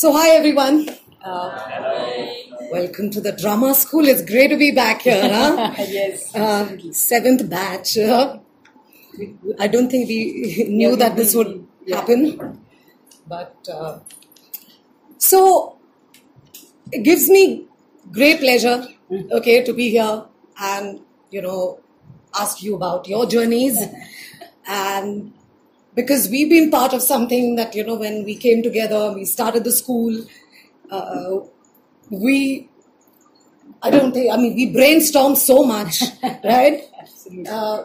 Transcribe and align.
So, 0.00 0.12
hi 0.12 0.28
everyone. 0.30 0.88
Uh, 1.22 1.50
welcome 2.70 3.10
to 3.10 3.20
the 3.20 3.32
drama 3.32 3.74
school. 3.74 4.04
It's 4.06 4.22
great 4.30 4.48
to 4.48 4.56
be 4.56 4.70
back 4.70 5.02
here. 5.02 5.20
Huh? 5.22 5.74
yes. 5.78 6.34
Uh, 6.34 6.76
seventh 6.92 7.48
batch. 7.50 7.98
Uh, 7.98 8.38
I 9.58 9.66
don't 9.68 9.90
think 9.90 10.08
we 10.08 10.64
knew 10.68 10.90
Yeah, 10.90 10.96
that 10.96 11.16
this 11.16 11.34
would 11.34 11.66
yeah. 11.84 11.96
happen. 11.96 12.60
But 13.26 13.56
uh, 13.72 13.98
so 15.18 15.76
it 16.92 17.02
gives 17.02 17.28
me 17.28 17.66
great 18.12 18.40
pleasure, 18.40 18.86
okay, 19.32 19.64
to 19.64 19.72
be 19.72 19.90
here 19.90 20.24
and 20.60 21.00
you 21.30 21.42
know 21.42 21.80
ask 22.38 22.62
you 22.62 22.74
about 22.76 23.08
your 23.08 23.26
journeys 23.26 23.78
and 24.66 25.32
because 25.97 26.27
we've 26.29 26.49
been 26.49 26.69
part 26.71 26.93
of 26.93 27.01
something 27.01 27.55
that 27.55 27.75
you 27.75 27.83
know 27.87 27.95
when 28.03 28.23
we 28.29 28.35
came 28.35 28.61
together 28.67 29.01
we 29.15 29.25
started 29.25 29.63
the 29.63 29.71
school 29.71 30.13
uh, 30.91 31.39
we 32.25 32.37
i 33.81 33.89
don't 33.95 34.13
think 34.13 34.31
i 34.33 34.37
mean 34.43 34.55
we 34.61 34.65
brainstormed 34.77 35.37
so 35.37 35.57
much 35.73 35.99
right 36.43 36.81
Absolutely. 37.01 37.47
uh, 37.57 37.79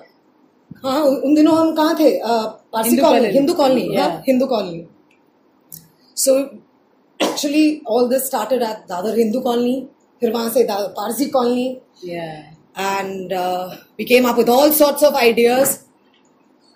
हाँ 0.84 1.00
उन 1.02 1.34
दिनों 1.34 1.56
हम 1.59 1.74
कहाँ 1.77 1.95
थे 1.98 2.09
uh, 2.20 2.46
Parsi 2.73 2.88
Hindu 2.88 3.02
colony 3.02 3.20
colony. 3.20 3.32
Hindu 3.37 3.55
colony 3.60 3.87
Yeah. 3.95 4.10
हाँ 4.10 4.23
Hindu 4.27 4.46
colony 4.46 4.84
so 6.24 6.34
actually 7.24 7.64
all 7.95 8.09
this 8.09 8.27
started 8.27 8.62
at 8.62 8.84
Dadar 8.91 9.18
Hindu 9.18 9.41
colony 9.46 9.80
फिर 10.20 10.32
वहां 10.32 10.50
से 10.56 10.64
Dadar 10.70 10.88
Parsi 10.98 11.27
colony 11.37 11.66
yeah. 12.10 12.37
and 12.88 13.32
uh, 13.32 13.77
we 13.98 14.05
came 14.05 14.27
up 14.32 14.37
with 14.37 14.48
all 14.48 14.73
sorts 14.80 15.02
of 15.02 15.14
ideas. 15.20 15.70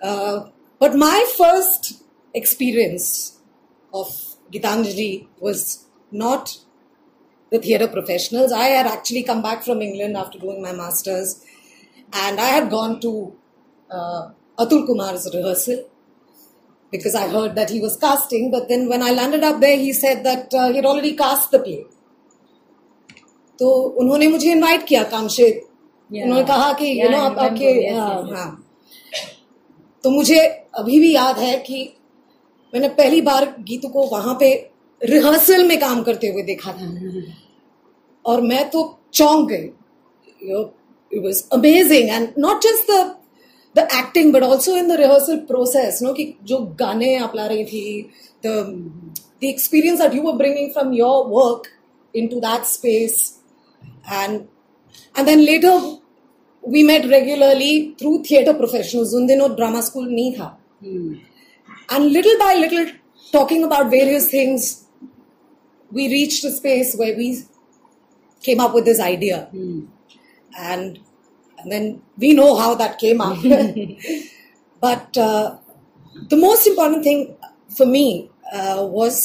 Uh, 0.01 0.39
but 0.79 0.95
my 0.95 1.25
first 1.37 1.93
experience 2.33 3.39
of 3.93 4.07
Gitanjali 4.51 5.27
was 5.39 5.85
not 6.11 6.57
the 7.51 7.59
theatre 7.59 7.87
professionals. 7.87 8.51
I 8.51 8.65
had 8.65 8.87
actually 8.87 9.23
come 9.23 9.41
back 9.41 9.63
from 9.63 9.81
England 9.81 10.17
after 10.17 10.39
doing 10.39 10.61
my 10.61 10.71
masters, 10.71 11.43
and 12.11 12.39
I 12.39 12.47
had 12.57 12.69
gone 12.69 12.99
to 13.01 13.33
uh, 13.91 14.29
Atul 14.59 14.85
Kumar's 14.87 15.29
rehearsal 15.33 15.85
because 16.91 17.15
I 17.15 17.27
heard 17.27 17.55
that 17.55 17.69
he 17.69 17.79
was 17.79 17.97
casting. 17.97 18.49
But 18.51 18.67
then 18.69 18.87
when 18.89 19.01
I 19.03 19.11
landed 19.11 19.43
up 19.43 19.59
there, 19.59 19.77
he 19.77 19.93
said 19.93 20.23
that 20.23 20.53
uh, 20.53 20.71
he'd 20.73 20.85
already 20.85 21.15
cast 21.15 21.51
the 21.51 21.59
play. 21.59 21.83
तो 23.59 23.69
उन्होंने 24.01 24.27
मुझे 24.27 24.51
invite 24.51 24.85
किया 24.87 25.03
कामशेद 25.13 25.61
Yeah. 26.13 26.23
उन्होंने 26.25 26.43
कहा 26.47 26.71
कि 26.79 26.85
you 26.85 27.03
Yeah, 27.03 27.11
no 27.11 27.17
I 27.17 27.21
आप 27.25 27.31
remember. 27.31 27.51
आपके 27.51 27.69
Yes, 27.83 27.95
हाँ, 27.97 28.09
yes, 28.09 28.25
yes. 28.29 28.37
हाँ 28.37 28.49
तो 30.04 30.10
मुझे 30.10 30.38
अभी 30.74 31.00
भी 31.00 31.14
याद 31.14 31.38
है 31.38 31.56
कि 31.58 31.94
मैंने 32.74 32.88
पहली 32.88 33.20
बार 33.20 33.56
गीतू 33.60 33.88
को 33.88 34.06
वहाँ 34.06 34.36
पे 34.40 34.70
रिहर्सल 35.02 35.64
में 35.64 35.80
काम 35.80 36.02
करते 36.02 36.28
हुए 36.28 36.42
देखा 36.42 36.72
था। 36.72 37.22
और 38.26 38.40
मैं 38.40 38.70
तो 38.70 38.98
चौंक 39.12 39.48
गई। 39.48 39.70
It 41.12 41.24
was 41.24 41.44
amazing 41.52 42.10
and 42.10 42.28
not 42.38 42.62
just 42.62 42.90
the 43.76 43.78
acting 43.78 44.32
but 44.32 44.42
also 44.42 44.76
in 44.76 44.88
the 44.88 44.92
rehearsal 44.92 45.36
process 45.36 46.02
no 46.02 46.12
कि 46.12 46.34
जो 46.44 46.58
गाने 46.58 47.16
आप 47.16 47.36
ला 47.36 47.46
रही 47.46 47.64
थी 47.64 48.10
the 48.46 48.48
the 49.40 49.44
experience 49.44 50.00
that 50.00 50.14
you 50.14 50.22
were 50.22 50.32
bringing 50.32 50.70
from 50.70 50.92
your 50.92 51.26
work 51.26 51.62
into 52.26 52.40
that 52.40 52.64
space 52.64 53.38
and 54.12 54.40
and 55.18 55.28
then 55.28 55.40
later 55.40 55.97
we 56.73 56.81
met 56.89 57.05
regularly 57.11 57.71
through 57.99 58.23
theatre 58.27 58.53
professionals 58.59 59.13
उन 59.19 59.27
दिनों 59.27 59.49
drama 59.61 59.81
school 59.89 60.05
नहीं 60.17 60.33
था 60.39 60.49
Hmm. 60.85 61.11
and 61.95 62.11
little 62.13 62.37
by 62.39 62.53
little 62.61 62.85
talking 63.35 63.61
about 63.67 63.89
various 63.91 64.25
things 64.31 64.65
we 65.97 66.07
reached 66.13 66.43
a 66.49 66.51
space 66.55 66.89
where 67.01 67.15
we 67.19 67.27
came 68.47 68.59
up 68.65 68.73
with 68.77 68.85
this 68.91 68.99
idea 69.05 69.37
Hmm. 69.53 69.79
and 70.71 70.99
and 71.59 71.71
then 71.75 71.85
we 72.25 72.33
know 72.39 72.49
how 72.61 72.71
that 72.81 72.97
came 73.03 73.21
up 73.27 73.37
but 74.87 75.17
uh, 75.27 75.55
the 76.33 76.39
most 76.47 76.67
important 76.71 77.03
thing 77.03 77.21
for 77.77 77.85
me 77.85 78.29
uh, 78.53 78.85
was 78.97 79.21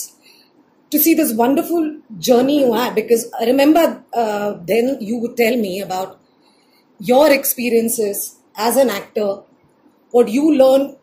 to 0.91 0.99
see 1.07 1.15
this 1.15 1.33
wonderful 1.43 1.89
journey 2.19 2.61
you 2.61 2.73
had 2.73 2.95
because 2.95 3.25
I 3.41 3.47
remember 3.47 3.83
uh, 4.15 4.55
then 4.73 4.97
you 5.01 5.19
would 5.19 5.37
tell 5.37 5.57
me 5.57 5.81
about 5.81 6.19
your 7.04 7.30
experiences 7.32 8.38
as 8.56 8.78
an 8.78 8.90
actor, 8.90 9.42
what 10.12 10.30
you 10.30 10.56
learn 10.56 10.96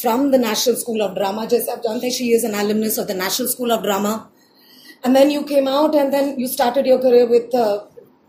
from 0.00 0.30
the 0.30 0.38
National 0.38 0.76
School 0.76 1.02
of 1.02 1.14
Drama. 1.14 1.46
Jaisab 1.46 1.84
Jante, 1.84 2.10
she 2.10 2.32
is 2.32 2.44
an 2.44 2.54
alumnus 2.54 2.96
of 2.96 3.06
the 3.06 3.14
National 3.14 3.48
School 3.48 3.70
of 3.70 3.82
Drama. 3.82 4.30
And 5.04 5.14
then 5.14 5.30
you 5.30 5.44
came 5.44 5.68
out 5.68 5.94
and 5.94 6.10
then 6.12 6.38
you 6.38 6.48
started 6.48 6.86
your 6.86 6.98
career 7.00 7.26
with 7.28 7.54
uh, 7.54 7.84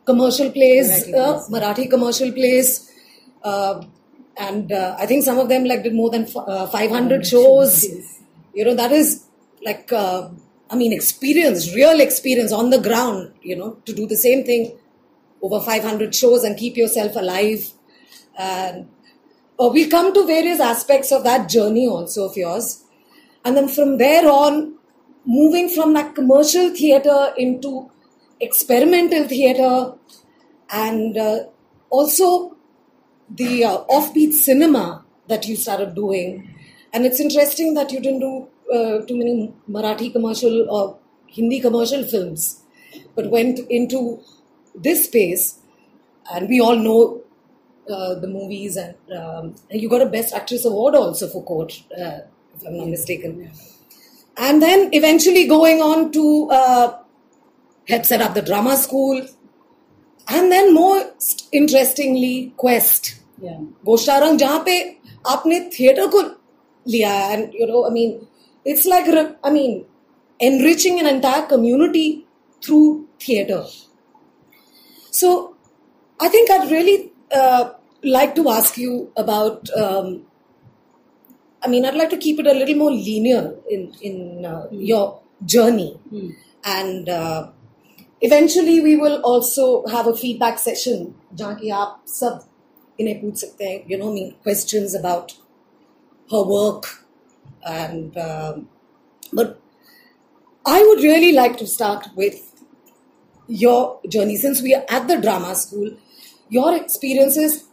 commercial 0.06 0.52
plays, 0.52 0.90
Marathi, 1.08 1.14
uh, 1.16 1.50
Marathi 1.50 1.90
commercial 1.90 2.34
plays. 2.34 2.92
Uh, 3.42 3.86
and 4.36 4.74
uh, 4.74 4.98
I 5.00 5.06
think 5.06 5.24
some 5.24 5.40
of 5.40 5.48
them 5.48 5.64
like 5.64 5.84
did 5.84 5.94
more 5.96 6.10
than 6.10 6.24
f- 6.24 6.36
uh, 6.36 6.68
500 6.68 7.26
shows. 7.26 7.86
You 8.54 8.66
know, 8.66 8.76
that 8.76 8.92
is 8.92 9.26
like, 9.64 9.94
uh, 9.94 10.28
I 10.70 10.76
mean, 10.76 10.92
experience, 10.92 11.74
real 11.74 12.02
experience 12.02 12.52
on 12.52 12.70
the 12.70 12.80
ground, 12.82 13.34
you 13.42 13.56
know, 13.56 13.78
to 13.86 13.94
do 13.94 14.08
the 14.08 14.18
same 14.18 14.44
thing 14.44 14.78
over 15.44 15.60
500 15.60 16.16
shows 16.16 16.44
and 16.44 16.58
keep 16.58 16.78
yourself 16.78 17.16
alive. 17.16 17.72
And 18.38 18.90
uh, 19.60 19.70
we'll 19.72 19.90
come 19.90 20.14
to 20.14 20.26
various 20.26 20.60
aspects 20.60 21.12
of 21.12 21.24
that 21.26 21.50
journey 21.50 21.88
also 21.88 22.26
of 22.30 22.38
yours. 22.38 22.84
And 23.46 23.58
then 23.58 23.68
from 23.68 23.98
there 23.98 24.28
on, 24.28 24.78
moving 25.26 25.70
from 25.70 25.94
that 25.94 26.16
commercial 26.16 26.70
theatre 26.70 27.34
into 27.38 27.92
experimental 28.40 29.28
theatre 29.28 29.94
and 30.70 31.18
uh, 31.18 31.44
also 31.90 32.56
the 33.30 33.66
uh, 33.66 33.84
offbeat 33.86 34.34
cinema 34.34 35.04
that 35.28 35.48
you 35.48 35.56
started 35.56 35.94
doing. 35.94 36.56
And 36.94 37.06
it's 37.06 37.20
interesting 37.20 37.74
that 37.74 37.92
you 37.92 38.00
didn't 38.00 38.20
do 38.20 38.48
uh, 38.74 39.06
too 39.06 39.18
many 39.18 39.54
Marathi 39.70 40.12
commercial 40.12 40.70
or 40.70 41.00
Hindi 41.28 41.60
commercial 41.60 42.04
films, 42.04 42.62
but 43.16 43.32
went 43.32 43.60
into 43.70 44.22
this 44.75 45.05
space. 45.05 45.59
And 46.33 46.49
we 46.49 46.61
all 46.61 46.77
know 46.77 47.23
uh, 47.91 48.15
the 48.15 48.29
movies, 48.29 48.77
and 48.77 48.95
um, 49.17 49.55
you 49.71 49.89
got 49.89 50.03
a 50.03 50.07
Best 50.07 50.35
Actress 50.35 50.65
award 50.65 50.95
also 50.95 51.29
for 51.29 51.43
Court, 51.43 51.83
uh, 51.99 52.19
if 52.55 52.67
I'm 52.67 52.77
not 52.77 52.89
mistaken. 52.89 53.51
And 54.37 54.63
then 54.63 54.91
eventually 54.93 55.47
going 55.47 55.81
on 55.81 56.13
to 56.13 56.49
uh, 56.51 56.99
help 57.89 58.05
set 58.05 58.21
up 58.21 58.35
the 58.35 58.43
drama 58.43 58.77
school, 58.77 59.27
and 60.29 60.53
then 60.53 60.75
most 60.75 61.49
interestingly, 61.53 62.53
Quest. 62.57 63.15
Yeah. 63.41 63.59
गोशारंग 63.87 64.39
जहाँ 64.39 64.63
पे 64.67 64.79
आपने 65.31 65.59
theatre 65.79 66.07
को 66.15 66.21
लिया 66.91 67.13
and 67.33 67.53
you 67.61 67.67
know 67.67 67.83
I 67.85 67.91
mean 67.91 68.19
it's 68.71 68.87
like 68.87 69.09
I 69.45 69.53
mean 69.53 69.85
enriching 70.41 71.01
an 71.01 71.07
entire 71.07 71.47
community 71.47 72.27
through 72.63 73.07
theatre. 73.21 73.65
So, 75.13 75.57
I 76.21 76.29
think 76.29 76.51
I'd 76.51 76.71
really 76.71 77.13
uh, 77.33 77.71
like 78.03 78.35
to 78.37 78.49
ask 78.49 78.77
you 78.79 79.13
about. 79.17 79.69
Um, 79.71 80.25
I 81.63 81.69
mean, 81.69 81.85
I'd 81.85 81.95
like 81.95 82.11
to 82.11 82.17
keep 82.17 82.39
it 82.39 82.47
a 82.47 82.53
little 82.53 82.77
more 82.77 82.93
linear 82.93 83.57
in 83.69 83.93
in 84.01 84.45
uh, 84.45 84.67
your 84.71 85.21
journey, 85.45 85.99
and 86.65 87.09
uh, 87.09 87.49
eventually 88.21 88.81
we 88.81 88.97
will 88.97 89.21
also 89.23 89.87
have 89.87 90.07
a 90.07 90.15
feedback 90.15 90.59
session 90.59 91.15
जहाँ 91.35 91.55
की 91.57 91.71
आप 91.71 92.05
सब 92.09 92.45
इन्हें 93.01 93.21
पूछ 93.21 93.37
सकते 93.39 93.65
हैं 93.65 93.87
you 93.91 93.99
know 93.99 94.13
me 94.13 94.25
questions 94.47 94.95
about 94.95 95.35
her 96.33 96.43
work 96.43 96.89
and 97.65 98.17
um, 98.19 98.69
but 99.33 99.61
I 100.67 100.83
would 100.83 101.03
really 101.03 101.33
like 101.33 101.57
to 101.59 101.67
start 101.67 102.09
with 102.17 102.52
your 103.48 104.00
journey 104.08 104.36
since 104.36 104.62
we 104.62 104.74
are 104.74 104.86
at 104.90 105.08
the 105.08 105.20
drama 105.20 105.56
school 105.56 105.92
your 106.50 106.76
experiences 106.76 107.66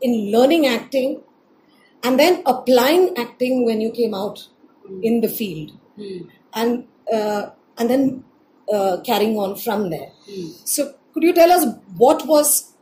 in 0.00 0.30
learning 0.32 0.66
acting 0.66 1.22
and 2.02 2.18
then 2.18 2.42
applying 2.46 3.16
acting 3.16 3.64
when 3.64 3.80
you 3.80 3.90
came 3.90 4.14
out 4.14 4.48
in 5.02 5.20
the 5.20 5.28
field. 5.28 5.72
And 6.54 6.86
uh, 7.12 7.50
and 7.78 7.88
then 7.88 8.24
uh, 8.72 8.98
carrying 9.04 9.36
on 9.38 9.56
from 9.56 9.90
there. 9.90 10.10
So 10.64 10.94
could 11.14 11.22
you 11.22 11.32
tell 11.32 11.50
us 11.50 11.66
what 11.96 12.26
was 12.26 12.72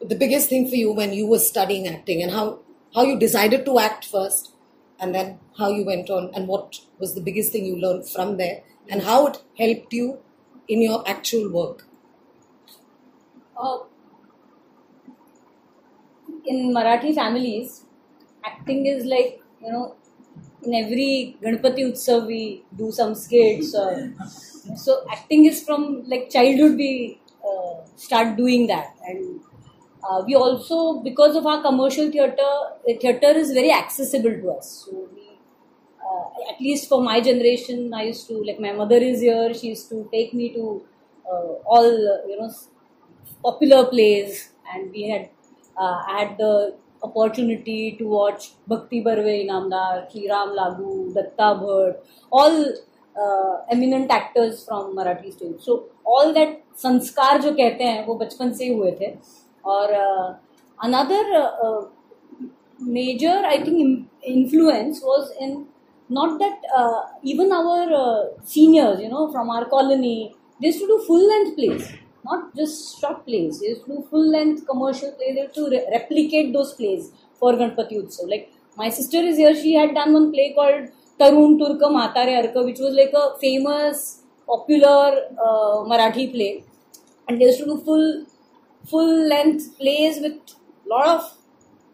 the 0.00 0.14
biggest 0.14 0.48
thing 0.48 0.68
for 0.68 0.76
you 0.76 0.92
when 0.92 1.12
you 1.12 1.26
were 1.26 1.38
studying 1.38 1.86
acting 1.88 2.22
and 2.22 2.32
how 2.32 2.60
how 2.94 3.02
you 3.02 3.18
decided 3.18 3.64
to 3.66 3.78
act 3.78 4.04
first 4.04 4.52
and 4.98 5.14
then 5.14 5.38
how 5.58 5.68
you 5.70 5.84
went 5.84 6.10
on 6.10 6.30
and 6.34 6.48
what 6.48 6.80
was 6.98 7.14
the 7.14 7.20
biggest 7.20 7.52
thing 7.52 7.64
you 7.64 7.76
learned 7.76 8.08
from 8.08 8.36
there 8.38 8.62
and 8.88 9.02
how 9.02 9.26
it 9.26 9.42
helped 9.58 9.92
you 9.92 10.18
in 10.70 10.82
your 10.88 11.02
actual 11.14 11.50
work 11.58 11.86
Uh, 13.56 13.78
in 16.46 16.72
Marathi 16.74 17.14
families, 17.14 17.84
acting 18.44 18.86
is 18.86 19.04
like, 19.04 19.40
you 19.62 19.72
know, 19.72 19.94
in 20.62 20.74
every 20.74 21.36
Ganpati 21.42 21.84
Utsav 21.90 22.26
we 22.26 22.64
do 22.76 22.90
some 22.92 23.14
skits. 23.14 23.74
Or, 23.74 24.12
so 24.76 25.04
acting 25.10 25.46
is 25.46 25.62
from 25.64 26.04
like 26.08 26.30
childhood 26.30 26.76
we 26.76 27.20
uh, 27.44 27.84
start 27.96 28.36
doing 28.36 28.66
that, 28.68 28.94
and 29.06 29.40
uh, 30.08 30.22
we 30.26 30.34
also 30.34 31.00
because 31.00 31.36
of 31.36 31.46
our 31.46 31.62
commercial 31.62 32.10
theatre, 32.10 32.42
uh, 32.42 32.92
theatre 33.00 33.32
is 33.44 33.52
very 33.52 33.72
accessible 33.72 34.30
to 34.30 34.50
us. 34.52 34.86
So 34.86 35.08
uh, 36.09 36.51
at 36.51 36.59
least 36.61 36.89
for 36.89 37.01
my 37.01 37.19
generation, 37.21 37.93
I 37.93 38.03
used 38.03 38.27
to 38.27 38.43
like 38.43 38.59
my 38.59 38.71
mother 38.71 38.97
is 38.97 39.21
here. 39.21 39.53
She 39.53 39.67
used 39.67 39.89
to 39.89 40.07
take 40.11 40.33
me 40.33 40.49
to 40.53 40.83
uh, 41.29 41.53
all 41.65 41.85
uh, 41.85 42.27
you 42.27 42.37
know 42.39 42.51
popular 43.43 43.85
plays, 43.85 44.49
and 44.73 44.91
we 44.91 45.09
had 45.09 45.29
uh, 45.77 46.03
had 46.07 46.37
the 46.37 46.75
opportunity 47.03 47.95
to 47.99 48.07
watch 48.07 48.51
Bhakti 48.67 49.03
Barve 49.03 49.33
Inamdar, 49.45 50.11
Sri 50.11 50.29
Ram 50.29 50.49
Lagu, 50.49 51.13
Datta 51.13 51.49
Bhatt, 51.61 51.97
all 52.31 52.73
uh, 53.23 53.57
eminent 53.71 54.09
actors 54.11 54.63
from 54.65 54.95
Marathi 54.95 55.33
stage. 55.33 55.59
So 55.59 55.85
all 56.03 56.33
that 56.33 56.61
संस्कार 56.75 57.41
जो 57.41 57.51
कहते 57.55 57.83
हैं 57.83 58.05
वो 58.05 58.15
बचपन 58.19 58.51
से 58.53 58.65
ही 58.65 58.73
हुए 58.73 58.91
थे 59.01 59.11
और 59.65 59.93
another 60.83 61.29
major 62.79 63.41
I 63.45 63.63
think 63.63 64.09
influence 64.21 65.01
was 65.01 65.31
in 65.39 65.67
not 66.10 66.38
that 66.38 66.58
uh, 66.76 67.02
even 67.22 67.52
our 67.52 67.82
uh, 68.02 68.44
seniors, 68.44 69.00
you 69.00 69.08
know, 69.08 69.30
from 69.32 69.50
our 69.50 69.64
colony, 69.68 70.34
they 70.60 70.68
used 70.68 70.80
to 70.80 70.86
do 70.86 71.02
full 71.06 71.26
length 71.28 71.56
plays 71.56 71.92
not 72.24 72.54
just 72.54 73.00
short 73.00 73.24
plays. 73.24 73.60
They 73.60 73.68
used 73.68 73.84
to 73.86 73.92
do 73.92 74.06
full 74.10 74.30
length 74.30 74.66
commercial 74.66 75.12
plays. 75.12 75.34
They 75.34 75.42
used 75.42 75.54
to 75.54 75.68
re- 75.70 75.86
replicate 75.90 76.52
those 76.52 76.74
plays 76.74 77.10
for 77.38 77.52
Ganpati 77.54 77.94
Utsav. 78.02 78.28
Like 78.28 78.52
my 78.76 78.88
sister 78.90 79.18
is 79.18 79.36
here. 79.38 79.54
She 79.54 79.74
had 79.74 79.94
done 79.94 80.12
one 80.12 80.32
play 80.32 80.52
called 80.54 80.88
Tarun 81.18 81.58
Turka 81.58 81.88
Matare 81.98 82.34
Arka, 82.42 82.64
which 82.64 82.78
was 82.78 82.94
like 82.94 83.12
a 83.14 83.38
famous, 83.40 84.22
popular 84.46 85.12
uh, 85.46 85.76
Marathi 85.92 86.30
play, 86.32 86.64
and 87.28 87.40
they 87.40 87.46
used 87.46 87.58
to 87.60 87.64
do 87.66 87.78
full 87.84 88.26
full 88.86 89.28
length 89.28 89.78
plays 89.78 90.20
with 90.20 90.34
lot 90.86 91.06
of 91.08 91.32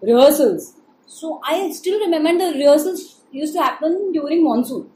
rehearsals. 0.00 0.74
So 1.06 1.40
I 1.44 1.70
still 1.72 2.00
remember 2.00 2.32
the 2.52 2.58
rehearsals 2.58 3.15
used 3.32 3.54
to 3.54 3.62
happen 3.62 4.12
during 4.12 4.44
monsoon. 4.44 4.90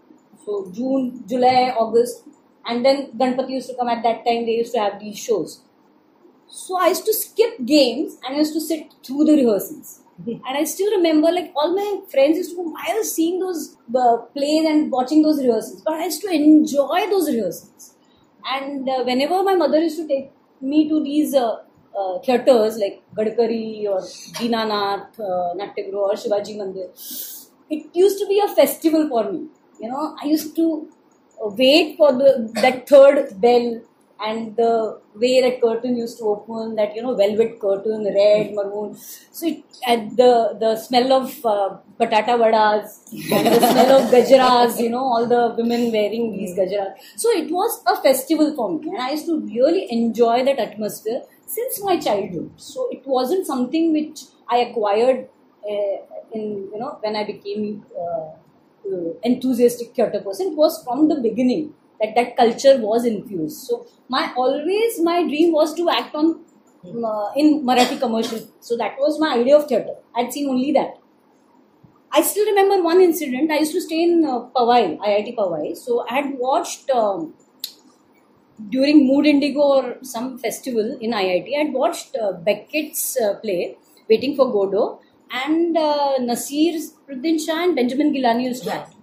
So 0.45 0.71
June, 0.73 1.25
July, 1.27 1.75
August 1.79 2.25
and 2.67 2.85
then 2.85 3.11
Ganpati 3.13 3.51
used 3.51 3.69
to 3.71 3.77
come 3.77 3.89
at 3.89 4.03
that 4.03 4.25
time, 4.25 4.47
they 4.47 4.57
used 4.63 4.73
to 4.75 4.81
have 4.81 5.01
these 5.01 5.19
shows. 5.19 5.63
So 6.49 6.79
I 6.79 6.89
used 6.89 7.05
to 7.07 7.15
skip 7.15 7.65
games 7.65 8.19
and 8.25 8.35
I 8.35 8.39
used 8.39 8.55
to 8.55 8.61
sit 8.61 8.93
through 9.05 9.25
the 9.25 9.33
rehearsals. 9.33 10.01
and 10.27 10.43
I 10.45 10.65
still 10.65 10.91
remember, 10.97 11.31
like, 11.33 11.53
all 11.57 11.75
my 11.75 12.01
friends 12.11 12.37
used 12.37 12.51
to 12.51 12.57
go, 12.57 12.75
I 12.87 12.95
was 12.95 13.15
seeing 13.15 13.39
those 13.39 13.77
uh, 13.95 14.19
plays 14.37 14.67
and 14.67 14.91
watching 14.91 15.23
those 15.23 15.39
rehearsals, 15.39 15.83
but 15.83 15.95
I 15.95 16.05
used 16.05 16.23
to 16.23 16.29
enjoy 16.29 17.09
those 17.09 17.29
rehearsals. 17.29 17.95
And 18.45 18.89
uh, 18.89 19.03
whenever 19.05 19.43
my 19.43 19.55
mother 19.55 19.81
used 19.81 19.99
to 19.99 20.09
take 20.09 20.33
me 20.61 20.89
to 20.89 21.03
these 21.03 21.35
uh, 21.35 21.59
uh 21.99 22.19
theaters 22.21 22.77
like 22.79 23.03
Gadkari 23.17 23.85
or 23.87 24.01
Dinanath, 24.39 25.19
uh, 25.19 25.55
or 25.97 26.15
Shivaji 26.15 26.57
Mandir, 26.57 26.91
it 27.71 27.87
used 27.95 28.19
to 28.19 28.27
be 28.27 28.41
a 28.45 28.49
festival 28.55 29.09
for 29.09 29.31
me. 29.33 29.47
You 29.81 29.89
know, 29.89 30.17
I 30.23 30.27
used 30.27 30.55
to 30.57 30.89
wait 31.63 31.97
for 31.97 32.13
the 32.13 32.51
that 32.63 32.89
third 32.89 33.41
bell 33.41 33.81
and 34.23 34.55
the 34.55 35.01
way 35.15 35.41
that 35.41 35.63
curtain 35.63 35.97
used 35.97 36.19
to 36.19 36.25
open, 36.25 36.75
that 36.77 36.95
you 36.95 37.03
know 37.03 37.15
velvet 37.15 37.59
curtain, 37.59 38.05
red, 38.05 38.53
maroon. 38.55 38.95
So 39.33 39.47
it, 39.47 39.63
and 39.87 40.15
the 40.17 40.57
the 40.61 40.77
smell 40.77 41.13
of 41.15 41.47
uh, 41.47 41.77
patata 41.99 42.37
vadas 42.43 42.99
and 43.33 43.47
the 43.47 43.71
smell 43.71 43.93
of 43.99 44.11
gajaras, 44.11 44.79
you 44.79 44.91
know, 44.91 45.05
all 45.05 45.27
the 45.27 45.55
women 45.57 45.91
wearing 45.91 46.33
these 46.37 46.55
gajaras. 46.59 46.95
So 47.17 47.31
it 47.31 47.51
was 47.51 47.83
a 47.87 47.97
festival 48.03 48.55
for 48.55 48.69
me, 48.79 48.89
and 48.91 48.99
I 48.99 49.13
used 49.13 49.27
to 49.27 49.41
really 49.41 49.87
enjoy 49.91 50.45
that 50.45 50.59
atmosphere 50.59 51.23
since 51.47 51.83
my 51.83 51.99
childhood. 51.99 52.51
So 52.57 52.89
it 52.91 53.03
wasn't 53.07 53.47
something 53.47 53.93
which 53.93 54.21
I 54.49 54.59
acquired 54.59 55.29
uh, 55.65 55.97
in 56.33 56.69
you 56.73 56.79
know 56.79 56.99
when 57.01 57.17
I 57.17 57.25
became. 57.25 57.85
Uh, 57.99 58.31
enthusiastic 59.23 59.95
theatre 59.95 60.21
person. 60.21 60.49
It 60.53 60.57
was 60.57 60.83
from 60.85 61.09
the 61.09 61.17
beginning 61.21 61.75
that 62.01 62.15
that 62.15 62.37
culture 62.37 62.79
was 62.81 63.05
infused. 63.05 63.67
So 63.67 63.87
my 64.09 64.33
always 64.37 65.01
my 65.01 65.23
dream 65.29 65.53
was 65.53 65.75
to 65.75 65.89
act 65.91 66.15
on 66.15 66.41
uh, 66.85 67.31
in 67.37 67.65
Marathi 67.65 67.99
commercial. 68.01 68.41
So 68.61 68.77
that 68.77 68.97
was 68.99 69.19
my 69.21 69.35
idea 69.37 69.57
of 69.57 69.69
theatre. 69.69 69.97
I'd 70.15 70.33
seen 70.33 70.49
only 70.49 70.73
that. 70.73 70.97
I 72.13 72.23
still 72.23 72.45
remember 72.47 72.83
one 72.83 73.01
incident. 73.01 73.51
I 73.51 73.59
used 73.61 73.73
to 73.73 73.81
stay 73.81 74.03
in 74.03 74.25
uh, 74.25 74.47
Powai, 74.55 74.99
IIT 74.99 75.37
Powai. 75.37 75.77
So 75.77 76.05
I 76.11 76.15
had 76.17 76.39
watched 76.39 76.91
um, 76.91 77.35
during 78.69 79.07
Mood 79.07 79.27
Indigo 79.27 79.61
or 79.61 79.97
some 80.03 80.39
festival 80.39 80.99
in 81.01 81.13
IIT. 81.15 81.55
I 81.57 81.65
had 81.65 81.73
watched 81.73 82.17
uh, 82.17 82.33
Beckett's 82.33 83.17
uh, 83.21 83.35
play, 83.41 83.77
Waiting 84.09 84.37
for 84.37 84.51
Godot, 84.53 85.01
and 85.31 85.77
uh, 85.77 86.19
Nasir 86.19 86.79
Ruddin 87.09 87.39
Shah 87.39 87.65
and 87.65 87.77
Benjamin 87.77 88.13
Gilani 88.13 88.45
used 88.45 88.65
to 88.65 88.75
act. 88.75 88.95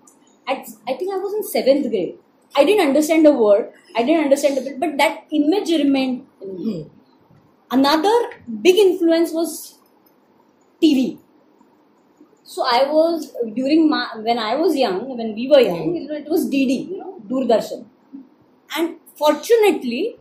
I, 0.47 0.56
think 0.56 1.13
I 1.13 1.18
was 1.18 1.33
in 1.33 1.44
seventh 1.44 1.89
grade. 1.89 2.18
I 2.56 2.63
didn't 2.63 2.88
understand 2.88 3.27
a 3.27 3.31
word. 3.31 3.71
I 3.95 4.03
didn't 4.03 4.24
understand 4.24 4.57
a 4.57 4.62
bit, 4.62 4.79
but 4.79 4.97
that 4.97 5.25
image 5.31 5.69
remained. 5.69 6.25
Hmm. 6.41 6.83
Another 7.69 8.29
big 8.62 8.77
influence 8.77 9.33
was 9.33 9.77
TV. 10.81 11.19
So 12.44 12.63
I 12.65 12.89
was 12.89 13.33
during 13.53 13.89
my 13.89 14.07
when 14.15 14.39
I 14.39 14.56
was 14.56 14.75
young, 14.77 15.18
when 15.18 15.35
we 15.35 15.50
were 15.50 15.59
young, 15.59 15.95
it 15.97 16.30
was 16.30 16.50
DD, 16.50 16.89
you 16.91 16.97
know, 16.97 17.21
Doordarshan, 17.27 17.85
and 18.77 18.95
fortunately, 19.18 20.15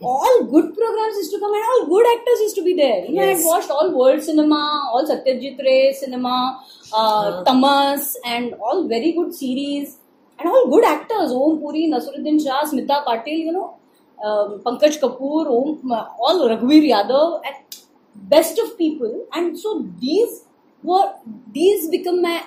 all 0.00 0.44
good 0.44 0.74
programs 0.76 1.16
used 1.16 1.32
to 1.32 1.40
come 1.40 1.52
and 1.52 1.64
all 1.64 1.86
good 1.86 2.06
actors 2.06 2.40
used 2.40 2.56
to 2.56 2.62
be 2.64 2.74
there. 2.74 3.04
You 3.04 3.14
know. 3.14 3.22
I 3.22 3.26
had 3.26 3.44
watched 3.44 3.70
all 3.70 3.96
world 3.98 4.22
cinema, 4.22 4.88
all 4.92 5.06
Satyajit 5.06 5.58
Ray 5.58 5.92
cinema, 5.92 6.62
uh, 6.92 7.44
Tamas, 7.44 8.16
and 8.24 8.54
all 8.54 8.86
very 8.88 9.12
good 9.12 9.34
series, 9.34 9.98
and 10.38 10.48
all 10.48 10.68
good 10.70 10.84
actors. 10.84 11.32
Om 11.32 11.58
Puri, 11.60 11.88
Naseeruddin 11.92 12.42
Shah, 12.42 12.62
Smita 12.64 13.04
Patil, 13.04 13.38
you 13.38 13.52
know, 13.52 13.76
um, 14.24 14.60
Pankaj 14.64 15.00
Kapoor, 15.00 15.46
Om, 15.46 15.92
all 15.92 16.48
Raghuveer 16.48 16.90
Yadav, 16.90 17.42
and 17.44 17.56
best 18.14 18.58
of 18.58 18.76
people. 18.78 19.26
And 19.32 19.58
so 19.58 19.88
these 19.98 20.44
were 20.82 21.12
these 21.52 21.88
become 21.88 22.22
my 22.22 22.44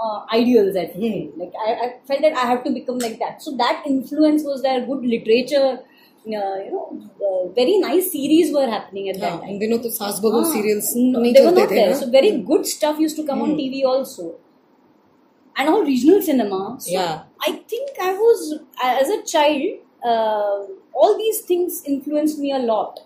uh, 0.00 0.24
ideals. 0.32 0.76
I 0.76 0.86
think. 0.86 1.34
Mm. 1.34 1.38
Like 1.38 1.52
I, 1.66 1.72
I 1.72 1.94
felt 2.06 2.22
that 2.22 2.36
I 2.36 2.46
have 2.46 2.62
to 2.64 2.70
become 2.70 2.98
like 2.98 3.18
that. 3.18 3.42
So 3.42 3.56
that 3.56 3.82
influence 3.84 4.44
was 4.44 4.62
there. 4.62 4.86
Good 4.86 5.04
literature 5.04 5.80
uh, 6.27 6.57
you 6.63 6.71
know, 6.71 6.85
uh, 7.25 7.47
very 7.53 7.77
nice 7.77 8.11
series 8.11 8.53
were 8.53 8.67
happening 8.69 9.09
at 9.09 9.19
that 9.19 9.39
time. 9.39 9.49
इन 9.49 9.59
दिनों 9.59 9.77
तो 9.83 9.89
सास 9.97 10.19
बहू 10.25 10.43
serials 10.53 10.91
नहीं 10.97 11.33
they 11.35 11.45
were 11.45 11.55
not 11.59 11.69
there. 11.69 11.95
So 11.95 12.09
very 12.15 12.31
good 12.51 12.65
stuff 12.71 12.99
used 12.99 13.19
to 13.21 13.25
come 13.29 13.41
on 13.41 13.55
TV 13.59 13.83
also. 13.91 14.25
And 15.57 15.69
all 15.69 15.83
regional 15.83 16.21
cinema. 16.21 16.59
So 16.79 16.91
yeah. 16.91 17.23
I 17.47 17.51
think 17.71 18.01
I 18.01 18.13
was 18.13 18.43
as 18.89 19.09
a 19.09 19.21
child. 19.23 19.63
Uh, 20.03 20.59
all 20.93 21.17
these 21.17 21.39
things 21.47 21.81
influenced 21.93 22.39
me 22.43 22.51
a 22.57 22.59
lot, 22.59 22.99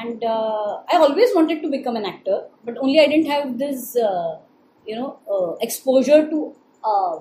and 0.00 0.24
uh, 0.24 0.80
I 0.92 0.98
always 1.06 1.34
wanted 1.34 1.62
to 1.62 1.70
become 1.70 1.96
an 1.96 2.04
actor, 2.04 2.36
but 2.64 2.76
only 2.78 3.00
I 3.00 3.06
didn't 3.06 3.26
have 3.26 3.58
this, 3.58 3.96
uh, 3.96 4.38
you 4.86 4.96
know, 4.96 5.18
uh, 5.36 5.52
exposure 5.68 6.28
to 6.28 6.54
uh, 6.84 7.20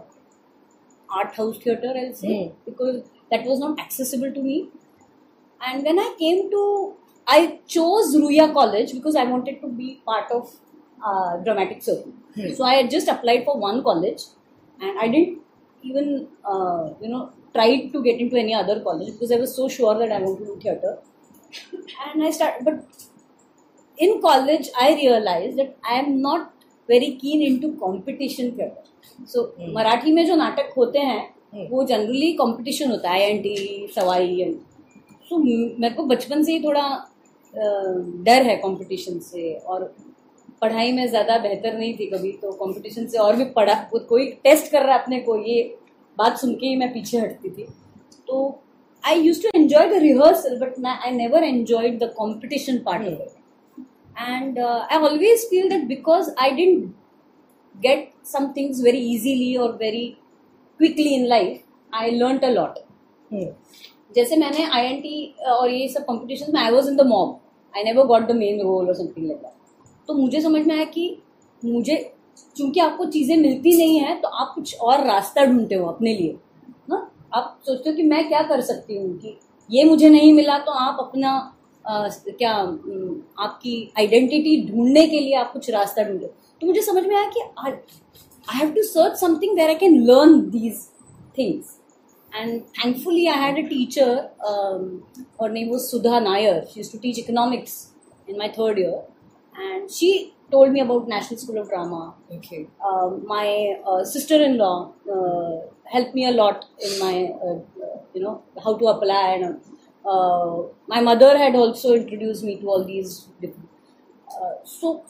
art 1.09 1.35
house 1.35 1.57
theater. 1.57 1.93
I'll 2.01 2.13
say 2.13 2.27
mm. 2.27 2.53
because 2.65 3.03
that 3.31 3.45
was 3.45 3.59
not 3.59 3.79
accessible 3.79 4.33
to 4.33 4.41
me. 4.41 4.57
And 5.67 5.83
when 5.83 5.99
I 5.99 6.15
came 6.19 6.49
to, 6.51 6.93
I 7.27 7.59
chose 7.67 8.15
Ruia 8.15 8.53
College 8.53 8.93
because 8.93 9.15
I 9.15 9.23
wanted 9.23 9.61
to 9.61 9.67
be 9.67 10.01
part 10.05 10.31
of 10.31 10.53
uh, 11.03 11.37
dramatic 11.37 11.81
circle. 11.81 12.13
Hmm. 12.35 12.53
So 12.53 12.63
I 12.63 12.75
had 12.75 12.91
just 12.91 13.07
applied 13.07 13.45
for 13.45 13.57
one 13.59 13.83
college, 13.83 14.23
and 14.81 14.99
I 14.99 15.07
didn't 15.07 15.39
even 15.81 16.27
uh, 16.43 16.89
you 17.01 17.09
know 17.09 17.31
try 17.53 17.87
to 17.87 18.03
get 18.03 18.19
into 18.19 18.37
any 18.37 18.53
other 18.53 18.79
college 18.81 19.13
because 19.13 19.31
I 19.31 19.37
was 19.37 19.55
so 19.55 19.67
sure 19.69 19.97
that 19.97 20.11
I 20.11 20.19
want 20.19 20.39
to 20.39 20.45
do 20.45 20.59
theatre. 20.61 20.97
and 22.13 22.23
I 22.23 22.31
started, 22.31 22.65
but 22.65 22.83
in 23.97 24.21
college 24.21 24.69
I 24.79 24.93
realized 24.93 25.57
that 25.57 25.77
I 25.89 25.95
am 25.99 26.21
not 26.21 26.51
very 26.87 27.15
keen 27.21 27.41
into 27.41 27.77
competition 27.79 28.55
theatre. 28.55 28.83
So 29.25 29.51
hmm. 29.57 29.73
Marathi 29.73 30.11
में 30.13 30.25
जो 30.25 30.35
नाटक 30.35 30.73
होते 30.77 30.99
हैं 30.99 31.21
hmm. 31.53 31.69
वो 31.71 31.83
generally 31.87 32.31
competition 32.41 32.91
होता 32.91 33.09
है 33.11 33.21
I 33.23 33.29
N 33.31 33.41
T 33.41 33.55
Sawai 33.95 34.39
and 34.41 34.59
तो 35.30 35.38
मेरे 35.38 35.94
को 35.94 36.04
बचपन 36.06 36.42
से 36.42 36.52
ही 36.52 36.62
थोड़ा 36.64 36.86
डर 38.26 38.42
है 38.42 38.56
कंपटीशन 38.56 39.18
से 39.18 39.52
और 39.54 39.84
पढ़ाई 40.60 40.92
में 40.92 41.06
ज़्यादा 41.08 41.38
बेहतर 41.38 41.78
नहीं 41.78 41.94
थी 41.98 42.06
कभी 42.06 42.32
तो 42.42 42.52
कंपटीशन 42.52 43.06
से 43.06 43.18
और 43.18 43.36
भी 43.36 43.44
पढ़ा 43.56 43.74
कोई 43.94 44.26
टेस्ट 44.44 44.70
कर 44.72 44.82
रहा 44.82 44.96
है 44.96 45.02
अपने 45.02 45.20
को 45.20 45.36
ये 45.44 45.62
बात 46.18 46.38
सुन 46.38 46.54
के 46.54 46.66
ही 46.66 46.76
मैं 46.76 46.92
पीछे 46.92 47.18
हटती 47.18 47.50
थी। 47.50 47.66
तो 48.26 48.60
I 49.04 49.20
used 49.20 49.42
to 49.42 49.58
enjoy 49.58 49.88
the 49.90 50.02
rehearsal 50.02 50.58
but 50.58 50.86
I 50.86 51.10
never 51.10 51.44
enjoyed 51.44 51.98
the 51.98 52.12
competition 52.16 52.78
part 52.86 53.08
of 53.08 53.22
it 53.22 53.86
and 54.20 54.58
I 54.58 54.98
always 54.98 55.46
feel 55.50 55.68
that 55.70 55.84
because 55.88 56.30
I 56.38 56.50
didn't 56.50 56.92
get 57.74 58.08
some 58.24 58.52
things 58.54 58.80
very 58.80 58.98
easily 59.12 59.56
or 59.58 59.72
very 59.76 60.18
quickly 60.80 61.14
in 61.14 61.28
life, 61.28 61.62
I 61.92 62.10
learnt 62.10 62.44
a 62.44 62.50
lot. 62.50 62.78
जैसे 64.14 64.36
मैंने 64.36 64.64
I 64.64 64.86
N 64.86 65.00
T 65.00 65.34
और 65.48 65.70
ये 65.70 65.88
सब 65.88 66.04
competition 66.04 66.52
में 66.54 66.60
I 66.60 66.72
was 66.72 66.90
in 66.90 66.96
the 66.96 67.06
mob 67.06 67.40
I 67.76 67.82
never 67.82 68.06
got 68.06 68.22
the 68.22 68.30
main 68.30 68.60
role 68.60 68.88
और 68.88 68.94
something 68.94 69.26
like 69.26 69.38
that 69.38 69.52
तो 70.08 70.14
मुझे 70.14 70.40
समझ 70.40 70.66
में 70.66 70.74
आया 70.74 70.84
कि 70.84 71.22
मुझे 71.64 72.14
चूँकि 72.56 72.80
आपको 72.80 73.04
चीज़ें 73.04 73.36
मिलती 73.36 73.76
नहीं 73.76 74.00
है 74.00 74.20
तो 74.20 74.28
आप 74.28 74.52
कुछ 74.54 74.76
और 74.80 75.06
रास्ता 75.06 75.44
ढूंढते 75.44 75.74
हो 75.74 75.86
अपने 75.86 76.14
लिए 76.14 76.36
ना? 76.88 77.10
आप 77.34 77.60
सोचते 77.66 77.90
हो 77.90 77.96
कि 77.96 78.02
मैं 78.02 78.28
क्या 78.28 78.42
कर 78.42 78.60
सकती 78.60 78.98
हूँ 78.98 79.18
कि 79.18 79.38
ये 79.70 79.84
मुझे 79.84 80.08
नहीं 80.08 80.32
मिला 80.32 80.58
तो 80.58 80.72
आप 80.72 80.96
अपना 81.00 81.56
आ, 81.86 82.08
क्या 82.08 82.52
आपकी 83.38 83.92
आइडेंटिटी 83.98 84.70
ढूँढने 84.70 85.06
के 85.06 85.20
लिए 85.20 85.34
आप 85.34 85.52
कुछ 85.52 85.70
रास्ता 85.70 86.02
ढूंढो 86.02 86.26
तो 86.60 86.66
मुझे 86.66 86.82
समझ 86.82 87.06
में 87.06 87.16
आया 87.16 87.30
कि 87.30 87.40
I 87.66 87.72
have 88.54 88.70
to 88.70 88.82
search 88.82 89.20
something 89.20 89.56
where 89.56 89.68
I 89.68 89.74
can 89.74 90.02
learn 90.02 90.40
these 90.50 90.86
things 91.38 91.79
and 92.38 92.64
thankfully 92.80 93.28
i 93.28 93.36
had 93.44 93.58
a 93.58 93.68
teacher 93.68 94.28
um, 94.48 95.04
her 95.40 95.48
name 95.48 95.68
was 95.68 95.90
sudha 95.90 96.20
nair. 96.20 96.64
She 96.70 96.80
used 96.80 96.92
to 96.92 96.98
teach 96.98 97.18
economics 97.18 97.90
in 98.28 98.38
my 98.38 98.48
third 98.48 98.78
year. 98.78 99.02
And 99.56 99.90
she 99.90 100.34
told 100.50 100.72
me 100.72 100.80
about 100.80 101.08
national 101.08 101.38
school 101.38 101.58
of 101.58 101.68
drama. 101.68 102.14
Okay. 102.36 102.68
um, 102.88 103.24
my 103.26 103.76
uh, 103.86 104.04
sister-in-law 104.04 104.92
uh, 105.14 105.56
helped 105.92 106.14
me 106.14 106.26
a 106.26 106.32
lot 106.32 106.64
in 106.80 106.98
my 107.00 107.14
uh, 107.46 107.58
you 108.14 108.22
know 108.22 108.42
how 108.64 108.76
to 108.76 108.86
apply 108.86 109.24
and 109.34 109.60
uh, 110.06 110.56
my 110.88 111.00
mother 111.00 111.36
had 111.36 111.54
also 111.54 111.94
introduced 111.94 112.42
me 112.44 112.60
to 112.60 112.66
all 112.66 112.84
these 112.84 113.28
uh, 113.44 114.54
so 114.64 115.04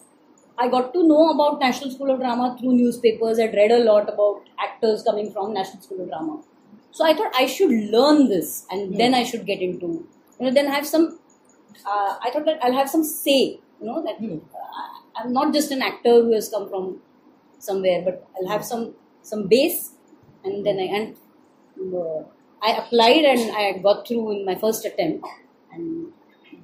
i 0.59 0.69
got 0.69 0.93
to 0.95 1.03
know 1.11 1.31
about 1.35 1.61
national 1.61 1.91
school 1.91 2.11
of 2.15 2.21
drama 2.21 2.57
through 2.59 2.73
newspapers. 2.73 3.39
I'd 3.39 3.55
read 3.55 3.71
a 3.71 3.79
lot 3.85 4.09
about 4.13 4.49
actors 4.59 5.03
coming 5.03 5.33
from 5.33 5.55
national 5.55 5.83
school 5.83 6.03
of 6.03 6.09
drama 6.09 6.43
so 6.93 7.05
i 7.05 7.13
thought 7.15 7.33
i 7.43 7.47
should 7.47 7.73
learn 7.95 8.29
this 8.29 8.67
and 8.71 8.97
then 9.01 9.15
i 9.15 9.23
should 9.31 9.45
get 9.47 9.61
into 9.69 9.89
you 10.39 10.47
know 10.47 10.51
then 10.59 10.69
i 10.69 10.75
have 10.75 10.87
some 10.87 11.07
uh, 11.93 12.13
i 12.25 12.31
thought 12.33 12.45
that 12.51 12.59
i'll 12.65 12.79
have 12.81 12.91
some 12.95 13.05
say 13.05 13.41
you 13.81 13.87
know 13.91 14.03
that 14.07 14.19
Hmm. 14.25 14.39
uh, 14.63 14.89
i'm 15.19 15.33
not 15.39 15.53
just 15.59 15.71
an 15.77 15.83
actor 15.91 16.15
who 16.25 16.33
has 16.39 16.49
come 16.55 16.69
from 16.73 16.87
somewhere 17.69 18.01
but 18.09 18.27
i'll 18.37 18.51
have 18.55 18.65
some 18.73 18.85
some 19.31 19.43
base 19.55 19.81
and 20.45 20.67
then 20.67 20.79
i 20.85 20.89
and 20.99 21.17
uh, 22.03 22.21
i 22.69 22.71
applied 22.83 23.25
and 23.33 23.57
i 23.63 23.65
got 23.89 24.07
through 24.07 24.27
in 24.37 24.45
my 24.51 24.55
first 24.65 24.85
attempt 24.91 25.27
and 25.73 26.13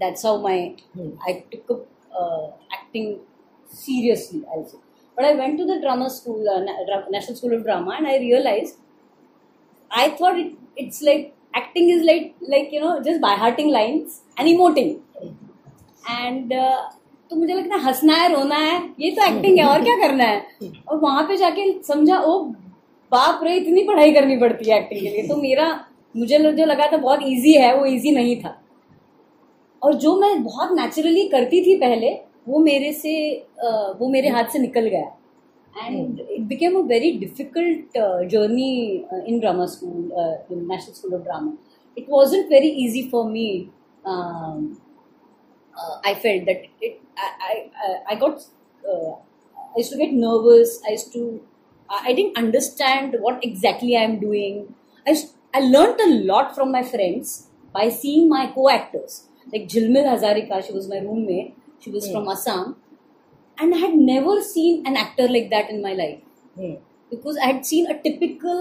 that's 0.01 0.23
how 0.29 0.35
my 0.49 0.59
Hmm. 0.95 1.11
i 1.29 1.45
took 1.53 1.71
up 1.77 1.83
uh, 2.21 2.47
acting 2.79 3.09
seriously 3.85 4.41
i'll 4.53 4.67
say 4.73 4.79
but 5.17 5.25
i 5.31 5.33
went 5.41 5.59
to 5.61 5.67
the 5.71 5.79
drama 5.85 6.09
school 6.19 6.43
uh, 6.55 6.61
national 7.17 7.37
school 7.41 7.55
of 7.59 7.63
drama 7.69 7.93
and 7.99 8.07
i 8.15 8.17
realized 8.27 8.77
I 10.03 10.11
thought 10.17 10.39
it, 10.39 10.53
it's 10.77 11.01
like 11.09 11.33
acting 11.55 11.89
is 11.91 12.03
like 12.07 12.27
like 12.55 12.73
you 12.77 12.81
know 12.81 12.95
just 13.05 13.21
by 13.21 13.33
hearting 13.43 13.71
lines 13.71 14.21
and 14.37 14.49
emoting. 14.49 14.91
And 16.19 16.53
uh, 16.53 16.77
तो 17.31 17.37
मुझे 17.37 17.55
लगता 17.55 17.75
है 17.75 17.83
हंसना 17.83 18.15
है 18.17 18.33
रोना 18.33 18.57
है 18.57 18.75
ये 19.01 19.11
तो 19.11 19.25
एक्टिंग 19.27 19.59
है 19.59 19.65
और 19.67 19.83
क्या 19.85 19.95
करना 20.01 20.25
है? 20.25 20.43
और 20.89 20.99
वहाँ 21.01 21.23
पे 21.29 21.37
जाके 21.37 21.63
समझा 21.87 22.19
ओ 22.19 22.39
बाप 23.13 23.41
रे 23.45 23.55
इतनी 23.57 23.83
पढ़ाई 23.85 24.13
करनी 24.13 24.37
पड़ती 24.37 24.71
है 24.71 24.79
एक्टिंग 24.79 25.01
के 25.01 25.09
लिए। 25.09 25.27
तो 25.29 25.37
मेरा 25.37 25.69
मुझे 26.17 26.39
जो 26.39 26.65
लगा 26.65 26.87
था 26.93 26.97
बहुत 26.97 27.21
इजी 27.27 27.55
है 27.55 27.75
वो 27.79 27.85
इजी 27.87 28.11
नहीं 28.15 28.37
था। 28.43 28.57
और 29.83 29.95
जो 30.05 30.15
मैं 30.21 30.43
बहुत 30.45 30.73
नेचुरली 30.79 31.29
करती 31.29 31.65
थी 31.67 31.77
पहले 31.81 32.15
वो 32.49 32.59
मेरे 32.59 32.93
से 32.93 33.15
वो 34.01 34.09
मेरे 34.09 34.29
हाथ 34.29 34.53
से 34.53 34.59
निकल 34.59 34.87
गया। 34.89 35.11
And 35.83 36.21
it 36.21 36.49
became 36.49 36.77
a 36.77 36.83
very 36.85 37.19
difficult 37.19 37.97
uh, 37.97 38.25
journey 38.25 39.05
uh, 39.13 39.25
in 39.27 39.41
drama 39.41 39.69
school, 39.69 40.11
uh, 40.19 40.53
in 40.53 40.67
National 40.67 40.95
School 40.95 41.15
of 41.15 41.25
Drama. 41.25 41.57
It 41.97 42.09
wasn't 42.09 42.49
very 42.49 42.69
easy 42.69 43.11
for 43.11 43.29
me. 43.29 43.71
Um, 44.05 44.81
uh, 45.77 45.99
I 46.05 46.15
felt 46.15 46.47
that 46.47 46.63
it. 46.81 47.01
I 47.19 47.31
I, 47.51 47.55
I- 47.87 48.01
I 48.11 48.15
got. 48.17 48.43
Uh, 48.89 49.13
I 49.75 49.79
used 49.79 49.93
to 49.93 49.99
get 49.99 50.13
nervous. 50.13 50.81
I 50.87 50.93
used 50.93 51.13
to. 51.15 51.43
I 51.89 52.13
didn't 52.13 52.37
understand 52.37 53.17
what 53.21 53.45
exactly 53.45 53.97
I 53.97 54.03
am 54.03 54.19
doing. 54.21 54.75
I 55.07 55.11
used, 55.11 55.35
I 55.55 55.61
learned 55.61 56.01
a 56.01 56.09
lot 56.33 56.55
from 56.55 56.73
my 56.73 56.83
friends 56.83 57.49
by 57.73 57.89
seeing 57.91 58.29
my 58.29 58.51
co-actors. 58.55 59.29
Like 59.53 59.69
Jilmil 59.69 60.05
Hazarika, 60.13 60.65
she 60.67 60.73
was 60.73 60.89
my 60.89 60.99
roommate. 60.99 61.55
She 61.79 61.91
was 61.91 62.11
from 62.11 62.29
Assam 62.29 62.77
and 63.59 63.75
I 63.75 63.79
had 63.79 63.95
never 63.95 64.41
seen 64.43 64.87
an 64.87 64.97
actor 64.97 65.29
like 65.29 65.51
that 65.51 65.71
in 65.71 65.83
my 65.83 65.93
life 65.93 66.21
Hmm. 66.59 66.75
because 67.11 67.37
I 67.43 67.47
had 67.53 67.65
seen 67.67 67.91
a 67.91 67.97
typical 68.07 68.61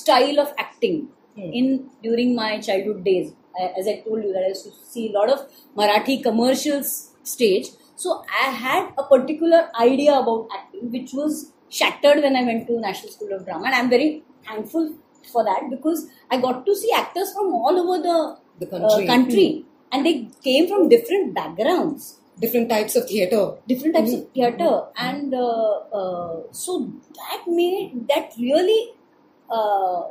style 0.00 0.40
of 0.44 0.52
acting 0.66 0.98
Hmm. 1.36 1.52
in 1.60 1.68
during 2.02 2.34
my 2.34 2.50
childhood 2.66 3.04
days. 3.04 3.32
I, 3.60 3.64
as 3.80 3.86
I 3.92 3.94
told 4.06 4.24
you, 4.24 4.32
that 4.34 4.44
I 4.44 4.48
used 4.48 4.64
to 4.66 4.72
see 4.90 5.04
a 5.08 5.12
lot 5.18 5.30
of 5.30 5.40
Marathi 5.76 6.22
commercials 6.26 6.90
stage. 7.22 7.68
So 7.96 8.22
I 8.42 8.50
had 8.50 8.92
a 8.98 9.04
particular 9.04 9.60
idea 9.86 10.12
about 10.18 10.48
acting, 10.58 10.90
which 10.94 11.12
was 11.20 11.52
shattered 11.68 12.22
when 12.26 12.36
I 12.36 12.42
went 12.44 12.66
to 12.68 12.78
National 12.80 13.12
School 13.12 13.32
of 13.36 13.44
Drama, 13.46 13.66
and 13.66 13.74
I'm 13.74 13.90
very 13.90 14.22
thankful 14.46 14.92
for 15.32 15.44
that 15.44 15.68
because 15.70 16.06
I 16.30 16.38
got 16.46 16.64
to 16.66 16.74
see 16.76 16.92
actors 17.00 17.32
from 17.34 17.52
all 17.54 17.78
over 17.82 17.98
the, 18.08 18.16
The 18.64 18.66
country. 18.66 19.04
uh, 19.04 19.12
country, 19.14 19.64
and 19.92 20.04
they 20.06 20.14
came 20.48 20.66
from 20.68 20.88
different 20.88 21.32
backgrounds 21.34 22.18
Different 22.44 22.68
types 22.68 22.96
of 22.96 23.08
theatre. 23.08 23.44
different 23.68 23.94
types 23.96 24.12
of 24.14 24.28
theater. 24.32 24.72
And 24.96 25.34
uh, 25.34 25.72
uh, 26.00 26.42
so 26.50 26.90
that 27.18 27.44
made 27.46 28.08
that 28.08 28.32
really 28.38 28.80
uh, 29.50 30.02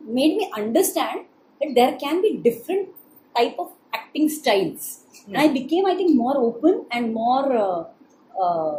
made 0.00 0.36
me 0.36 0.50
understand 0.56 1.26
that 1.60 1.74
there 1.74 1.96
can 1.98 2.22
be 2.22 2.36
different 2.36 2.88
type 3.36 3.56
of 3.58 3.72
acting 3.92 4.28
styles. 4.28 5.04
And 5.26 5.38
i 5.44 5.48
became 5.54 5.86
i 5.86 5.94
think 5.98 6.14
more 6.20 6.36
open 6.48 6.76
and 6.90 7.12
more 7.14 7.46
uh, 7.64 7.80
uh, 8.42 8.76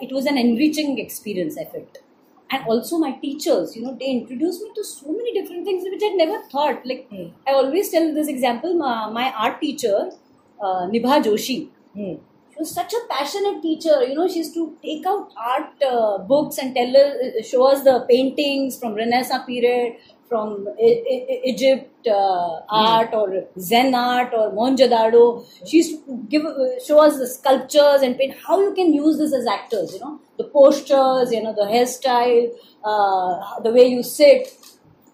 it 0.00 0.12
was 0.12 0.26
an 0.26 0.38
enriching 0.38 0.98
experience 0.98 1.56
i 1.58 1.64
felt. 1.64 1.98
And 2.50 2.66
also 2.68 2.98
my 2.98 3.12
teachers 3.22 3.74
you 3.76 3.82
know 3.82 3.96
they 4.00 4.10
introduced 4.10 4.62
me 4.62 4.70
to 4.76 4.84
so 4.84 5.12
many 5.12 5.32
different 5.38 5.64
things 5.64 5.84
which 5.90 6.02
i'd 6.08 6.16
never 6.16 6.38
thought. 6.52 6.84
Like 6.86 7.06
Hmm. 7.10 7.28
i 7.46 7.52
always 7.52 7.90
tell 7.90 8.12
this 8.14 8.28
example 8.28 8.74
my, 8.74 9.10
my 9.10 9.32
art 9.32 9.60
teacher 9.60 10.10
uh, 10.60 10.86
nibha 10.94 11.22
joshi. 11.22 11.68
Hmm. 11.96 12.14
she 12.52 12.58
was 12.58 12.70
such 12.74 12.92
a 12.92 13.00
passionate 13.10 13.60
teacher 13.62 14.04
you 14.04 14.14
know 14.14 14.26
she 14.28 14.38
used 14.38 14.54
to 14.54 14.64
take 14.82 15.06
out 15.06 15.30
art 15.52 15.82
uh, 15.90 16.18
books 16.18 16.58
and 16.58 16.74
tell 16.74 16.96
us 16.96 17.14
uh, 17.26 17.42
show 17.50 17.64
us 17.70 17.82
the 17.84 17.94
paintings 18.08 18.78
from 18.78 18.94
renaissance 18.94 19.44
period 19.46 19.94
from 20.28 20.66
E- 20.88 21.02
E- 21.14 21.40
egypt 21.52 22.08
uh, 22.08 22.60
art 22.68 23.14
or 23.20 23.26
zen 23.70 23.94
art 23.94 24.32
or 24.40 24.50
mohenjo-daro 24.58 25.24
she 25.66 25.76
used 25.78 25.92
to 26.06 26.18
give 26.34 26.44
uh, 26.44 26.68
show 26.86 26.98
us 27.06 27.18
the 27.18 27.26
sculptures 27.36 28.02
and 28.02 28.18
paint 28.18 28.34
how 28.46 28.60
you 28.60 28.72
can 28.74 28.92
use 28.92 29.18
this 29.18 29.34
as 29.34 29.46
actors 29.46 29.92
you 29.94 30.00
know? 30.00 30.20
The 30.38 30.44
postures 30.44 31.32
you 31.32 31.42
know 31.42 31.54
the 31.54 31.66
hairstyle 31.74 32.46
uh, 32.84 33.60
the 33.66 33.72
way 33.72 33.86
you 33.86 34.02
sit 34.02 34.48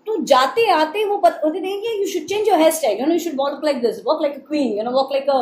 तो 0.06 0.16
जाते 0.24 0.66
आते 0.70 1.04
वो 1.04 1.16
बोलते 1.18 1.60
नहीं 1.60 1.98
you 2.00 2.06
should 2.08 2.26
change 2.28 2.48
your 2.48 2.58
hair 2.58 2.70
style 2.72 3.00
you 3.00 3.06
know 3.06 3.12
you 3.12 3.18
should 3.18 3.34
walk 3.38 3.64
like 3.64 3.80
this 3.82 4.02
walk 4.06 4.22
like 4.22 4.34
a 4.34 4.46
queen 4.46 4.76
you 4.78 4.84
know 4.84 4.90
walk 4.90 5.12
like 5.12 5.30
a 5.30 5.40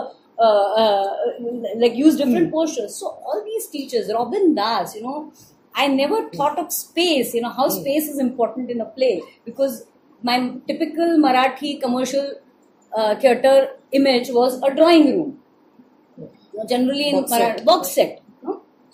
like 1.81 1.93
use 1.97 2.19
different 2.19 2.51
postures 2.51 2.99
so 3.01 3.07
all 3.07 3.41
these 3.41 3.71
teachers 3.73 4.11
Robin 4.11 4.53
Das 4.55 4.97
you 4.97 5.03
know 5.03 5.31
I 5.75 5.89
never 5.89 6.29
thought 6.39 6.59
of 6.59 6.69
space 6.73 7.35
you 7.35 7.43
know 7.43 7.49
how 7.57 7.69
space 7.71 8.09
is 8.11 8.21
important 8.21 8.71
in 8.71 8.81
a 8.81 8.85
play 8.95 9.15
because 9.47 9.83
my 10.23 10.49
typical 10.67 11.17
Marathi 11.21 11.73
commercial 11.83 12.35
theatre 13.23 13.77
image 13.95 14.31
was 14.35 14.61
a 14.61 14.69
drawing 14.71 15.09
room 15.15 15.33
generally 16.67 17.05
in 17.05 17.25
Marathi 17.31 17.65
box 17.65 17.95
set 17.95 18.19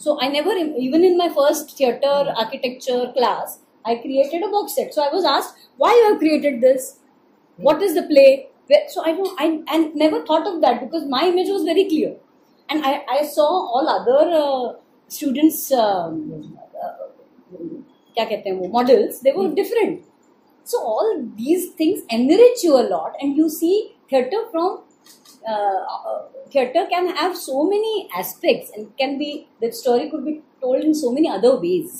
so 0.00 0.18
I 0.22 0.28
never 0.28 0.56
even 0.56 1.04
in 1.04 1.16
my 1.16 1.28
first 1.36 1.78
theatre 1.80 2.28
architecture 2.30 3.04
class 3.14 3.60
i 3.85 3.95
created 3.95 4.43
a 4.43 4.49
box 4.55 4.75
set 4.75 4.93
so 4.93 5.03
i 5.03 5.09
was 5.13 5.25
asked 5.25 5.67
why 5.77 5.91
you 5.97 6.05
have 6.09 6.19
created 6.23 6.61
this 6.61 6.87
what 7.57 7.81
is 7.81 7.93
the 7.99 8.03
play 8.13 8.29
Where- 8.71 8.87
so 8.93 9.03
i 9.09 9.13
don't 9.17 9.39
i 9.43 9.47
and 9.75 9.95
never 10.03 10.19
thought 10.25 10.47
of 10.51 10.61
that 10.65 10.81
because 10.81 11.05
my 11.13 11.23
image 11.29 11.49
was 11.55 11.63
very 11.69 11.85
clear 11.93 12.11
and 12.69 12.85
i 12.89 12.93
i 13.17 13.23
saw 13.35 13.47
all 13.75 13.89
other 13.97 14.19
uh, 14.41 14.67
students 15.17 15.61
um, 15.83 16.19
uh, 16.83 16.97
क्या 18.15 18.25
कहते 18.25 18.49
हैं 18.49 18.55
वो 18.59 18.67
models 18.75 19.19
they 19.25 19.33
were 19.37 19.47
different 19.59 20.05
so 20.71 20.81
all 20.93 21.09
these 21.41 21.65
things 21.81 22.03
enrich 22.17 22.63
you 22.67 22.77
a 22.79 22.85
lot 22.91 23.17
and 23.25 23.37
you 23.41 23.49
see 23.57 23.75
theater 24.13 24.41
from 24.51 24.69
uh, 25.47 25.79
uh, 25.95 26.19
theater 26.55 26.85
can 26.93 27.09
have 27.21 27.37
so 27.37 27.63
many 27.73 27.93
aspects 28.23 28.71
and 28.75 28.91
can 29.03 29.17
be 29.23 29.31
the 29.61 29.71
story 29.81 30.09
could 30.13 30.25
be 30.25 30.35
told 30.61 30.83
in 30.89 30.93
so 31.03 31.11
many 31.17 31.29
other 31.37 31.53
ways 31.65 31.95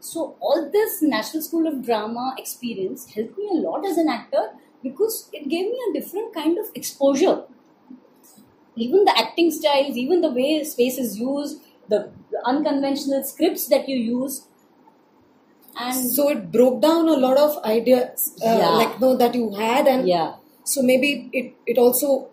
so 0.00 0.36
all 0.40 0.70
this 0.72 1.02
national 1.02 1.42
school 1.42 1.66
of 1.66 1.84
drama 1.84 2.34
experience 2.38 3.06
helped 3.14 3.36
me 3.38 3.48
a 3.52 3.60
lot 3.68 3.84
as 3.86 3.96
an 3.98 4.08
actor 4.08 4.44
because 4.82 5.28
it 5.32 5.48
gave 5.48 5.66
me 5.66 5.78
a 5.90 5.92
different 6.00 6.32
kind 6.34 6.58
of 6.58 6.66
exposure 6.74 7.44
even 8.76 9.04
the 9.04 9.14
acting 9.18 9.50
styles 9.50 9.96
even 9.96 10.20
the 10.20 10.30
way 10.30 10.62
space 10.64 10.98
is 10.98 11.18
used 11.18 11.60
the, 11.88 12.10
unconventional 12.44 13.24
scripts 13.24 13.66
that 13.68 13.88
you 13.88 13.96
use. 13.96 14.46
And 15.80 16.10
So 16.10 16.28
it 16.28 16.50
broke 16.50 16.82
down 16.82 17.08
a 17.08 17.16
lot 17.16 17.36
of 17.36 17.62
ideas, 17.64 18.32
uh, 18.44 18.58
Yeah. 18.58 18.70
like 18.70 19.00
no, 19.00 19.16
that 19.16 19.34
you 19.34 19.50
had, 19.54 19.86
and 19.86 20.08
yeah, 20.08 20.34
so 20.64 20.82
maybe 20.82 21.30
it 21.32 21.54
it 21.66 21.78
also 21.78 22.28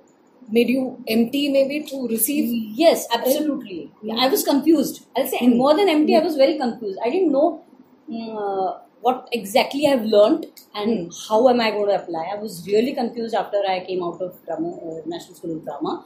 made 0.49 0.69
you 0.69 1.03
empty, 1.07 1.49
maybe 1.49 1.85
to 1.89 2.07
receive. 2.07 2.49
yes, 2.75 3.07
absolutely. 3.13 3.91
Yeah, 4.01 4.15
I 4.15 4.27
was 4.27 4.43
confused. 4.43 5.05
I'll 5.17 5.27
say 5.27 5.47
more 5.47 5.75
than 5.75 5.89
empty. 5.89 6.15
I 6.15 6.19
was 6.19 6.35
very 6.35 6.57
confused. 6.57 6.99
I 7.03 7.09
didn't 7.09 7.31
know 7.31 7.63
mm, 8.09 8.35
uh, 8.35 8.79
what 9.01 9.27
exactly 9.31 9.87
I've 9.87 10.05
learned 10.05 10.47
and 10.73 11.11
how 11.27 11.47
am 11.49 11.61
I 11.61 11.71
going 11.71 11.89
to 11.89 11.95
apply. 11.95 12.29
I 12.33 12.37
was 12.37 12.65
really 12.67 12.93
confused 12.93 13.35
after 13.35 13.57
I 13.67 13.83
came 13.85 14.03
out 14.03 14.21
of 14.21 14.43
drama, 14.45 14.75
uh, 14.77 15.01
National 15.05 15.35
School 15.35 15.57
of 15.57 15.63
Drama, 15.63 16.05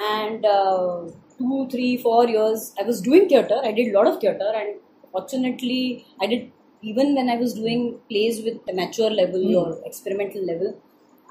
and 0.00 0.44
uh, 0.44 1.04
two, 1.38 1.68
three, 1.70 1.96
four 1.96 2.28
years 2.28 2.74
I 2.78 2.82
was 2.84 3.00
doing 3.00 3.28
theatre. 3.28 3.60
I 3.62 3.72
did 3.72 3.94
a 3.94 3.98
lot 3.98 4.06
of 4.06 4.20
theatre, 4.20 4.52
and 4.54 4.76
fortunately, 5.10 6.06
I 6.20 6.26
did 6.26 6.52
even 6.82 7.14
when 7.14 7.28
I 7.30 7.36
was 7.36 7.54
doing 7.54 7.98
plays 8.08 8.42
with 8.42 8.58
amateur 8.68 9.08
level 9.08 9.56
or 9.56 9.80
experimental 9.86 10.44
level. 10.44 10.80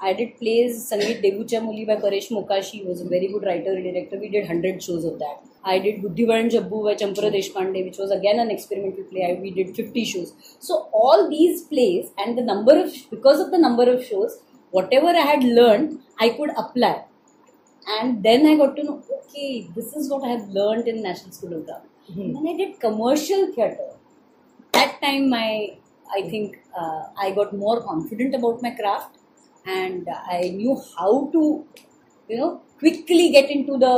I 0.08 0.12
did 0.14 0.36
plays 0.38 0.90
Sangeet 0.90 1.22
Degucha 1.24 1.62
Muli 1.62 1.84
by 1.84 1.94
Paresh 1.94 2.28
Mokashi, 2.36 2.78
he 2.78 2.82
was 2.82 3.00
a 3.00 3.08
very 3.08 3.28
good 3.28 3.44
writer 3.44 3.72
and 3.72 3.84
director. 3.84 4.18
We 4.18 4.28
did 4.30 4.48
100 4.48 4.82
shows 4.82 5.04
of 5.04 5.20
that. 5.20 5.44
I 5.64 5.78
did 5.78 6.02
Buddhivaran 6.02 6.50
Jabbu 6.50 6.84
by 6.86 6.94
Champara 6.96 7.30
Deshpande, 7.32 7.84
which 7.84 7.98
was 7.98 8.10
again 8.10 8.40
an 8.40 8.50
experimental 8.50 9.04
play. 9.04 9.38
We 9.40 9.52
did 9.52 9.76
50 9.76 10.04
shows. 10.04 10.34
So 10.58 10.88
all 10.92 11.30
these 11.30 11.62
plays 11.62 12.10
and 12.18 12.36
the 12.36 12.42
number 12.42 12.76
of, 12.76 12.92
because 13.10 13.38
of 13.38 13.52
the 13.52 13.58
number 13.58 13.88
of 13.92 14.04
shows, 14.04 14.40
whatever 14.72 15.06
I 15.06 15.26
had 15.32 15.44
learned, 15.44 16.00
I 16.18 16.30
could 16.30 16.50
apply. 16.56 17.04
And 18.00 18.24
then 18.24 18.44
I 18.46 18.56
got 18.56 18.74
to 18.74 18.82
know, 18.82 19.04
okay, 19.28 19.68
this 19.76 19.94
is 19.94 20.10
what 20.10 20.24
I 20.24 20.32
have 20.32 20.48
learned 20.48 20.88
in 20.88 21.00
National 21.00 21.30
School 21.30 21.54
of 21.54 21.66
Drama. 21.66 21.84
And 22.08 22.34
then 22.34 22.48
I 22.48 22.56
did 22.56 22.80
commercial 22.80 23.52
theatre. 23.52 23.92
That 24.72 25.00
time, 25.00 25.30
my 25.30 25.76
I 26.14 26.22
think 26.28 26.58
uh, 26.78 27.04
I 27.16 27.30
got 27.30 27.54
more 27.56 27.82
confident 27.82 28.34
about 28.34 28.60
my 28.62 28.70
craft, 28.70 29.16
and 29.65 30.07
I 30.31 30.49
knew 30.55 30.75
how 30.97 31.29
to, 31.33 31.65
you 32.29 32.37
know, 32.37 32.61
quickly 32.79 33.29
get 33.31 33.49
into 33.49 33.77
the 33.77 33.95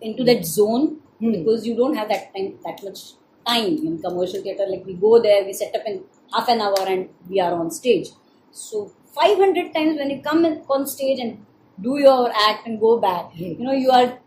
into 0.00 0.24
that 0.24 0.44
zone 0.44 0.98
Hmm. 1.20 1.32
because 1.32 1.64
you 1.66 1.76
don't 1.76 1.94
have 1.94 2.08
that 2.08 2.24
time 2.34 2.46
that 2.64 2.82
much 2.84 3.00
time 3.46 3.76
in 3.88 3.98
commercial 4.04 4.42
theatre. 4.42 4.66
Like 4.68 4.84
we 4.86 4.94
go 4.94 5.20
there, 5.22 5.44
we 5.44 5.52
set 5.52 5.74
up 5.76 5.82
in 5.86 6.00
half 6.34 6.48
an 6.48 6.60
hour, 6.60 6.80
and 6.94 7.08
we 7.28 7.40
are 7.40 7.52
on 7.54 7.70
stage. 7.70 8.08
So 8.50 8.80
500 9.20 9.72
times 9.76 9.98
when 9.98 10.10
you 10.10 10.20
come 10.22 10.44
in, 10.44 10.56
on 10.68 10.86
stage 10.86 11.20
and 11.20 11.46
do 11.80 11.98
your 11.98 12.32
act 12.48 12.66
and 12.66 12.80
go 12.80 12.98
back, 13.06 13.30
Hmm. 13.36 13.52
you 13.60 13.64
know, 13.68 13.72
you 13.84 13.90
are 14.00 14.18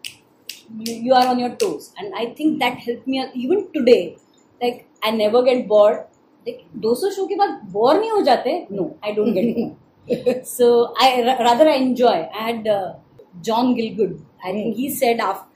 you, 0.79 0.93
you 1.07 1.13
are 1.13 1.27
on 1.27 1.39
your 1.39 1.53
toes, 1.63 1.91
and 1.97 2.13
I 2.15 2.25
think 2.39 2.59
that 2.59 2.77
helped 2.87 3.07
me 3.07 3.19
a- 3.25 3.31
even 3.45 3.67
today. 3.73 4.17
Like 4.61 4.87
I 5.03 5.11
never 5.11 5.43
get 5.51 5.67
bored. 5.67 6.03
Like 6.47 6.63
200 6.81 7.11
show 7.17 7.25
के 7.27 7.35
बाद 7.35 7.59
bore 7.75 7.99
नहीं 7.99 8.11
हो 8.11 8.21
जाते 8.31 8.51
No, 8.79 8.85
I 9.03 9.13
don't 9.19 9.33
get 9.33 9.55
bored. 9.55 9.75
so 10.44 10.94
I 10.98 11.22
rather 11.38 11.68
I 11.68 11.76
enjoy. 11.76 12.28
I 12.34 12.50
had 12.50 12.66
uh, 12.66 12.94
John 13.42 13.74
Gilgood. 13.74 14.20
I 14.44 14.52
think 14.52 14.76
he 14.76 14.90
said 14.90 15.20
after, 15.20 15.46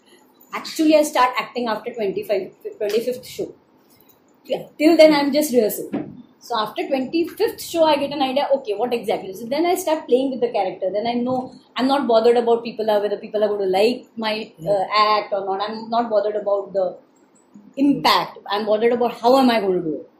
actually 0.52 0.96
I 0.96 1.02
start 1.02 1.30
acting 1.38 1.68
after 1.68 1.92
25 1.92 2.52
25th 2.80 3.24
show. 3.24 3.54
Yeah, 4.44 4.66
till 4.78 4.96
then 4.96 5.14
I'm 5.14 5.32
just 5.32 5.52
rehearsing. 5.52 6.22
So 6.38 6.58
after 6.58 6.82
25th 6.82 7.60
show, 7.60 7.84
I 7.84 7.96
get 7.96 8.12
an 8.12 8.22
idea. 8.22 8.48
Okay, 8.56 8.74
what 8.74 8.92
exactly? 8.92 9.32
So 9.32 9.46
then 9.46 9.64
I 9.64 9.74
start 9.74 10.06
playing 10.06 10.30
with 10.32 10.40
the 10.40 10.50
character. 10.52 10.90
Then 10.92 11.06
I 11.06 11.14
know 11.14 11.54
I'm 11.76 11.88
not 11.88 12.06
bothered 12.06 12.36
about 12.36 12.62
people 12.62 12.90
are 12.90 13.00
whether 13.00 13.16
people 13.16 13.42
are 13.42 13.48
going 13.48 13.62
to 13.62 13.72
like 13.78 14.06
my 14.16 14.52
uh, 14.68 14.84
act 14.98 15.32
or 15.32 15.44
not. 15.46 15.62
I'm 15.66 15.88
not 15.88 16.10
bothered 16.10 16.36
about 16.36 16.72
the 16.74 16.98
impact. 17.76 18.38
I'm 18.50 18.66
bothered 18.66 18.92
about 18.92 19.14
how 19.20 19.38
am 19.38 19.50
I 19.50 19.60
going 19.60 19.82
to 19.82 19.88
do 19.88 19.94
it, 20.00 20.10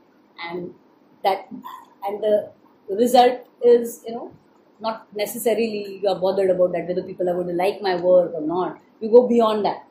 and 0.49 0.75
that 1.23 1.49
and 2.07 2.23
the 2.23 2.53
result 2.89 3.41
is 3.63 4.03
you 4.07 4.13
know 4.15 4.33
not 4.81 5.07
necessarily 5.15 6.01
you 6.03 6.09
are 6.09 6.19
bothered 6.19 6.51
about 6.51 6.73
that 6.73 6.87
whether 6.87 7.03
people 7.03 7.29
are 7.29 7.35
going 7.35 7.49
to 7.49 7.55
like 7.55 7.81
my 7.81 7.97
work 7.97 8.33
or 8.35 8.41
not. 8.43 8.81
You 9.01 9.11
go 9.11 9.27
beyond 9.29 9.65
that 9.65 9.85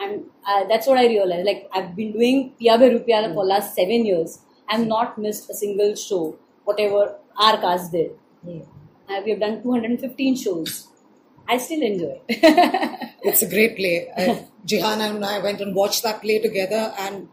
and 0.00 0.24
uh, 0.46 0.64
that's 0.68 0.86
what 0.86 0.98
I 0.98 1.06
realized. 1.06 1.46
Like 1.46 1.68
I've 1.72 1.94
been 1.96 2.12
doing 2.12 2.52
Pia 2.58 2.78
Be 2.78 2.86
Rupiala 2.86 3.34
for 3.34 3.44
last 3.44 3.74
seven 3.74 4.04
years. 4.06 4.40
I've 4.68 4.86
not 4.86 5.18
missed 5.18 5.48
a 5.50 5.54
single 5.54 5.94
show, 5.94 6.36
whatever 6.64 7.16
our 7.38 7.58
cast 7.58 7.92
did. 7.92 8.10
Hmm. 8.44 8.60
Uh, 9.08 9.22
we 9.24 9.30
have 9.30 9.40
done 9.40 9.62
215 9.62 10.36
shows. 10.36 10.88
I 11.48 11.56
still 11.56 11.82
enjoy. 11.82 12.20
it. 12.28 13.14
It's 13.22 13.42
a 13.42 13.48
great 13.48 13.76
play. 13.76 14.08
I, 14.16 14.46
Jihan 14.66 15.00
and 15.00 15.24
I 15.24 15.38
went 15.40 15.60
and 15.60 15.74
watched 15.74 16.02
that 16.02 16.20
play 16.20 16.38
together, 16.38 16.92
and 16.98 17.28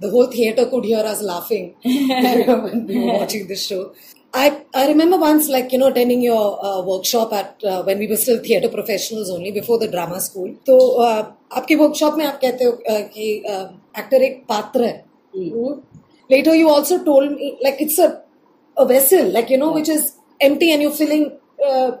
the 0.00 0.10
whole 0.10 0.30
theatre 0.30 0.66
could 0.70 0.84
hear 0.84 0.98
us 1.00 1.22
laughing 1.22 1.76
when 1.84 2.86
we 2.86 2.98
were 2.98 3.12
watching 3.12 3.46
this 3.46 3.66
show. 3.66 3.94
I, 4.33 4.63
I 4.73 4.87
remember 4.87 5.17
once, 5.17 5.47
like, 5.47 5.71
you 5.71 5.77
know, 5.77 5.87
attending 5.87 6.21
your 6.21 6.63
uh, 6.65 6.81
workshop 6.81 7.33
at 7.33 7.63
uh, 7.63 7.83
when 7.83 7.99
we 7.99 8.07
were 8.07 8.15
still 8.15 8.39
theatre 8.43 8.69
professionals 8.69 9.29
only 9.29 9.51
before 9.51 9.77
the 9.77 9.87
drama 9.87 10.19
school. 10.19 10.49
तो 10.65 10.77
uh, 11.05 11.25
आपके 11.57 11.75
workshop 11.77 12.17
में 12.17 12.25
आप 12.25 12.39
कहते 12.41 12.63
हो 12.63 12.71
uh, 12.71 13.03
कि 13.09 13.43
uh, 13.49 13.67
actor 14.01 14.21
एक 14.21 14.43
पात्र 14.49 14.83
है. 14.83 15.03
Hmm. 15.35 15.81
Later, 16.29 16.55
you 16.55 16.69
also 16.69 17.03
told 17.03 17.31
me 17.31 17.57
like 17.61 17.79
it's 17.79 17.99
a 17.99 18.21
a 18.77 18.85
vessel, 18.87 19.29
like 19.31 19.49
you 19.49 19.57
know, 19.57 19.71
which 19.71 19.89
is 19.89 20.17
empty, 20.41 20.71
and 20.71 20.81
you're 20.81 20.91
filling 20.91 21.37
uh, 21.63 21.91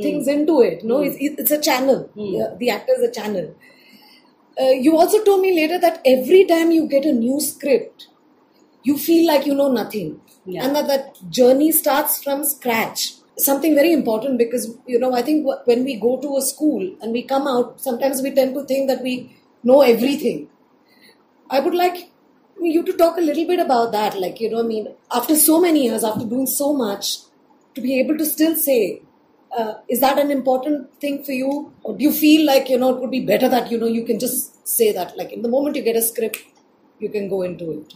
things 0.00 0.26
into 0.26 0.60
it. 0.62 0.84
No, 0.84 1.02
it's, 1.02 1.16
it's 1.20 1.50
a 1.50 1.60
channel. 1.60 2.08
Yeah, 2.14 2.54
the 2.58 2.70
actor 2.70 2.94
is 2.96 3.02
a 3.02 3.10
channel. 3.12 3.54
Uh, 4.58 4.70
you 4.70 4.96
also 4.96 5.22
told 5.24 5.40
me 5.42 5.54
later 5.54 5.78
that 5.78 6.00
every 6.06 6.44
time 6.44 6.70
you 6.70 6.86
get 6.88 7.04
a 7.04 7.12
new 7.12 7.40
script, 7.40 8.06
you 8.84 8.96
feel 8.96 9.26
like 9.26 9.44
you 9.44 9.54
know 9.54 9.70
nothing, 9.70 10.20
Yeah. 10.49 10.65
and 10.65 10.75
that 10.75 10.87
that 10.87 11.17
journey 11.29 11.71
starts 11.71 12.21
from 12.23 12.43
scratch. 12.43 13.15
Something 13.37 13.73
very 13.75 13.91
important 13.93 14.37
because 14.37 14.69
you 14.85 14.99
know 14.99 15.13
I 15.13 15.21
think 15.21 15.47
when 15.65 15.83
we 15.83 15.95
go 15.99 16.19
to 16.21 16.37
a 16.37 16.41
school 16.41 16.87
and 17.01 17.11
we 17.13 17.23
come 17.23 17.47
out, 17.47 17.81
sometimes 17.81 18.21
we 18.21 18.31
tend 18.31 18.55
to 18.55 18.63
think 18.65 18.89
that 18.89 19.01
we 19.01 19.35
know 19.63 19.81
everything. 19.81 20.47
I 21.49 21.59
would 21.59 21.73
like 21.73 22.09
you 22.61 22.83
to 22.83 22.93
talk 22.93 23.17
a 23.17 23.21
little 23.21 23.47
bit 23.47 23.59
about 23.59 23.91
that. 23.91 24.19
Like, 24.19 24.39
you 24.39 24.49
know, 24.49 24.59
I 24.59 24.63
mean, 24.63 24.93
after 25.11 25.35
so 25.35 25.59
many 25.59 25.85
years, 25.85 26.03
after 26.03 26.25
doing 26.25 26.47
so 26.47 26.73
much, 26.73 27.19
to 27.75 27.81
be 27.81 27.99
able 27.99 28.17
to 28.17 28.25
still 28.25 28.55
say, 28.55 29.01
uh, 29.57 29.75
is 29.87 29.99
that 30.01 30.19
an 30.19 30.31
important 30.31 30.99
thing 30.99 31.23
for 31.23 31.31
you? 31.31 31.73
Or 31.83 31.95
do 31.95 32.03
you 32.03 32.11
feel 32.11 32.45
like, 32.45 32.69
you 32.69 32.77
know, 32.77 32.95
it 32.95 32.99
would 32.99 33.11
be 33.11 33.25
better 33.25 33.49
that, 33.49 33.71
you 33.71 33.77
know, 33.77 33.87
you 33.87 34.05
can 34.05 34.19
just 34.19 34.67
say 34.67 34.91
that? 34.91 35.17
Like, 35.17 35.31
in 35.31 35.41
the 35.41 35.49
moment 35.49 35.75
you 35.75 35.81
get 35.81 35.95
a 35.95 36.01
script, 36.01 36.43
you 36.99 37.09
can 37.09 37.29
go 37.29 37.41
into 37.41 37.71
it. 37.71 37.93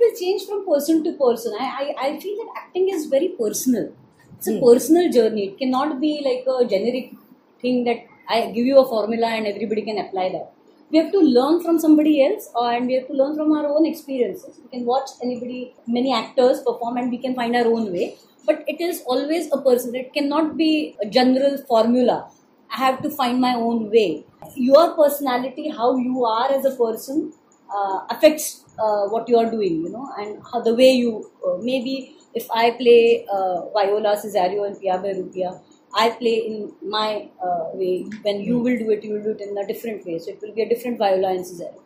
I 0.00 0.12
think 0.12 0.12
it 0.12 0.12
will 0.12 0.20
change 0.20 0.48
from 0.48 0.66
person 0.66 1.04
to 1.04 1.12
person. 1.12 1.52
I, 1.58 1.94
I, 2.00 2.06
I 2.08 2.20
feel 2.20 2.36
that 2.36 2.62
acting 2.62 2.88
is 2.88 3.06
very 3.06 3.28
personal. 3.28 3.92
It's 4.36 4.48
a 4.48 4.52
hmm. 4.52 4.64
personal 4.64 5.12
journey. 5.12 5.48
It 5.48 5.58
cannot 5.58 6.00
be 6.00 6.22
like 6.24 6.46
a 6.46 6.66
generic 6.66 7.12
thing 7.60 7.84
that 7.84 8.06
I 8.28 8.50
give 8.50 8.66
you 8.66 8.78
a 8.78 8.88
formula 8.88 9.26
and 9.26 9.46
everybody 9.46 9.82
can 9.82 9.98
apply 9.98 10.30
that. 10.32 10.52
We 10.90 10.98
have 10.98 11.12
to 11.12 11.18
learn 11.18 11.62
from 11.62 11.78
somebody 11.78 12.24
else 12.24 12.50
and 12.56 12.86
we 12.86 12.94
have 12.94 13.06
to 13.08 13.12
learn 13.12 13.36
from 13.36 13.52
our 13.52 13.66
own 13.66 13.86
experiences. 13.86 14.58
We 14.62 14.78
can 14.78 14.86
watch 14.86 15.10
anybody, 15.22 15.74
many 15.86 16.12
actors 16.12 16.60
perform 16.60 16.96
and 16.96 17.10
we 17.10 17.18
can 17.18 17.34
find 17.34 17.54
our 17.54 17.66
own 17.66 17.92
way. 17.92 18.16
But 18.46 18.64
it 18.66 18.80
is 18.80 19.02
always 19.06 19.52
a 19.52 19.60
person. 19.60 19.94
It 19.94 20.12
cannot 20.12 20.56
be 20.56 20.96
a 21.00 21.06
general 21.06 21.58
formula. 21.68 22.30
I 22.72 22.76
have 22.78 23.02
to 23.02 23.10
find 23.10 23.40
my 23.40 23.54
own 23.54 23.90
way. 23.90 24.24
Your 24.56 24.96
personality, 24.96 25.68
how 25.68 25.96
you 25.96 26.24
are 26.24 26.50
as 26.50 26.64
a 26.64 26.74
person, 26.74 27.32
uh, 27.74 28.00
affects 28.10 28.64
uh, 28.78 29.06
what 29.08 29.28
you 29.28 29.36
are 29.38 29.50
doing, 29.50 29.82
you 29.84 29.90
know, 29.90 30.08
and 30.18 30.42
how 30.52 30.60
the 30.60 30.74
way 30.74 30.90
you 30.92 31.30
uh, 31.46 31.56
maybe 31.60 32.16
if 32.34 32.48
I 32.50 32.70
play 32.72 33.26
uh, 33.32 33.68
Viola 33.70 34.16
Cesario 34.16 34.66
and 34.66 34.80
Pia 34.80 34.98
Be 34.98 35.08
Rupia, 35.08 35.60
I 35.94 36.10
play 36.10 36.36
in 36.46 36.72
my 36.82 37.28
uh, 37.44 37.70
way. 37.74 38.06
When 38.22 38.40
you 38.40 38.58
will 38.58 38.78
do 38.78 38.90
it, 38.90 39.02
you 39.04 39.14
will 39.14 39.22
do 39.22 39.30
it 39.30 39.40
in 39.40 39.58
a 39.58 39.66
different 39.66 40.06
way. 40.06 40.18
So 40.18 40.30
it 40.30 40.40
will 40.40 40.54
be 40.54 40.62
a 40.62 40.68
different 40.68 40.98
Viola 40.98 41.30
and 41.34 41.44
Cesario. 41.44 41.80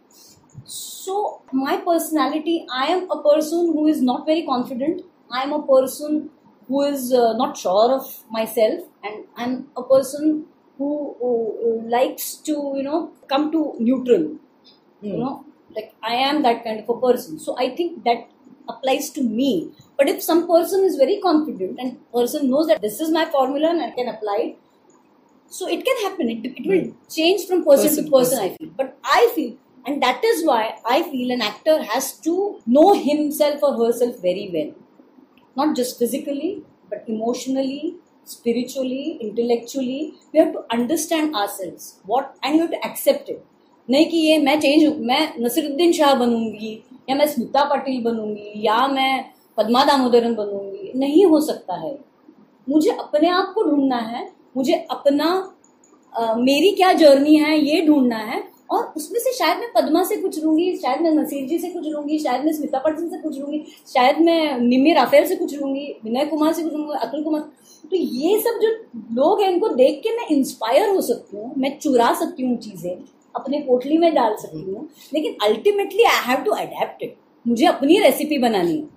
So 0.65 1.43
my 1.53 1.79
personality, 1.79 2.67
I 2.73 2.87
am 2.87 3.11
a 3.11 3.23
person 3.23 3.73
who 3.73 3.87
is 3.87 4.01
not 4.03 4.27
very 4.27 4.45
confident. 4.45 5.03
I 5.31 5.43
am 5.43 5.53
a 5.53 5.67
person 5.67 6.31
who 6.69 6.83
is 6.83 7.13
uh, 7.13 7.33
not 7.35 7.57
sure 7.59 7.93
of 7.93 8.07
myself, 8.31 8.81
and 9.03 9.25
I'm 9.37 9.69
a 9.77 9.83
person 9.83 10.47
who, 10.79 11.17
who 11.21 11.89
likes 11.89 12.37
to 12.49 12.53
you 12.77 12.83
know 12.83 13.13
come 13.29 13.51
to 13.53 13.75
neutral. 13.79 14.37
You 15.03 15.19
know, 15.19 15.45
like 15.75 15.95
I 16.03 16.15
am 16.15 16.43
that 16.43 16.65
kind 16.65 16.81
of 16.81 16.89
a 16.89 17.01
person. 17.01 17.39
So 17.39 17.57
I 17.59 17.75
think 17.75 18.05
that 18.05 18.29
applies 18.69 19.11
to 19.11 19.23
me. 19.23 19.71
But 19.97 20.09
if 20.09 20.23
some 20.23 20.47
person 20.47 20.85
is 20.85 20.97
very 20.97 21.21
confident 21.21 21.79
and 21.79 21.99
person 22.13 22.51
knows 22.51 22.67
that 22.69 22.81
this 22.81 23.01
is 23.01 23.11
my 23.11 23.27
formula 23.27 23.71
and 23.71 23.83
I 23.83 23.91
can 23.91 24.09
apply 24.09 24.39
it, 24.41 24.59
so 25.49 25.69
it 25.69 25.85
can 25.85 26.11
happen. 26.11 26.29
It, 26.31 26.47
it 26.57 26.67
will 26.67 26.91
hmm. 26.91 27.09
change 27.09 27.47
from 27.47 27.65
person, 27.65 27.89
Person 27.89 28.05
to 28.05 28.11
to 28.11 28.17
person, 28.17 28.39
person. 28.39 28.53
I 28.53 28.57
feel. 28.57 28.71
But 28.77 28.99
I 29.05 29.33
feel, 29.35 29.57
and 29.87 30.03
that 30.03 30.25
is 30.25 30.45
why 30.45 30.77
I 30.85 31.03
feel 31.03 31.31
an 31.31 31.43
actor 31.43 31.83
has 31.83 32.19
to 32.21 32.61
know 32.67 32.95
himself 32.95 33.63
or 33.63 33.87
herself 33.87 34.21
very 34.21 34.51
well. 34.53 34.75
Not 35.57 35.77
just 35.77 35.99
physically, 35.99 36.63
but 36.91 37.05
emotionally, 37.07 37.97
spiritually, 38.25 39.19
intellectually. 39.21 40.15
We 40.33 40.41
have 40.41 40.53
to 40.55 40.65
understand 40.71 41.37
ourselves. 41.37 42.01
What 42.05 42.37
and 42.43 42.57
you 42.57 42.63
have 42.63 42.71
to 42.73 42.85
accept 42.85 43.29
it. 43.29 43.45
नहीं 43.89 44.07
कि 44.07 44.17
ये 44.19 44.39
मैं 44.39 44.59
change 44.61 44.85
मैं 45.01 45.33
नसीरुद्दीन 45.41 45.93
शाह 45.93 46.15
बनूँगी 46.15 46.73
या 47.11 47.17
मैं 47.17 47.27
स्मिता 47.27 47.65
पाटिल 47.65 48.03
बनूँगी 48.03 48.67
या 48.67 48.87
मैं 48.89 49.25
पद्मा 49.59 49.85
दामोदरन 49.85 50.35
बनूँगी 50.35 50.93
नहीं 50.99 51.25
हो 51.27 51.41
सकता 51.41 51.75
है। 51.77 51.99
मुझे 52.67 52.91
अपने 52.91 53.29
आप 53.31 53.53
को 53.55 53.63
ढूंढना 53.63 53.97
है 53.99 54.29
मुझे 54.57 54.75
अपना 54.91 55.27
आ, 56.13 56.35
मेरी 56.35 56.71
क्या 56.73 56.93
जर्नी 56.93 57.35
है 57.37 57.59
ये 57.59 57.81
ढूंढना 57.87 58.17
है 58.17 58.43
और 58.71 58.93
उसमें 58.97 59.19
से 59.21 59.33
शायद 59.33 59.59
मैं 59.59 59.69
पद्मा 59.73 60.03
से 60.05 60.17
कुछ 60.17 60.43
लूँगी 60.45 60.77
शायद 60.77 61.01
मैं 61.01 61.11
नसीर 61.13 61.47
जी 61.49 61.59
से 61.59 61.69
कुछ 61.71 61.87
लूँगी 61.87 62.19
शायद 62.19 62.45
मैं 62.45 62.53
स्मिता 62.53 62.79
पाटिल 62.79 63.09
से 63.11 63.19
कुछ 63.19 63.39
लूँगी 63.39 63.59
शायद 63.89 64.19
मैं 64.21 64.59
निम्मी 64.59 64.93
राफेल 64.93 65.27
से 65.27 65.37
कुछ 65.37 65.55
लूँगी 65.55 65.87
विनय 66.05 66.27
कुमार 66.27 66.53
से 66.53 66.63
कुछ 66.63 66.73
लूँगी 66.73 66.99
अतुल 66.99 67.23
कुमार। 67.25 67.41
तो 67.91 67.97
ये 67.97 68.39
सब 68.43 68.59
जो 68.63 68.69
लोग 69.15 69.41
हैं 69.43 69.51
इनको 69.51 69.69
देख 69.75 70.01
के 70.03 70.17
मैं 70.17 70.27
इंस्पायर 70.37 70.89
हो 70.89 71.01
सकती 71.01 71.37
हूँ 71.37 71.53
मैं 71.59 71.79
चुरा 71.79 72.13
सकती 72.15 72.47
हूँ 72.47 72.57
चीज़ें। 72.59 72.97
अपने 73.37 73.61
पोटली 73.61 73.99
में 73.99 74.13
डाल 74.15 74.37
सकती 74.37 74.63
हूँ। 74.63 74.89
लेकिन 75.15 75.37
ultimately 75.45 76.05
I 76.05 76.23
have 76.27 76.45
to 76.45 76.51
adapt 76.53 77.05
मुझे 77.47 77.67
अपनी 77.67 77.99
रेसिपी 78.01 78.39
बनानी 78.39 78.73
है। 78.73 78.89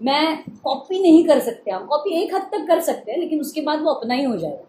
मैं 0.00 0.44
कॉपी 0.64 1.00
नहीं 1.02 1.24
कर 1.26 1.40
सकते 1.40 1.70
हम 1.70 1.86
कॉपी 1.86 2.10
एक 2.22 2.34
हद 2.34 2.42
तक 2.52 2.66
कर 2.68 2.80
सकते 2.80 3.12
हैं, 3.12 3.18
लेकिन 3.18 3.40
उसके 3.40 3.60
बाद 3.60 3.82
वो 3.82 3.90
अपना 3.90 4.14
ही 4.14 4.24
हो 4.24 4.36
जाएगा। 4.36 4.64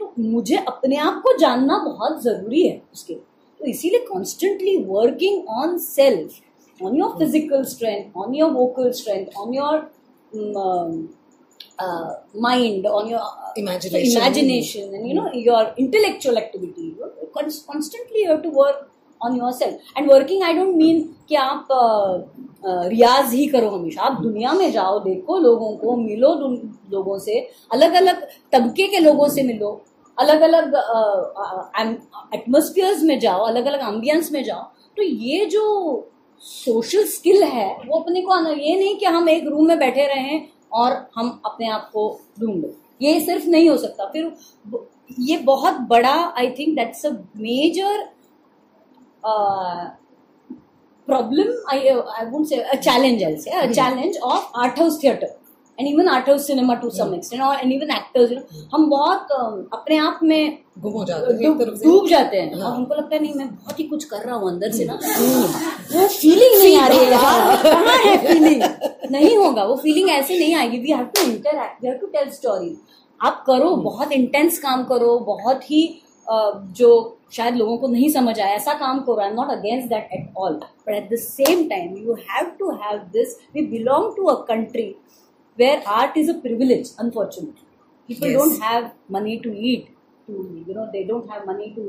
तो 0.00 0.12
मुझे 0.20 0.56
अपने 0.58 0.96
आप 0.98 1.20
को 1.24 1.36
जानना 1.38 1.78
बहुत 1.78 2.22
ज़रूरी 2.22 2.66
है 2.66 2.80
उसके। 2.92 3.14
तो 3.14 3.66
इसीलिए 3.66 4.04
constantly 4.06 4.76
working 4.84 5.48
on 5.52 5.76
self 5.78 6.84
on 6.84 6.96
your 6.96 7.10
physical 7.18 7.64
strength 7.64 8.16
on 8.16 8.34
your 8.34 8.50
vocal 8.50 8.90
strength 8.92 9.36
on 9.38 9.54
your 9.54 9.78
mind 12.46 12.86
on 12.86 13.08
your 13.08 13.20
uh, 13.20 13.52
Imagination. 13.56 14.16
imagination 14.16 14.94
and 14.94 15.08
you 15.08 15.14
know 15.14 15.28
your 15.32 15.62
intellectual 15.76 16.38
activity 16.38 16.86
you 16.98 17.28
constantly 17.68 18.22
you 18.22 18.28
have 18.28 18.42
to 18.42 18.52
work 18.62 18.78
on 19.20 19.36
yourself 19.36 19.92
and 19.96 20.08
working 20.08 20.42
i 20.42 20.52
don't 20.58 20.76
mean 20.76 21.02
कि 21.28 21.34
आप 21.36 21.68
uh, 21.72 22.12
uh, 22.68 22.84
रियाज 22.94 23.32
ही 23.34 23.46
करो 23.48 23.68
हमेशा 23.70 24.02
आप 24.02 24.20
दुनिया 24.22 24.52
में 24.52 24.70
जाओ 24.72 24.98
देखो 25.04 25.38
लोगों 25.38 25.70
को 25.76 25.96
मिलो 25.96 26.34
लोगों 26.92 27.18
से 27.26 27.38
अलग 27.72 27.94
अलग 28.02 28.22
तबके 28.52 28.86
के 28.94 28.98
लोगों 29.00 29.28
से 29.36 29.42
मिलो 29.42 29.70
अलग 30.18 30.40
अलग 30.48 30.74
एटमोस्फियर्स 32.34 33.02
में 33.10 33.18
जाओ 33.20 33.44
अलग 33.44 33.66
अलग 33.66 33.88
एम्बियंस 33.88 34.32
में 34.32 34.42
जाओ 34.44 34.62
तो 34.96 35.02
ये 35.02 35.44
जो 35.54 35.64
सोशल 36.42 37.04
स्किल 37.06 37.42
है 37.44 37.68
वो 37.86 37.98
अपने 37.98 38.20
को 38.22 38.32
आना 38.32 38.50
ये 38.50 38.76
नहीं 38.78 38.96
कि 38.98 39.06
हम 39.06 39.28
एक 39.28 39.46
रूम 39.48 39.68
में 39.68 39.78
बैठे 39.78 40.06
रहें 40.06 40.48
और 40.72 40.96
हम 41.16 41.40
अपने 41.46 41.68
आप 41.70 41.90
को 41.92 42.08
ढूंढ 42.40 42.64
ये 43.02 43.20
सिर्फ़ 43.20 43.46
नहीं 43.48 43.68
हो 43.68 43.76
सकता 43.76 44.04
फिर 44.12 44.32
ये 45.20 45.36
बहुत 45.46 45.80
बड़ा 45.88 46.14
I 46.38 46.50
think 46.58 46.74
that's 46.76 47.06
a 47.06 47.10
major 47.36 48.08
problem 51.08 51.48
I 51.68 51.78
I 52.20 52.24
won't 52.24 52.48
say 52.48 52.58
a 52.72 52.78
challenge 52.78 53.22
I'll 53.22 53.38
say 53.38 53.54
a 53.60 53.72
challenge 53.74 54.16
of 54.24 54.50
art 54.64 54.78
house 54.78 54.98
theatre 54.98 55.30
and 55.78 55.88
even 55.88 56.08
art 56.08 56.26
house 56.26 56.46
cinema 56.46 56.80
to 56.80 56.90
some 56.90 57.14
extent 57.14 57.42
or 57.42 57.54
and 57.54 57.72
even 57.72 57.90
actors 57.90 58.30
you 58.30 58.36
know 58.36 58.66
हम 58.74 58.88
बहुत 58.90 59.34
um, 59.38 59.56
अपने 59.72 59.98
आप 59.98 60.20
में 60.22 60.58
गुम 60.78 60.92
हो 60.92 61.04
जाते 61.04 61.32
हैं 61.32 61.40
डूब 61.58 61.76
से 61.76 62.10
जाते 62.10 62.40
हैं 62.40 62.54
और 62.54 62.72
हमको 62.72 62.94
लगता 62.94 63.14
है 63.14 63.22
नहीं 63.22 63.34
मैं 63.34 63.48
बहुत 63.48 63.78
ही 63.78 63.84
कुछ 63.88 64.04
कर 64.12 64.24
रहा 64.26 64.36
हूँ 64.36 64.50
अंदर 64.50 64.72
से 64.72 64.84
ना 64.84 64.98
वो 65.92 66.06
फीलिंग 66.08 66.58
नहीं 66.62 66.76
आ 66.76 66.86
रही 66.88 66.98
है 66.98 67.10
कहाँ 67.10 67.98
है 68.04 68.16
फीलिंग 68.26 68.62
नहीं 69.12 69.36
होगा 69.36 69.64
वो 69.64 69.76
फीलिंग 69.76 70.08
ऐसे 70.10 70.38
नहीं 70.38 70.54
आएगी। 70.54 70.78
We 70.78 70.90
have 70.90 71.04
to 71.16 71.22
interact 71.30 71.82
we 71.82 71.88
have 71.88 71.96
to 71.98 72.06
tell 72.16 72.30
story 72.30 72.76
आप 73.20 73.42
करो 73.46 73.74
बहुत 73.88 74.12
इंटेंस 74.12 74.58
काम 74.60 74.84
करो 74.84 75.18
बहुत 75.26 75.70
ही 75.70 75.82
जो 76.78 76.90
शायद 77.32 77.56
लोगों 77.56 77.76
को 77.78 77.88
नहीं 77.88 78.08
समझ 78.12 78.38
आया 78.40 78.54
ऐसा 78.54 78.74
काम 78.78 79.00
करो। 79.00 79.20
I 79.20 79.28
am 79.28 79.34
not 79.34 79.50
against 79.50 79.88
that 79.88 80.08
at 80.14 80.36
all 80.38 80.54
but 80.54 80.94
at 80.94 81.10
the 81.12 81.18
same 81.22 81.68
time 81.68 81.96
you 82.04 82.14
have 82.30 82.50
to 82.58 82.70
have 82.84 82.98
this 83.12 83.36
we 83.54 83.66
belong 83.66 84.14
to 84.16 84.26
a 84.26 84.34
country 84.48 84.94
where 85.58 85.82
art 85.98 86.18
is 86.18 86.30
a 86.30 86.38
privilege 86.40 86.96
unfortunately 87.00 87.70
people 88.08 88.28
Yes. 88.28 88.38
don't 88.38 88.62
have 88.66 88.86
money 89.14 89.34
to 89.42 89.50
eat 89.66 89.82
to 90.28 90.32
you 90.68 90.74
know 90.76 90.86
they 90.94 91.02
don't 91.10 91.28
have 91.32 91.44
money 91.50 91.68
to 91.74 91.82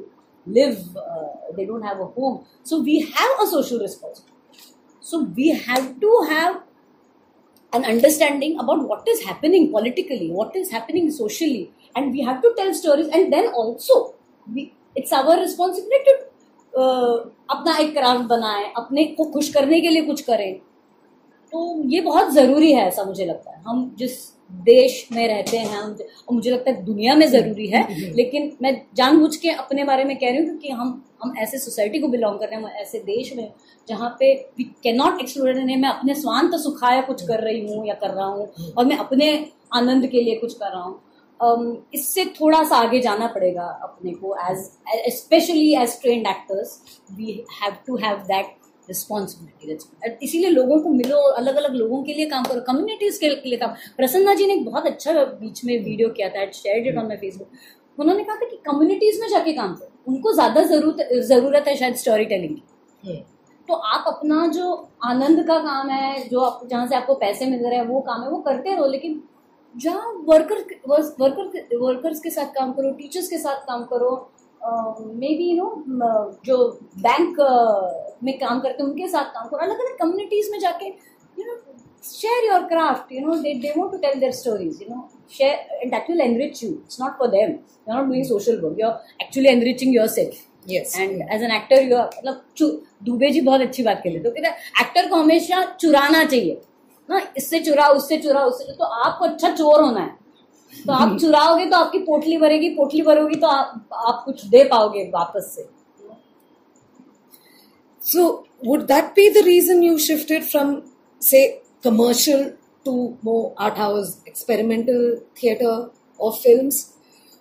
live 0.48 1.00
uh, 1.04 1.30
they 1.58 1.66
don't 1.70 1.88
have 1.88 2.04
a 2.04 2.08
home. 2.18 2.36
So 2.64 2.78
we 2.90 2.98
have 3.16 3.42
a 3.46 3.48
social 3.54 3.82
responsibility. 3.86 4.62
So 5.04 5.22
we 5.40 5.48
have 5.64 5.88
to 6.04 6.12
have 6.34 6.60
an 7.74 7.86
understanding 7.86 8.60
about 8.60 8.88
what 8.88 9.08
is 9.08 9.24
happening 9.26 9.72
politically 9.72 10.30
what 10.32 10.56
is 10.56 10.72
happening 10.72 11.10
socially 11.12 11.72
and 11.96 12.12
we 12.12 12.22
have 12.22 12.42
to 12.42 12.54
tell 12.58 12.74
stories 12.74 13.08
and 13.10 13.34
then 13.34 13.48
also 13.62 14.00
we 14.48 14.72
it's 14.96 15.12
our 15.12 15.38
responsibility 15.40 16.04
to 16.06 16.82
uh, 16.82 17.16
अपना 17.50 17.76
एक 17.78 17.94
craft 17.94 18.26
बनाएँ 18.28 18.72
अपने 18.78 19.04
को 19.18 19.26
खुश 19.34 19.54
करने 19.54 19.80
के 19.82 19.90
लिए 19.90 20.02
कुछ 20.06 20.22
करें 20.22 20.54
तो 21.54 21.62
ये 21.90 22.02
बहुत 22.02 22.32
ज़रूरी 22.34 22.72
है 22.74 22.88
ऐसा 22.88 23.04
मुझे 23.04 23.26
लगता 23.26 23.52
है 23.52 23.62
हम 23.68 23.84
जिस 23.98 24.16
देश 24.54 25.08
में 25.12 25.28
रहते 25.28 25.58
हैं 25.58 25.68
हम 25.68 25.92
और 25.92 26.34
मुझे 26.36 26.52
लगता 26.52 26.72
है 26.72 26.84
दुनिया 26.86 27.16
में 27.16 27.26
ज़रूरी 27.28 27.68
है 27.68 27.86
लेकिन 28.16 28.52
मैं 28.62 28.74
जानबूझ 28.96 29.36
के 29.36 29.50
अपने 29.50 29.84
बारे 29.84 30.04
में 30.04 30.16
कह 30.18 30.30
रही 30.30 30.38
हूँ 30.38 30.46
क्योंकि 30.46 30.70
हम 30.72 31.02
हम 31.24 31.34
ऐसे 31.38 31.60
सोसाइटी 31.60 32.00
को 32.00 32.08
बिलोंग 32.08 32.40
कर 32.40 32.48
रहे 32.48 32.56
हैं 32.56 32.64
हम 32.64 32.82
ऐसे 32.82 33.00
देश 33.00 33.34
में 33.36 33.52
जहाँ 33.88 34.10
पे 34.20 34.34
वी 34.58 34.64
कैन 34.84 34.96
नॉट 34.96 35.22
एक्सप्लोर 35.22 35.54
नहीं 35.56 35.78
मैं 35.78 35.90
अपने 35.90 36.14
स्वांत 36.16 36.56
सुखाया 36.56 37.02
कुछ 37.02 37.28
कर 37.28 37.44
रही 37.44 37.66
हूँ 37.68 37.88
या 37.88 37.94
कर 37.94 38.10
रहा 38.10 38.26
हूँ 38.26 38.74
और 38.78 38.86
मैं 38.86 38.98
अपने 38.98 39.34
आनंद 39.74 40.08
के 40.08 40.22
लिए 40.22 40.36
कुछ 40.36 40.54
कर 40.54 40.72
रहा 40.72 40.82
हूँ। 40.82 41.00
um, 41.40 41.76
इससे 41.94 42.26
थोड़ा 42.42 42.64
सा 42.64 42.78
आगे 42.78 43.00
जाना 43.00 43.28
पड़ेगा 43.28 43.64
अपने 43.84 44.12
को 44.14 44.36
as 44.50 45.14
especially 45.14 45.74
as 45.76 46.00
trained 46.02 46.28
actors 46.28 46.80
we 47.12 47.44
have 47.62 47.76
to 47.88 47.96
have 47.96 48.18
that 48.28 48.56
responsibility 48.90 50.26
इसीलिए 50.26 50.50
लोगों 50.50 50.80
को 50.82 50.90
मिलो 50.92 51.18
अलग 51.34 51.56
अलग 51.56 51.76
लोगों 51.76 52.02
के 52.04 52.14
लिए 52.14 52.26
काम 52.30 52.44
करो 52.44 52.62
कम्युनिटीज 52.68 53.18
के 53.18 53.30
लिए 53.30 53.58
काम। 53.58 53.74
प्रसन्ना 53.98 54.34
जी 54.34 54.48
ने 54.48 54.54
एक 54.54 54.66
बहुत 54.66 54.86
अच्छा 54.88 55.24
बीच 55.24 55.64
में 55.66 55.78
वीडियो 55.84 56.10
किया 56.12 56.30
था 56.30 56.50
share 56.54 56.88
it 56.88 56.98
on 56.98 57.08
my 57.08 57.18
Facebook 57.18 58.00
उन्होंने 58.00 58.24
कहा 58.24 58.36
था 58.36 58.50
कि 58.50 58.58
कम्युनिटीज 58.66 59.20
में 59.22 59.28
जाके 59.30 59.54
काम 59.54 59.74
करो। 59.76 60.12
उनको 60.12 60.34
ज़्यादा 60.34 60.64
ज़रूरत 60.64 61.10
ज़रूरत 61.26 61.68
है 61.68 61.76
शायद 61.78 61.96
स्टोरी 61.96 62.26
टेलिंग 62.26 62.56
की 62.56 63.24
तो 63.70 63.74
आप 63.74 64.06
अपना 64.08 64.46
जो 64.54 64.72
आनंद 65.06 65.44
का 65.48 65.58
काम 65.62 65.90
है 65.90 66.28
जो 66.30 66.40
आप 66.42 66.68
जहाँ 66.70 66.88
से 66.88 66.96
आपको 66.96 67.14
पैसे 67.18 67.46
मिल 67.46 67.60
रहे 67.60 67.76
हैं 67.76 67.86
वो 67.88 68.00
काम 68.08 68.24
है 68.24 68.30
वो 68.30 68.38
करते 68.48 68.76
रहो 68.76 68.88
लेकिन 68.88 69.22
जहाँ 69.76 70.12
वर्कर 70.26 70.60
वर्कर 70.88 71.78
वर्कर्स 71.78 72.20
के 72.20 72.30
साथ 72.30 72.54
काम 72.56 72.74
करो 72.74 72.92
टीचर्स 72.94 73.28
के 73.28 73.38
साथ 73.38 73.62
काम 73.68 73.84
करो 73.92 74.10
मे 74.66 75.28
बी 75.38 75.50
यू 75.50 75.56
नो 75.56 76.10
जो 76.46 76.58
बैंक 77.00 77.40
में 78.24 78.38
काम 78.40 78.60
करते 78.60 78.84
हैं 78.84 78.90
उनके 78.90 79.08
साथ 79.08 79.34
काम 79.34 79.48
करो। 79.48 79.58
अलग 79.58 79.80
अलग 79.80 79.98
कम्युनिटीज 80.00 80.50
में 80.52 80.60
जाके 80.60 80.86
you 80.86 81.46
know 81.46 81.56
share 82.04 82.46
your 82.46 82.64
craft 82.68 83.12
you 83.14 83.26
know 83.26 83.36
they 83.42 83.54
they 83.56 83.74
want 83.78 83.92
to 83.92 83.98
tell 83.98 84.20
their 84.20 84.32
stories 84.34 84.82
you 84.82 84.96
know 84.96 85.08
share 85.38 85.90
that 85.90 86.10
will 86.10 86.22
enrich 86.22 86.64
you 86.64 86.70
it's 86.70 87.02
not 87.02 87.18
for 87.20 87.28
them 87.30 87.50
you 87.50 87.94
are 87.94 87.98
not 87.98 88.08
doing 88.08 88.26
social 88.26 88.60
work 88.64 88.80
you 88.80 88.88
are 88.88 89.24
actually 89.24 89.50
enriching 89.50 89.96
your 89.96 90.08
self 90.16 90.72
yes 90.72 91.00
and 91.00 91.22
as 91.34 91.44
an 91.44 91.52
actor 91.52 91.84
you 91.84 91.98
are 91.98 92.10
मतलब 92.18 92.86
दुबे 93.06 93.32
जी 93.32 93.42
बहुत 93.42 93.62
अच्छी 93.62 93.84
बात 93.84 94.02
कह 94.04 94.10
रहे 94.10 94.42
थे 94.42 94.48
actor 94.82 95.10
को 95.10 95.16
हमेशा 95.16 95.64
चुराना 95.80 96.24
चाहिए। 96.24 96.62
ना 97.10 97.22
इससे 97.38 97.60
चुरा 97.60 97.88
उससे 97.92 98.18
चुरा 98.18 98.44
उससे 98.46 98.74
तो 98.74 98.86
आपको 98.86 99.26
अच्छा 99.26 99.50
चोर 99.52 99.82
होना 99.82 100.00
है। 100.00 100.23
तो 100.88 100.94
आप 100.94 101.18
चुराओगे 101.20 101.66
तो 101.66 101.78
आपकी 101.78 102.00
पोटली 102.06 102.38
भरेगी 102.38 102.70
पोटली 102.76 103.02
भरोगी 103.02 103.36
तो 103.40 103.48
आप 103.48 103.90
आप 104.08 104.22
कुछ 104.26 104.46
दे 104.46 104.64
पाओगे 104.64 105.04
वापस 105.14 105.52
से। 105.56 105.68
So 108.02 108.26
would 108.66 108.82
that 108.88 109.06
be 109.16 109.30
the 109.34 109.44
reason 109.46 109.84
you 109.84 109.98
shifted 109.98 110.44
from 110.44 110.76
say 111.22 111.48
commercial 111.84 112.44
to 112.86 112.94
more 113.26 113.36
art 113.60 113.78
house 113.78 114.18
experimental 114.28 115.16
theatre 115.44 115.92
और 116.20 116.32
फ़िल्म 116.34 116.70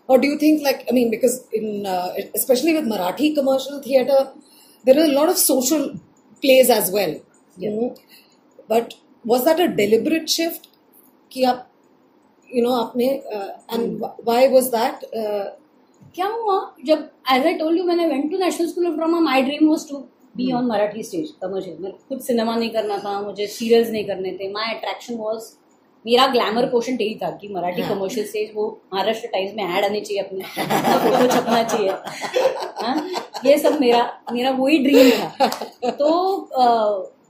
और 0.08 0.18
do 0.20 0.28
you 0.28 0.36
think 0.42 0.62
like 0.62 0.76
I 0.76 0.94
mean 0.94 1.10
because 1.10 1.40
in 1.54 1.82
especially 2.36 2.72
with 2.72 2.88
Marathi 2.88 3.34
commercial 3.34 3.80
theatre 3.86 4.24
there 4.84 5.00
are 5.00 5.06
lot 5.08 5.28
of 5.28 5.38
social 5.38 5.86
plays 6.42 6.70
as 6.70 6.92
well 6.94 7.20
but 8.70 8.94
was 9.24 9.44
that 9.44 9.60
a 9.60 9.66
deliberate 9.74 10.28
shift 10.28 10.68
कि 11.32 11.44
आप 11.44 11.68
you 12.56 12.62
know, 12.64 12.74
आपने, 12.78 13.08
uh, 13.36 14.08
why 14.28 14.40
was 14.54 14.70
that? 14.76 15.04
Uh, 15.22 15.44
क्या 16.14 16.26
हुआ? 16.28 16.56
जब 16.86 17.08
as 17.32 17.46
I 17.46 17.54
told 17.58 17.78
you 17.78 17.84
मैंने 17.84 18.06
went 18.06 18.30
to 18.30 18.38
National 18.38 18.66
School 18.68 18.86
of 18.86 18.94
Drama 18.96 19.20
my 19.20 19.42
dream 19.42 19.68
was 19.68 19.88
to 19.88 19.96
be 20.36 20.50
on 20.52 20.66
Marathi 20.66 21.02
stage 21.02 21.30
commercial 21.42 21.76
मैं 21.80 21.92
खुद 22.08 22.20
cinema 22.20 22.56
नहीं 22.56 22.70
करना 22.70 22.98
था 23.04 23.20
मुझे 23.22 23.46
सीरियल्स 23.46 23.90
नहीं 23.90 24.04
करने 24.06 24.32
थे. 24.40 24.48
माई 24.52 24.74
अट्रैक्शन 24.74 25.14
वॉज़ 25.18 25.50
मेरा 26.04 26.26
ग्लैमर 26.26 26.66
पोर्शन 26.70 26.96
यही 27.00 27.14
था 27.22 27.30
कि 27.40 27.48
मराठी 27.54 27.82
हाँ। 27.82 27.94
कमर्शियल 27.94 28.26
स्टेज 28.26 28.50
वो 28.54 28.66
महाराष्ट्र 28.94 29.28
टाइम्स 29.32 29.54
में 29.56 29.64
ऐड 29.64 29.84
आनी 29.84 30.00
चाहिए 30.00 30.22
अपने 30.22 30.44
फ़ोटो 30.44 31.26
छपना 31.34 31.62
चाहिए. 31.62 31.90
हाँ? 32.82 33.08
ये 33.46 33.58
सब 33.58 33.78
मेरा 33.80 34.02
मेरा 34.32 34.50
वही 34.58 34.78
ड्रीम 34.86 35.10
था. 35.10 35.90
तो 35.90 36.10
अ, 36.36 36.64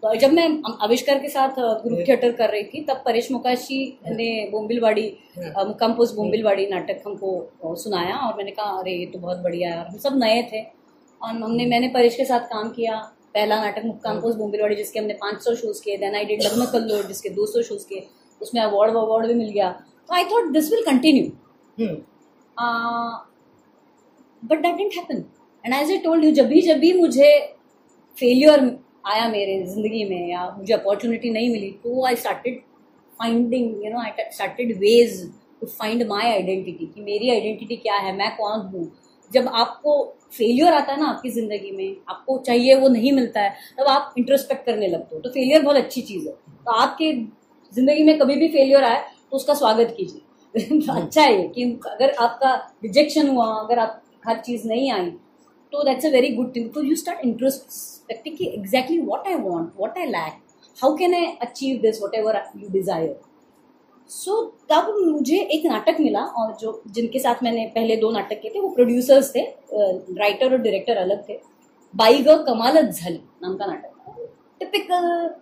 जब 0.02 0.32
मैं 0.32 0.46
आविष्कार 0.82 1.18
के 1.18 1.28
साथ 1.28 1.58
ग्रुप 1.82 1.98
थिएटर 2.08 2.32
कर 2.36 2.50
रही 2.50 2.62
थी 2.64 2.80
तब 2.84 3.02
परेश 3.04 3.30
मुकाशी 3.32 3.76
ने 4.08 4.28
बोम्बिलवाड़ी 4.52 5.06
हाँ। 5.36 5.64
मुकामपोस 5.64 6.14
बोम्बिलवाड़ी 6.14 6.66
नाटक 6.68 7.02
हमको 7.06 7.74
सुनाया 7.82 8.16
और 8.18 8.36
मैंने 8.36 8.50
कहा 8.50 8.78
अरे 8.78 8.92
ये 8.92 9.06
तो 9.06 9.18
बहुत 9.18 9.38
बढ़िया 9.44 9.70
है। 9.70 9.84
हम 9.88 9.98
सब 9.98 10.18
नए 10.18 10.42
थे। 10.52 10.60
और 10.60 11.30
हमने 11.30 11.66
मैंने 11.66 11.88
परेश 11.88 12.16
के 12.16 12.24
साथ 12.24 12.48
काम 12.52 12.70
किया 12.70 12.96
पहला 13.34 13.60
नाटक 13.62 13.84
मुक्काम 13.86 14.20
पोस्ट 14.20 14.38
बोम्बेवाड़ी 14.38 14.76
जिसके 14.76 14.98
हमने 14.98 15.14
500 15.22 15.54
शोज़ 15.56 15.82
किए। 15.84 15.96
देन 15.98 16.14
आई 16.14 16.24
डिड 16.24 16.42
लगमा 16.42 16.64
कल्लोड 16.72 17.06
जिसके 17.08 17.28
200 17.34 17.62
शोज़ 17.62 17.86
किए। 17.88 18.06
उसमें 18.40 18.62
अवार्ड 18.62 18.96
अवार्ड 18.96 19.26
भी 19.26 19.34
मिल 19.34 19.50
गया। 19.50 19.70
तो 19.70 20.14
I 20.14 20.24
thought 20.32 20.52
this 20.52 20.70
will 20.72 20.82
continue 20.84 21.86
but 24.42 24.62
that 24.62 24.74
didn't 24.76 24.92
happen 24.96 25.24
and 25.64 25.74
as 25.74 25.90
I 25.90 25.98
told 26.04 26.24
you 26.24 26.30
जब 26.32 26.46
भी 26.48 26.60
जब 26.62 26.78
भी 26.78 26.92
मुझे 27.00 27.28
फेलियर 28.16 28.60
आया 29.04 29.28
मेरे 29.28 29.62
ज़िंदगी 29.66 30.04
में 30.04 30.28
या 30.30 30.54
मुझे 30.58 30.74
अपॉर्चुनिटी 30.74 31.30
नहीं 31.30 31.50
मिली 31.50 31.70
तो 31.84 32.04
I 32.06 32.16
started 32.16 32.60
finding 33.20 33.84
you 33.84 33.90
know 33.92 34.00
I 34.00 34.10
started 34.32 34.76
ways 34.78 35.30
to 35.60 35.66
find 35.66 36.06
my 36.08 36.26
identity 36.26 36.86
कि 36.86 37.00
मेरी 37.00 37.30
आइडेंटिटी 37.30 37.76
क्या 37.76 37.96
है, 37.96 38.16
मैं 38.16 38.36
कौन 38.36 38.60
हूँ? 38.60 38.90
जब 39.30 39.48
आपको 39.48 39.92
फेलियर 40.32 40.72
आता 40.72 40.92
है 40.92 41.00
ना 41.00 41.06
आपकी 41.06 41.30
ज़िंदगी 41.30 41.70
में, 41.70 41.96
आपको 42.08 42.38
चाहिए 42.38 42.74
वो 42.74 42.88
नहीं 42.88 43.12
मिलता 43.12 43.40
है, 43.40 43.54
तब 43.78 43.86
आप 43.88 44.14
इंट्रोस्पेक्ट 44.18 44.66
करने 44.66 44.88
लगते 44.88 45.16
हो। 45.16 45.20
तो 45.22 45.30
फेलियर 45.30 45.62
बहुत 45.62 45.76
अच्छी 45.76 46.02
चीज़ 46.02 46.28
है। 46.28 46.32
तो 46.32 46.72
आपके 46.72 47.12
ज़िंदगी 47.72 48.02
में 48.04 48.18
कभी 48.18 48.36
भी 48.36 48.48
फेलियर 48.48 48.84
आए 48.84 49.00
तो 49.30 49.36
उसका 49.36 49.54
स्वागत 49.54 49.94
कीजिए। 49.98 50.20
अच्छा 50.92 51.22
है 51.22 51.48
कि 51.48 51.64
अगर 51.86 52.10
आपका 52.10 52.54
रिजेक्शन 52.84 53.28
हुआ, 53.28 53.46
अगर 53.46 53.78
आप 53.78 54.02
हर 54.28 54.38
चीज़ 54.38 54.66
नहीं 54.68 54.90
आई 54.92 55.10
तो 55.72 55.82
that's 55.84 56.06
a 56.06 56.08
very 56.08 56.28
good 56.28 56.54
thing 56.56 56.72
तो 56.72 56.82
यू 56.84 56.96
स्टार्ट 56.96 57.20
इंट्रोस्पेक्टिंग 57.24 58.01
कि 58.10 58.44
exactly 58.46 58.98
what 59.00 59.26
I 59.26 59.34
want 59.34 59.70
what 59.76 59.98
I 59.98 60.06
lack 60.06 60.40
how 60.82 60.96
can 60.96 61.14
I 61.14 61.26
achieve 61.42 61.80
this 61.82 62.02
whatever 62.14 62.42
you 62.56 62.68
desire 62.70 63.14
so 64.10 64.32
so, 64.32 64.50
तब 64.70 64.94
मुझे 65.00 65.36
एक 65.36 65.66
नाटक 65.66 66.00
मिला 66.00 66.20
और 66.20 66.56
जो 66.60 66.82
जिनके 66.94 67.18
साथ 67.18 67.42
मैंने 67.42 67.66
पहले 67.74 67.96
दो 67.96 68.10
नाटक 68.10 68.40
किए 68.40 68.50
थे 68.54 68.60
वो 68.60 68.68
प्रोड्यूसर्स 68.68 69.34
थे 69.34 69.42
राइटर 69.72 70.52
और 70.52 70.58
डायरेक्टर 70.58 70.96
अलग 70.96 71.28
थे 71.28 71.38
बाईग 71.94 72.28
कमालत 72.46 72.90
झल 72.92 73.18
नाम 73.42 73.56
का 73.56 73.66
नाटक। 73.66 73.88
टिपिकल 74.60 75.34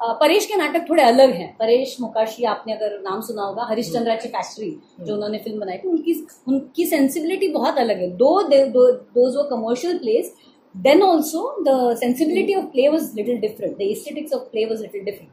परेश 0.00 0.46
के 0.46 0.56
नाटक 0.56 0.88
थोड़े 0.88 1.02
अलग 1.02 1.30
हैं। 1.30 1.48
परेश 1.56 1.96
मुकाशी 2.00 2.44
आपने 2.44 2.72
अगर 2.72 2.98
नाम 3.00 3.20
सुना 3.20 3.42
होगा 3.42 3.64
हरिश्चंद्रा 3.64 4.14
की 4.14 4.28
फैक्ट्री 4.28 4.70
जो 5.00 5.14
उन्होंने 5.14 5.38
फ़िल्म 5.38 5.60
बनाई 5.60 5.78
थी 5.78 5.88
उनकी 5.88 6.14
उनकी 6.48 6.86
सेंसिबिलिटी 6.86 7.48
बहुत 7.48 7.78
अलग 7.78 8.00
है। 8.00 8.10
दो 8.16 8.42
दोज 8.42 9.36
वो 9.36 9.42
commercial 9.50 9.98
plays 9.98 10.34
then 10.74 11.02
also 11.02 11.42
the 11.64 11.96
sensibility 11.98 12.54
of 12.54 12.64
play 12.66 12.88
was 12.88 13.14
little 13.16 13.38
different 13.40 13.76
the 13.78 13.82
aesthetics 13.82 14.32
of 14.32 14.42
play 14.50 14.64
was 14.66 14.82
little 14.82 15.04
different 15.04 15.30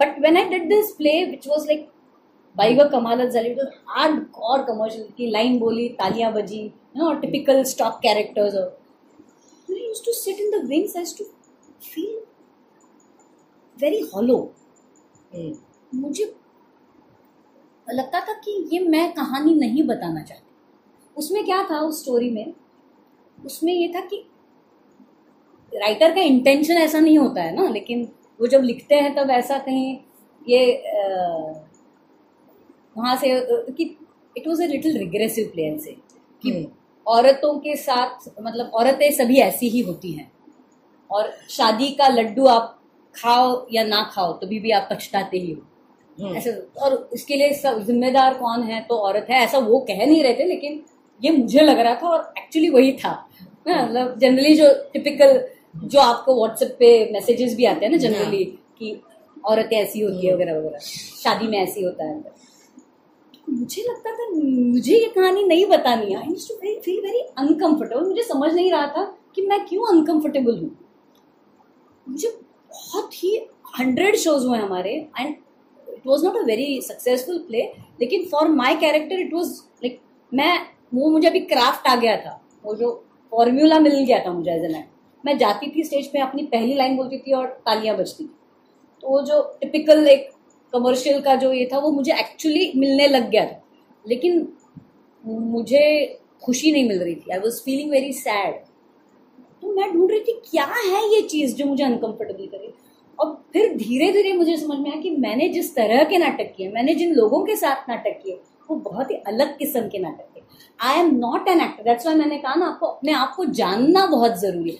but 0.00 0.20
when 0.22 0.36
I 0.36 0.44
did 0.48 0.68
this 0.68 0.90
play 0.96 1.24
which 1.24 1.48
was 1.48 1.66
like 1.66 1.88
बाईगा 2.56 2.84
कमालत 2.88 3.32
झाली 3.32 3.54
हार्ड 3.88 4.24
कॉर 4.32 4.62
कमर्शियल 4.62 5.08
की 5.16 5.30
line 5.30 5.58
बोली 5.58 5.88
तालियाँ 5.98 6.32
बजी 6.32 6.62
no 6.96 7.12
typical 7.20 7.62
stock 7.64 7.98
characters 8.02 8.54
और 8.54 8.78
used 9.70 10.04
to 10.04 10.12
sit 10.12 10.40
in 10.40 10.50
the 10.50 10.64
wings 10.68 10.96
as 10.96 11.16
to 11.18 11.24
feel 11.84 12.20
very 13.76 14.00
hollow 14.14 14.38
मुझे 15.94 16.24
लगता 17.86 18.20
था 18.20 18.32
कि 18.44 18.52
ये 18.72 18.78
मैं 18.88 19.12
कहानी 19.12 19.54
नहीं 19.54 19.82
बताना 19.82 20.22
चाहती। 20.22 20.50
उसमें 21.16 21.44
क्या 21.44 21.62
था 21.70 21.80
उस 21.80 22.00
स्टोरी 22.02 22.30
में? 22.30 22.52
उसमें 23.38 23.72
ये 23.72 23.88
था 23.88 24.00
कि 24.00 24.24
राइटर 25.72 26.14
का 26.14 26.20
इंटेंशन 26.22 26.74
ऐसा 26.74 27.00
नहीं 27.00 27.18
होता 27.18 27.42
है 27.42 27.54
ना 27.56 27.68
लेकिन 27.68 28.08
वो 28.40 28.46
जब 28.46 28.62
लिखते 28.62 28.94
हैं 28.94 29.14
तब 29.14 29.30
ऐसा 29.30 29.58
कहीं 29.58 29.96
ये 30.46 30.74
आ, 30.74 31.62
वहाँ 32.96 33.16
से 33.16 33.28
कि 33.72 33.84
it 34.36 34.46
was 34.48 34.62
a 34.62 34.66
little 34.66 34.98
regressive 34.98 35.50
player 35.52 35.78
से 35.78 35.96
कि 36.44 36.50
हम्म। 36.50 36.66
औरतों 37.06 37.58
के 37.58 37.76
साथ 37.76 38.28
मतलब 38.40 38.70
औरतें 38.74 39.10
सभी 39.10 39.38
ऐसी 39.40 39.68
ही 39.68 39.80
होती 39.80 40.12
हैं 40.12 40.30
और 41.10 41.32
शादी 41.50 41.90
का 41.90 42.08
लड्डू 42.08 42.46
आप 42.46 42.78
खाओ 43.14 43.66
या 43.72 43.84
ना 43.84 44.02
खाओ 44.12 44.32
तभी 44.34 44.58
भी 44.60 44.70
आप 44.70 44.88
पछताते 44.92 45.38
ही 45.38 45.52
हो 45.52 45.62
हम्म। 46.18 46.36
ऐसे 46.36 46.52
और 46.78 47.08
इसके 47.14 47.36
लिए 47.36 47.52
सब 47.54 47.82
जिम्मेदार 47.86 48.34
कौन 48.34 48.62
है 48.62 48.80
तो 48.80 48.96
औरत 49.00 49.26
है 49.30 49.42
ऐसा 49.44 49.58
वो 49.60 49.78
कह 49.80 50.04
नहीं 50.06 50.22
रहे 50.22 50.34
थे 50.34 50.44
लेकिन 50.44 50.82
ये 51.20 51.30
मुझे 51.30 51.60
लग 51.60 51.78
रहा 51.78 51.94
था 51.94 52.08
और 52.08 52.32
एक्चुअली 52.38 52.68
वही 52.68 52.92
था 52.94 53.10
हाँ, 53.68 53.82
मतलब 53.82 54.18
जनरली 54.18 54.54
जो 54.54 54.68
टिपिकल 54.92 55.38
जो 55.74 56.00
आपको 56.00 56.34
व्हाट्सएप 56.34 56.76
पे 56.78 56.88
मैसेजेस 57.12 57.54
भी 57.56 57.64
आते 57.64 57.84
हैं 57.84 57.92
ना 57.92 57.98
जनरली। 57.98 58.44
कि 58.78 59.00
औरतें 59.44 59.76
ऐसी 59.76 60.00
होती 60.00 60.26
है 60.26 60.34
वगैरह 60.34 60.58
वगैरह। 60.58 60.78
शादी 61.22 61.46
में 61.46 61.58
ऐसी 61.58 61.84
होता 61.84 62.04
है। 62.04 62.22
मुझे 63.50 63.82
लगता 63.82 64.12
था 64.12 64.28
मुझे 64.34 64.94
ये 64.94 65.08
कहानी 65.14 65.42
नहीं 65.44 65.64
बतानी 65.66 66.12
है। 66.12 66.18
I 66.18 66.34
too 66.48 66.54
very 66.54 66.78
feel 66.80 67.00
very 67.00 67.20
uncomfortable 67.38 68.04
मुझे 68.04 68.22
समझ 68.22 68.52
नहीं 68.54 68.70
रहा 68.72 68.86
था 68.86 69.04
कि 69.34 69.42
मैं 69.42 69.64
क्यों 69.66 69.86
अनकंफर्टेबल 69.86 70.58
हूँ। 70.58 70.70
मुझे 72.06 72.28
बहुत 72.28 73.14
ही 73.14 73.36
हंड्रेड 73.78 74.16
शोज़ 74.16 74.46
हुए 74.46 74.58
हमारे 74.58 74.92
and 75.20 75.34
it 75.88 76.06
was 76.06 76.24
not 76.24 76.36
a 76.36 76.44
very 76.44 76.80
successful 76.82 77.38
play 77.38 77.62
लेकिन 78.00 78.24
for 78.32 78.48
my 78.50 78.76
character 78.76 79.20
it 79.20 79.34
was 79.34 79.52
like 79.84 80.00
मैं 80.32 80.54
वो 80.94 81.10
मुझे 81.10 81.28
अभी 81.28 81.40
क्राफ्ट 81.40 81.88
आ 81.88 81.94
गया 81.96 82.16
था। 82.16 82.40
वो 82.64 82.74
जो 82.74 82.90
फॉर्मूला 83.32 83.78
मिल 83.80 84.04
गया 84.04 84.24
था 84.26 84.32
मुझे 84.32 84.50
एज 84.50 84.64
एन 84.64 84.82
मैं 85.24 85.36
जाती 85.38 85.70
थी 85.70 85.84
स्टेज 85.84 86.06
पे 86.12 86.18
अपनी 86.20 86.42
पहली 86.44 86.74
लाइन 86.74 86.96
बोलती 86.96 87.18
थी 87.18 87.32
और 87.32 87.46
तालियाँ 87.66 87.96
बजती 87.96 88.24
थी। 88.24 88.30
तो 89.02 89.08
वो 89.08 89.20
जो 89.22 89.40
टिपिकल 89.60 90.06
एक 90.08 90.28
कमर्शियल 90.72 91.20
का 91.20 91.34
जो 91.36 91.52
ये 91.52 91.68
था, 91.72 91.78
वो 91.78 91.90
मुझे 91.90 92.12
एक्चुअली 92.12 92.72
मिलने 92.76 93.08
लग 93.08 93.30
गया 93.30 93.44
था। 93.46 93.62
लेकिन 94.04 94.46
मुझे 95.24 96.18
खुशी 96.44 96.72
नहीं 96.72 96.88
मिल 96.88 97.02
रही 97.02 97.14
थी। 97.14 97.32
I 97.32 97.38
was 97.38 97.60
feeling 97.64 97.90
very 97.90 98.12
sad 98.12 98.54
तो 99.62 99.72
मैं 99.74 99.92
ढूंढ 99.92 100.10
रही 100.10 100.20
थी, 100.20 100.32
क्या 100.50 100.64
है 100.66 101.02
ये 101.14 101.20
चीज़ 101.22 101.54
जो 101.56 101.66
मुझे 101.66 101.84
अनकंफर्टेबल 101.84 102.46
करे 102.46 102.72
और 103.18 103.34
फिर 103.52 103.74
धीरे 103.76 104.10
धीरे 104.12 104.32
मुझे 104.32 104.56
समझ 104.56 104.78
में 104.78 104.90
आया 104.90 105.00
कि 105.00 105.10
मैंने 105.16 105.48
जिस 105.48 105.74
तरह 105.74 106.02
के 106.04 106.18
नाटक 106.18 106.52
किए, 106.56 106.68
मैंने 106.68 106.94
जिन 106.94 107.14
लोगों 107.14 107.44
के 107.44 107.56
साथ 107.56 107.88
नाटक 107.88 108.18
किए, 108.22 108.40
वो 108.68 108.76
बहुत 108.80 109.10
ही 109.10 109.16
अलग 109.26 109.56
किस्म 109.58 109.88
के 109.88 109.98
नाटक 109.98 110.36
थे। 110.36 110.40
I 110.80 110.98
am 111.00 111.14
not 111.16 111.48
an 111.48 111.60
actor 111.60 111.82
that's 111.82 112.06
why 112.06 112.14
मैंने 112.14 112.38
कहा 112.38 112.54
ना, 112.54 112.66
आपको 112.66 112.86
अपने 112.86 113.12
आप 113.12 113.34
को 113.36 113.44
जानना 113.44 114.06
बहुत 114.06 114.38
ज़रूरी 114.40 114.70
है। 114.70 114.76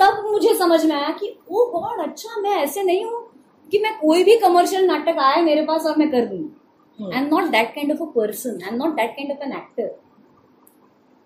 तब 0.00 0.22
मुझे 0.30 0.54
समझ 0.58 0.84
में 0.84 0.94
आया 0.96 1.08
कि 1.10 1.34
ओ 1.50 1.64
गॉड 1.70 2.00
अच्छा 2.00 2.40
मैं 2.40 2.50
ऐसे 2.50 2.82
नहीं 2.82 3.04
हूँ 3.04 3.20
कि 3.72 3.78
मैं 3.78 3.96
कोई 3.98 4.24
भी 4.24 4.36
कमर्शियल 4.38 4.86
नाटक 4.86 5.18
आए 5.18 5.42
मेरे 5.42 5.62
पास 5.62 5.86
और 5.86 5.96
मैं 5.96 6.10
कर 6.10 6.26
दूँगी 6.26 7.10
I 7.14 7.22
am 7.22 7.28
not 7.28 7.50
that 7.50 7.74
kind 7.74 7.92
of 7.92 8.02
a 8.02 8.12
person 8.12 8.62
I 8.62 8.68
am 8.68 8.76
not 8.76 8.94
that 8.94 9.10
kind 9.10 9.32
of 9.32 9.44
an 9.44 9.52
actor 9.52 9.94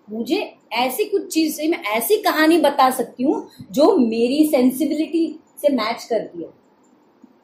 मुझे 0.07 0.41
ऐसी 0.73 1.05
कुछ 1.05 1.27
चीज़ 1.33 1.55
से 1.55 1.67
मैं 1.67 1.81
ऐसी 1.91 2.17
कहानी 2.21 2.57
बता 2.57 2.89
सकती 2.89 3.23
हूँ 3.23 3.49
जो 3.71 3.95
मेरी 3.97 4.43
सेंसिबिलिटी 4.51 5.39
से 5.61 5.73
मैच 5.73 6.03
करती 6.03 6.43
है। 6.43 6.49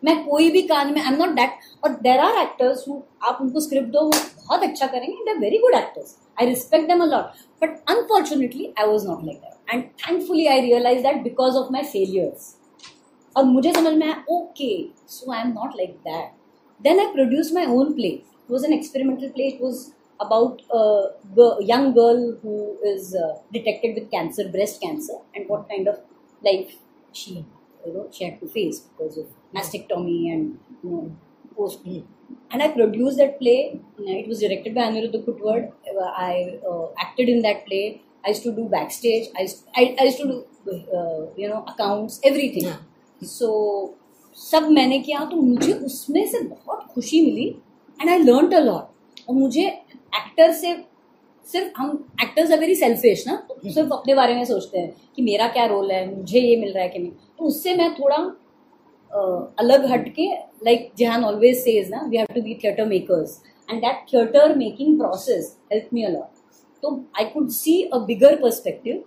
मैं 0.04 0.24
कोई 0.26 0.50
भी 0.52 0.62
कहानी 0.62 0.92
में 0.92 1.02
आई 1.02 1.14
एम 1.14 1.18
नॉट 1.20 1.30
दैट 1.30 1.60
और 1.84 1.90
देर 2.02 2.20
आर 2.20 2.42
एक्टर्स 2.42 2.86
हु 2.90 3.02
आप 3.24 3.38
उनको 3.42 3.60
स्क्रिप्ट 3.60 3.88
दो 3.88 4.02
वो 4.02 4.12
बहुत 4.48 4.64
अच्छा 4.64 4.88
करेंगे 4.88 5.24
they 5.24 5.40
very 5.40 5.58
good 5.58 5.74
actors 5.74 6.16
I 6.42 6.48
respect 6.48 6.88
them 6.88 7.04
a lot 7.04 7.24
but 7.64 7.80
unfortunately 7.90 8.74
I 8.80 8.88
was 8.88 9.08
not 9.08 9.24
like 9.26 9.38
that 9.38 9.51
And 9.73 9.83
thankfully 10.07 10.47
I 10.47 10.61
realize 10.61 11.03
that 11.03 11.23
because 11.23 11.57
of 11.57 11.73
my 11.73 11.83
failures 11.93 12.55
और 13.37 13.45
मुझे 13.45 13.73
समझ 13.73 13.93
में 13.95 14.07
आया 14.07 14.23
okay 14.37 14.71
so 15.17 15.33
I 15.33 15.41
am 15.41 15.53
not 15.53 15.77
like 15.77 15.97
that 16.09 16.33
then 16.83 17.01
I 17.01 17.13
produce 17.13 17.53
my 17.55 17.67
own 17.77 17.93
play 17.95 18.09
it 18.09 18.51
was 18.51 18.65
an 18.65 18.73
experimental 18.73 19.29
play 19.37 19.47
it 19.49 19.63
was 19.63 19.87
about 20.21 20.63
a 20.73 21.57
young 21.61 21.93
girl 21.95 22.39
who 22.43 22.77
is 22.85 23.15
uh, 23.15 23.35
detected 23.53 23.95
with 23.95 24.11
cancer, 24.11 24.49
breast 24.49 24.81
cancer, 24.81 25.15
and 25.35 25.49
what 25.49 25.69
kind 25.69 25.89
of 25.89 25.99
life 26.43 26.75
she, 27.13 27.45
you 27.85 27.93
know, 27.93 28.09
she 28.11 28.25
had 28.25 28.41
to 28.41 28.49
face 28.49 28.81
because 28.81 29.19
of 29.19 29.27
mastectomy 29.55 30.33
and 30.33 30.59
you 30.83 30.91
know, 30.91 31.17
post. 31.57 31.81
And 32.51 32.63
I 32.63 32.69
produced 32.69 33.19
that 33.19 33.39
play. 33.39 33.81
It 33.99 34.29
was 34.29 34.41
directed 34.41 34.75
by 34.75 34.83
Aniruddha 34.83 35.25
Kutwad. 35.25 35.73
I 36.17 36.59
uh, 36.69 36.89
acted 36.99 37.29
in 37.29 37.43
that 37.43 37.67
play. 37.67 38.03
I 38.24 38.30
used 38.30 38.44
to 38.44 38.52
do 38.52 38.68
backstage. 38.68 39.28
I 39.36 39.42
used, 39.42 39.64
I, 39.76 39.96
I 40.00 40.04
used 40.04 40.18
to 40.18 40.26
do, 40.26 40.46
uh, 40.94 41.26
you 41.36 41.50
know, 41.50 41.66
accounts, 41.68 42.20
everything. 42.24 42.72
So 43.22 43.48
so, 43.48 43.98
सब 44.38 44.70
मैंने 44.72 44.98
किया 45.00 45.24
तो 45.32 45.38
मुझे 45.38 45.74
उसमें 45.86 46.26
से 46.28 46.40
बहुत 46.42 46.86
खुशी 46.94 47.22
मिली 47.22 47.48
and 48.00 48.10
I 48.10 48.18
learn 48.20 48.52
a 48.52 48.60
lot 48.60 49.20
और 49.30 49.36
मुझे 49.36 49.66
एक्टर 49.66 50.52
से 50.52 50.74
सिर्फ़ 51.46 51.74
हम 51.78 51.92
एक्टर्स 52.24 52.52
आर 52.52 52.60
वेरी 52.60 52.76
सेल्फिश 52.76 53.26
ना 53.28 53.36
तो 53.50 53.54
हम्म। 53.54 53.74
सिर्फ़ 53.74 53.94
अपने 53.94 54.16
बारे 54.16 54.36
में 54.36 54.44
सोचते 54.46 54.80
हैं 54.80 54.94
कि 55.16 55.22
मेरा 55.22 55.48
क्या 55.50 55.66
रोल 55.66 55.92
है 55.92 56.06
मुझे 56.16 56.40
ये 56.40 56.56
मिल 56.62 56.74
रहा 56.74 56.84
है 56.84 56.90
कि 56.90 57.00
नहीं 57.00 57.12
तो 57.38 57.46
उससे 57.46 57.76
मैं 57.76 57.94
थोड़ा 57.96 58.18
uh, 58.18 59.42
अलग 59.60 59.86
हट 59.92 60.10
के 60.16 60.28
लाइक 60.66 60.92
जहान 60.98 61.24
ऑलवेज 61.24 61.58
सेज 61.58 61.90
ना 61.92 62.06
we 62.10 62.18
have 62.18 62.34
to 62.36 62.42
be 62.42 62.60
theatre 62.64 62.86
makers 62.88 63.42
and 63.70 63.82
that 63.82 64.06
theatre 64.14 64.56
making 64.58 64.98
process 65.00 65.56
help 65.74 65.94
me 65.94 66.04
a lot 66.04 66.41
so 66.84 66.94
I 67.20 67.26
could 67.26 67.50
see 67.52 67.82
a 67.84 67.98
bigger 68.06 68.36
perspective 68.42 69.04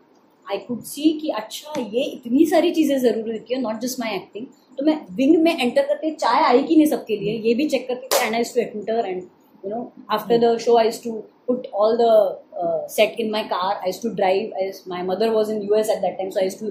I 0.47 0.59
could 0.59 0.83
see 0.85 1.13
कि 1.21 1.29
अच्छा 1.37 1.81
ये 1.81 2.03
इतनी 2.05 2.47
सारी 2.47 2.71
चीज़ें 2.71 2.99
ज़रूरी 2.99 3.33
होती 3.33 3.55
है 3.55 3.61
नॉट 3.61 3.81
जस्ट 3.81 4.01
माई 4.01 4.15
एक्टिंग 4.17 4.47
तो 4.79 4.85
मैं 4.85 4.99
विंग 5.17 5.37
में 5.43 5.57
एंटर 5.59 5.83
करते 5.83 6.11
चाय 6.11 6.43
आई 6.43 6.63
कि 6.63 6.77
नहीं 6.77 6.87
सबके 6.87 7.17
लिए, 7.17 7.33
ये 7.39 7.55
भी 7.55 7.69
चेक 7.69 7.87
करके 7.89 8.25
and 8.27 8.35
I 8.35 8.45
to 8.45 8.61
enter 8.61 9.07
and 9.07 9.23
you 9.65 9.71
know 9.71 9.93
after 10.11 10.39
the 10.39 10.57
show 10.59 10.77
I 10.79 10.91
to 11.05 11.13
put 11.47 11.67
all 11.75 11.97
the 12.01 12.89
set 12.91 13.21
in 13.21 13.31
my 13.31 13.43
car 13.53 13.75
I 13.77 13.93
to 14.03 14.09
drive 14.15 14.57
as 14.63 14.83
my 14.89 15.03
mother 15.03 15.31
was 15.31 15.53
in 15.53 15.63
U 15.63 15.75
S 15.75 15.91
at 15.91 16.01
that 16.03 16.17
time 16.19 16.31
so 16.31 16.41
I 16.41 16.49
to 16.61 16.67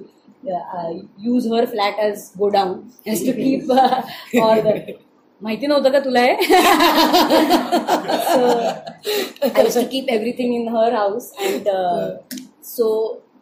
use 1.25 1.47
her 1.53 1.65
flat 1.65 1.99
as 1.99 2.31
go 2.37 2.49
down 2.49 2.73
to 3.07 3.33
keep 3.33 3.71
all 4.43 4.61
माहिती 5.43 5.67
नव्हतं 5.67 5.91
का 5.91 5.99
तुला 5.99 6.21
हे? 6.21 6.34
Keep 9.91 10.10
everything 10.10 10.56
in 10.56 10.67
her 10.75 10.93
house 10.95 11.32
and 11.41 11.65
so 12.65 12.88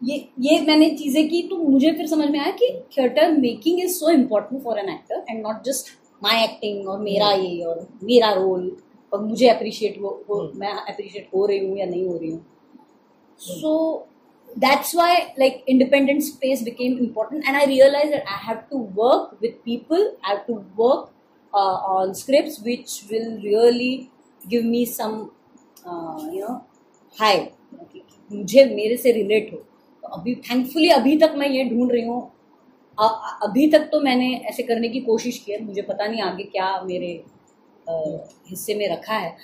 ये 0.04 0.16
ये 0.42 0.60
मैंने 0.68 0.90
चीज़ें 0.98 1.28
की 1.30 1.42
तो 1.50 1.56
मुझे 1.58 1.92
फिर 1.98 2.08
समझ 2.08 2.30
में 2.30 2.40
आया 2.40 2.52
कि 2.62 2.70
theatre 2.98 3.32
making 3.32 3.80
is 3.80 3.94
so 3.98 4.10
important 4.12 4.64
for 4.64 4.80
an 4.80 4.90
actor 4.90 5.26
and 5.30 5.42
not 5.48 5.64
just 5.66 5.92
my 6.24 6.44
acting 6.44 6.88
और 6.90 7.00
मेरा 7.00 7.32
ये 7.32 7.62
और 7.64 7.88
मेरा 8.04 8.32
रोल 8.34 8.72
और 9.14 9.22
मुझे 9.24 9.48
अप्रिशिएट 9.50 10.02
हो, 10.02 10.24
हो 10.30 10.52
मैं 10.56 10.74
अप्रिशिएट 10.74 11.28
हो 11.36 11.46
रही 11.46 11.60
हूँ 11.68 11.78
या 11.78 11.86
नहीं 11.86 12.08
हो 12.08 12.18
रही 12.18 12.32
हूँ। 12.32 12.46
सो 13.40 14.08
that's 14.64 14.90
why 15.00 15.12
like 15.42 15.60
independent 15.74 16.24
space 16.24 16.62
became 16.64 16.96
important 17.04 17.46
and 17.48 17.58
i 17.60 17.66
realized 17.68 18.14
that 18.16 18.26
i 18.32 18.40
have 18.48 18.58
to 18.72 18.80
work 18.98 19.30
with 19.44 19.54
people 19.68 20.02
i 20.24 20.32
have 20.32 20.42
to 20.48 20.56
work 20.82 21.06
uh, 21.54 21.78
on 21.94 22.14
scripts 22.14 22.60
which 22.62 23.04
will 23.12 23.32
really 23.42 24.10
give 24.42 24.66
me 24.66 24.86
some 24.86 25.32
you 26.34 26.42
know 26.42 26.62
high. 27.18 27.40
कि 27.94 28.04
मुझे 28.32 28.66
मेरे 28.66 28.98
से 28.98 29.12
relate 29.12 29.50
हो। 29.54 29.58
तो 29.58 30.08
अभी 30.08 30.36
thankfully 30.50 30.90
अभी 30.90 31.18
तक 31.18 31.34
मैं 31.38 31.50
ये 31.50 31.64
ढूंढ 31.70 31.92
रही 31.92 32.06
हूँ। 32.06 32.22
अभी 33.44 33.68
तक 33.72 33.88
तो 33.92 34.00
मैंने 34.02 34.34
ऐसे 34.50 34.64
करने 34.64 34.90
की 34.90 35.00
कोशिश 35.02 35.38
की 35.46 35.52
है। 35.52 35.64
मुझे 35.66 35.82
पता 35.82 36.08
नहीं 36.08 36.22
आगे 36.22 36.44
क्या 36.44 36.82
मेरे 36.84 37.12
हिस्से 38.50 38.76
में 38.76 38.88
रखा 38.92 39.16
है। 39.16 39.36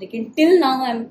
लेकिन 0.00 0.24
till 0.36 0.58
now 0.60 0.82
I 0.84 0.90
am 0.90 1.06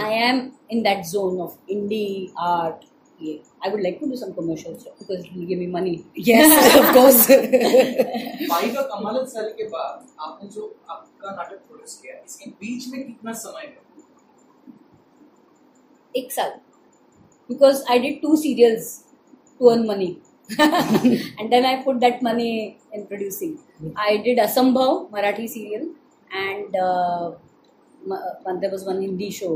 I 0.00 0.14
am 0.28 0.40
in 0.70 0.82
that 0.82 1.04
zone 1.06 1.40
of 1.40 1.56
indie 1.70 2.30
art 2.38 2.84
ये 3.22 3.40
I 3.64 3.70
would 3.70 3.80
like 3.82 3.96
to 4.00 4.06
do 4.10 4.16
some 4.16 4.32
commercials 4.32 4.84
because 5.00 5.26
it 5.26 5.32
will 5.36 5.46
give 5.46 5.58
me 5.58 5.66
money 5.76 5.94
Yes, 6.28 6.54
of 6.80 6.88
course. 6.96 7.22
भाई 7.30 8.70
का 8.76 8.82
कमाल 8.94 9.24
साल 9.34 9.48
के 9.60 9.64
बाद 9.74 10.06
आपने 10.28 10.48
जो 10.56 10.74
आपका 10.90 11.34
नाटक 11.36 11.56
प्रोड्यूस 11.68 11.98
किया 12.02 12.14
इसके 12.24 12.50
बीच 12.62 12.88
में 12.92 13.02
कितना 13.06 13.32
समय 13.44 13.66
है 13.66 13.76
एक 16.14 16.32
साल 16.32 16.52
because 17.50 17.78
I 17.92 17.98
did 18.04 18.16
two 18.22 18.36
serials 18.40 18.88
to 19.60 19.68
earn 19.70 19.84
money. 19.90 20.08
and 20.62 21.52
then 21.54 21.66
I 21.68 21.82
put 21.84 22.00
that 22.02 22.22
money 22.26 22.50
in 22.92 23.06
producing. 23.12 23.54
I 24.04 24.16
did 24.26 24.38
Asambhav, 24.44 24.92
Marathi 25.14 25.46
serial, 25.54 25.86
and 26.42 26.76
uh, 26.84 27.30
ma- 28.12 28.20
uh, 28.46 28.54
there 28.64 28.70
was 28.74 28.84
one 28.90 29.00
Hindi 29.06 29.30
show. 29.38 29.52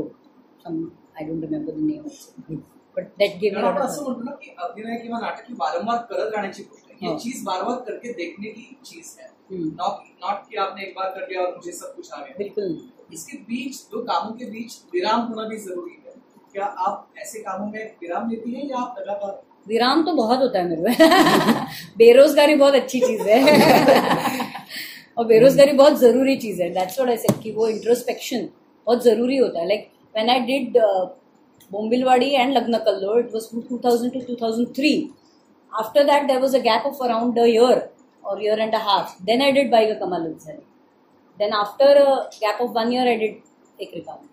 Some 0.65 0.79
I 1.19 1.23
don't 1.29 1.45
remember 1.47 1.71
the 1.77 1.85
name 1.91 2.03
also. 2.03 2.57
आपण 2.97 3.81
असं 3.81 4.03
म्हणतो 4.03 4.23
ना 4.23 4.31
की 4.31 4.55
अभिनय 4.57 4.97
किंवा 4.97 5.19
नाटक 5.19 5.43
ही 5.49 5.55
वारंवार 5.59 5.97
करत 5.97 6.33
राहण्याची 6.33 6.63
गोष्ट 6.63 6.91
आहे. 6.91 7.07
हो. 7.07 7.17
चीज़ 7.19 7.45
बार 7.45 7.63
बार 7.63 7.75
करके 7.75 8.13
देखने 8.13 8.47
की 8.47 8.77
चीज़ 8.85 9.21
है. 9.21 9.29
हम्म. 9.51 9.69
नॉट 9.69 10.25
नॉट 10.25 10.49
कि 10.49 10.57
आपने 10.57 10.83
एक 10.83 10.93
बार 10.95 11.09
कर 11.09 11.27
लिया 11.29 11.41
और 11.41 11.55
मुझे 11.55 11.71
सब 11.71 11.95
कुछ 11.95 12.11
आ 12.13 12.17
गया. 12.17 12.35
बिल्कुल. 12.37 12.89
इसके 13.13 13.37
बीच 13.37 13.75
दो 13.75 14.03
कामों 14.03 14.31
के 14.31 14.45
बीच 14.45 14.73
विराम 14.93 15.19
होना 15.19 15.47
भी 15.47 15.57
ज़रूरी 15.57 16.03
है. 16.07 16.13
क्या 16.53 16.65
आप 16.65 17.09
ऐसे 17.17 17.39
कामों 17.39 17.71
में 17.71 17.95
विराम 18.01 18.29
लेती 18.29 18.51
हैं 18.51 18.69
या 18.69 18.77
आप 18.77 18.95
लगातार? 18.99 19.41
विराम 19.67 20.03
तो 20.03 20.13
बहुत 20.13 20.39
होता 20.39 20.59
है 20.59 20.69
मेरे 20.69 20.81
में 20.81 20.95
बेरोजगारी 21.97 22.55
बहुत 22.55 22.73
अच्छी 22.73 22.99
चीज़ 22.99 23.21
है। 23.21 23.43
और 25.17 25.25
बेरोजगारी 25.25 25.71
बहुत 25.71 25.99
ज़रूरी 25.99 26.35
चीज़ 26.35 26.61
है। 26.61 26.69
दैट्स 26.69 26.99
व्हाट 26.99 27.09
आई 27.09 27.17
सेड 27.17 27.41
कि 27.41 27.51
वो 27.51 27.67
इंट्रोस्पेक्शन 27.67 28.49
बहुत 28.87 29.03
ज़रूरी 29.03 29.37
होता 29.37 29.59
है। 29.59 29.67
Like 29.67 29.91
when 30.15 30.29
I 30.29 30.39
did 30.39 30.77
Bombilwadi 31.73 32.29
and 32.29 32.53
लग्न 32.53 32.77
कल्लो 32.77 33.19
it 33.19 33.33
was 33.33 33.49
2000 33.55 34.13
to 34.13 34.35
2003 34.35 35.07
after 35.73 36.03
that 36.03 36.27
there 36.27 36.41
was 36.41 36.55
a 36.55 36.59
gap 36.59 36.85
of 36.85 37.03
around 37.03 37.39
a 37.39 37.45
year 37.45 37.89
और 38.25 38.43
year 38.43 38.59
and 38.59 38.75
a 38.75 38.79
half 38.79 39.23
then 39.23 39.41
I 39.41 39.51
did 39.51 39.71
Baiga 39.71 40.05
कमाल 40.05 40.27
then 41.39 41.53
after 41.53 41.97
a 41.97 42.29
gap 42.33 42.61
of 42.61 42.71
one 42.71 42.93
year 42.93 43.07
I 43.07 43.15
did 43.15 43.41
एक 43.81 43.91
रिकाम 43.93 44.29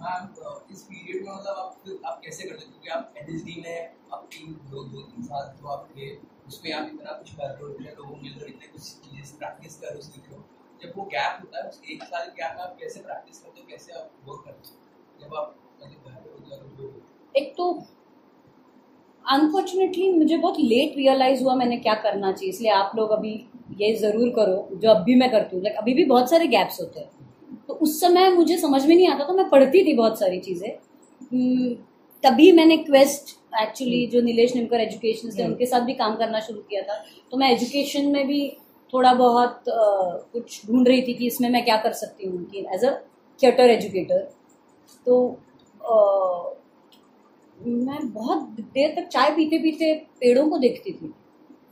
ma'am 0.00 0.28
इस 0.72 0.82
period 0.82 1.24
में 1.26 1.32
मतलब 1.32 1.56
आप 1.56 2.00
आप 2.06 2.20
कैसे 2.24 2.48
करते 2.48 2.64
हो 2.64 2.70
क्योंकि 2.70 2.88
आप 2.88 3.14
एनएसडी 3.16 3.62
में 3.66 3.92
आपकी 4.12 4.46
दो 4.46 4.84
दो, 4.84 5.00
तीन 5.02 5.24
साल 5.24 5.54
जो 5.60 5.68
आपके, 5.68 6.16
उसमें 6.48 6.72
आप 6.72 6.90
इतना 6.94 7.12
कुछ 7.12 7.34
कर 7.34 7.50
रहे 7.50 7.62
हो, 7.62 7.68
इतने 7.68 7.90
लोगों 7.90 8.16
मिलकर 8.16 8.46
इतने 8.46 8.66
कुछ 8.66 8.82
चीज़ें 8.82 9.38
प्रैक्टिस 9.38 9.76
कर 9.76 9.86
रहे 9.86 9.96
हो, 9.96 10.02
सीख 10.02 10.24
रहे 10.28 10.36
हो। 10.36 10.44
जब 10.82 10.92
वो 10.96 11.04
गैप 11.04 11.38
होता 11.40 11.62
है, 11.62 11.68
उस 11.68 11.82
एक 11.90 12.02
साल 12.02 12.26
गैप 12.28 12.56
में 12.56 12.62
आप 12.62 12.76
कैसे 12.80 13.00
प्रैक्टिस 13.00 13.38
करते 13.38 13.60
हो? 13.60 13.66
कैसे 13.70 13.92
आप 13.92 14.12
वर्क 14.28 14.42
करते 14.44 14.68
हो? 14.68 14.76
जब 15.20 15.34
आप 15.34 15.56
मतलब 15.82 16.27
एक 17.34 17.52
तो 17.56 17.70
अनफॉर्चुनेटली 19.24 20.10
मुझे 20.12 20.36
बहुत 20.36 20.58
लेट 20.60 20.96
रियलाइज़ 20.96 21.42
हुआ 21.42 21.54
मैंने 21.54 21.76
क्या 21.76 21.94
करना 22.02 22.32
चाहिए 22.32 22.50
इसलिए 22.50 22.70
आप 22.72 22.92
लोग 22.96 23.10
अभी 23.10 23.32
ये 23.80 23.94
ज़रूर 23.96 24.28
करो 24.36 24.78
जो 24.78 24.90
अब 24.90 25.02
भी 25.04 25.14
मैं 25.14 25.30
करती 25.30 25.56
हूँ। 25.56 25.62
लाइक 25.64 25.76
अभी 25.76 25.94
भी 25.94 26.04
बहुत 26.04 26.30
सारे 26.30 26.46
गैप्स 26.46 26.80
होते 26.80 27.00
हैं। 27.00 27.10
तो 27.68 27.74
उस 27.74 28.00
समय 28.00 28.30
मुझे 28.30 28.56
समझ 28.58 28.84
में 28.86 28.94
नहीं 28.94 29.08
आता 29.08 29.24
था 29.28 29.32
मैं 29.32 29.48
पढ़ती 29.48 29.84
थी 29.86 29.94
बहुत 29.94 30.18
सारी 30.18 30.38
चीज़ें। 30.40 30.68
हम्म, 30.68 31.74
तभी 32.24 32.50
मैंने 32.52 32.76
क्वेस्ट 32.76 33.36
एक्चुअली 33.62 34.06
जो 34.06 34.20
नीलेश 34.20 34.54
निमकर 34.54 34.80
एजुकेशन 34.80 35.30
से 35.30 35.44
उनके 35.44 35.66
साथ 35.66 35.80
भी 35.80 35.94
काम 35.94 36.16
करना 36.16 36.40
शुरू 36.40 36.60
किया 36.60 36.82
था। 36.82 36.94
तो 37.32 37.36
मैं 37.36 37.50
एजुकेशन 37.52 38.06
में 38.06 38.26
भी 38.26 38.40
थोड़ा 38.92 39.12
बहुत 39.14 39.68
अ, 39.68 39.74
कुछ 40.32 40.60
ढूंढ 40.66 40.88
रही 40.88 41.02
थी 41.02 41.14
कि 41.14 41.26
इसमें 41.26 41.48
मैं 41.50 41.64
क्या 41.64 41.76
कर 41.76 41.92
सकती 41.92 42.26
हूँ 42.26 42.44
कि 42.44 42.64
एज 42.74 42.84
अ 42.84 42.92
थिएटर 43.40 43.70
एजुकेटर 43.70 44.28
तो 45.06 45.18
मैं 47.58 48.12
बहुत 48.12 48.42
देर 48.60 48.94
तक 48.96 49.08
चाय 49.08 49.30
पीते 49.30 49.58
पीते 49.58 49.94
पेड़ों 50.20 50.48
को 50.48 50.58
देखती 50.58 50.92
थी। 50.92 51.12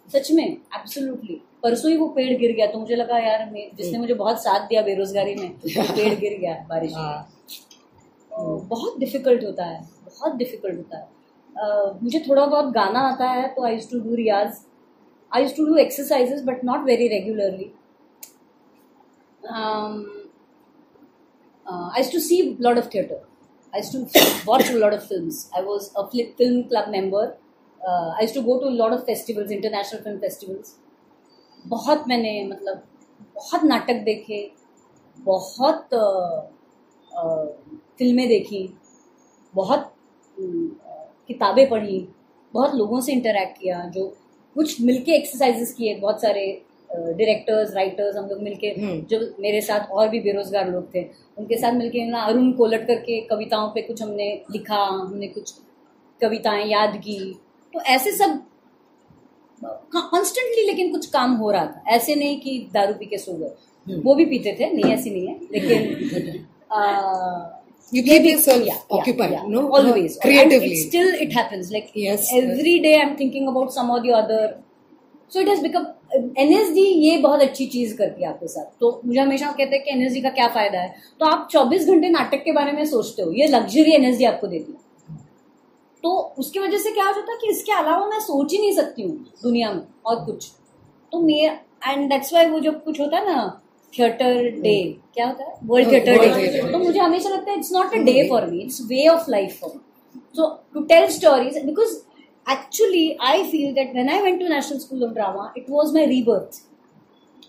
सच 0.08 0.30
में 0.32 0.44
एब्सोल्युटली 0.44 1.40
परसों 1.62 1.90
ही 1.90 1.96
वो 1.96 2.08
पेड़ 2.08 2.38
गिर 2.38 2.52
गया 2.52 2.66
तो 2.66 2.78
मुझे 2.78 2.96
लगा 2.96 3.18
यार 3.18 3.50
मैं 3.50 3.68
जिसने 3.76 3.98
मुझे 3.98 4.14
बहुत 4.14 4.42
साथ 4.42 4.66
दिया 4.68 4.82
बेरोजगारी 4.82 5.34
में 5.34 5.48
वो 5.48 5.82
पेड़ 5.96 6.14
गिर 6.14 6.38
गया 6.38 6.54
बारिश 6.68 6.92
में. 6.92 7.02
हाँ. 7.02 7.32
बहुत 8.68 8.98
डिफ़िकल्ट 8.98 9.44
होता 9.44 9.64
है 9.64 9.80
बहुत 10.04 10.34
डिफ़िकल्ट 10.36 10.76
होता 10.76 10.98
है। 10.98 11.08
अ, 11.56 11.98
मुझे 12.02 12.18
थोड़ा 12.28 12.46
बहुत 12.46 12.72
गाना 12.72 13.00
आता 13.00 13.30
है 13.30 13.48
तो 13.54 13.64
I 13.64 13.76
to 13.92 13.98
do 14.00 14.14
Riyaz 14.14 14.58
I 15.34 15.46
to 15.46 15.64
do 15.66 15.76
exercises 15.76 16.42
but 16.44 16.64
not 16.64 16.84
very 16.84 17.08
regularly 17.08 17.72
to 22.10 22.20
see 22.20 22.36
a 22.42 22.62
lot 22.62 22.78
of 22.78 22.90
theatre. 22.90 23.18
I 23.74 23.78
used 23.78 23.92
to 23.92 24.00
watch 24.46 24.68
a 24.70 24.78
lot 24.78 24.94
of 24.94 25.06
films. 25.06 25.50
I 25.56 25.60
was 25.62 25.90
a 25.96 26.06
film 26.36 26.68
club 26.68 26.90
member. 26.90 27.36
Uh, 27.86 28.10
I 28.18 28.22
used 28.22 28.34
to 28.34 28.42
go 28.42 28.58
to 28.60 28.66
a 28.66 28.76
lot 28.82 28.92
of 28.92 29.04
festivals, 29.06 29.50
international 29.50 30.02
film 30.02 30.20
festivals. 30.20 30.74
बहुत 31.68 32.04
मैंने 32.08 32.32
मतलब 32.48 32.82
बहुत 33.36 33.64
नाटक 33.64 34.02
देखे 34.04 34.40
बहुत 35.24 35.94
अ, 35.94 36.04
अ, 37.18 37.22
फ़िल्में 37.98 38.26
देखी 38.28 38.62
बहुत 39.54 39.92
किताबें 41.28 41.68
पढ़ी 41.70 41.98
बहुत 42.54 42.74
लोगों 42.74 43.00
से 43.00 43.12
इंटरेक्ट 43.12 43.58
किया 43.60 43.84
जो 43.94 44.06
कुछ 44.54 44.80
मिलके 44.80 45.12
एक्सरसाइजेस 45.16 45.72
किए 45.74 45.94
बहुत 46.00 46.20
सारे 46.22 46.44
डायरेक्टर्स 46.94 47.74
राइटर्स 47.74 48.16
हम 48.16 48.26
लोग 48.26 48.42
मिलके 48.42 49.02
जो 49.02 49.36
मेरे 49.40 49.60
साथ 49.60 49.90
और 49.90 50.08
भी 50.08 50.20
बेरोजगार 50.20 50.70
लोग 50.70 50.94
थे 50.94 51.06
उनके 51.38 51.58
साथ 51.58 51.72
मिलके 51.72 52.08
ना 52.08 52.20
अरुण 52.20 52.52
कोलट 52.52 52.86
करके 52.86 53.20
कविताओं 53.20 53.68
पे 53.68 53.82
कुछ 53.82 54.02
हमने 54.02 54.42
लिखा 54.50 54.76
हमने 54.76 55.26
कुछ 55.26 55.54
कविताएँ 56.22 56.66
याद 56.66 56.96
की। 56.96 57.38
तो 57.74 57.80
ऐसे 57.80 58.12
सब 58.12 58.42
हाँ, 59.64 60.08
कॉन्स्टेंटली 60.10 60.66
लेकिन 60.66 60.92
कुछ 60.92 61.06
काम 61.06 61.34
हो 61.34 61.50
रहा 61.50 61.66
था। 61.66 61.84
ऐसे 61.88 62.14
नहीं 62.14 62.40
कि 62.40 62.70
दारू 62.74 62.94
पी 62.94 63.06
के 63.06 63.18
सो 63.18 63.32
गए। 63.32 63.96
वो 63.96 64.14
भी 64.14 64.24
पीते 64.24 64.56
थे 64.60 64.72
नहीं 64.72 64.92
ऐसी 64.92 65.10
नहीं 65.10 65.28
है 65.28 65.40
लेकिन 65.52 65.92
still 70.76 71.18
day 72.78 72.96
I 72.96 73.46
about 73.46 73.70
some 73.70 73.90
or 73.90 74.00
the 74.00 74.08
so 75.32 75.40
it 75.40 75.48
has 75.48 75.62
become 75.62 75.86
NSD 76.38 76.80
ये 76.80 77.16
बहुत 77.18 77.42
अच्छी 77.42 77.66
चीज़ 77.66 77.96
करती 77.96 78.22
है 78.22 78.28
आपके 78.28 78.46
साथ। 78.46 78.64
तो 78.80 79.00
मुझे 79.06 79.20
हमेशा 79.20 79.50
कहते 79.52 79.76
हैं 79.76 79.84
कि 79.84 79.90
एनएसडी 79.90 80.20
का 80.20 80.30
क्या 80.30 80.48
फ़ायदा 80.48 80.80
है? 80.80 80.94
तो 81.20 81.26
आप 81.26 81.48
24 81.52 81.86
घंटे 81.86 82.08
नाटक 82.08 82.42
के 82.44 82.52
बारे 82.52 82.72
में 82.72 82.84
सोचते 82.84 83.22
हो 83.22 83.32
ये 83.32 83.46
लग्जरी 83.46 83.92
एनएसडी 83.92 84.24
आपको 84.24 84.46
देती 84.46 84.72
है। 84.72 84.78
तो 86.04 86.34
उसकी 86.38 86.58
वजह 86.58 86.78
से 86.78 86.90
क्या 86.90 87.04
हो 87.04 87.12
जाता 87.12 87.32
है 87.32 87.38
कि 87.40 87.50
इसके 87.50 87.72
अलावा 87.72 88.06
मैं 88.06 88.20
सोच 88.20 88.52
ही 88.52 88.58
नहीं 88.58 88.72
सकती 88.72 89.02
हूँ 89.02 89.16
दुनिया 89.42 89.72
में 89.72 89.82
और 90.06 90.24
कुछ। 90.24 90.50
तो 91.12 91.20
मेरा 91.20 91.92
एंड 91.92 92.08
दैट्स 92.10 92.32
वाई 92.34 92.46
वो 92.46 92.60
जब 92.60 92.82
कुछ 92.84 93.00
होता 93.00 93.16
है 93.16 93.26
ना 93.26 93.62
थिएटर 93.92 94.50
डे 94.60 94.76
क्या 95.14 95.26
होता 95.26 95.44
है? 95.44 95.54
वर्ल्ड 95.64 95.92
थिएटर 95.92 96.18
डे 96.18 96.72
तो 96.72 96.78
मुझे 96.78 96.98
हमेशा 96.98 97.28
लगता 97.28 97.50
है 97.50 97.58
it's 97.58 97.72
not 97.72 97.94
a 97.94 97.98
day 98.04 98.28
for 98.28 98.46
me 98.46 98.60
it's 98.60 98.80
way 98.88 99.06
of 99.08 99.30
life 99.30 99.58
for 99.60 99.70
me 99.74 99.80
so 100.36 100.48
to 100.74 100.80
tell 100.84 101.06
stories 101.10 101.58
because 101.66 101.94
actually 102.46 103.16
i 103.20 103.48
feel 103.50 103.74
that 103.74 103.92
when 103.94 104.08
i 104.08 104.22
went 104.22 104.40
to 104.40 104.48
national 104.48 104.80
school 104.80 105.02
of 105.02 105.14
drama 105.14 105.52
it 105.56 105.68
was 105.68 105.92
my 105.92 106.04
rebirth 106.04 106.62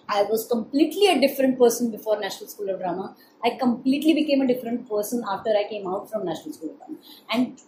I 0.10 0.24
was 0.24 0.48
completely 0.48 1.08
a 1.08 1.20
different 1.20 1.60
person 1.60 1.92
before 1.92 2.20
National 2.20 2.50
School 2.50 2.70
of 2.70 2.80
Drama. 2.80 3.16
I 3.44 3.52
completely 3.52 4.14
became 4.14 4.42
a 4.42 4.48
different 4.48 4.90
person 4.90 5.24
after 5.30 5.50
I 5.50 5.68
came 5.70 5.88
out 5.88 6.10
from 6.10 6.26
National 6.26 6.54
School 6.54 6.72
of 6.72 6.78
Drama. 6.78 6.98
And 7.32 7.60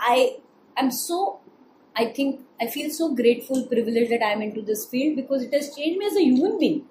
I 0.00 0.38
am 0.76 0.90
so, 0.90 1.40
I 1.94 2.06
think, 2.06 2.40
I 2.60 2.66
feel 2.66 2.90
so 2.90 3.14
grateful, 3.14 3.66
privileged 3.66 4.10
that 4.10 4.22
I 4.22 4.32
am 4.32 4.42
into 4.42 4.62
this 4.62 4.86
field 4.86 5.16
because 5.16 5.42
it 5.42 5.54
has 5.54 5.74
changed 5.76 5.98
me 5.98 6.06
as 6.06 6.16
a 6.16 6.22
human 6.22 6.58
being. 6.58 6.84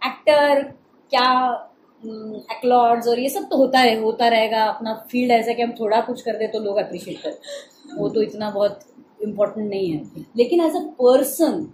Actor, 0.00 0.74
क्या 1.10 1.67
हम्म, 2.02 2.36
एक्लॉर्ड्स 2.52 3.08
और 3.08 3.18
ये 3.20 3.28
सब 3.28 3.48
तो 3.50 3.56
होता 3.56 3.78
है, 3.78 3.98
होता 4.00 4.28
रहेगा 4.28 4.64
अपना 4.64 4.94
फ़ील्ड 5.10 5.32
ऐसा 5.32 5.52
कि 5.52 5.62
हम 5.62 5.72
थोड़ा 5.80 6.00
कुछ 6.00 6.20
कर 6.22 6.36
दे 6.38 6.46
तो 6.48 6.58
लोग 6.64 6.76
अप्रिशिएट 6.78 7.18
करें 7.22 7.96
वो 7.98 8.08
तो 8.08 8.22
इतना 8.22 8.50
बहुत 8.50 8.80
इम्पोर्टेंट 9.22 9.68
नहीं 9.68 9.90
है। 9.90 10.24
लेकिन 10.36 10.60
as 10.64 10.76
a 10.76 10.80
person 11.00 11.66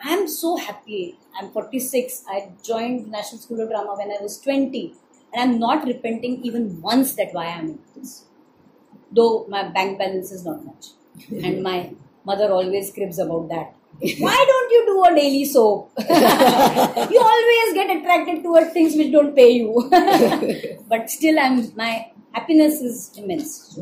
I 0.00 0.14
am 0.14 0.24
so 0.26 0.54
happy 0.56 1.02
I 1.36 1.44
am 1.44 1.48
forty 1.54 1.80
six 1.80 2.22
I 2.30 2.40
join 2.66 2.94
National 3.14 3.38
School 3.38 3.62
of 3.62 3.68
Drama 3.68 3.94
when 3.94 4.10
I 4.10 4.18
was 4.20 4.42
twenty 4.44 4.84
and 5.32 5.40
I 5.40 5.46
am 5.46 5.56
not 5.58 5.84
repenting 5.86 6.46
even 6.46 6.68
once 6.84 7.14
that 7.16 7.34
why 7.34 7.46
I 7.46 7.58
am 7.58 7.74
though 9.12 9.28
my 9.50 9.62
bank 9.78 9.98
balance 9.98 10.32
is 10.32 10.48
not 10.48 10.64
much 10.66 11.44
and 11.44 11.60
my 11.62 11.84
mother 12.28 12.50
always 12.52 12.90
crips 12.94 13.20
about 13.20 13.48
that 13.48 13.74
Why 14.18 14.44
don't 14.48 14.70
you 14.72 14.82
do 14.86 15.04
a 15.04 15.14
daily 15.14 15.44
soap? 15.46 15.92
you 15.98 17.20
always 17.20 17.74
get 17.74 17.96
attracted 17.96 18.42
towards 18.42 18.72
things 18.72 18.94
which 18.94 19.10
don't 19.12 19.34
pay 19.34 19.50
you. 19.52 19.88
but 20.88 21.08
still, 21.10 21.38
I'm 21.38 21.74
my 21.76 22.10
happiness 22.32 22.80
is 22.82 23.12
immense. 23.16 23.78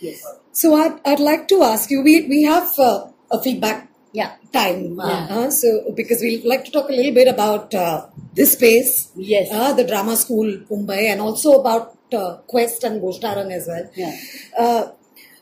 Yes. 0.00 0.24
So 0.52 0.74
I'd, 0.74 0.98
I'd 1.04 1.20
like 1.20 1.48
to 1.48 1.62
ask 1.62 1.90
you, 1.90 2.02
we, 2.02 2.26
we 2.28 2.42
have 2.44 2.70
uh, 2.78 3.08
a 3.30 3.40
feedback 3.42 3.88
Yeah. 4.12 4.32
time. 4.52 4.98
Uh, 4.98 5.08
Yeah. 5.08 5.26
uh, 5.36 5.50
so 5.50 5.92
because 5.94 6.20
we'd 6.22 6.44
like 6.44 6.64
to 6.64 6.70
talk 6.70 6.88
a 6.88 6.92
little 6.92 7.12
bit 7.14 7.28
about 7.28 7.74
uh, 7.74 8.06
this 8.34 8.52
space, 8.52 9.10
Yes. 9.14 9.48
uh, 9.52 9.72
the 9.74 9.84
drama 9.84 10.16
school 10.16 10.46
Mumbai, 10.70 11.02
and 11.12 11.20
also 11.20 11.60
about 11.60 11.96
uh, 12.12 12.36
Quest 12.48 12.82
and 12.84 13.00
Goshtarang 13.02 13.52
as 13.52 13.68
well. 13.68 13.88
Yeah. 13.94 14.16
Uh, 14.58 14.82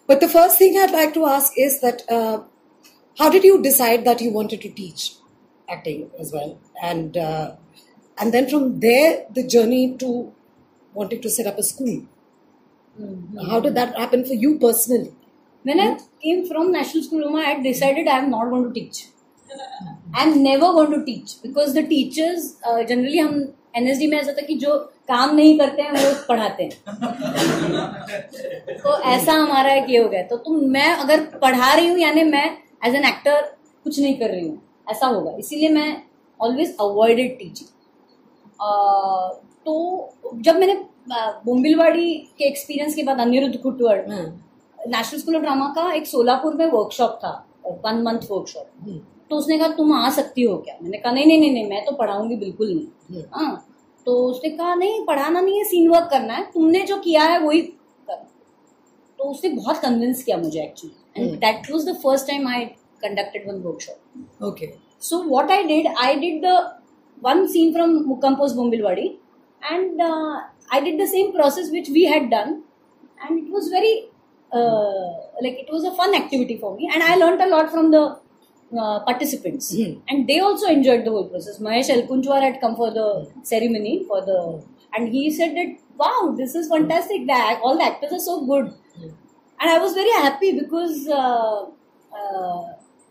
but 0.06 0.20
the 0.20 0.28
first 0.28 0.58
thing 0.58 0.76
I'd 0.78 0.90
like 0.90 1.14
to 1.14 1.24
ask 1.26 1.52
is 1.56 1.80
that 1.80 2.02
uh, 2.10 2.40
how 3.17 3.29
did 3.29 3.43
you 3.43 3.61
decide 3.61 4.05
that 4.05 4.21
you 4.21 4.31
wanted 4.31 4.61
to 4.61 4.69
teach 4.69 5.15
acting 5.69 6.09
as 6.19 6.31
well, 6.31 6.59
and 6.81 7.17
uh, 7.17 7.55
and 8.17 8.33
then 8.33 8.49
from 8.49 8.79
there 8.79 9.25
the 9.29 9.45
journey 9.47 9.95
to 9.97 10.31
wanting 10.93 11.21
to 11.21 11.29
set 11.29 11.47
up 11.47 11.57
a 11.57 11.63
school. 11.63 12.05
How 13.49 13.59
did 13.59 13.75
that 13.75 13.97
happen 13.97 14.23
for 14.23 14.33
you 14.33 14.59
personally? 14.59 15.13
When 15.63 15.79
I 15.79 15.97
came 16.21 16.47
from 16.47 16.71
National 16.71 17.03
School 17.03 17.21
Roma, 17.21 17.39
I 17.39 17.49
had 17.53 17.63
decided 17.63 18.07
I 18.07 18.19
am 18.19 18.29
not 18.29 18.49
going 18.49 18.65
to 18.65 18.73
teach. 18.73 19.07
I 20.13 20.23
am 20.23 20.43
never 20.43 20.71
going 20.73 20.91
to 20.91 21.03
teach 21.05 21.41
because 21.41 21.73
the 21.73 21.83
teachers 21.87 22.55
uh, 22.65 22.83
generally 22.83 23.19
हम 23.19 23.53
NSD 23.75 24.07
में 24.07 24.17
ऐसा 24.19 24.31
था 24.33 24.41
कि 24.45 24.55
जो 24.63 24.77
काम 25.09 25.35
नहीं 25.35 25.57
करते 25.59 25.81
हैं 25.81 25.91
वो 25.93 26.13
पढ़ाते 26.27 26.63
हैं 26.63 26.71
तो 28.81 28.99
ऐसा 29.11 29.33
हमारा 29.33 29.73
एक 29.73 29.89
ये 29.89 29.97
हो 30.03 30.09
गया 30.09 30.21
तो 30.27 30.37
तुम 30.45 30.59
मैं 30.73 30.91
अगर 30.93 31.25
पढ़ा 31.41 31.73
रही 31.73 31.87
हूँ 31.87 31.97
यानी 31.99 32.23
मैं 32.23 32.45
एज 32.82 32.94
एन 32.94 33.04
एक्टर 33.04 33.40
कुछ 33.84 33.98
नहीं 34.00 34.18
कर 34.18 34.30
रही 34.30 34.48
हूँ। 34.48 34.60
ऐसा 34.90 35.06
होगा। 35.06 35.36
इसीलिए 35.38 35.68
मैं 35.68 36.02
ऑलवेज 36.40 36.76
अवॉइडेड 36.80 37.38
टीचिंग 37.38 37.68
तो 39.66 39.74
जब 40.36 40.56
मैंने 40.56 40.74
बोम्बिलवाड़ी 41.44 42.14
के 42.38 42.44
एक्सपीरियंस 42.44 42.94
के 42.94 43.02
बाद 43.02 43.20
Anirudh 43.20 43.56
Kutwar 43.58 44.04
National 44.08 45.18
School 45.20 45.36
of 45.36 45.42
Drama 45.42 45.68
का 45.76 45.92
एक 45.92 46.06
सोलापुर 46.06 46.54
में 46.54 46.66
वर्कशॉप 46.66 47.18
था 47.24 47.32
वन 47.84 48.02
मंथ 48.02 48.30
वर्कशॉप 48.30 48.66
तो 49.30 49.36
उसने 49.36 49.58
कहा 49.58 49.68
तुम 49.68 49.92
आ 49.92 50.10
सकती 50.10 50.42
हो 50.42 50.56
क्या? 50.56 50.76
मैंने 50.82 50.98
कहा 50.98 51.12
नहीं 51.12 51.26
नहीं 51.26 51.40
नहीं 51.40 51.52
नहीं 51.52 51.68
मैं 51.70 51.84
तो 51.84 51.92
पढ़ाऊँगी 51.92 52.36
बिल्कुल 52.36 52.68
नहीं। 53.10 53.22
हाँ। 53.34 53.64
तो 54.06 54.14
उसने 54.26 54.50
कहा 54.50 54.74
नहीं 54.74 55.04
पढ़ाना 55.06 55.40
नहीं 55.40 55.58
है 55.58 55.64
सीन 55.64 55.88
वर्क 55.88 56.08
करना 56.10 56.34
है। 56.34 56.44
तुमने 56.52 56.80
जो 56.82 56.96
किया 56.98 57.22
है 57.22 57.38
वही 57.40 57.60
कर। 57.62 58.14
तो 59.18 59.24
उसने 59.24 59.50
बहुत 59.50 59.78
कन्विंस 59.78 60.22
किया 60.22 60.36
मुझे 60.36 60.62
actually 60.62 60.94
and 61.18 61.30
mm. 61.30 61.40
that 61.40 61.68
was 61.68 61.84
the 61.84 61.94
first 62.02 62.28
time 62.28 62.46
I 62.46 62.76
conducted 63.02 63.46
one 63.46 63.62
workshop. 63.62 63.98
Okay. 64.40 64.74
So 64.98 65.20
what 65.22 65.50
I 65.50 65.62
did, 65.66 65.86
I 65.98 66.18
did 66.18 66.42
the 66.42 66.56
one 67.20 67.48
scene 67.48 67.72
from 67.72 68.06
Mukampos 68.08 68.54
Bombilwadi, 68.54 69.16
and 69.70 70.00
uh, 70.00 70.40
I 70.70 70.80
did 70.80 70.98
the 71.00 71.06
same 71.06 71.32
process 71.32 71.70
which 71.70 71.88
we 71.88 72.04
had 72.04 72.30
done, 72.30 72.62
and 73.22 73.46
it 73.46 73.50
was 73.50 73.68
very 73.68 74.08
uh, 74.52 75.08
like 75.42 75.58
it 75.64 75.68
was 75.70 75.84
a 75.84 75.94
fun 75.94 76.14
activity 76.14 76.58
for 76.58 76.76
me, 76.76 76.90
and 76.92 77.02
I 77.02 77.16
learnt 77.16 77.40
a 77.40 77.48
lot 77.48 77.70
from 77.70 77.90
the 77.90 78.18
uh, 78.78 79.00
participants, 79.04 79.74
mm. 79.74 80.00
and 80.08 80.28
they 80.28 80.40
also 80.40 80.68
enjoyed 80.68 81.04
the 81.04 81.10
whole 81.10 81.28
process. 81.28 81.58
Mahesh 81.58 81.90
Alkunchwar 81.96 82.40
had 82.40 82.60
come 82.60 82.76
for 82.76 82.90
the 82.90 83.30
ceremony 83.42 84.04
for 84.06 84.24
the, 84.24 84.64
and 84.94 85.08
he 85.08 85.30
said 85.30 85.56
that 85.56 85.76
wow, 85.96 86.34
this 86.36 86.54
is 86.54 86.68
fantastic. 86.68 87.26
that 87.26 87.60
all 87.62 87.76
the 87.76 87.84
actors 87.84 88.12
are 88.12 88.20
so 88.20 88.46
good. 88.46 88.72
Mm. 88.98 89.14
I 89.60 89.68
I 89.68 89.78
was 89.78 89.94
very 89.98 90.10
happy 90.22 90.52
Uh, 91.08 91.66
uh, 92.12 92.60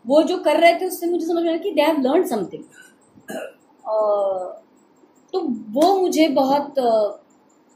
वो 0.04 0.22
जो 0.22 0.36
कर 0.38 0.60
रहे 0.60 0.74
थे 0.80 0.86
उससे 0.86 1.06
मुझे 1.06 1.26
समझ 1.26 1.42
में 1.42 1.48
आया 1.48 1.58
कि 1.58 1.70
दे 1.72 1.82
हैव 1.82 2.00
लर्न 2.00 2.26
समथिंग 2.26 2.62
तो 5.34 5.40
वो 5.72 5.94
मुझे 6.00 6.28
बहुत 6.28 6.78
uh, 6.78 7.08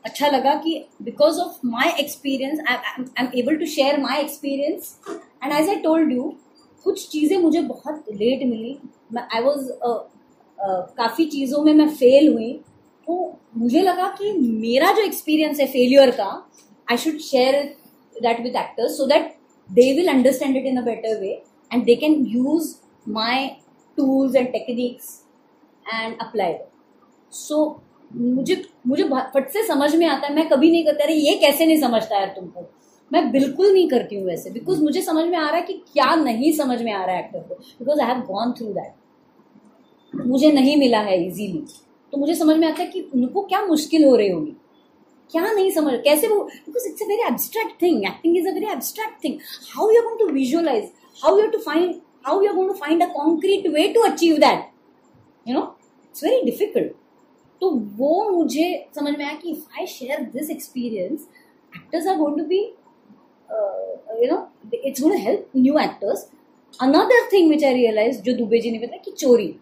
अच्छा 0.05 0.29
लगा 0.29 0.55
कि 0.55 0.75
because 1.03 1.41
of 1.41 1.59
my 1.67 1.91
experience 2.01 2.61
I 2.69 3.03
am 3.21 3.29
able 3.39 3.57
to 3.57 3.67
share 3.67 4.01
my 4.01 4.21
experience 4.21 4.97
and 5.43 5.53
as 5.53 5.69
I 5.69 5.77
told 5.81 6.13
you 6.13 6.33
कुछ 6.85 7.09
चीज़ें 7.09 7.37
मुझे 7.39 7.63
बहुत 7.63 8.05
लेट 8.11 8.47
मिली। 8.49 8.79
मैं 9.13 9.27
आई 9.35 9.43
वॉज़ 9.43 9.71
काफ़ी 10.99 11.27
चीज़ों 11.27 11.63
में 11.65 11.73
मैं 11.75 11.89
फेल 11.95 12.33
हुई। 12.33 12.53
तो 13.09 13.39
मुझे 13.57 13.81
लगा 13.81 14.09
कि 14.19 14.33
मेरा 14.39 14.93
जो 14.93 15.03
एक्सपीरियंस 15.03 15.61
है 15.61 15.67
फेलियर 15.67 16.11
का 16.11 16.31
I 16.91 16.97
should 16.97 17.19
share 17.21 17.75
that 18.17 18.41
with 18.41 18.57
actors 18.57 18.99
so 18.99 19.07
that 19.07 19.31
they 19.69 19.85
will 19.97 20.09
understand 20.13 20.57
it 20.59 20.65
in 20.69 20.79
a 20.79 20.83
better 20.87 21.11
way 21.19 21.35
and 21.71 21.87
they 21.89 21.95
can 22.01 22.15
use 22.31 22.67
my 23.19 23.35
tools 23.99 24.35
and 24.41 24.49
techniques 24.55 25.07
and 25.99 26.25
apply 26.25 26.49
them. 26.49 26.67
So, 27.33 27.59
मुझे 28.11 28.57
मुझे 28.87 29.05
फट 29.35 29.49
से 29.51 29.63
समझ 29.67 29.95
में 29.95 30.07
आता 30.07 30.27
है, 30.27 30.35
मैं 30.35 30.49
कभी 30.49 30.71
नहीं 30.71 30.85
करता, 30.85 31.05
अरे 31.05 31.15
ये 31.15 31.37
कैसे 31.45 31.67
नहीं 31.67 31.81
समझता 31.81 32.17
यार 32.17 32.33
तुमको? 32.37 32.69
मैं 33.11 33.31
बिल्कुल 33.33 33.73
नहीं 33.73 33.89
करती 33.89 34.17
हूँ 34.17 34.27
वैसे 34.27 34.51
बिकॉज़ 34.51 34.83
मुझे 34.83 35.03
समझ 35.03 35.25
में 35.27 35.39
आ 35.39 35.49
रहा 35.49 35.57
है 35.57 35.63
कि 35.63 35.73
क्या 35.93 36.15
नहीं 36.15 36.53
समझ 36.57 36.81
में 36.83 36.93
आ 36.93 37.05
रहा 37.05 37.17
है 37.17 37.25
एक्टर 37.25 37.41
को 37.49 37.55
because 37.55 38.01
I 38.01 38.09
have 38.09 38.21
gone 38.33 38.53
through 38.59 38.73
that 38.73 40.27
मुझे 40.27 40.53
नहीं 40.53 40.77
मिला 40.77 41.01
है 41.01 41.23
इजीली 41.27 41.65
तो 42.13 42.19
मुझे 42.19 42.35
समझ 42.35 42.57
में 42.57 42.67
आता 42.69 42.83
है 42.83 42.89
कि 42.89 43.01
उनको 43.15 43.43
क्या 43.43 43.65
मुश्किल 43.67 44.05
हो 44.05 44.15
रही 44.17 44.31
होगी। 44.31 44.57
क्या 45.33 45.51
नहीं 45.53 45.71
समझ, 45.71 45.93
कैसे 46.05 46.29
वो 46.29 46.43
because 46.45 46.87
it's 46.89 47.03
a 47.03 47.07
very 47.09 47.23
abstract 47.27 47.81
thing 47.83 48.05
acting 48.07 48.37
is 48.39 48.49
a 48.49 48.53
very 48.55 48.67
abstract 48.73 49.23
thing 49.25 49.39
how 49.75 49.91
you 49.91 50.03
going 50.03 50.19
to 50.19 50.27
visualise 50.35 50.91
how 51.23 51.39
you 51.39 51.47
to 51.51 51.59
find 51.59 51.95
how 52.27 52.43
you 52.43 52.53
going 52.55 52.71
to 52.71 52.75
find 52.81 53.03
a 53.03 53.07
concrete 53.13 53.67
way 53.75 53.87
to 53.95 54.01
achieve 54.09 54.37
that 54.39 54.69
you 55.47 55.55
know 55.55 55.63
it's 56.05 56.25
very 56.25 56.43
difficult 56.51 56.93
तो 57.63 57.71
वो 57.99 58.29
मुझे 58.31 58.67
समझ 58.95 59.17
में 59.19 59.25
आया 59.25 59.35
कि 59.43 59.51
if 59.51 59.79
I 59.79 59.87
share 59.87 60.23
this 60.33 60.51
experience 60.51 61.29
actors 61.73 62.07
are 62.07 62.17
going 62.19 62.39
to 62.39 62.45
be 62.45 62.61
you 64.23 64.31
know 64.31 64.39
it's 64.75 65.01
going 65.03 65.17
to 65.17 65.23
help 65.25 65.51
new 65.57 65.79
actors 65.79 66.29
another 66.81 67.29
thing 67.33 67.51
which 67.51 67.65
I 67.65 67.75
realise 67.75 68.21
जो 68.23 68.37
दुबे 68.37 68.59
जी 68.61 68.71
ने 68.71 68.79
बताया 68.79 69.03
कि 69.05 69.11
चोरी। 69.11 69.55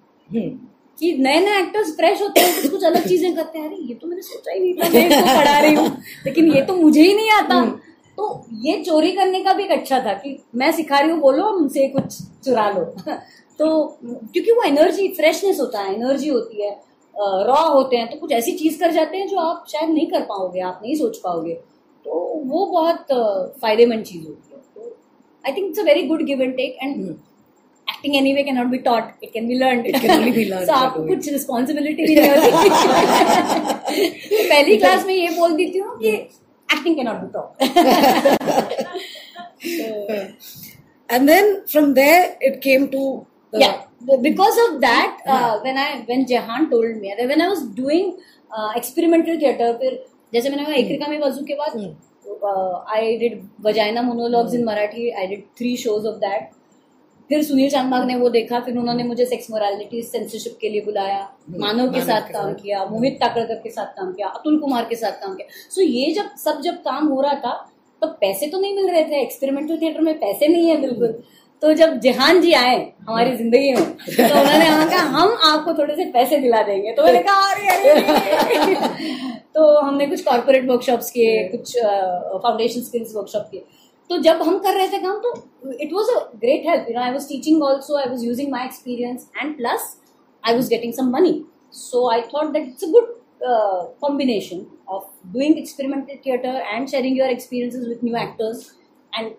कि 1.00 1.12
नए 1.18 1.40
नए 1.40 1.58
एक्टर्स 1.58 1.94
फ्रेश 1.96 2.22
होते 2.22 2.40
हैं 2.40 2.54
कुछ 2.54 2.70
कुछ 2.70 2.84
अलग 2.84 3.06
चीज़ें 3.08 3.34
करते 3.36 3.58
हैं। 3.58 3.66
अरे 3.66 3.76
ये 3.88 3.94
तो 3.94 4.06
मैंने 4.06 4.22
सोचा 4.22 4.52
ही 4.52 4.60
नहीं 4.60 4.74
था 4.74 4.88
मैं 4.88 5.06
इसको 5.08 5.38
पढ़ा 5.38 5.58
रही 5.60 5.74
हूँ। 5.74 5.86
लेकिन 6.26 6.52
ये 6.52 6.62
तो 6.62 6.74
मुझे 6.76 7.02
ही 7.02 7.14
नहीं 7.14 7.30
आता। 7.32 7.64
तो 8.18 8.44
ये 8.62 8.82
चोरी 8.82 9.12
करने 9.12 9.40
का 9.44 9.52
भी 9.52 9.64
एक 9.64 9.70
अच्छा 9.72 10.00
था 10.00 10.12
कि 10.14 10.36
मैं 10.54 10.70
सिखा 10.72 10.98
रही 11.00 11.10
हूँ 11.10 11.20
बोलो 11.20 11.52
मुझसे 11.58 11.88
कुछ 11.88 12.18
चुरा 12.44 12.68
लो। 12.70 12.84
तो 13.58 13.66
क्योंकि 14.02 14.52
वो 14.52 14.62
एनर्जी 14.64 15.08
फ्रेशनेस 15.16 15.60
होता 15.60 15.80
है 15.80 15.94
एनर्जी 15.94 16.28
होती 16.28 16.62
है 16.62 16.70
रॉ 17.46 17.62
होते 17.68 17.96
हैं 17.96 18.10
तो 18.10 18.16
कुछ 18.18 18.32
ऐसी 18.32 18.52
चीज़ 18.58 18.78
कर 18.80 18.92
जाते 18.92 19.16
हैं 19.16 19.26
जो 19.28 19.38
आप 19.38 19.64
शायद 19.68 19.90
नहीं 19.90 20.06
कर 20.10 20.20
पाओगे 20.28 20.60
आप 20.62 20.80
नहीं 20.82 20.94
सोच 20.96 21.18
पाओगे। 21.24 21.54
तो 22.06 22.20
वो 22.46 22.64
बहुत 22.66 23.06
फ़ायदेमंद 23.60 24.04
चीज़ 24.04 24.26
होती 24.26 24.54
है। 24.54 24.60
तो 24.74 24.96
I 25.44 25.52
think 25.52 25.66
it's 25.66 25.78
a 25.78 25.82
very 25.84 26.02
good 26.02 26.22
give 26.24 26.42
and 26.42 26.54
take 26.56 26.78
and 26.82 27.14
acting 28.00 28.16
anyway 28.34 28.42
can 28.42 28.56
not 28.56 28.66
be 28.66 28.78
taught 28.84 29.24
it 29.24 29.30
can 29.32 29.48
be 29.48 29.54
learn 29.58 29.80
It 29.88 29.96
can 30.02 30.10
only 30.12 30.32
be 30.36 30.44
learned 30.50 30.68
so 30.68 30.74
by 30.74 30.84
आपको 30.84 31.02
कुछ 31.06 31.28
रिस्पॉन्सिबिलिटी 31.32 32.02
भी 32.06 32.14
नहीं 32.14 32.30
होती 32.30 32.50
तो 34.28 34.44
पहली 34.50 34.76
क्लास 34.76 35.04
में 35.06 35.14
ये 35.14 35.28
बोल 35.36 35.56
देती 35.56 35.78
हूँ 35.78 35.98
कि 35.98 36.10
acting 36.68 36.96
can 36.96 37.06
not 37.06 37.18
be 37.22 37.28
taught 37.36 37.48
And 41.08 41.28
then 41.28 41.48
from 41.70 41.86
there 41.94 42.18
it 42.48 42.58
came 42.64 42.82
to 42.90 43.00
yeah 43.52 43.72
because 44.26 44.58
of 44.64 44.76
that 44.82 45.16
uh, 45.26 45.30
yeah. 45.30 45.56
when 45.64 45.80
i 45.84 45.88
when 46.10 46.20
jahan 46.32 46.68
told 46.74 47.00
me 47.00 47.14
that 47.16 47.32
when 47.32 47.42
i 47.46 47.48
was 47.52 47.64
doing 47.80 48.12
uh, 48.50 48.68
experimental 48.80 49.40
theater 49.42 49.72
फिर 49.80 49.98
जैसे 50.32 50.50
मैंने 50.50 50.64
कहा 50.64 50.74
एकरिका 50.74 51.06
में 51.08 51.18
वज़ू 51.20 51.44
के 51.44 51.54
बाद 51.62 51.72
I 52.96 53.16
did 53.18 53.42
vagina 53.66 54.02
monologues 54.02 54.54
in 54.54 54.64
Marathi 54.64 55.10
I 55.10 55.26
did 55.26 55.42
three 55.58 55.76
shows 55.76 56.06
of 56.08 56.16
that 56.24 56.48
फिर 57.30 57.42
सुनील 57.44 57.68
चांदबाग 57.70 58.06
ने 58.06 58.14
वो 58.16 58.28
देखा 58.30 58.58
फिर 58.60 58.76
उन्होंने 58.78 59.04
मुझे 59.04 59.24
सेक्स 59.26 59.50
मोरालिटी 59.50 60.02
सेंसरशिप 60.02 60.56
के 60.60 60.68
लिए 60.68 60.80
बुलाया। 60.84 61.20
मानव 61.58 61.92
के 61.92 62.00
साथ 62.02 62.32
काम 62.32 62.52
किया 62.54 62.84
मोहित 62.86 63.18
ताकड़कर 63.20 63.60
के 63.64 63.70
साथ 63.70 63.96
काम 63.96 64.12
किया 64.12 64.28
अतुल 64.28 64.58
कुमार 64.60 64.84
के 64.84 64.96
साथ 64.96 65.20
काम 65.22 65.34
किया। 65.34 65.46
सो 65.70 65.82
ये 65.82 66.12
जब 66.12 66.30
सब 66.44 66.60
जब 66.62 66.80
काम 66.84 67.06
हो 67.08 67.20
रहा 67.20 67.34
था 67.44 67.52
तो 68.02 68.06
पैसे 68.20 68.46
तो 68.46 68.60
नहीं 68.60 68.74
मिल 68.76 68.90
रहे 68.90 69.04
थे 69.04 69.20
एक्सपेरिमेंटल 69.22 69.76
थिएटर 69.76 70.00
में 70.00 70.18
पैसे 70.18 70.48
नहीं 70.48 70.68
है 70.68 70.80
बिल्कुल। 70.80 71.22
तो 71.62 71.72
जब 71.74 71.98
जहान 72.00 72.40
जी 72.40 72.52
आए 72.52 72.76
हमारी 73.08 73.36
ज़िंदगी 73.36 73.72
में 73.72 73.82
तो 73.82 74.40
उन्होंने 74.40 74.86
कहा 74.90 75.02
हम 75.16 75.36
आपको 75.46 75.72
थोड़े 75.78 75.96
से 75.96 76.04
पैसे 76.12 76.38
दिला 76.40 76.62
देंगे। 76.62 76.92
तो 76.92 77.02
मैंने 77.04 77.22
कहा 77.22 77.50
अरे, 77.50 77.68
अरे 77.68 78.74
तो 79.54 79.80
हमने 79.80 80.06
कुछ 80.06 80.22
कॉर्पोरेट 80.24 80.68
वर्कशॉप्स 80.68 81.10
किए 81.10 81.42
कुछ 81.48 81.76
फाउंडेशन 81.78 82.80
स्किल्स 82.80 83.14
वर्कशॉप 83.16 83.48
किए। 83.50 83.64
तो 84.10 84.16
जब 84.18 84.40
हम 84.42 84.58
कर 84.58 84.74
रहे 84.74 84.88
थे 84.88 84.98
काम 84.98 85.18
तो 85.24 85.32
it 85.72 85.92
was 85.92 86.10
a 86.10 86.18
great 86.36 86.66
help 86.68 86.86
you 86.88 86.94
know 86.94 87.00
I 87.00 87.10
was 87.12 87.28
teaching 87.28 87.62
also 87.62 87.96
I 87.96 88.08
was 88.08 88.24
using 88.26 88.50
my 88.52 88.64
experience 88.64 89.28
and 89.36 89.56
plus 89.56 89.96
I 90.44 90.54
was 90.54 90.70
getting 90.70 90.92
some 90.92 91.10
money 91.10 91.32
so 91.74 92.08
I 92.10 92.22
thought 92.34 92.50
that 92.52 92.66
it's 92.68 92.84
a 92.84 92.90
good 92.90 93.14
combination 94.00 94.66
of 94.88 95.04
doing 95.32 95.58
experimental 95.58 96.18
theatre 96.26 96.60
and 96.64 96.88
sharing 96.88 97.18
your 97.18 97.30
experiences 97.30 97.86
with 97.88 98.04
new 98.04 98.16
actors 98.16 98.66
and 99.12 99.30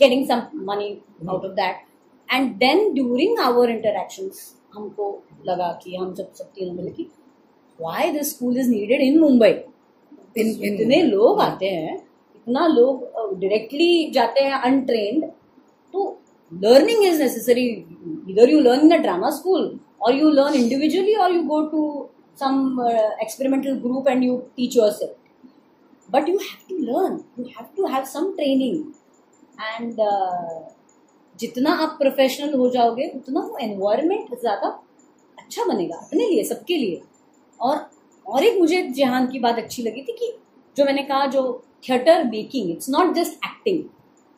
getting 0.00 0.26
some 0.26 0.64
money 0.66 0.92
out 1.28 1.44
of 1.44 1.52
that 1.54 1.82
and 2.28 2.54
then 2.58 2.92
during 2.94 3.38
our 3.40 3.70
interaction 3.70 4.30
हमको 4.74 5.10
लगा 5.46 5.72
कि 5.82 5.96
हम 5.96 6.14
सब 6.14 6.32
सब 6.34 6.52
तीनों 6.54 6.74
मिले 6.74 6.90
कि 6.92 7.08
why 7.78 8.10
this 8.12 8.36
school 8.36 8.58
is 8.60 8.70
needed 8.70 9.00
in 9.02 9.18
Mumbai 9.20 9.50
इतने 10.38 11.02
लोग 11.02 11.40
आते 11.40 11.66
हैं 11.70 12.00
इतना 12.46 12.66
लोग 12.66 13.04
डायरेक्टली 13.40 14.10
जाते 14.14 14.40
हैं 14.40 14.60
अनट्रेन्ड 14.60 15.24
तो 15.94 16.04
लर्निंग 16.52 17.04
इज़ 17.06 17.22
नेसेसरी 17.22 17.66
इधर 18.30 18.50
you 18.50 18.60
learn 18.60 18.80
in 18.86 18.94
a 18.94 19.02
drama 19.02 19.30
school 19.30 19.78
और 20.02 20.14
यू 20.14 20.30
लर्न 20.30 20.54
इंडिविजुअली 20.54 21.14
और 21.14 21.34
you 21.34 21.42
go 21.44 21.60
to 21.68 21.84
some 22.40 22.80
experimental 23.22 23.78
group 23.80 24.08
and 24.08 24.24
you 24.24 24.36
teach 24.56 24.76
yourself 24.92 26.12
but 26.14 26.28
you 26.28 26.36
have 26.38 26.68
to 26.68 26.78
learn 26.84 27.20
you 27.38 27.44
have 27.44 27.66
to 27.76 27.86
have 27.94 28.04
some 28.12 28.32
training 28.36 28.84
and 29.76 30.00
जितना 31.40 31.70
आप 31.82 31.96
professional 31.98 32.54
हो 32.54 32.68
जाओगे, 32.70 33.06
उतना 33.16 33.40
वो 33.40 33.56
environment 33.60 34.34
ज़्यादा 34.40 34.68
अच्छा 35.38 35.64
बनेगा 35.64 35.96
अपने 35.96 36.28
लिए, 36.28 36.42
सबके 36.44 36.76
लिए। 36.76 37.00
और 37.60 37.78
और 38.26 38.44
एक 38.44 38.58
मुझे 38.58 38.82
जहान 38.96 39.26
की 39.28 39.38
बात 39.38 39.58
अच्छी 39.58 39.82
लगी 39.82 40.02
थी 40.02 40.12
कि 40.18 40.32
जो 40.76 40.84
मैंने 40.84 41.02
कहा, 41.02 41.26
जो 41.26 41.62
theatre 41.82 42.24
making 42.24 42.70
it's 42.70 42.90
not 42.90 43.14
just 43.14 43.44
acting 43.46 43.82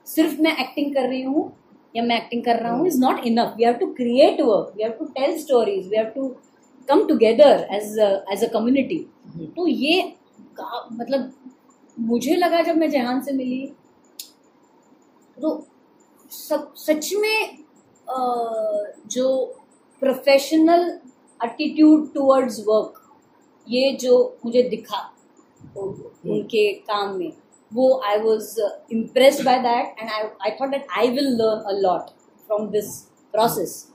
सिर्फ़ 0.07 0.41
मैं 0.43 0.57
एक्टिंग 0.59 0.95
कर 0.95 1.09
रही 1.09 1.23
हूँ 1.23 1.53
या 1.95 2.03
मैं 2.03 2.17
एक्टिंग 2.17 2.45
कर 2.45 2.61
रहा 2.61 2.73
हूँ 2.73 2.87
is 2.87 3.01
not 3.01 3.27
enough 3.27 3.55
we 3.57 3.65
have 3.65 3.75
to 3.75 3.87
create 3.93 4.41
work 4.41 4.73
we 4.77 4.83
have 4.83 4.93
to 4.93 5.05
tell 5.15 5.39
stories 5.39 5.89
we 5.89 5.97
have 5.97 6.11
to 6.15 6.29
come 6.89 7.07
together 7.07 7.67
as 7.73 7.99
as 8.33 8.45
a 8.45 8.53
community 8.53 8.99
तो 9.57 9.67
ये 9.67 10.03
मतलब 10.59 11.33
मुझे 11.97 12.35
लगा 12.37 12.61
जब 12.63 12.77
मैं 12.77 12.91
जहान 12.91 13.21
से 13.21 13.33
मिली 13.33 13.67
तो 15.37 15.51
सब 16.33 16.73
सच 16.77 17.13
में 17.15 17.59
जो 19.11 19.29
प्रोफेशनल 20.03 20.91
एटीट्यूड 21.41 22.13
टूवर्ड्स 22.15 22.61
वर्क 22.69 23.01
ये 23.67 23.93
जो 24.01 24.17
मुझे 24.45 24.63
दिखा 24.69 25.11
उनके 25.77 26.73
काम 26.73 27.17
में 27.17 27.33
वो 27.75 28.03
I 28.05 28.19
was 28.19 28.61
impress 28.93 29.41
by 29.45 29.59
that 29.59 29.97
and 29.99 30.11
I 30.11 30.23
I 30.23 30.51
thought 30.51 30.71
that 30.71 30.87
I 30.99 31.09
will 31.09 31.29
learn 31.29 31.61
a 31.61 31.81
lot 31.81 32.01
from 32.47 32.69
this 32.69 32.99
process 33.33 33.91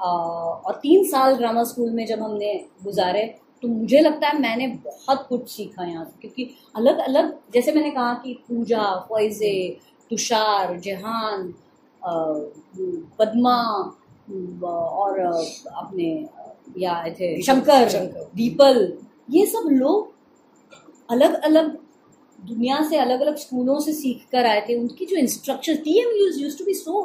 और 0.00 0.74
तीन 0.74 1.04
साल 1.04 1.36
ड्रामा 1.36 1.64
स्कूल 1.64 1.90
में 1.90 2.06
जब 2.06 2.20
हमने 2.20 2.66
गुजारे 2.84 3.38
तो 3.62 3.68
मुझे 3.68 4.00
लगता 4.00 4.28
है 4.28 4.40
मैंने 4.40 4.66
बहुत 4.68 5.26
कुछ 5.28 5.48
सीखा 5.50 5.84
यहाँ 5.84 6.04
से 6.04 6.18
क्योंकि 6.20 6.54
अलग 6.76 6.98
अलग 6.98 7.38
जैसे 7.54 7.72
मैंने 7.72 7.90
कहा 7.90 8.14
कि 8.14 8.34
पूजा 8.48 9.06
फॉइजे 9.08 9.78
तुषार 10.10 10.80
जहान 10.80 11.54
पदमा 13.18 13.56
और 14.68 15.20
अपने 15.76 16.28
या 16.78 16.92
आए 16.92 17.10
थे 17.10 17.42
शंकर 17.42 17.88
शंकर। 17.88 18.30
दीपल 18.34 18.98
ये 19.30 19.46
सब 19.46 19.68
लोग 19.72 20.15
अलग 21.08 21.34
अलग 21.44 21.76
दुनिया 22.38 22.82
से 22.88 22.96
अलग 22.98 23.20
अलग 23.20 23.36
स्कूलों 23.36 23.78
से 23.80 23.92
सीख 23.92 24.24
कर 24.32 24.46
आए 24.46 24.60
थे। 24.68 24.74
उनकी 24.80 25.04
जो 25.06 25.16
instruction 25.16 25.76
T 25.84 25.98
M 26.00 26.10
use 26.18 26.40
use 26.42 26.58
to 26.58 26.64
be 26.64 26.74
so 26.74 27.02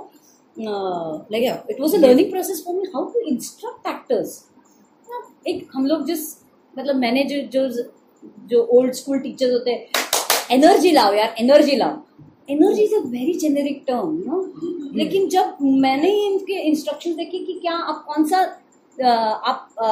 like 0.58 1.44
it 1.70 1.82
was 1.82 1.96
a 1.96 2.00
learning 2.00 2.32
process 2.32 2.64
for 2.66 2.76
me 2.76 2.88
how 2.96 3.06
to 3.12 3.20
instruct 3.32 3.88
actors 3.88 4.40
एक 5.48 5.68
हम 5.74 5.86
लोग 5.88 6.06
जिस 6.06 6.28
मतलब 6.74 6.96
मैंने 6.96 7.24
जो 7.32 7.42
जो 7.54 7.68
जो 8.50 8.64
ओल्ड 8.78 8.94
स्कूल 8.94 9.20
टीचर्स 9.20 9.52
होते 9.54 9.72
हैं 9.72 10.56
एनर्जी 10.58 10.92
लाओ 10.92 11.14
यार 11.14 11.36
एनर्जी 11.40 11.76
लाओ। 11.76 11.98
Energy 12.50 12.84
is 12.84 12.96
a 12.96 13.00
very 13.08 13.34
generic 13.40 13.84
term 13.88 14.18
you 14.18 14.24
know 14.26 14.92
लेकिन 14.98 15.28
जब 15.30 15.58
मैंने 15.86 16.10
ही 16.12 16.26
इनके 16.26 16.60
इंस्ट्रक्शन 16.70 17.16
देखे 17.16 17.40
कि 17.46 17.54
क्या 17.62 17.74
आप 17.74 18.04
कौन 18.08 18.26
सा 18.30 18.40
आप 19.52 19.70
अ, 19.78 19.90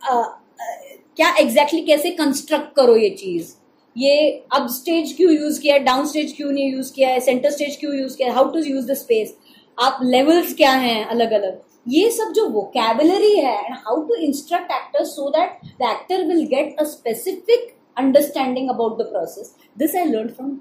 अ, 0.00 0.14
अ, 0.14 0.93
क्या 1.16 1.28
एग्जैक्टली 1.28 1.80
exactly 1.80 1.86
कैसे 1.86 2.10
कंस्ट्रक्ट 2.16 2.74
करो 2.76 2.96
ये 2.96 3.10
चीज़? 3.10 3.52
ये 3.96 4.44
अब 4.52 4.66
स्टेज 4.68 5.12
क्यों 5.16 5.32
यूज़ 5.32 5.60
किया 5.60 5.74
है? 5.74 5.80
डाउन 5.84 6.06
स्टेज 6.06 6.32
क्यों 6.36 6.50
नहीं 6.52 6.72
यूज़ 6.72 6.92
किया 6.92 7.08
है? 7.08 7.20
सेंटर 7.20 7.50
स्टेज 7.50 7.76
क्यों 7.80 7.94
यूज़ 7.94 8.16
किया 8.16 8.28
है? 8.28 8.34
How 8.34 8.50
to 8.52 8.58
use 8.58 8.86
the 8.86 8.94
space 8.94 9.34
आप 9.78 9.98
लेवल्स 10.02 10.54
क्या 10.54 10.72
हैं? 10.86 11.04
अलग 11.04 11.32
अलग 11.32 11.60
ये 11.88 12.10
सब 12.10 12.32
जो 12.32 12.48
वोकेबलरी 12.48 13.34
है 13.36 13.54
and 13.64 13.74
how 13.86 14.02
to 14.06 14.14
instruct 14.26 14.72
actors 14.72 15.08
so 15.16 15.28
that 15.30 15.58
the 15.82 15.90
actor 15.90 16.26
will 16.28 16.44
get 16.54 16.80
a 16.80 16.84
specific 16.92 17.74
understanding 17.98 18.70
about 18.70 18.98
the 18.98 19.06
process 19.10 19.54
this 19.78 19.96
I 19.96 20.04
learn 20.04 20.28
from 20.28 20.58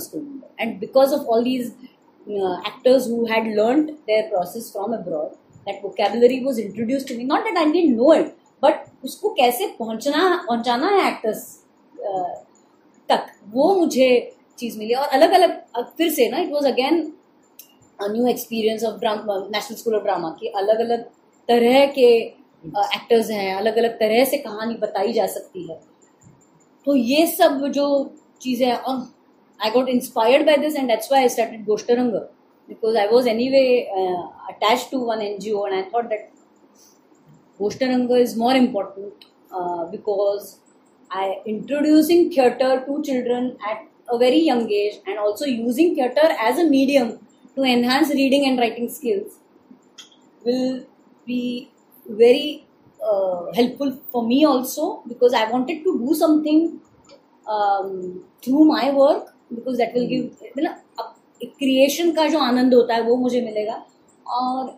school. 0.00 0.26
And 0.58 0.78
because 0.80 1.12
of 1.12 1.26
all 1.26 1.42
these 1.42 1.72
uh, 2.26 2.56
actors 2.64 3.06
who 3.06 3.26
had 3.26 3.48
learned 3.48 3.88
their 4.06 4.28
process 4.28 4.70
from 4.72 4.92
abroad 4.92 5.32
that 5.66 5.82
vocabulary 5.82 6.40
was 6.44 6.58
introduced 6.58 7.08
to 7.08 7.16
me. 7.16 7.24
Not 7.24 7.42
that 7.44 7.56
i 7.56 7.64
didn't 7.72 7.96
know 7.96 8.12
it 8.12 8.36
but 8.64 8.74
उसको 9.04 9.28
कैसे 9.34 9.66
पहुँचना 9.78 10.44
पहुंचाना 10.48 10.88
है 10.90 11.06
actors 11.08 11.44
तक 13.08 13.26
वो 13.54 13.74
मुझे 13.76 14.10
चीज़ 14.58 14.78
मिली। 14.78 14.94
और 14.94 15.08
अलग 15.08 15.32
अलग 15.32 15.94
फिर 15.98 16.10
से 16.12 16.28
ना 16.30 16.38
it 16.40 16.52
was 16.52 16.66
again 16.66 17.00
new 18.02 18.26
experience 18.28 18.84
of 18.84 19.00
National 19.04 19.76
School 19.76 19.94
of 19.94 20.02
Drama 20.02 20.30
की 20.40 20.48
अलग 20.62 20.80
अलग 20.80 21.04
तरह 21.48 21.86
के 21.98 22.10
एक्टर्स 22.96 23.30
हैं 23.30 23.54
अलग 23.54 23.76
अलग 23.78 23.98
तरह 24.00 24.24
से 24.24 24.38
कहानी 24.38 24.74
बताई 24.82 25.12
जा 25.12 25.26
सकती 25.38 25.66
है। 25.70 25.80
तो 26.86 26.94
ये 26.96 27.26
सब 27.26 27.66
जो 27.74 27.88
चीज़ें 28.40 28.66
हैं 28.66 28.76
और 28.76 29.10
I 29.60 29.68
got 29.70 29.88
inspired 29.90 30.44
by 30.46 30.54
this, 30.60 30.76
and 30.78 30.90
that's 30.90 31.08
why 31.10 31.18
I 31.24 31.26
started 31.32 31.60
Goshtaranga 31.66 32.20
because 32.68 32.96
I 32.96 33.02
was 33.10 33.26
anyway 33.32 33.88
uh, 33.96 34.22
attached 34.52 34.88
to 34.90 34.98
one 35.10 35.20
NGO, 35.20 35.60
and 35.66 35.76
I 35.76 35.82
thought 35.90 36.08
that 36.12 36.31
Goshtaranga 37.62 38.20
is 38.20 38.36
more 38.36 38.54
important 38.54 39.26
uh, 39.50 39.84
because 39.86 40.58
I 41.10 41.40
introducing 41.46 42.30
theatre 42.30 42.82
to 42.86 43.02
children 43.02 43.56
at 43.70 43.86
a 44.08 44.18
very 44.18 44.38
young 44.38 44.70
age, 44.70 45.00
and 45.06 45.18
also 45.18 45.44
using 45.44 45.94
theatre 45.94 46.30
as 46.40 46.58
a 46.58 46.64
medium 46.64 47.18
to 47.56 47.62
enhance 47.62 48.10
reading 48.10 48.46
and 48.48 48.58
writing 48.58 48.88
skills 48.88 49.38
will 50.44 50.84
be 51.26 51.70
very 52.08 52.66
uh, 53.04 53.52
helpful 53.54 53.98
for 54.10 54.26
me 54.26 54.44
also 54.44 55.02
because 55.06 55.34
I 55.34 55.50
wanted 55.50 55.84
to 55.84 55.98
do 55.98 56.14
something 56.14 56.80
um, 57.46 58.24
through 58.42 58.64
my 58.64 58.90
work 59.02 59.28
because 59.54 59.76
that 59.76 59.94
will 59.94 60.06
give 60.08 60.30
मतलब 60.56 61.54
creation 61.58 62.12
का 62.16 62.26
जो 62.28 62.38
आनंद 62.38 62.74
होता 62.74 62.94
है 62.94 63.02
वो 63.02 63.16
मुझे 63.16 63.40
मिलेगा 63.40 63.74
और 64.36 64.70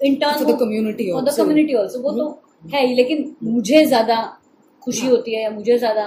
intern 0.00 0.32
for 0.34 0.52
the 0.52 0.58
वो 1.98 2.12
तो 2.12 2.28
है 2.72 2.86
ही 2.86 2.94
लेकिन 2.94 3.34
मुझे 3.44 3.84
ज़्यादा 3.86 4.16
खुशी 4.82 5.06
होती 5.06 5.34
है 5.34 5.42
या 5.42 5.50
मुझे 5.50 5.78
ज़्यादा 5.78 6.06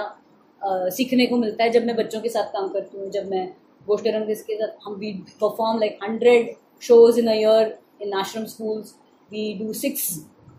सीखने 0.90 1.26
को 1.26 1.36
मिलता 1.36 1.64
है 1.64 1.70
जब 1.70 1.84
मैं 1.86 1.96
बच्चों 1.96 2.20
के 2.20 2.28
साथ 2.28 2.52
काम 2.52 2.68
करती 2.68 2.98
हूँ 2.98 3.10
जब 3.10 3.28
मैं 3.30 3.46
गोष्ठ 3.86 4.06
रंग 4.06 4.26
के 4.26 4.34
साथ 4.34 4.86
हम 4.86 4.94
we 4.94 5.12
perform 5.40 5.78
like 5.80 5.98
hundred 6.02 6.54
shows 6.82 7.18
in 7.20 7.28
a year 7.28 7.76
in 8.02 8.12
ashram 8.14 8.44
schools 8.46 8.94
we 9.30 9.52
do 9.58 9.72
six 9.74 10.08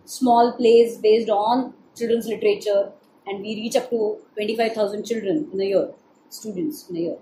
small 0.10 0.50
plays 0.58 0.98
based 1.02 1.30
on 1.32 1.70
children's 1.98 2.28
literature 2.28 2.92
and 3.28 3.42
we 3.42 3.54
reach 3.56 3.78
up 3.78 3.88
to 3.92 4.12
twenty 4.36 4.56
five 4.56 4.72
thousand 4.78 5.04
children 5.04 5.46
in 5.54 5.62
a year 5.62 5.94
students 6.32 6.86
in 6.92 6.98
a year 6.98 7.18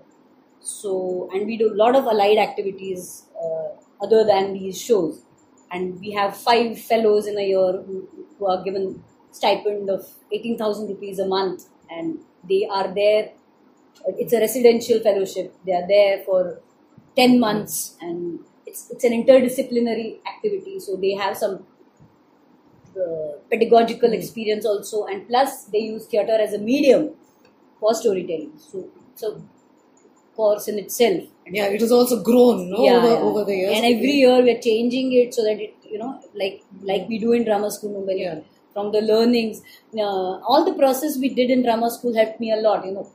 so 0.64 0.96
and 1.34 1.46
we 1.46 1.56
do 1.56 1.68
lot 1.76 1.96
of 1.96 2.08
allied 2.10 2.38
activities 2.40 3.10
other 4.02 4.24
than 4.24 4.52
these 4.52 4.74
shows 4.76 5.27
And 5.70 6.00
we 6.00 6.12
have 6.12 6.36
five 6.36 6.80
fellows 6.80 7.26
in 7.26 7.38
a 7.38 7.46
year 7.46 7.72
who, 7.72 8.08
who 8.38 8.46
are 8.46 8.62
given 8.62 9.02
stipend 9.30 9.90
of 9.90 10.06
18,000 10.32 10.88
rupees 10.88 11.18
a 11.18 11.26
month, 11.26 11.64
and 11.90 12.18
they 12.48 12.66
are 12.70 12.92
there. 12.94 13.32
It's 14.06 14.32
a 14.32 14.40
residential 14.40 15.00
fellowship. 15.00 15.54
They 15.66 15.72
are 15.72 15.86
there 15.86 16.22
for 16.24 16.60
10 17.16 17.40
months. 17.40 17.96
And 18.00 18.40
it's, 18.66 18.90
it's 18.90 19.04
an 19.04 19.12
interdisciplinary 19.12 20.18
activity. 20.26 20.78
So 20.80 20.96
they 20.96 21.12
have 21.14 21.36
some 21.36 21.66
uh, 22.96 23.38
pedagogical 23.50 24.12
experience 24.12 24.64
also. 24.64 25.04
And 25.06 25.26
plus 25.28 25.64
they 25.64 25.78
use 25.78 26.06
theater 26.06 26.36
as 26.40 26.54
a 26.54 26.58
medium 26.58 27.14
for 27.80 27.94
storytelling. 27.94 28.52
So 28.58 28.88
it's 29.12 29.22
a 29.22 29.40
course 30.34 30.68
in 30.68 30.78
itself 30.78 31.24
Yeah, 31.50 31.66
it 31.66 31.80
has 31.80 31.92
also 31.92 32.22
grown 32.22 32.70
no, 32.70 32.76
over, 32.76 33.08
yeah. 33.08 33.14
over 33.14 33.44
the 33.44 33.54
years. 33.54 33.76
And 33.76 33.84
every 33.84 34.12
year 34.12 34.42
we're 34.42 34.60
changing 34.60 35.12
it 35.12 35.34
so 35.34 35.42
that 35.44 35.60
it, 35.60 35.74
you 35.84 35.98
know, 35.98 36.20
like 36.34 36.62
like 36.82 37.08
we 37.08 37.18
do 37.18 37.32
in 37.32 37.44
drama 37.44 37.70
school 37.70 38.00
Mumbai. 38.00 38.18
Yeah. 38.20 38.40
From 38.74 38.92
the 38.92 39.00
learnings, 39.00 39.62
uh, 39.94 40.38
all 40.50 40.64
the 40.64 40.74
process 40.74 41.16
we 41.18 41.30
did 41.34 41.50
in 41.50 41.62
drama 41.64 41.90
school 41.90 42.14
helped 42.14 42.38
me 42.38 42.52
a 42.52 42.56
lot. 42.56 42.84
You 42.86 42.92
know, 42.92 43.10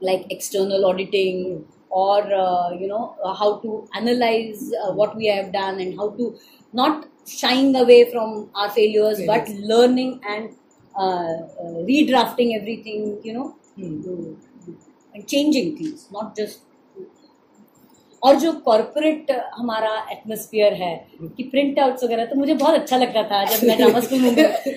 like 0.00 0.26
external 0.30 0.86
auditing 0.86 1.64
or 1.88 2.20
uh, 2.32 2.70
you 2.72 2.86
know 2.86 3.16
uh, 3.24 3.34
how 3.34 3.58
to 3.58 3.88
analyze 3.94 4.72
uh, 4.84 4.92
what 4.92 5.16
we 5.16 5.26
have 5.26 5.52
done 5.52 5.80
and 5.80 5.96
how 5.96 6.10
to 6.10 6.38
not 6.72 7.06
shying 7.26 7.74
away 7.76 8.10
from 8.12 8.50
our 8.54 8.70
failures, 8.70 9.20
but 9.26 9.48
learning 9.48 10.20
and 10.28 10.54
uh, 10.96 11.00
uh, 11.02 11.82
redrafting 11.90 12.56
everything. 12.60 13.18
You 13.24 13.32
know, 13.32 13.56
and 15.14 15.26
changing 15.26 15.76
things, 15.76 16.08
not 16.12 16.36
just 16.36 16.60
और 18.22 18.34
जो 18.36 18.52
corporate 18.64 19.30
हमारा 19.54 19.90
atmosphere 20.12 20.72
है, 20.72 20.94
कि 21.36 21.42
print 21.42 21.78
outs 21.78 22.04
वगैरह 22.04 22.24
तो 22.24 22.36
मुझे 22.36 22.54
बहुत 22.54 22.74
अच्छा 22.74 22.96
लगता 22.96 23.22
था 23.30 23.44
जब 23.44 23.66
मैं 23.68 23.76
ड्रामा 23.76 24.00
स्कूल 24.00 24.20
में 24.20 24.30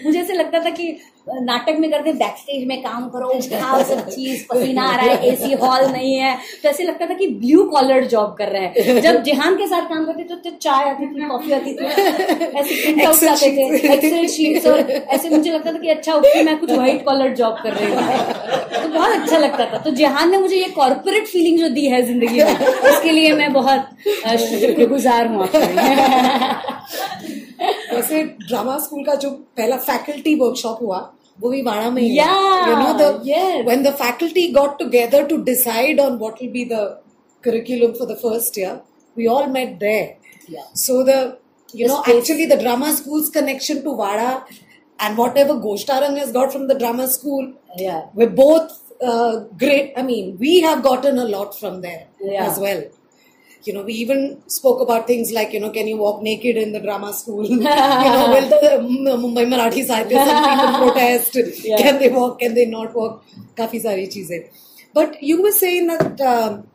मुझे 0.05 0.19
ऐसे 0.19 0.33
लगता 0.33 0.63
था 0.65 0.69
कि 0.69 0.91
नाटक 1.27 1.75
में 1.79 1.89
करते 1.91 2.11
बैक 2.13 2.37
स्टेज 2.37 2.65
में 2.67 2.81
काम 2.81 3.07
करो 3.09 3.27
खाओ 3.51 3.83
सब 3.83 4.07
चीज़ 4.07 4.43
पसीना 4.47 4.83
आ 4.83 4.95
रहा 4.95 5.05
है 5.05 5.27
एसी 5.27 5.51
हॉल 5.61 5.85
नहीं 5.91 6.13
है। 6.15 6.35
तो 6.63 6.69
ऐसे 6.69 6.83
लगता 6.83 7.05
था 7.05 7.13
कि 7.13 7.27
ब्लू 7.35 7.63
कॉलर 7.69 8.05
जॉब 8.13 8.35
कर 8.37 8.49
रहे 8.49 8.65
हैं। 8.65 9.01
जब 9.01 9.21
जिहान 9.23 9.55
के 9.57 9.67
साथ 9.67 9.87
काम 9.89 10.05
करते 10.05 10.23
तो, 10.23 10.35
तो 10.35 10.49
चाय 10.57 10.89
आती 10.89 11.07
थी 11.07 11.27
कॉफ़ी 11.29 11.51
आती 11.51 11.73
थी। 11.73 11.85
ऐसे 11.85 12.75
प्रिंट 12.75 13.01
आउट 13.05 13.23
आते 13.23 13.51
थे 13.57 13.93
एक्सेल 13.93 14.27
शीट्स 14.27 14.67
और 14.67 14.79
ऐसे 14.79 15.29
मुझे 15.29 15.51
लगता 15.51 15.71
था 15.71 15.77
कि 15.77 15.89
अच्छा 15.89 16.13
ओके 16.13 16.43
मैं 16.43 16.57
कुछ 16.59 16.71
व्हाइट 16.71 17.05
कॉलर 17.05 17.33
जॉब 17.35 17.57
कर 17.63 17.73
रही 17.73 17.91
हूँ। 17.91 18.03
तो 18.73 18.87
बहुत 18.89 19.11
अच्छा 19.11 19.37
लगता 19.37 19.65
था। 19.65 19.77
तो 19.77 19.91
जिहान 20.01 20.31
ने 20.31 20.37
मुझे 20.37 20.55
ये 20.55 20.69
कॉर्पोरेट 20.75 21.27
फीलिंग 21.27 21.59
जो 21.59 21.69
दी 21.69 21.87
है 21.87 22.01
ज़िंदगी 22.05 22.43
में 22.43 22.55
उसके 22.55 23.11
लिए 23.11 23.33
मैं 23.33 23.51
बहुत 23.53 23.89
शुक्रगुजार 24.41 25.27
हूँ 25.27 25.43
आपका 25.43 26.71
वैसे 27.95 28.23
ड्रामा 28.47 28.77
स्कूल 28.85 29.03
का 29.05 29.15
जो 29.25 29.29
पहला 29.57 29.77
फैकल्टी 29.89 30.35
वर्कशॉप 30.39 30.79
हुआ 30.81 30.99
वो 31.41 31.49
भी 31.49 31.61
वाड़ा 31.67 31.89
में 31.89 32.01
ही 32.01 32.09
you 32.17 32.75
know 32.79 32.93
the 32.99 33.11
when 33.67 33.83
the 33.83 33.93
faculty 34.01 34.47
got 34.57 34.77
together 34.79 35.25
to 35.27 35.37
decide 35.51 35.99
on 36.01 36.17
what 36.17 36.41
will 36.41 36.51
be 36.51 36.65
the 36.73 36.83
curriculum 37.45 37.93
for 37.95 38.05
the 38.09 38.15
first 38.19 38.57
year 38.59 38.73
we 39.19 39.25
all 39.31 39.47
met 39.55 39.71
there 39.79 40.03
Yeah. 40.51 40.67
so 40.81 40.93
the 41.07 41.15
you 41.79 41.79
The 41.79 41.87
know 41.89 41.97
space. 42.03 42.19
actually 42.19 42.45
the 42.51 42.57
drama 42.61 42.91
school's 42.99 43.25
connection 43.37 43.81
to 43.87 43.95
vada 44.01 44.29
and 45.07 45.17
whatever 45.21 45.55
ghoshtarang 45.65 46.15
has 46.21 46.31
got 46.37 46.53
from 46.55 46.63
the 46.69 46.77
drama 46.83 47.07
school 47.15 47.49
Yeah. 47.81 47.99
we're 48.21 48.29
both 48.37 48.71
uh, 49.09 49.33
great 49.63 49.99
i 50.03 50.05
mean 50.11 50.29
we 50.45 50.53
have 50.67 50.83
gotten 50.87 51.19
a 51.25 51.27
lot 51.33 51.59
from 51.59 51.81
there 51.87 52.01
Yeah. 52.29 52.45
as 52.47 52.61
well 52.65 52.81
you 53.67 53.73
know, 53.73 53.83
we 53.83 53.93
even 53.93 54.41
spoke 54.47 54.81
about 54.81 55.07
things 55.07 55.31
like, 55.31 55.53
you 55.53 55.59
know, 55.59 55.69
can 55.71 55.87
you 55.87 55.97
walk 55.97 56.21
naked 56.21 56.57
in 56.57 56.71
the 56.73 56.79
drama 56.79 57.13
school? 57.13 57.45
you 57.49 57.59
know, 57.59 57.69
will 58.33 58.49
the 58.49 58.79
um, 58.79 59.21
Mumbai 59.23 59.45
Marathi 59.47 59.85
Sahitya 59.85 60.25
people 60.25 60.77
protest? 60.87 61.37
Yeah. 61.63 61.77
Can 61.77 61.99
they 61.99 62.09
walk? 62.09 62.39
Can 62.39 62.53
they 62.55 62.65
not 62.65 62.93
walk? 62.93 63.23
Kafi 63.55 63.81
sari 63.81 64.07
cheezein. 64.07 64.49
But 64.93 65.21
you 65.23 65.41
were 65.41 65.51
saying 65.51 65.87
that 65.87 66.21
um, 66.21 66.67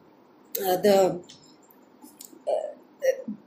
uh, 0.64 0.76
the 0.76 1.20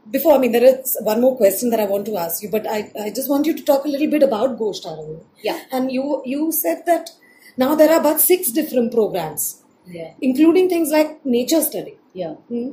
before, 0.10 0.34
I 0.34 0.38
mean, 0.39 0.52
there 0.52 0.64
is 0.64 0.98
one 1.02 1.22
more 1.22 1.38
question 1.38 1.70
that 1.70 1.80
I 1.80 1.86
want 1.86 2.06
to 2.08 2.18
ask 2.18 2.44
you, 2.44 2.50
but 2.50 2.68
I, 2.68 2.92
I 3.02 3.10
just 3.12 3.30
want 3.30 3.46
you 3.46 3.56
to 3.56 3.64
talk 3.64 3.86
a 3.86 3.88
little 3.88 4.10
bit 4.10 4.24
about 4.24 4.58
Ghost 4.58 4.84
Aravind. 4.84 5.24
Yeah. 5.42 5.62
And 5.72 5.92
you 5.92 6.22
you 6.26 6.52
said 6.52 6.84
that 6.86 7.12
now 7.58 7.76
there 7.76 7.92
are 7.92 8.00
about 8.00 8.20
six 8.22 8.52
different 8.52 8.92
programs, 8.92 9.64
Yeah. 9.88 10.14
including 10.22 10.68
things 10.70 10.92
like 10.92 11.26
nature 11.26 11.62
study. 11.62 11.98
Yeah. 12.14 12.34
Hmm. 12.50 12.72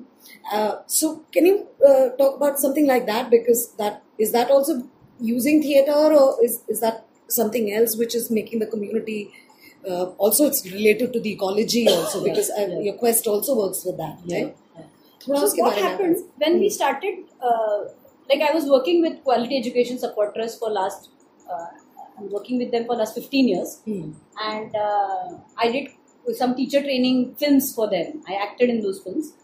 Uh, 0.51 0.79
so 0.87 1.25
can 1.33 1.47
you 1.47 1.67
uh, 1.87 2.09
talk 2.17 2.37
about 2.37 2.59
something 2.59 2.87
like 2.87 3.07
that? 3.07 3.31
Because 3.31 3.73
that 3.75 4.03
is 4.19 4.33
that 4.33 4.51
also 4.51 4.83
using 5.21 5.63
theater, 5.63 5.93
or 5.93 6.43
is 6.43 6.63
is 6.69 6.81
that 6.81 7.05
something 7.29 7.73
else 7.73 7.97
which 7.97 8.15
is 8.15 8.31
making 8.31 8.61
the 8.61 8.67
community? 8.67 9.33
Uh, 9.89 10.07
also, 10.19 10.47
it's 10.47 10.65
related 10.65 11.13
to 11.13 11.21
the 11.21 11.33
ecology 11.33 11.89
also 11.89 12.25
because 12.29 12.51
uh, 12.51 12.79
your 12.81 12.95
quest 12.95 13.27
also 13.27 13.57
works 13.57 13.85
with 13.85 13.97
that, 13.99 14.19
yeah. 14.25 14.45
right? 14.45 14.57
So 15.21 15.35
what 15.35 15.77
happened 15.77 16.17
when 16.37 16.59
we 16.59 16.71
started? 16.71 17.25
Uh, 17.43 17.85
like 18.31 18.41
I 18.41 18.53
was 18.53 18.65
working 18.67 19.03
with 19.03 19.23
quality 19.25 19.59
education 19.59 19.99
supporters 19.99 20.57
for 20.57 20.71
last. 20.71 21.11
I'm 22.19 22.31
working 22.33 22.59
with 22.59 22.73
them 22.73 22.85
for 22.85 22.97
last 22.97 23.15
15 23.15 23.49
years, 23.49 23.81
hmm. 23.85 24.11
and 24.43 24.75
I 25.57 25.71
did 25.71 25.89
some 26.37 26.57
teacher 26.57 26.81
training 26.81 27.37
films 27.37 27.73
for 27.75 27.89
them. 27.89 28.23
I 28.27 28.35
acted 28.35 28.71
in 28.71 28.83
those 28.83 29.01
films 29.01 29.35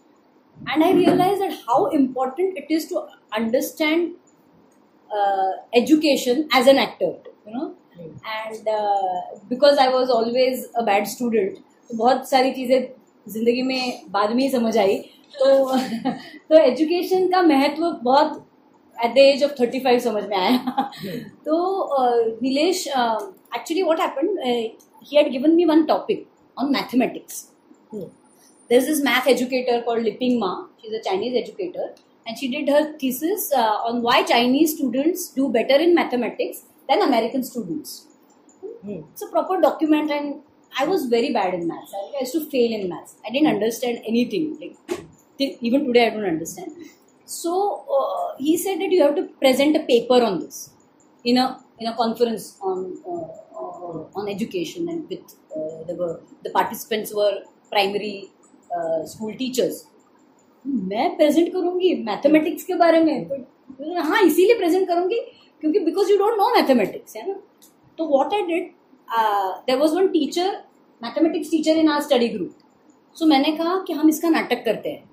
and 0.67 0.83
I 0.83 0.91
realized 0.93 1.41
that 1.41 1.57
how 1.67 1.87
important 1.87 2.57
it 2.57 2.67
is 2.69 2.87
to 2.87 3.07
understand 3.31 4.15
uh, 5.09 5.51
education 5.73 6.47
as 6.53 6.67
an 6.67 6.77
actor. 6.77 7.13
You 7.45 7.53
know, 7.53 7.75
and 7.97 8.67
uh, 8.67 9.21
because 9.49 9.77
I 9.77 9.89
was 9.89 10.09
always 10.09 10.67
a 10.75 10.83
bad 10.83 11.07
student, 11.07 11.59
तो 11.89 11.97
बहुत 11.97 12.29
सारी 12.29 12.51
चीज़ें 12.51 12.79
ज़िंदगी 13.27 13.61
में 13.63 14.11
बाद 14.11 14.31
में 14.35 14.43
ही 14.43 14.49
समझ 14.51 14.77
आई 14.77 14.97
तो 15.33 15.77
तो 16.49 16.57
एजुकेशन 16.57 17.27
का 17.31 17.41
महत्व 17.41 17.89
बहुत 18.03 18.45
at 19.05 19.13
the 19.13 19.17
age 19.17 19.43
of 19.43 19.51
thirty 19.61 19.79
five 19.79 19.99
समझ 19.99 20.23
में 20.29 20.37
आया 20.37 20.91
तो 21.45 21.57
Nilesh 22.41 22.87
actually 22.87 23.81
what 23.83 23.99
happened 23.99 24.39
he 24.45 25.17
had 25.17 25.31
given 25.31 25.55
me 25.55 25.65
one 25.65 25.85
topic 25.85 26.27
on 26.57 26.71
mathematics 26.73 27.43
Hmm. 27.43 27.54
There's 28.69 28.85
this 28.85 29.01
math 29.01 29.27
educator 29.27 29.81
called 29.83 30.03
Liping 30.03 30.39
Ma. 30.39 30.65
She's 30.81 30.93
a 30.93 31.03
Chinese 31.03 31.35
educator, 31.43 31.93
and 32.25 32.37
she 32.37 32.49
did 32.49 32.69
her 32.69 32.97
thesis 32.97 33.51
uh, 33.55 33.77
on 33.89 34.01
why 34.01 34.23
Chinese 34.23 34.75
students 34.75 35.29
do 35.29 35.51
better 35.51 35.75
in 35.75 35.93
mathematics 35.93 36.63
than 36.89 37.01
American 37.01 37.43
students. 37.43 38.07
Hmm. 38.83 39.01
It's 39.11 39.21
a 39.21 39.27
proper 39.27 39.61
document, 39.61 40.11
and 40.11 40.41
I 40.77 40.85
was 40.85 41.05
very 41.05 41.31
bad 41.33 41.53
in 41.53 41.67
maths. 41.67 41.93
I 41.93 42.19
used 42.21 42.33
to 42.33 42.49
fail 42.49 42.71
in 42.79 42.89
maths. 42.89 43.15
I 43.27 43.31
didn't 43.31 43.47
understand 43.47 43.99
anything. 44.07 44.57
Like 44.59 45.01
even 45.39 45.85
today, 45.85 46.07
I 46.07 46.09
don't 46.09 46.25
understand. 46.25 46.71
So 47.25 47.85
uh, 47.97 48.37
he 48.37 48.57
said 48.57 48.79
that 48.79 48.91
you 48.91 49.01
have 49.03 49.15
to 49.15 49.23
present 49.41 49.75
a 49.75 49.83
paper 49.83 50.23
on 50.23 50.39
this 50.39 50.69
in 51.23 51.37
a 51.37 51.59
in 51.79 51.87
a 51.87 51.95
conference 51.95 52.57
on 52.61 52.97
uh, 53.07 53.27
uh, 53.61 54.19
on 54.19 54.29
education, 54.29 54.89
and 54.89 55.09
with 55.09 55.35
uh, 55.55 55.93
were 56.01 56.19
the 56.43 56.51
participants 56.51 57.13
were 57.13 57.39
primary 57.71 58.29
uh, 58.75 59.37
teachers 59.37 59.85
मैं 60.65 61.15
present 61.17 61.51
करूँगी 61.53 61.93
mathematics 62.03 62.63
के 62.63 62.75
बारे 62.75 62.99
में 63.03 63.27
तो 63.27 64.01
हाँ 64.01 64.21
इसीलिए 64.21 64.57
present 64.57 64.87
करूँगी 64.87 65.19
क्योंकि 65.61 65.79
because 65.79 66.11
you 66.11 66.17
don't 66.17 66.37
know 66.37 66.49
mathematics 66.55 67.15
है 67.15 67.27
ना? 67.27 67.35
तो 67.97 68.05
what 68.05 68.33
I 68.33 68.41
did 68.41 68.71
there 69.67 69.77
was 69.77 69.95
one 69.95 70.07
teacher 70.07 70.57
mathematics 71.01 71.51
teacher 71.51 71.77
in 71.77 71.89
our 71.89 72.01
study 72.01 72.27
group 72.27 72.57
सो 73.15 73.25
मैंने 73.25 73.51
कहा 73.51 73.77
कि 73.87 73.93
हम 73.93 74.09
इसका 74.09 74.29
नाटक 74.29 74.63
करते 74.65 74.89
हैं। 74.89 75.03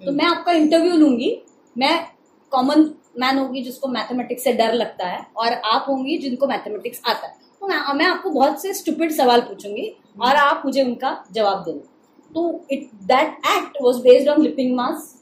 तो 0.00 0.12
मैं 0.12 0.24
आपका 0.24 0.52
इंटरव्यू 0.52 0.96
लूँगी। 0.96 1.36
मैं 1.76 2.06
कॉमन 2.52 2.90
मैन 3.20 3.38
होगी 3.38 3.62
जिसको 3.62 3.88
मैथमेटिक्स 3.88 4.44
से 4.44 4.52
डर 4.52 4.72
लगता 4.74 5.06
है 5.06 5.26
और 5.36 5.52
आप 5.52 5.86
होंगी 5.88 6.18
जिनको 6.18 6.46
मैथमेटिक्स 6.46 7.00
आता 7.06 7.26
है। 7.26 7.34
तो 7.60 7.66
मैं, 7.66 7.94
मैं 7.94 8.06
आपको 8.06 8.30
बहुत 8.30 8.62
से 8.62 8.72
स्टूपिड 8.74 9.12
सवाल 9.12 9.40
पूछूँगी 9.40 9.88
और 10.22 10.36
आप 10.36 10.62
मुझे 10.66 10.82
उनका 10.82 11.24
जवाब 11.32 11.62
देना। 11.64 11.88
तो 12.34 12.44
it 12.72 12.88
that 13.12 13.28
act 13.56 13.78
was 13.82 14.02
based 14.02 14.28
on 14.28 14.42
Liping 14.42 14.74
Ma's 14.76 15.14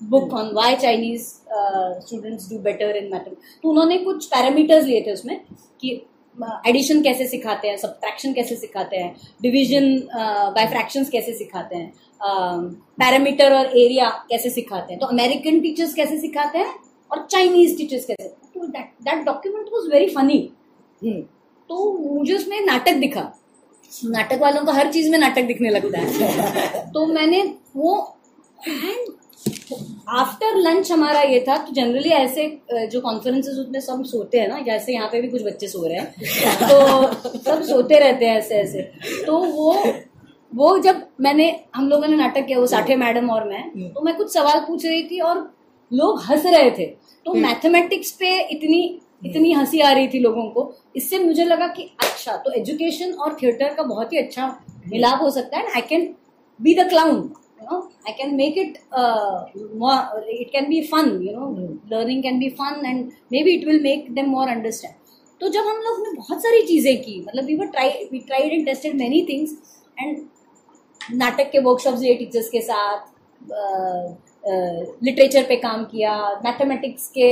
book 0.00 0.32
on 0.34 0.50
why 0.54 0.76
Chinese 0.76 1.28
students 2.06 2.50
do 2.50 2.58
better 2.62 2.96
in 2.96 3.12
mathematics 3.12 3.58
तो 3.62 3.68
उन्होंने 3.70 3.98
कुछ 3.98 4.26
पैरामीटर्स 4.26 4.84
लिए 4.86 5.00
थे 5.06 5.12
उसमें 5.12 5.38
कि 5.80 6.00
एडिशन 6.68 7.02
कैसे 7.02 7.26
सिखाते 7.28 7.68
हैं 7.68 7.76
सब्ट्रैक्शन 7.78 8.32
कैसे 8.32 8.56
सिखाते 8.56 8.96
हैं 8.96 9.14
डिवीज़न 9.42 9.84
बाय 10.54 10.66
फ्रैक्शंस 10.68 11.10
कैसे 11.10 11.34
सिखाते 11.34 11.76
हैं 11.76 11.92
पैरामीटर 13.00 13.52
और 13.54 13.66
एरिया 13.78 14.08
कैसे 14.30 14.50
सिखाते 14.50 14.92
हैं। 14.92 15.00
तो 15.00 15.06
अमेरिकन 15.06 15.60
टीचर्स 15.60 15.94
कैसे 15.94 16.18
सिखाते 16.18 16.58
हैं 16.58 16.74
और 17.10 17.26
चाइनीज़ 17.30 17.76
टीचर्स 17.78 18.04
कैसे। 18.04 18.28
तो 18.28 18.66
that 18.68 19.24
document 19.24 19.68
was 19.72 19.88
very 19.90 20.08
funny. 20.14 20.38
तो 21.70 21.92
मुझे 21.98 22.34
उसमें 22.34 22.60
नाटक 22.66 22.94
दिखा। 23.00 23.22
नाटक 24.04 24.40
वालों 24.40 24.64
को 24.64 24.72
हर 24.72 24.92
चीज़ 24.92 25.10
में 25.10 25.18
नाटक 25.18 25.44
दिखने 25.44 25.70
लगता 25.70 25.98
है 25.98 26.84
तो 26.92 27.06
मैंने 27.08 27.42
वो 27.76 27.96
एंड 28.58 29.12
आफ्टर 30.10 30.56
लंच 30.58 30.90
हमारा 30.92 31.20
ये 31.22 31.44
था 31.48 31.56
तो 31.58 31.72
जनरली 31.72 32.10
ऐसे 32.12 32.46
जो 32.86 33.00
कॉन्फ्रेंसेस 33.00 33.58
उसमें 33.58 33.80
सब 33.80 34.02
सोते 34.04 34.38
हैं 34.38 34.48
ना 34.48 34.60
जैसे 34.62 34.92
यहाँ 34.92 35.08
पे 35.08 35.20
भी 35.20 35.28
कुछ 35.28 35.42
बच्चे 35.42 35.68
सो 35.68 35.86
रहे 35.86 35.98
हैं 35.98 36.58
तो 36.60 37.38
सब 37.38 37.62
सोते 37.64 37.98
रहते 37.98 38.26
हैं 38.26 38.38
ऐसे 38.38 38.54
ऐसे 38.56 38.82
तो 39.26 39.38
वो 39.38 39.72
वो 40.52 40.76
जब 40.78 41.06
मैंने 41.20 41.48
हम 41.74 41.88
लोगों 41.88 42.08
ने 42.08 42.16
नाटक 42.16 42.46
किया 42.46 42.58
वो 42.58 42.66
साठे 42.66 42.92
हम्म। 42.92 43.04
मैडम 43.04 43.30
और 43.30 43.48
मैं 43.48 43.88
तो 43.88 44.02
मैं 44.02 44.14
कुछ 44.16 44.32
सवाल 44.32 44.60
पूछ 44.66 44.84
रही 44.86 45.02
थी 45.04 45.20
और 45.20 45.38
लोग 45.90 46.20
हंस 46.22 46.46
रहे 46.46 46.70
थे 46.70 46.86
तो 46.86 47.32
हम्म। 47.32 47.42
मैथमेटिक्स 47.42 48.10
पे 48.12 48.38
इतनी 48.42 48.82
इतनी 49.22 49.52
हँसी 49.52 49.80
आ 49.80 49.92
रही 49.92 50.08
थी 50.08 50.18
लोगों 50.18 50.48
को। 50.50 50.72
इससे 50.96 51.18
मुझे 51.18 51.44
लगा 51.44 51.66
कि 51.68 51.82
अच्छा 52.02 52.36
तो 52.36 52.52
एजुकेशन 52.60 53.12
और 53.12 53.36
थिएटर 53.42 53.74
का 53.74 53.82
बहुत 53.82 54.12
ही 54.12 54.18
अच्छा 54.18 54.48
मिलाप 54.88 55.22
हो 55.22 55.30
सकता 55.30 55.58
है 55.58 55.72
I 55.74 55.80
can 55.88 56.14
be 56.60 56.74
the 56.74 56.88
clown 56.88 57.14
you 57.14 57.70
know 57.70 57.78
I 58.08 58.12
can 58.12 58.34
make 58.34 58.58
it 58.58 58.76
it 60.40 60.50
can 60.52 60.68
be 60.68 60.80
fun 60.92 61.10
you 61.22 61.32
know 61.32 61.50
learning 61.92 62.22
can 62.22 62.38
be 62.38 62.48
fun 62.60 62.86
and 62.86 63.10
maybe 63.42 63.54
it 63.54 63.66
will 63.66 63.82
make 63.82 64.12
them 64.14 64.30
more 64.30 64.48
understand 64.48 64.94
तो 65.40 65.48
जब 65.48 65.66
हम 65.66 65.80
लोग 65.82 66.00
ने 66.00 66.12
बहुत 66.16 66.42
सारी 66.42 66.62
चीज़ें 66.66 66.96
की 67.02 67.20
मतलब 67.20 67.44
we 67.44 67.56
were 67.56 67.66
try 67.66 68.08
we 68.12 68.18
tried 68.18 68.52
and 68.52 68.66
tested 68.66 68.94
many 68.96 69.24
things 69.28 69.56
and 69.98 70.18
नाटक 71.14 71.50
के 71.50 71.58
वर्कशॉप्स 71.58 72.00
लिए 72.00 72.14
टीचर्स 72.14 72.48
के 72.48 72.60
साथ 72.60 73.12
लिटरेचर 74.46 75.42
पे 75.48 75.56
काम 75.56 75.84
किया 75.84 76.14
मैथमेटिक्स 76.44 77.06
के 77.08 77.28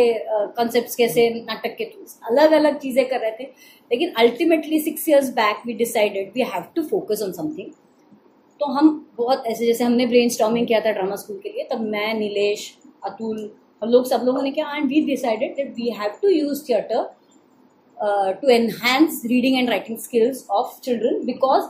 कॉन्सेप्ट्स 0.56 0.96
कैसे 0.96 1.28
नाटक 1.30 1.74
के 1.78 1.84
थ्रू 1.84 2.04
अलग 2.30 2.52
अलग 2.52 2.78
चीज़ें 2.78 3.04
कर 3.08 3.20
रहे 3.20 3.30
थे। 3.30 3.44
लेकिन 3.90 4.12
ultimately 4.18 4.78
six 4.80 5.08
years 5.08 5.28
back 5.34 5.62
we 5.66 5.72
decided 5.74 6.30
we 6.34 6.42
have 6.52 6.64
to 6.76 6.82
focus 6.82 7.22
on 7.22 7.32
something 7.32 7.70
तो 8.60 8.66
हम 8.72 8.88
बहुत 9.18 9.46
ऐसे 9.46 9.66
जैसे 9.66 9.84
हमने 9.84 10.06
ब्रेन 10.06 10.28
स्टॉमिंग 10.28 10.66
किया 10.66 10.80
था 10.80 10.92
ड्रामा 10.92 11.16
स्कूल 11.16 11.40
के 11.42 11.48
लिए 11.48 11.68
तब 11.72 11.80
मैं 11.88 12.12
नीलेश 12.14 12.72
अतुल 13.04 13.50
हम 13.82 13.88
लोग 13.90 14.06
सब 14.06 14.22
लोगों 14.24 14.42
ने 14.42 14.50
किया 14.50 14.74
and 14.76 14.88
we 14.88 15.00
decided 15.06 15.56
that 15.56 15.74
we 15.76 15.90
have 16.00 16.18
to 16.22 16.28
use 16.28 16.64
theatre 16.68 17.10
to 18.40 18.48
enhance 18.52 19.24
reading 19.26 19.58
and 19.58 19.68
writing 19.70 19.98
skills 19.98 20.46
of 20.50 20.80
children 20.84 21.24
because 21.26 21.64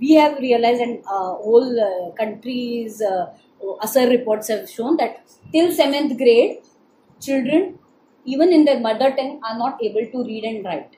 we 0.00 0.14
have 0.14 0.36
realise 0.40 0.82
and 0.82 0.98
whole 1.08 1.78
uh, 1.78 3.26
ASAR 3.60 4.08
reports 4.10 4.48
have 4.48 4.68
shown 4.68 4.96
that 4.96 5.20
till 5.52 5.68
7th 5.72 6.16
grade 6.16 6.58
children 7.20 7.78
even 8.26 8.52
in 8.52 8.64
their 8.64 8.80
mother 8.80 9.10
tongue 9.10 9.40
are 9.42 9.58
not 9.58 9.82
able 9.82 10.06
to 10.14 10.24
read 10.24 10.44
and 10.44 10.64
write 10.64 10.96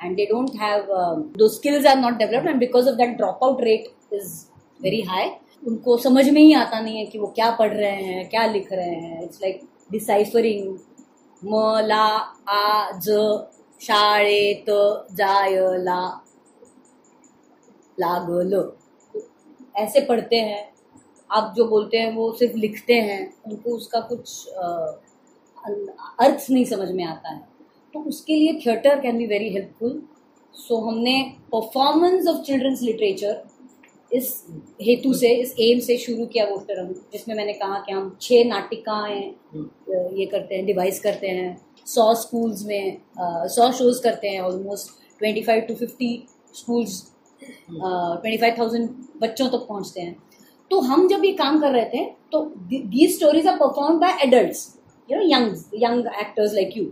and 0.00 0.18
they 0.18 0.26
don't 0.26 0.54
have 0.56 0.88
um, 0.90 1.32
those 1.38 1.56
skills 1.56 1.84
are 1.84 1.96
not 1.96 2.18
developed 2.18 2.46
and 2.46 2.60
because 2.60 2.86
of 2.86 2.98
that 2.98 3.16
dropout 3.18 3.60
rate 3.62 3.88
is 4.10 4.50
very 4.80 5.00
high 5.02 5.30
उनको 5.66 5.96
समझ 5.98 6.28
में 6.28 6.40
ही 6.40 6.52
आता 6.52 6.80
नहीं 6.80 6.98
है 6.98 7.04
कि 7.10 7.18
वो 7.18 7.26
क्या 7.36 7.50
पढ़ 7.58 7.72
रहे 7.72 8.02
हैं 8.04 8.28
क्या 8.30 8.44
लिख 8.46 8.72
रहे 8.72 8.94
हैं 8.94 9.22
इट्स 9.24 9.40
लाइक 9.42 9.62
डिसाइफरिंग 9.92 10.76
म 11.42 11.80
ला 11.86 12.04
आ 12.48 12.90
ज 13.04 13.16
शाळेत 13.80 14.70
जायला 15.16 16.00
लागल 17.98 18.54
ऐसे 19.82 20.00
पढ़ते 20.06 20.36
हैं 20.36 20.73
आप 21.30 21.52
जो 21.56 21.64
बोलते 21.68 21.98
हैं, 21.98 22.14
वो 22.14 22.32
सिर्फ़ 22.38 22.56
लिखते 22.56 22.94
हैं, 22.94 23.32
उनको 23.46 23.76
उसका 23.76 24.00
कुछ 24.12 24.46
अर्थ 26.20 26.46
नहीं 26.50 26.64
समझ 26.66 26.90
में 26.90 27.04
आता 27.04 27.28
है। 27.28 27.40
तो 27.94 28.00
उसके 28.08 28.34
लिए 28.34 28.52
theatre 28.60 29.00
can 29.00 29.18
be 29.18 29.26
very 29.26 29.52
helpful 29.54 30.02
so 30.54 30.76
हमने 30.80 31.20
परफॉर्मेंस 31.52 32.26
ऑफ़ 32.28 32.42
चिल्ड्रंस 32.42 32.82
लिटरेचर 32.82 33.42
इस 34.10 34.26
हेतु 34.82 35.12
से, 35.14 35.28
इस 35.34 35.54
एम 35.60 35.78
से 35.80 35.96
शुरू 35.98 36.26
किया 36.26 36.44
वो 36.46 36.56
तरह 36.68 36.92
जिसमें 37.12 37.34
मैंने 37.36 37.52
कहा 37.52 37.78
कि 37.86 37.92
हम 37.92 38.16
छः 38.22 38.44
नाटिकाएँ 38.48 39.22
ये 40.18 40.26
करते 40.26 40.54
हैं 40.54 40.66
डिवाइस 40.66 41.00
करते 41.00 41.28
हैं। 41.28 41.56
सौ 41.86 42.14
स्कूल्स 42.14 42.64
में 42.66 43.00
सौ 43.18 43.70
शोज़ 43.72 44.02
करते 44.02 44.28
हैं 44.28 44.40
almost 44.42 44.90
twenty 45.18 45.42
five 45.42 45.60
to 45.68 45.74
fifty 45.74 46.12
schools 46.54 47.02
twenty 47.42 48.36
five 48.36 48.54
thousand 48.58 48.88
बच्चों 49.22 49.48
तक 49.48 49.66
पहुँचते 49.68 50.00
हैं। 50.00 50.16
तो 50.70 50.80
हम 50.80 51.06
जब 51.08 51.24
ये 51.24 51.32
काम 51.34 51.60
कर 51.60 51.72
रहे 51.72 51.84
थे 51.84 52.04
तो 52.32 52.40
these 52.68 53.14
stories 53.14 53.46
are 53.46 53.56
perform 53.56 53.98
by 53.98 54.18
adults 54.24 54.66
you 55.08 55.18
know 55.18 55.24
young 55.28 55.82
young 55.82 56.06
actors 56.20 56.54
like 56.54 56.76
you 56.76 56.84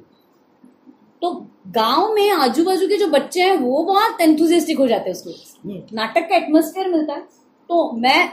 तो 1.22 1.30
गाँव 1.74 2.12
में 2.14 2.30
आजू 2.30 2.64
बाजू 2.64 2.86
के 2.88 2.96
जो 2.98 3.06
बच्चे 3.08 3.42
हैं 3.42 3.56
वो 3.58 3.82
बहुत 3.84 4.20
एंथुजियास्टिक 4.20 4.78
हो 4.78 4.86
जाते 4.88 5.10
हैं 5.10 5.16
उसको 5.16 5.96
नाटक 5.96 6.28
का 6.28 6.36
एटमोस्फेयर 6.36 6.88
मिलता 6.88 7.14
है। 7.14 7.20
तो 7.70 7.90
मैं 7.96 8.32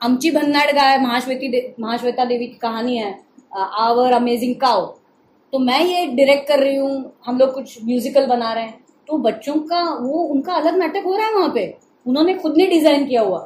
अमची 0.00 0.30
भन्नाड 0.30 0.74
गाय 0.74 0.98
महाश्वेती 0.98 1.74
महाश्वेता 1.80 2.24
देवी 2.24 2.46
की 2.46 2.58
कहानी 2.58 2.96
है 2.96 3.12
आवर 3.56 4.12
अमेजिंग 4.12 4.54
काउ 4.60 4.86
तो 5.52 5.58
मैं 5.58 5.80
ये 5.80 6.06
डायरेक्ट 6.08 6.48
कर 6.48 6.58
रही 6.58 6.76
हूँ 6.76 7.12
हम 7.26 7.38
लोग 7.38 7.52
कुछ 7.54 7.76
म्यूजिकल 7.84 8.26
बना 8.26 8.52
रहे 8.52 8.64
हैं। 8.64 8.80
तो 9.08 9.18
बच्चों 9.20 9.54
का 9.62 9.82
वो 9.94 10.22
उनका 10.24 10.54
अलग 10.54 10.76
नाटक 10.78 11.02
हो 11.06 11.16
रहा 11.16 11.26
है 11.26 11.34
वहाँ 11.34 11.50
पे। 11.54 11.64
उन्होंने 12.06 12.34
खुद 12.34 12.56
ने 12.56 12.66
डिज़ाइन 12.66 13.06
किया 13.06 13.22
हुआ। 13.22 13.38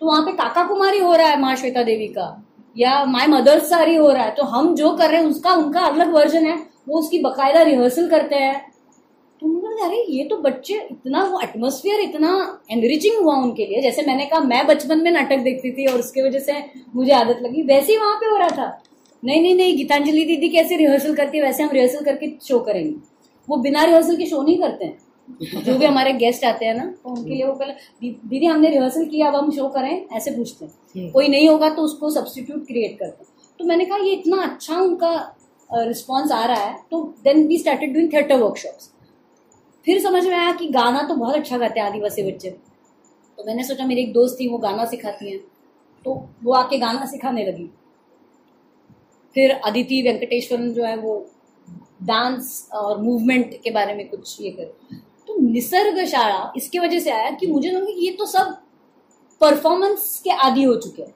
तो 0.00 0.06
वहाँ 0.06 0.22
पे 0.22 0.32
काका 0.32 0.64
कुमारी 0.64 0.98
हो 0.98 1.14
रहा 1.14 1.28
है 1.28 1.40
माँ 1.40 1.54
श्वेता 1.56 1.82
देवी 1.82 2.06
का 2.08 2.26
या 2.76 3.04
माय 3.04 3.26
मदर 3.26 3.58
सारी 3.64 3.94
हो 3.96 4.10
रहा 4.10 4.24
है 4.24 4.34
तो 4.34 4.42
हम 4.46 4.74
जो 4.74 4.90
कर 4.96 5.10
रहे 5.10 5.20
हैं 5.20 5.28
उसका 5.28 5.52
उनका 5.54 5.80
अलग 5.80 6.12
वर्जन 6.14 6.46
है। 6.46 6.56
वो 6.88 6.98
उसकी 6.98 7.18
बकायदा 7.18 7.62
रिहर्सल 7.62 8.08
करते 8.10 8.36
हैं। 8.36 8.60
तो 9.42 9.46
मुझे 9.46 9.66
लगा, 9.66 9.86
अरे 9.86 10.04
ये 10.10 10.24
तो 10.24 10.36
बच्चे 10.36 10.74
इतना 10.82 11.22
वो 11.24 11.40
एटमोसफियर 11.40 12.00
इतना 12.00 12.30
एनरिचिंग 12.72 13.16
हुआ 13.22 13.34
उनके 13.36 13.66
लिए। 13.66 13.82
जैसे 13.82 14.02
मैंने 14.02 14.26
कहा 14.26 14.40
मैं 14.40 14.66
बचपन 14.66 15.02
में 15.02 15.10
नाटक 15.10 15.38
देखती 15.38 15.70
थी 15.72 15.86
और 15.86 15.98
उसकी 15.98 16.22
वजह 16.22 16.38
से 16.38 16.62
मुझे 16.94 17.12
आदत 17.12 17.42
लगी। 17.42 17.62
वैसे 17.64 17.92
ही 17.92 17.98
वहाँ 17.98 18.16
पे 18.16 18.26
हो 18.26 18.36
रहा 18.36 18.48
था। 18.48 18.70
नहीं 19.22 19.42
नहीं 19.42 19.54
नहीं 19.54 19.76
गीतांजलि 19.76 20.24
दीदी 20.24 20.48
कैसे 20.48 20.76
रिहर्सल 20.76 21.14
करती 21.14 21.38
है? 21.38 21.44
वैसे 21.44 21.62
हम 21.62 21.70
रिहर्सल 21.72 22.04
करके 22.04 22.32
शो 22.42 22.58
करेंगे। 22.60 22.94
वो 23.48 23.56
बिना 23.56 23.84
रिहर्सल 23.84 24.16
के 24.16 24.26
शो 24.26 24.42
नहीं 24.42 24.58
करते 24.58 24.84
हैं। 24.84 24.98
जो 25.42 25.78
भी 25.78 25.84
हमारे 25.86 26.12
गेस्ट 26.12 26.44
आते 26.44 26.64
हैं 26.64 26.74
ना 26.74 26.84
तो 27.04 27.10
उनके 27.10 27.30
लिए 27.30 27.44
वो 27.46 27.52
पहले 27.52 27.72
"दी- 27.72 28.28
दीदी 28.28 28.46
हमने 28.46 28.70
रिहर्सल 28.70 29.04
किया 29.04 29.28
अब 29.28 29.34
हम 29.36 29.50
शो 29.50 29.68
करें 29.68 30.06
ऐसे 30.12 30.30
पूछते 30.30 30.64
हैं। 30.64 30.74
कोई 31.12 31.28
नहीं 31.28 31.48
होगा 31.48 31.70
तो 31.70 31.82
उसको 31.82 32.10
सब्सटीट्यूट 32.10 32.66
क्रिएट 32.66 32.98
करते 32.98 33.24
हैं। 33.24 33.32
तो 33.58 33.64
मैंने 33.64 33.86
कहा 33.86 33.98
ये 33.98 34.12
इतना 34.12 34.42
अच्छा 34.42 34.80
उनका 34.80 35.36
रिस्पॉन्स 35.72 36.32
आ 36.32 36.44
रहा 36.44 36.64
है 36.64 36.78
तो 36.90 37.14
then 37.24 37.46
we 37.46 37.58
started 37.58 37.94
doing 37.94 38.12
theatre 38.12 38.36
workshops 38.36 38.92
फिर 39.84 40.02
समझ 40.02 40.26
में 40.26 40.34
आया 40.34 40.52
कि 40.52 40.68
गाना 40.68 41.02
तो 41.02 41.14
बहुत 41.14 41.34
अच्छा 41.34 41.58
गाते 41.58 41.80
हैं 41.80 41.86
आदिवासी 41.86 42.22
बच्चे। 42.22 42.50
तो 43.38 43.44
मैंने 43.44 43.64
सोचा 43.64 43.86
मेरी 43.86 44.02
एक 44.02 44.12
दोस्त 44.12 44.36
थी 44.40 44.48
वो 44.48 44.58
गाना 44.58 44.84
सिखाती 44.84 45.30
हैं। 45.30 45.40
तो 46.04 46.28
वो 46.44 46.52
आके 46.52 46.78
गाना 46.78 47.06
सिखाने 47.06 47.46
लगी। 47.46 47.70
फिर 49.34 49.50
अदिति 49.50 50.02
वेंकटेश्वरन 50.02 50.72
जो 50.72 50.84
है 50.84 50.96
वो 50.96 51.26
डांस 52.02 52.68
और 52.72 53.02
मूवमेंट 53.02 53.62
के 53.62 53.70
बारे 53.70 53.94
में 53.94 54.08
कुछ 54.08 54.40
ये 54.40 54.50
कर 54.50 54.74
निसर्ग 55.40 56.04
शाला 56.06 56.52
इसके 56.56 56.78
वजह 56.78 56.98
से 56.98 57.10
आया 57.10 57.30
कि 57.30 57.46
मुझे 57.46 57.70
लगा 57.70 57.92
ये 57.96 58.10
तो 58.10 58.26
सब 58.26 58.56
परफॉर्मेंस 59.40 60.20
के 60.24 60.30
आदि 60.30 60.62
हो 60.62 60.74
चुके 60.76 61.02
हैं। 61.02 61.14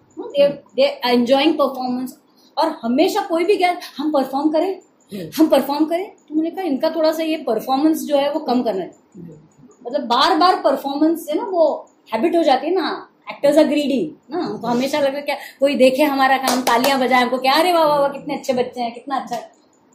दे 0.77 0.83
एंजॉइंग 1.05 1.55
परफॉर्मेंस 1.55 2.19
और 2.57 2.69
हमेशा 2.83 3.21
कोई 3.21 3.45
भी 3.45 3.57
गया 3.57 3.77
हम 3.99 4.11
परफॉर्म 4.13 4.51
करें, 4.51 4.81
हम 5.37 5.49
परफॉर्म 5.49 5.85
करें 5.85 6.05
तो 6.29 6.35
मैंने 6.35 6.51
कहा, 6.51 6.65
इनका 6.65 6.91
थोड़ा 6.91 7.13
सा 7.13 7.23
ये 7.23 7.37
परफॉर्मेंस 7.37 8.03
जो 8.03 8.17
है 8.17 8.33
वो 8.33 8.41
कम 8.41 8.63
करना 8.63 8.83
है। 8.83 8.91
मतलब 9.87 10.07
बार 10.07 10.37
बार 10.39 10.61
परफॉर्मेंस 10.61 11.27
से 11.27 11.35
ना 11.35 11.45
वो 11.45 11.65
हैबिट 12.15 12.37
हो 12.37 12.43
जाती 12.43 12.67
है 12.67 12.75
ना। 12.75 13.09
एक्टर्स 13.31 13.59
आर 13.59 13.65
ग्रीडी 13.65 14.15
ना। 14.31 14.39
उनको 14.39 14.67
हमेशा 14.67 14.99
लगता 14.99 15.17
है 15.17 15.23
क्या, 15.23 15.37
कोई 15.61 15.75
देखे 15.75 16.03
हमारा 16.03 16.37
काम, 16.37 16.61
तालियाँ 16.61 16.99
बजाए 17.01 17.23
हमको, 17.23 17.39
क्या 17.39 17.53
अरे 17.53 17.73
वाह 17.73 17.85
वाह 17.85 17.99
वाह, 17.99 18.09
कितने 18.09 18.35
अच्छे 18.35 18.53
बच्चे 18.53 18.81
हैं, 18.81 18.93
कितना 18.95 19.17
अच्छा 19.17 19.35
है। 19.37 19.51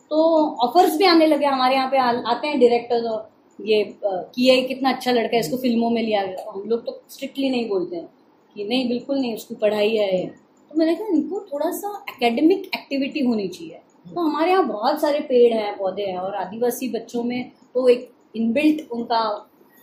तो 0.09 0.45
ऑफर्स 0.65 0.95
भी 0.97 1.05
आने 1.05 1.27
लगे 1.27 1.45
हमारे 1.45 1.75
यहाँ 1.75 1.89
पे, 1.91 1.97
आ- 1.97 2.31
आते 2.31 2.47
हैं 2.47 2.59
डायरेक्टर्स 2.59 3.05
और 3.05 3.36
ये 3.59 3.83
अ, 3.83 4.09
कि 4.35 4.43
ये 4.43 4.61
कितना 4.63 4.91
अच्छा 4.91 5.11
लड़का 5.11 5.35
है 5.35 5.39
इसको 5.39 5.57
फ़िल्मों 5.57 5.89
में 5.89 6.01
लिया 6.01 6.25
गया। 6.25 6.51
हम 6.51 6.63
लोग 6.69 6.85
तो 6.85 7.01
स्ट्रिक्टली 7.09 7.49
नहीं 7.49 7.67
बोलते 7.69 7.95
हैं 7.95 8.07
कि 8.55 8.63
नहीं 8.63 8.87
बिल्कुल 8.89 9.19
नहीं 9.19 9.33
उसकी 9.35 9.55
पढ़ाई 9.55 9.95
है। 9.95 10.11
ये 10.15 10.25
तो 10.71 10.77
मैंने 10.79 10.95
कहा 10.95 11.07
इनको 11.15 11.39
थोड़ा 11.53 11.71
सा 11.73 11.91
एकेडमिक 12.09 12.69
एक्टिविटी 12.75 13.25
होनी 13.25 13.47
चाहिए। 13.47 13.79
तो 14.05 14.21
हमारे 14.21 14.51
यहाँ 14.51 14.67
बहुत 14.67 15.01
सारे 15.01 15.19
पेड़ 15.29 15.53
हैं 15.53 15.77
पौधे 15.77 16.03
हैं 16.03 16.17
और 16.17 16.35
आदिवासी 16.37 16.89
बच्चों 16.89 17.23
में 17.23 17.51
तो 17.73 17.87
एक 17.89 18.09
इनबिल्ट 18.35 18.91
उनका 18.91 19.21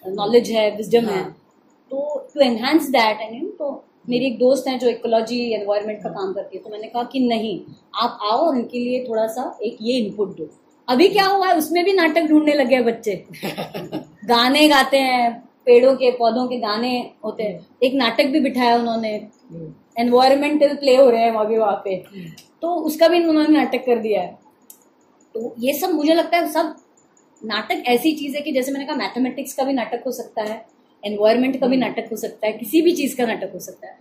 नॉलेज 0.05 0.51
है 0.51 0.71
विजडम 0.77 1.09
है। 1.09 1.23
तो 1.91 2.27
टू 2.35 2.41
एनहांस 2.41 2.89
दैट 2.91 3.21
एंड 3.23 3.51
तो 3.59 3.71
मेरी 4.09 4.27
एक 4.27 4.39
दोस्त 4.39 4.67
है 4.69 4.79
जो 4.79 4.89
इकोलॉजी 4.89 5.39
एनवायरनमेंट 5.55 6.03
का 6.03 6.09
काम 6.11 6.33
करती 6.33 6.57
है 6.57 6.63
तो 6.63 6.71
मैंने 6.71 6.89
कहा 6.89 7.03
कि 7.13 7.21
नहीं 7.21 7.59
आप 8.03 8.19
आओ 8.23 8.39
और 8.39 8.55
उनके 8.57 8.79
लिए 8.79 9.05
थोड़ा 9.09 9.27
सा 9.27 9.59
एक 9.65 9.79
ये 9.83 9.99
इनपुट 9.99 10.37
दो। 10.37 10.49
अभी 10.89 11.09
क्या 11.09 11.27
हुआ 11.27 11.47
है? 11.49 11.57
उसमें 11.57 11.85
भी 11.85 11.93
नाटक 11.93 12.23
ढूँढने 12.23 12.55
लगे 12.55 12.75
हैं 12.75 12.85
बच्चे। 12.85 13.25
गाने 14.25 14.69
गाते 14.69 14.99
हैं, 14.99 15.33
पेड़ों 15.67 15.95
के, 15.97 16.11
पौधों 16.11 16.47
के 16.49 16.57
गाने 16.57 17.11
होते 17.25 17.43
हैं। 17.43 17.67
एक 17.83 17.95
नाटक 17.95 18.27
भी 18.27 18.41
बिठाया 18.41 18.77
उन्होंने। 18.77 19.15
एनवायरमेंटल 19.99 20.75
प्ले 20.75 20.97
हो 20.97 21.11
रहे 21.11 21.23
हैं 21.23 21.33
अभी 21.33 21.59
वहाँ 21.59 21.81
पे। 21.85 21.97
तो 22.63 22.75
उसका 22.83 23.09
भी 23.09 23.25
उन्होंने 23.25 23.57
नाटक 23.59 23.85
कर 23.87 23.99
दिया 23.99 24.23
है। 24.23 24.39
तो 25.35 25.55
ये 25.59 25.73
सब 25.73 25.91
मुझे 25.91 26.15
लगता 26.15 26.37
है 26.37 26.53
सब 26.53 26.77
नाटक 27.45 27.83
ऐसी 27.87 28.13
चीज़ 28.13 28.37
है 28.37 28.43
कि 28.43 28.53
जैसे 28.53 28.73
मैंने 28.73 28.85
कहा 28.87 28.97
मैथमेटिक्स 28.97 29.55
का 29.55 29.65
भी 29.65 29.73
नाटक 29.73 30.03
हो 30.07 30.13
सकता 30.13 30.43
है 30.43 30.65
एनवायरमेंट 31.03 31.61
का 31.61 31.67
भी 31.67 31.77
नाटक 31.77 32.09
हो 32.11 32.17
सकता 32.17 32.47
है, 32.47 32.53
किसी 32.53 32.83
भी 32.83 32.93
चीज़ 32.93 33.17
का 33.17 33.27
नाटक 33.27 33.51
हो 33.55 33.59
सकता 33.59 33.87
है। 33.87 33.99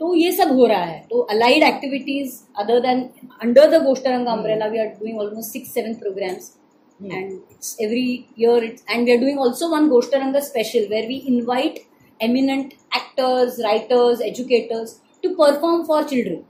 तो 0.00 0.14
ये 0.14 0.32
सब 0.32 0.52
हो 0.56 0.66
रहा 0.66 0.84
है। 0.84 1.00
तो 1.10 1.20
allied 1.32 1.62
activities 1.62 2.38
other 2.60 2.80
then 2.80 3.08
under 3.42 3.70
the 3.70 3.82
Goshtaranga 3.84 4.32
umbrella 4.32 4.66
we 4.66 4.78
are 4.78 4.86
doing 5.00 5.18
almost 5.20 5.52
six 5.52 5.74
seven 5.74 5.94
programmes 6.04 6.54
and 7.00 7.34
it's 7.54 7.68
every 7.82 8.06
year 8.36 8.54
it's 8.68 8.84
and 8.92 9.08
we 9.08 9.12
are 9.12 9.18
doing 9.18 9.36
also 9.42 9.66
one 9.72 9.84
goshtaranga 9.90 10.40
special 10.46 10.86
where 10.92 11.06
we 11.10 11.18
invite 11.32 11.76
eminent 12.20 12.72
actors, 12.92 13.60
writers, 13.66 14.24
educators 14.28 14.94
to 15.24 15.30
perform 15.36 15.84
for 15.90 15.98
children. 16.12 16.40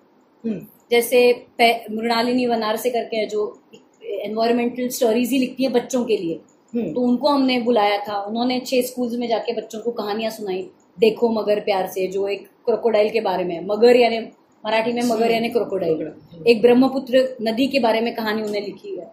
Hmm. 0.44 0.62
जैसे 0.90 1.20
मृणालिनी 1.60 2.46
बनारसे 2.46 2.90
करके 2.90 3.16
है 3.16 3.26
जो 3.28 3.44
environmental 4.04 4.88
stories 4.88 5.30
ही 5.32 5.38
लिखती 5.38 5.64
है 5.64 5.70
बच्चों 5.72 6.04
के 6.04 6.16
लिए। 6.16 6.40
Hmm. 6.72 6.94
तो 6.94 7.00
उनको 7.00 7.28
हमने 7.28 7.60
बुलाया 7.62 7.98
था। 8.08 8.20
उन्होंने 8.22 8.60
छह 8.66 8.82
स्कूल्स 8.86 9.18
में 9.18 9.28
जाके 9.28 9.60
बच्चों 9.60 9.80
को 9.80 9.90
कहानियाँ 10.00 10.30
सुनाई। 10.30 10.68
देखो 10.98 11.28
मगर 11.32 11.60
प्यार 11.68 11.86
से 11.94 12.06
जो 12.16 12.26
एक 12.28 12.48
क्रोकोडाइल 12.68 13.10
के 13.10 13.20
बारे 13.22 13.44
में 13.44 13.66
मगर 13.66 13.96
यानी 13.96 14.18
मराठी 14.64 14.92
में 14.92 15.02
मगर 15.04 15.30
यानी 15.30 15.48
क्रोकोडाइल। 15.48 16.44
एक 16.46 16.62
ब्रह्मपुत्र 16.62 17.28
नदी 17.42 17.66
के 17.68 17.80
बारे 17.80 18.00
में 18.00 18.14
कहानी 18.14 18.42
उन्हें 18.42 18.62
लिखी 18.62 18.96
है। 18.96 19.06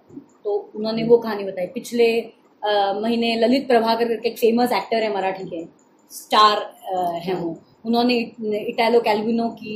तो 0.44 0.58
उन्होंने 0.76 1.04
वो 1.04 1.18
कहानी 1.18 1.44
बताई। 1.44 1.66
पिछले 1.74 2.08
महीने 3.02 3.36
ललित 3.36 3.68
प्रभाकर 3.68 4.08
करके 4.08 4.30
एक 4.30 4.38
फ़ेमस 4.38 4.72
एक्टर 4.74 5.04
है 5.04 5.14
मराठी 5.16 5.44
के। 5.46 5.64
स्टार 6.12 6.58
हैं 7.24 7.34
वो। 7.36 7.58
उन्होंने 7.86 8.16
इटालो 8.70 9.00
कैलविनो 9.02 9.48
की 9.60 9.76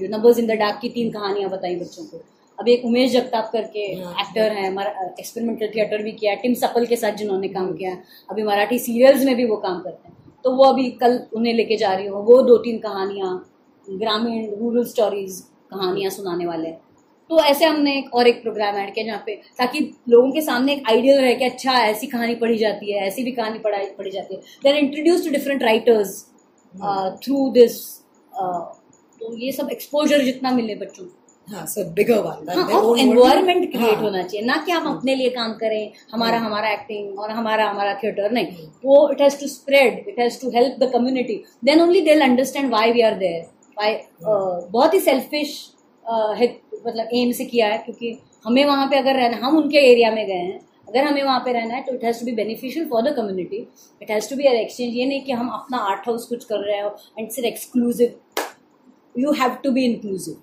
जो 0.00 0.08
नंबर्स 0.08 0.38
इन 0.38 0.46
द 0.46 0.58
डार्क 0.60 0.78
की 0.82 0.88
तीन 0.90 1.10
कहानियाँ 1.10 1.50
बताई 1.50 1.76
बच्चों 1.76 2.04
को। 2.04 2.20
अभी 2.58 2.72
एक 2.72 2.84
उमेश 2.84 3.10
जगताप 3.12 3.50
करके 3.52 3.80
हाँ। 3.94 4.14
एक्टर 4.20 4.52
हैं 4.52 4.70
एक्सपेरिमेंटल 4.70 5.68
थिएटर 5.74 6.02
भी 6.02 6.12
किया 6.12 6.34
टिम 6.42 6.54
सपल 6.62 6.86
के 6.86 6.96
साथ 6.96 7.16
जिन्होंने 7.16 7.48
काम 7.48 7.72
किया 7.72 7.96
अभी 8.30 8.42
मराठी 8.42 8.78
सीरियल्स 8.78 9.24
में 9.24 9.34
भी 9.36 9.44
वो 9.44 9.56
काम 9.58 9.80
करते 9.80 10.08
हैं। 10.08 10.16
तो 10.44 10.50
वो 10.52 10.64
अभी 10.64 10.90
कल 11.00 11.18
उन्हें 11.36 11.54
लेके 11.54 11.76
जा 11.76 11.92
रही 11.92 12.06
हूँ। 12.06 12.24
वो 12.26 12.42
दो 12.42 12.56
तीन 12.58 12.78
कहानियाँ, 12.78 13.30
ग्रामीण 13.86 14.50
रूरल 14.50 14.84
स्टोरीज 14.86 15.40
कहानियाँ 15.70 16.10
सुनाने 16.10 16.46
वाले। 16.46 16.68
हैं 16.68 16.80
तो 17.30 17.38
ऐसे 17.40 17.64
हमने 17.64 17.96
एक 17.98 18.14
और 18.14 18.28
एक 18.28 18.40
प्रोग्राम 18.42 18.76
ऐड 18.76 18.92
किया 18.94 19.04
जहाँ 19.06 19.22
पे 19.26 19.34
ताकि 19.58 19.80
लोगों 20.08 20.30
के 20.32 20.40
सामने 20.42 20.72
एक 20.72 20.82
आइडियल 20.90 21.20
रहे 21.20 21.34
कि 21.34 21.44
अच्छा 21.44 21.72
ऐसी 21.80 22.06
कहानी 22.06 22.34
पढ़ी 22.36 22.56
जाती 22.58 22.92
है, 22.92 23.06
ऐसी 23.06 23.24
भी 23.24 23.32
कहानी 23.32 23.58
पढ़ाई, 23.58 23.86
पढ़ी 23.88 24.10
जाती 24.10 24.34
है। 24.34 24.40
Then 24.62 24.76
introduce 24.76 25.24
to 25.24 25.30
different 25.30 25.62
writers 25.62 26.24
through 27.24 27.48
this 27.52 27.78
तो 28.32 29.34
ये 29.36 29.52
सब 29.52 29.68
एक्सपोजर 29.72 30.24
जितना 30.24 30.50
मिले 30.52 30.74
बच्चों 30.76 31.04
को। 31.04 31.17
हाँ 32.48 32.64
हाँ 32.64 32.80
एनवायरमेंट 32.98 33.70
क्रिएट 33.72 33.94
हाँ. 33.94 34.02
होना 34.02 34.22
चाहिए 34.22 34.46
ना 34.46 34.56
कि 34.66 34.72
हम 34.72 34.86
अपने 34.88 35.14
लिए 35.14 35.28
काम 35.30 35.52
करें 35.54 35.92
हमारा 36.12 36.38
हमारा 36.38 36.70
एक्टिंग 36.70 37.18
और 37.18 37.30
हमारा 37.30 37.68
हमारा 37.70 37.94
थिएटर 38.02 38.30
नहीं। 38.32 38.66
वो 38.84 39.08
it 39.12 39.20
has 39.20 39.38
to 39.40 39.46
spread 39.48 40.08
it 40.08 40.18
has 40.18 40.40
to 40.40 40.50
help 40.50 40.76
the 40.80 40.90
community 40.92 41.42
then 41.64 41.80
only 41.80 42.00
they 42.00 42.20
understand 42.20 42.70
why 42.72 42.92
we 42.92 43.00
are 43.00 43.14
there 43.18 43.42
why 43.76 43.98
बहुत 44.22 44.94
ही 44.94 45.00
सेल्फिश 45.00 45.58
मतलब 46.04 47.08
एम 47.14 47.32
से 47.32 47.44
किया 47.44 47.66
है 47.66 47.78
क्योंकि 47.78 48.18
हमें 48.46 48.64
वहाँ 48.64 48.86
पे 48.86 48.96
अगर 48.96 49.14
रहना 49.14 49.46
हम 49.46 49.56
उनके 49.56 49.78
एरिया 49.90 50.10
में 50.10 50.26
गए 50.26 50.34
हैं 50.34 50.58
अगर 50.88 51.04
हमें 51.04 51.22
वहाँ 51.22 51.38
पे 51.44 51.52
रहना 51.52 51.74
है 51.74 51.82
तो 51.82 51.94
it 51.94 52.04
has 52.04 52.20
to 52.20 52.26
be 52.26 52.32
beneficial 52.34 52.88
for 52.88 53.02
the 53.02 53.14
community 53.16 53.66
it 54.02 54.10
has 54.10 54.30
to 54.30 54.36
be 54.36 54.44
exchange 54.50 54.94
ये 54.94 55.06
नहीं 55.06 55.22
कि 55.22 55.32
हम 55.32 55.48
अपना 55.54 55.78
आर्ट 55.90 56.08
हाउस 56.08 56.26
कुछ 56.26 56.44
कर 56.44 56.64
रहे 56.66 56.80
हो 56.80 56.88
and 56.88 57.26
it's 57.26 57.38
exclusive 57.46 58.44
you 59.14 59.32
have 59.32 59.56
to 59.64 59.70
be 59.70 59.86
inclusive. 59.88 60.36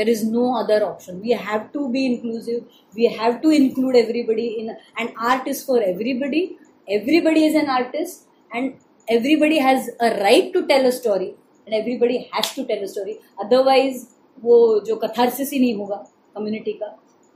There 0.00 0.10
is 0.14 0.22
no 0.34 0.44
other 0.58 0.78
option 0.88 1.20
we 1.28 1.32
have 1.48 1.64
to 1.72 1.88
be 1.96 2.04
inclusive 2.10 2.60
we 3.00 3.08
have 3.16 3.40
to 3.42 3.50
include 3.60 3.96
everybody 4.04 4.46
in 4.60 4.70
and 4.98 5.26
art 5.32 5.48
is 5.54 5.64
for 5.64 5.78
everybody 5.92 6.44
everybody 6.98 7.44
is 7.48 7.58
an 7.64 7.68
artist 7.80 8.26
and 8.52 8.74
everybody 9.08 9.58
has 9.58 9.90
a 10.00 10.10
right 10.22 10.52
to 10.54 10.66
tell 10.66 10.86
a 10.86 10.92
story 10.92 11.30
and 11.66 11.74
everybody 11.80 12.16
has 12.32 12.54
to 12.54 12.64
tell 12.70 12.88
a 12.88 12.90
story 12.94 13.18
otherwise 13.44 14.08
वो 14.44 14.56
जो 14.86 14.94
catharsis 14.96 15.52
ही 15.52 15.58
नहीं 15.60 15.74
होगा 15.76 15.96
community 16.36 16.72
का 16.82 16.86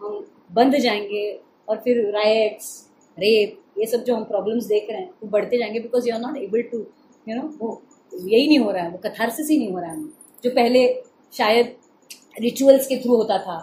हम 0.03 0.25
बंद 0.55 0.77
जाएँगे 0.85 1.25
और 1.69 1.77
फिर 1.85 1.99
राइट्स 2.15 2.69
रेप 3.19 3.79
ये 3.79 3.87
सब 3.87 4.05
जो 4.05 4.15
हम 4.17 4.25
प्रॉब्लम्स 4.25 4.65
देख 4.65 4.87
रहे 4.91 5.01
हैं 5.01 5.11
वो 5.23 5.29
बढ़ते 5.31 5.59
जाएँगे 5.59 5.81
because 5.81 6.09
you 6.09 6.15
are 6.15 6.21
not 6.21 6.37
able 6.37 6.63
to 6.73 6.79
you 7.29 7.37
know 7.37 7.43
वो 7.59 7.71
यही 8.15 8.47
नहीं 8.47 8.59
हो 8.59 8.71
रहा 8.71 8.85
है 8.85 8.91
वो 8.91 8.99
कथारसिस 9.05 9.51
ही 9.51 9.59
नहीं 9.59 9.73
हो 9.73 9.81
रहा 9.81 9.91
है 9.91 10.03
जो 10.45 10.51
पहले 10.51 10.87
शायद 11.33 11.75
रिचुअल्स 12.41 12.87
के 12.87 12.97
थ्रू 13.03 13.17
होता 13.17 13.39
था, 13.39 13.59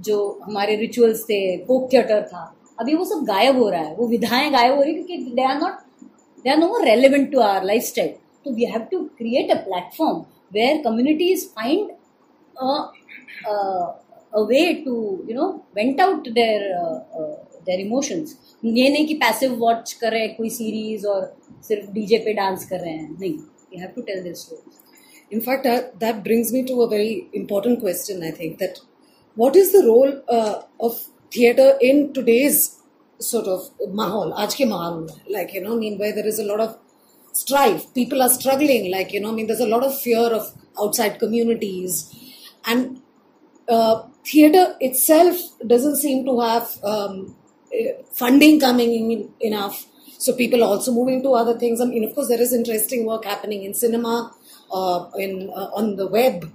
जो 0.00 0.40
हमारे 0.42 0.76
रिचुअल्स 0.76 1.22
थे 1.24 1.40
फोक 1.66 1.92
थिएटर 1.92 2.22
था। 2.26 2.54
अभी 2.80 2.94
वो 2.94 3.04
सब 3.04 3.24
गायब 3.26 3.58
हो 3.58 3.68
रहा 3.70 3.80
है। 3.82 3.94
वो 3.96 4.06
विधाएँ 4.08 4.50
गायब 4.52 4.74
हो 4.76 4.82
रही 4.82 4.94
है 4.94 5.02
क्योंकि 5.02 5.32
they 5.32 5.42
are 5.44 5.58
not 5.58 5.74
they 6.44 6.50
are 6.50 6.56
no 6.58 6.68
more 6.68 6.84
relevant 6.84 7.30
to 7.32 7.40
our 7.40 7.64
lifestyle 7.84 8.08
so 8.44 8.50
we 8.54 8.64
have 8.64 8.80
to 8.90 9.00
create 9.18 9.50
a 9.50 9.54
platform 9.64 10.18
where 10.52 10.82
community 10.84 11.32
is 11.32 11.46
find 11.56 11.90
a 14.34 14.40
way 14.48 14.72
to 14.84 14.94
you 15.28 15.34
know 15.34 15.48
vent 15.76 16.00
out 16.00 16.28
there 16.30 16.60
their 17.66 17.80
emotions 17.80 18.36
ये 18.64 18.88
नहीं 18.90 19.06
कि 19.06 19.14
passive 19.14 19.54
watch 19.60 19.92
कर 20.00 20.12
रहे 20.12 20.20
हैं 20.22 20.34
कोई 20.36 20.50
series 20.50 21.06
और 21.06 21.32
सिर्फ़ 21.68 21.90
DJ 21.92 22.18
पे 22.24 22.32
डांस 22.34 22.68
कर 22.68 22.80
रहे 22.80 22.92
हैं। 22.92 23.16
नहीं 23.20 23.32
you 23.32 23.80
have 23.80 23.88
to 23.96 24.02
tell 24.02 24.22
this 24.22 24.42
story 24.42 24.76
In 25.30 25.40
fact, 25.40 25.64
that, 25.64 26.00
that 26.00 26.24
brings 26.24 26.52
me 26.52 26.64
to 26.64 26.82
a 26.82 26.88
very 26.88 27.28
important 27.32 27.80
question, 27.80 28.22
I 28.22 28.30
think, 28.30 28.58
that 28.58 28.80
what 29.34 29.56
is 29.56 29.72
the 29.72 29.86
role 29.86 30.22
uh, 30.28 30.62
of 30.80 31.06
theatre 31.30 31.76
in 31.80 32.12
today's 32.12 32.76
sort 33.18 33.46
of 33.46 33.70
mahal, 33.88 34.32
aaj 34.32 34.66
mahal? 34.68 35.08
Like, 35.28 35.52
you 35.54 35.60
know, 35.60 35.76
I 35.76 35.78
mean, 35.78 35.98
there 35.98 36.26
is 36.26 36.38
a 36.38 36.44
lot 36.44 36.60
of 36.60 36.78
strife, 37.32 37.92
people 37.94 38.22
are 38.22 38.30
struggling, 38.30 38.90
like, 38.90 39.12
you 39.12 39.20
know, 39.20 39.30
I 39.30 39.32
mean, 39.32 39.46
there's 39.46 39.60
a 39.60 39.66
lot 39.66 39.84
of 39.84 40.00
fear 40.00 40.18
of 40.18 40.52
outside 40.80 41.18
communities. 41.18 42.14
And 42.64 43.02
uh, 43.68 44.02
theatre 44.24 44.76
itself 44.80 45.36
doesn't 45.66 45.96
seem 45.96 46.24
to 46.24 46.40
have 46.40 46.78
um, 46.82 47.36
eh, 47.72 47.92
funding 48.12 48.60
coming 48.60 49.10
in 49.10 49.30
enough. 49.40 49.86
So 50.18 50.34
people 50.34 50.64
are 50.64 50.68
also 50.68 50.92
moving 50.92 51.22
to 51.22 51.34
other 51.34 51.58
things. 51.58 51.80
I 51.80 51.84
mean, 51.84 52.04
of 52.04 52.14
course, 52.14 52.28
there 52.28 52.40
is 52.40 52.52
interesting 52.52 53.06
work 53.06 53.24
happening 53.24 53.62
in 53.62 53.74
cinema, 53.74 54.14
uh, 54.24 54.36
in 55.18 55.50
uh, 55.54 55.70
on 55.74 55.96
the 55.96 56.06
web. 56.06 56.52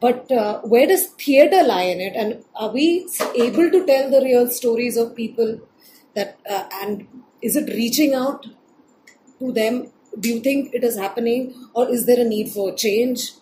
But 0.00 0.30
uh, 0.30 0.60
where 0.60 0.86
does 0.86 1.06
theatre 1.06 1.62
lie 1.62 1.82
in 1.82 2.00
it? 2.00 2.14
And 2.14 2.44
are 2.54 2.70
we 2.70 3.08
able 3.34 3.70
to 3.70 3.84
tell 3.86 4.10
the 4.10 4.20
real 4.20 4.48
stories 4.48 4.96
of 4.96 5.16
people? 5.16 5.60
That 6.14 6.38
uh, 6.48 6.68
and 6.72 7.06
is 7.42 7.56
it 7.56 7.68
reaching 7.68 8.14
out 8.14 8.46
to 9.40 9.52
them? 9.52 9.92
Do 10.18 10.28
you 10.28 10.40
think 10.40 10.74
it 10.74 10.84
is 10.84 10.96
happening, 10.96 11.54
or 11.74 11.88
is 11.88 12.06
there 12.06 12.20
a 12.20 12.24
need 12.24 12.50
for 12.50 12.74
change? 12.74 13.32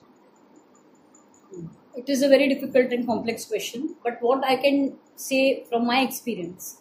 It 1.97 2.09
is 2.09 2.23
a 2.23 2.29
very 2.29 2.49
difficult 2.49 2.93
and 2.93 3.07
complex 3.07 3.47
question, 3.47 3.97
but 4.05 4.19
what 4.21 4.45
I 4.45 4.57
can 4.57 4.99
say 5.15 5.65
from 5.71 5.87
my 5.87 6.01
experience, 6.01 6.77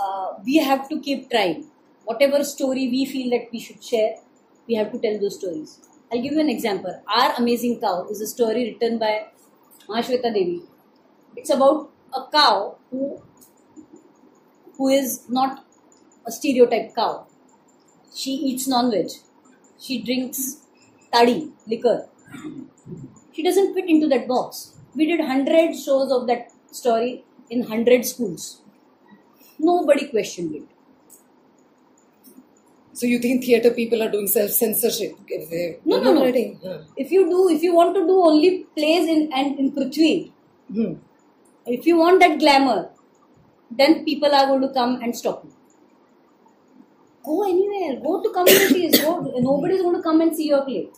uh, 0.00 0.34
we 0.44 0.58
have 0.58 0.88
to 0.88 1.00
keep 1.00 1.30
trying. 1.30 1.66
Whatever 2.04 2.44
story 2.44 2.88
we 2.88 3.04
feel 3.06 3.30
that 3.30 3.48
we 3.52 3.58
should 3.58 3.82
share, 3.82 4.14
we 4.72 4.78
have 4.80 4.92
to 4.92 4.98
tell 4.98 5.18
those 5.20 5.38
stories. 5.38 5.80
I'll 6.10 6.22
give 6.22 6.32
you 6.32 6.40
an 6.40 6.48
example. 6.48 6.94
Our 7.16 7.34
Amazing 7.38 7.80
Cow 7.80 8.06
is 8.10 8.20
a 8.20 8.26
story 8.26 8.62
written 8.70 8.98
by 8.98 9.26
Mahashweta 9.88 10.32
Devi. 10.34 10.62
It's 11.36 11.50
about 11.50 11.90
a 12.14 12.24
cow 12.32 12.78
who 12.90 13.22
who 14.76 14.88
is 14.88 15.24
not 15.28 15.64
a 16.26 16.32
stereotype 16.32 16.94
cow. 16.94 17.26
She 18.14 18.32
eats 18.32 18.66
non-veg. 18.68 19.10
She 19.78 20.02
drinks 20.02 20.40
tadi, 21.12 21.52
liquor 21.66 22.08
she 23.32 23.42
doesn't 23.42 23.74
fit 23.74 23.88
into 23.88 24.08
that 24.08 24.28
box. 24.28 24.74
We 24.94 25.06
did 25.06 25.20
100 25.20 25.74
shows 25.76 26.10
of 26.12 26.26
that 26.26 26.50
story 26.70 27.24
in 27.50 27.60
100 27.60 28.04
schools. 28.04 28.60
Nobody 29.58 30.08
questioned 30.08 30.54
it. 30.54 30.71
So 32.94 33.06
you 33.06 33.18
think 33.18 33.44
theatre 33.44 33.70
people 33.70 34.02
are 34.02 34.10
doing 34.10 34.26
self 34.26 34.50
censorship? 34.50 35.12
If 35.28 35.48
they 35.50 35.78
No, 35.84 36.00
no, 36.00 36.12
no. 36.12 36.24
Yeah. 36.26 36.78
If 36.96 37.10
you 37.10 37.28
do, 37.28 37.48
if 37.48 37.62
you 37.62 37.74
want 37.74 37.94
to 37.94 38.06
do 38.06 38.20
only 38.22 38.50
plays 38.76 39.08
in 39.08 39.30
and 39.32 39.58
in 39.58 39.72
Prithvi, 39.72 40.32
Hmm. 40.74 40.92
if 41.66 41.86
you 41.86 41.96
want 41.96 42.20
that 42.20 42.38
glamour, 42.38 42.90
then 43.70 44.04
people 44.04 44.34
are 44.34 44.46
going 44.46 44.62
to 44.62 44.68
come 44.68 45.00
and 45.02 45.16
stop 45.16 45.44
you. 45.44 45.52
Go 47.24 47.42
anywhere. 47.48 48.00
Go 48.00 48.20
to 48.22 48.30
communities. 48.30 49.00
Go. 49.00 49.20
Nobody 49.38 49.74
is 49.74 49.82
going 49.82 49.96
to 49.96 50.02
come 50.02 50.20
and 50.20 50.36
see 50.36 50.48
your 50.48 50.62
play. 50.64 50.88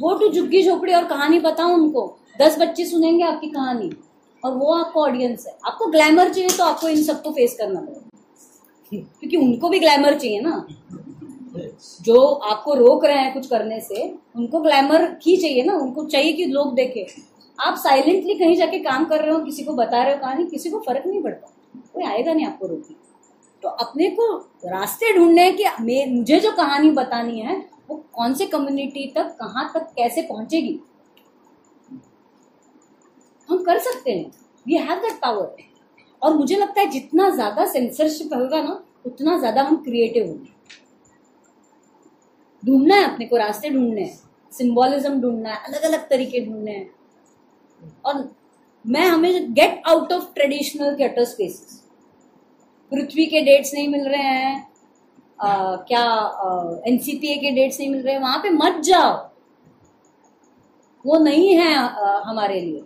Go 0.00 0.14
to 0.18 0.28
झुग्गी 0.32 0.62
झोपड़ी 0.64 0.92
और 0.94 1.04
कहानी 1.08 1.38
बताओ 1.40 1.74
उनको 1.74 2.06
दस 2.40 2.58
बच्चे 2.58 2.84
सुनेंगे 2.86 3.24
आपकी 3.24 3.48
कहानी 3.50 3.90
और 4.46 4.56
वो 4.56 4.72
आपको 4.72 5.02
ऑडियंस 5.02 5.46
है। 5.46 5.56
आपको 5.66 5.86
ग्लैमर 5.86 6.32
चाहिए 6.32 6.48
तो 6.48 6.64
आपको 6.64 6.88
इन 6.88 7.02
सबको 7.02 7.30
फेस 7.30 7.56
करना 7.58 7.80
पड़ेगा। 7.80 8.00
क्योंकि 8.92 9.36
उनको 9.36 9.68
भी 9.68 9.78
ग्लैमर 9.78 10.18
चाहिए 10.18 10.40
ना। 10.40 10.66
जो 12.02 12.24
आपको 12.24 12.74
रोक 12.74 13.04
रहे 13.04 13.18
हैं 13.18 13.32
कुछ 13.34 13.46
करने 13.46 13.80
से, 13.80 14.14
उनको 14.36 14.60
ग्लैमर 14.60 15.16
ही 15.26 15.36
चाहिए 15.36 15.62
ना। 15.62 15.74
उनको 15.74 16.04
चाहिए 16.04 16.32
कि 16.32 16.44
लोग 16.44 16.74
देखे। 16.74 17.06
आप 17.60 17.76
साइलेंटली 17.76 18.34
कहीं 18.34 18.56
जाके 18.56 18.78
काम 18.78 19.04
कर 19.04 19.20
रहे 19.20 19.30
हो, 19.30 19.38
किसी 19.38 19.64
को 19.64 19.72
बता 19.72 20.02
रहे 20.02 20.14
हो 20.14 20.20
कहानी, 20.20 20.46
किसी 20.46 20.70
को 20.70 20.78
फ़र्क 20.78 21.06
नहीं 21.06 21.22
पड़ता। 21.22 21.52
कोई 21.94 22.04
आएगा 22.04 22.32
नहीं 22.32 22.46
आपको 22.46 22.66
रोकने। 22.66 22.96
तो 23.62 23.68
अपने 23.68 24.10
को 24.10 24.36
रास्ते 24.64 25.16
ढूँढने 25.18 25.42
हैं 25.42 25.56
कि 25.56 26.12
मुझे 26.12 26.40
जो 26.40 26.52
कहानी 26.52 26.90
बतानी 26.90 27.40
है, 27.40 27.64
वो 27.90 28.04
कौन 28.12 28.34
से 28.34 28.46
कम्युनिटी 28.46 29.06
तक, 29.06 29.36
कहाँ 29.40 29.70
तक, 29.74 29.80
कैसे 29.80 30.22
पहुंचेगी? 30.22 30.80
हम 33.48 33.62
कर 33.64 33.78
सकते 33.80 34.10
हैं। 34.10 34.30
वी 34.66 34.74
हैव 34.76 34.98
दैट 35.00 35.20
पावर 35.22 35.56
और 36.22 36.36
मुझे 36.36 36.56
लगता 36.56 36.80
है 36.80 36.86
जितना 36.90 37.28
ज़्यादा 37.30 37.66
सेंसरशिप 37.66 38.34
होगा 38.34 38.62
ना 38.62 38.82
उतना 39.06 39.38
ज़्यादा 39.38 39.62
हम 39.62 39.76
क्रिएटिव 39.84 40.26
होंगे। 40.26 40.54
ढूंढना 42.62 42.94
है 42.96 43.04
अपने 43.04 43.26
को 43.26 43.36
रास्ते 43.36 43.70
ढूँढने 43.70 44.02
हैं। 44.02 44.18
सिंबोलिज्म 44.52 45.20
ढूंढना 45.20 45.50
है 45.50 45.64
अलग 45.64 45.82
अलग 45.84 46.08
तरीके 46.10 46.40
ढूँढने 46.46 46.72
हैं। 46.72 46.90
और 48.04 48.28
मैं 48.84 49.06
हमें 49.06 49.52
get 49.54 49.82
out 49.88 50.12
of 50.12 50.32
traditional 50.34 50.96
theatre 50.98 51.24
spaces 51.24 51.80
Prithvi 52.92 53.26
के 53.26 53.40
डेट्स 53.44 53.72
नहीं 53.74 53.88
मिल 53.88 54.08
रहे 54.08 54.22
हैं। 54.22 54.66
आ, 55.38 55.76
क्या 55.78 56.02
एनसीपीए 56.88 57.36
के 57.36 57.50
डेट्स 57.52 57.80
नहीं 57.80 57.90
मिल 57.90 58.02
रहे 58.02 58.14
हैं। 58.14 58.20
वहाँ 58.20 58.38
पे 58.38 58.50
मत 58.50 58.80
जाओ। 58.84 59.14
वो 61.04 61.18
नहीं 61.18 61.54
है 61.54 61.74
आ, 61.74 62.20
हमारे 62.24 62.60
लिए। 62.60 62.82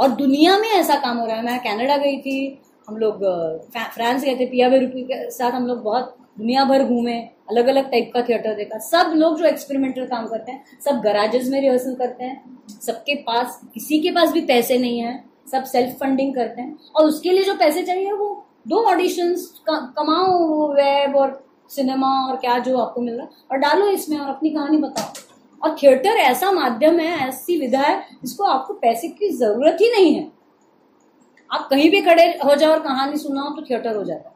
और 0.00 0.10
दुनिया 0.16 0.58
में 0.58 0.68
ऐसा 0.68 0.94
काम 0.96 1.18
हो 1.18 1.26
रहा 1.26 1.36
है। 1.36 1.44
मैं 1.44 1.58
कनाडा 1.60 1.96
गई 1.96 2.18
थी, 2.18 2.58
हम 2.88 2.96
लोग 2.96 3.24
फ्रांस 3.72 4.24
गए 4.24 4.34
थे, 4.36 4.46
पिया 4.46 4.68
बेरूपी 4.68 5.02
के 5.02 5.30
साथ 5.30 5.50
हम 5.50 5.66
लोग 5.66 5.82
बहुत 5.82 6.16
दुनिया 6.38 6.64
भर 6.64 6.84
घूमे 6.84 7.18
अलग 7.50 7.66
अलग 7.66 7.90
टाइप 7.90 8.10
का 8.14 8.22
थिएटर 8.22 8.54
देखा। 8.54 8.78
सब 8.80 9.12
लोग 9.16 9.38
जो 9.38 9.44
एक्सपेरिमेंटल 9.44 10.06
काम 10.06 10.26
करते 10.26 10.52
हैं, 10.52 10.64
सब 10.84 11.00
गराजेस 11.00 11.48
में 11.48 11.60
रिहर्सल 11.60 11.94
करते 11.94 12.24
हैं, 12.24 12.58
सबके 12.80 13.14
पास, 13.22 13.60
किसी 13.74 13.98
के 14.00 14.10
पास 14.10 14.32
भी 14.32 14.40
पैसे 14.46 14.78
नहीं 14.78 14.98
है, 14.98 15.24
सब 15.52 15.64
सेल्फ 15.64 15.96
फंडिंग 16.00 16.34
करते 16.34 16.62
हैं। 16.62 16.76
और 16.96 17.04
उसके 17.04 17.30
लिए 17.30 17.44
जो 17.44 17.54
पैसे 17.54 17.82
चाहिए, 17.82 18.12
वो 18.12 18.44
दो 18.68 18.82
ऑडिशंस 18.84 19.50
कमाओ 19.68 20.68
वेब 20.72 21.16
और 21.16 21.42
सिनेमा 21.70 22.08
और 22.28 22.36
क्या 22.36 22.58
जो 22.58 22.78
आपको 22.78 23.00
मिल 23.00 23.14
रहा 23.14 23.24
है, 23.24 23.30
और 23.50 23.58
डालो 23.58 23.88
इसमें 23.88 24.18
और 24.18 24.28
अपनी 24.28 24.50
कहानी 24.50 24.76
बताओ। 24.76 25.29
और 25.64 25.76
थिएटर 25.82 26.10
ऐसा 26.10 26.50
माध्यम 26.52 27.00
है 27.00 27.28
ऐसी 27.28 27.58
विधा 27.60 27.80
है 27.80 28.06
जिसको 28.22 28.44
आपको 28.44 28.74
पैसे 28.74 29.08
की 29.08 29.30
ज़रूरत 29.30 29.78
ही 29.80 29.90
नहीं 29.90 30.14
है। 30.14 30.32
आप 31.52 31.68
कहीं 31.70 31.90
भी 31.90 32.00
खड़े 32.00 32.24
हो 32.44 32.54
जाओ 32.54 32.70
और 32.72 32.80
कहानी 32.80 33.16
सुनाओ 33.16 33.50
तो 33.56 33.62
थिएटर 33.70 33.96
हो 33.96 34.04
जाता 34.04 34.28
है। 34.28 34.34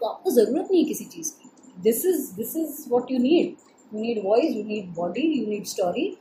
तो 0.00 0.06
आपको 0.06 0.30
ज़रूरत 0.30 0.68
नहीं 0.70 0.82
है 0.82 0.88
किसी 0.88 1.04
चीज़ 1.04 1.32
की। 1.32 1.50
This 1.82 2.06
is 2.06 2.34
this 2.34 2.56
is 2.56 2.84
what 2.88 3.10
you 3.10 3.18
need 3.18 3.56
you 3.94 4.00
need 4.00 4.24
voice 4.24 4.56
you 4.56 4.64
need 4.64 4.94
body 4.94 5.40
you 5.40 5.46
need 5.46 5.64
story 5.64 6.18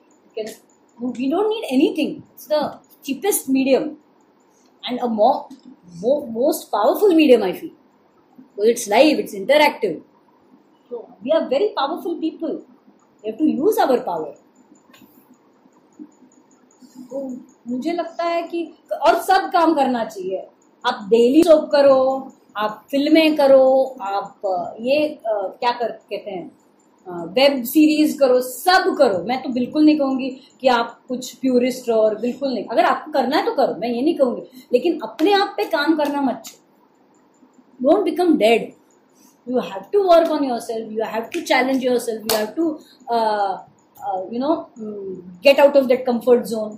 we 1.01 1.29
don't 1.31 1.47
need 1.47 1.63
anything 1.63 2.15
it's 2.15 2.47
the 2.51 2.79
cheapest 3.07 3.47
medium. 3.47 3.83
And 4.83 4.99
a 4.99 5.07
more, 5.07 5.47
more 6.01 6.27
most 6.27 6.71
powerful 6.71 7.13
medium 7.13 7.43
i 7.43 7.53
feel. 7.53 7.71
Because 8.55 8.69
it's 8.69 8.87
live 8.87 9.19
it's 9.19 9.33
interactive. 9.33 10.01
So 10.89 11.15
we 11.21 11.31
we 13.23 13.29
have 13.29 13.37
to 13.37 13.45
use 13.45 13.77
our 13.77 13.99
power. 14.09 14.33
तो 17.09 17.27
मुझे 17.69 17.91
लगता 17.93 18.23
है 18.25 18.41
कि 18.43 18.63
और 18.91 19.19
सब 19.23 19.49
काम 19.53 19.73
करना 19.75 20.03
चाहिए। 20.05 20.47
आप 20.83 21.07
डेली 21.09 21.43
सोप 21.43 21.69
करो 21.71 21.99
आप 22.57 22.85
फ़िल्में 22.91 23.35
करो 23.35 23.65
आप 24.01 24.41
ये 24.81 25.05
आ, 25.07 25.33
क्या 25.33 25.71
कर 25.71 25.91
कहते 25.91 26.31
हैं 26.31 26.51
वेब 27.33 27.63
सीरीज़ 27.63 28.17
करो 28.19 28.39
सब 28.41 28.95
करो। 28.97 29.23
मैं 29.27 29.41
तो 29.43 29.49
बिल्कुल 29.53 29.85
नहीं 29.85 29.97
कहूँगी 29.97 30.29
कि 30.61 30.67
आप 30.67 30.99
कुछ 31.07 31.33
प्यूरिस्ट 31.41 31.89
और 31.89 32.15
बिल्कुल 32.21 32.53
नहीं। 32.53 32.65
अगर 32.65 32.85
आपको 32.85 33.11
करना 33.11 33.37
है 33.37 33.45
तो 33.45 33.53
करो 33.55 33.75
मैं 33.79 33.89
ये 33.89 34.01
नहीं 34.01 34.15
कहूँगी। 34.17 34.65
लेकिन 34.73 34.99
अपने 35.03 35.33
आप 35.33 35.53
पे 35.57 35.65
काम 35.69 35.95
करना 35.97 36.21
मत 36.21 36.43
don't 37.79 38.03
become 38.05 38.37
dead 38.37 38.71
you 39.47 39.59
have 39.59 39.89
to 39.91 39.99
work 40.07 40.29
on 40.29 40.43
yourself 40.43 40.91
you 40.91 41.03
have 41.05 41.29
to 41.29 41.43
challenge 41.43 41.83
yourself 41.83 42.23
you 42.29 42.37
have 42.37 42.53
to 42.55 42.65
uh, 43.09 43.57
uh, 43.97 44.21
you 44.31 44.39
know 44.39 44.69
um, 44.77 45.39
get 45.41 45.59
out 45.59 45.75
of 45.75 45.87
that 45.89 46.05
comfort 46.05 46.45
zone. 46.47 46.75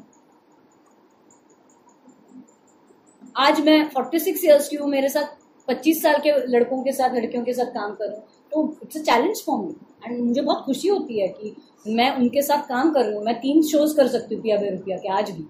आज 3.37 3.59
मैं 3.65 3.77
46 3.91 4.43
इयर्स 4.45 4.67
की 4.69 4.75
हूँ 4.75 4.87
मेरे 4.89 5.09
साथ 5.09 5.35
25 5.67 6.01
साल 6.01 6.15
के 6.23 6.31
लड़कों 6.51 6.81
के 6.83 6.91
साथ 6.91 7.15
लड़कियों 7.15 7.43
के 7.43 7.53
साथ 7.53 7.65
काम 7.73 7.93
करूँ 7.95 8.17
तो 8.51 8.63
it's 8.83 8.97
a 8.97 9.01
challenge 9.01 9.43
for 9.45 9.59
me 9.59 9.75
and 10.05 10.19
मुझे 10.25 10.41
बहुत 10.41 10.63
खुशी 10.65 10.87
होती 10.87 11.19
है 11.19 11.27
कि 11.27 11.55
मैं 11.95 12.09
उनके 12.15 12.41
साथ 12.41 12.67
काम 12.69 12.91
कर 12.93 13.05
रही 13.05 13.15
हूँ 13.15 13.23
मैं 13.25 13.35
तीन 13.41 13.61
शोज़ 13.69 13.95
कर 13.97 14.07
सकती 14.15 14.35
हूँ 14.35 14.43
पिया 14.43 14.57
बे 14.57 14.69
रुपया 14.69 14.97
के 14.97 15.09
आज 15.17 15.31
भी। 15.31 15.45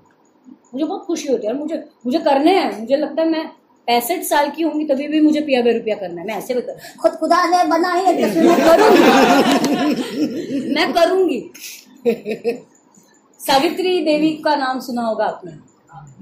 मुझे 0.73 0.85
बहुत 0.85 1.05
खुशी 1.05 1.31
होती 1.31 1.47
है 1.47 1.53
और 1.53 1.59
मुझे 1.59 1.83
मुझे 2.05 2.19
करने 2.19 2.57
हैं 2.59 2.79
मुझे 2.79 2.97
लगता 2.97 3.21
है 3.21 3.29
मैं 3.29 3.45
पैंसठ 3.89 4.23
साल 4.23 4.49
की 4.49 4.63
होंगी, 4.63 4.85
तभी 4.85 5.07
भी 5.07 5.19
मुझे 5.21 5.41
पिया 5.41 5.61
बे 5.61 5.71
रुपया 5.73 5.95
करना 5.95 6.21
है। 6.21 6.27
मैं 6.27 6.35
ऐसे 6.35 6.53
भी 6.53 6.61
खुद 7.01 7.11
खुदा 7.11 7.45
ने 7.45 7.63
बनाई 7.69 8.01
है 8.05 8.31
तो 8.33 8.41
मैं 8.41 8.57
करूँगी। 8.65 9.03
मैं 10.73 10.93
करूँगी। 10.93 11.39
सावित्री 13.39 14.01
देवी 14.03 14.29
का 14.35 14.55
नाम 14.55 14.79
सुना 14.79 15.01
होगा 15.01 15.25
आपने। 15.25 15.51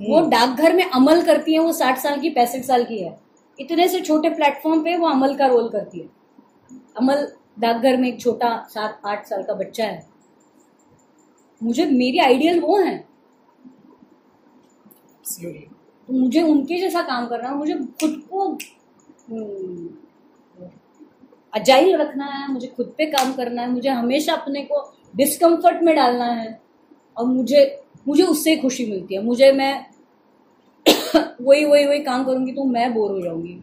वो 0.09 0.22
डाकघर 0.30 0.74
में 0.74 0.84
अमल 0.86 1.22
करती 1.22 1.53
है, 1.53 1.59
वो 1.59 1.74
साठ 1.74 1.97
साल 1.97 2.20
की, 2.20 2.30
पैंसठ 2.30 2.61
साल 2.61 2.84
की 2.84 3.01
है। 3.03 3.20
इतने 3.59 3.88
से 3.88 4.01
छोटे 4.01 4.30
प्लेटफॉर्म 4.30 4.84
पे 4.84 4.97
वो 4.97 5.07
अमल 5.07 5.36
का 5.36 5.47
रोल 5.47 5.70
करती 5.70 5.99
है। 5.99 6.07
अमल 6.97 7.28
डाकघर 7.59 7.97
में 7.97 8.07
एक 8.07 8.20
छोटा 8.22 8.68
सात, 8.70 9.01
आठ 9.05 9.26
साल 9.28 9.43
का 9.43 9.53
बच्चा 9.53 9.86
है। 9.86 10.07
मुझे, 11.63 11.86
मेरी 11.86 12.18
आइडियल 12.20 12.59
वो 12.59 12.78
है। 12.78 13.07
मुझे 16.09 16.41
उनके 16.41 16.79
जैसा 16.79 17.01
काम 17.01 17.27
करना 17.27 17.49
है 17.49 17.55
मुझे 17.55 17.73
खुद 17.73 18.21
को 18.31 18.47
अजाइल 21.53 21.95
रखना 21.97 22.25
है 22.25 22.51
मुझे 22.53 22.67
खुद 22.67 22.93
पे 22.97 23.05
काम 23.05 23.33
करना 23.33 23.61
है 23.61 23.69
मुझे 23.71 23.89
हमेशा 23.89 24.33
अपने 24.33 24.61
को 24.61 24.81
डिस्कम्फर्ट 25.15 25.83
में 25.83 25.95
डालना 25.95 26.25
है 26.25 26.59
और 27.17 27.25
मुझे 27.25 27.63
मुझे 28.07 28.23
उससे 28.23 28.55
खुशी 28.57 28.85
मिलती 28.91 29.15
है। 29.15 29.23
मुझे 29.23 29.51
मैं 29.51 29.85
वही 31.41 31.65
वही 31.65 31.85
वही 31.85 31.99
काम 32.03 32.23
करूँगी 32.25 32.51
तो 32.51 32.63
मैं 32.63 32.93
बोर 32.93 33.11
हो 33.11 33.21
जाऊँगी। 33.21 33.61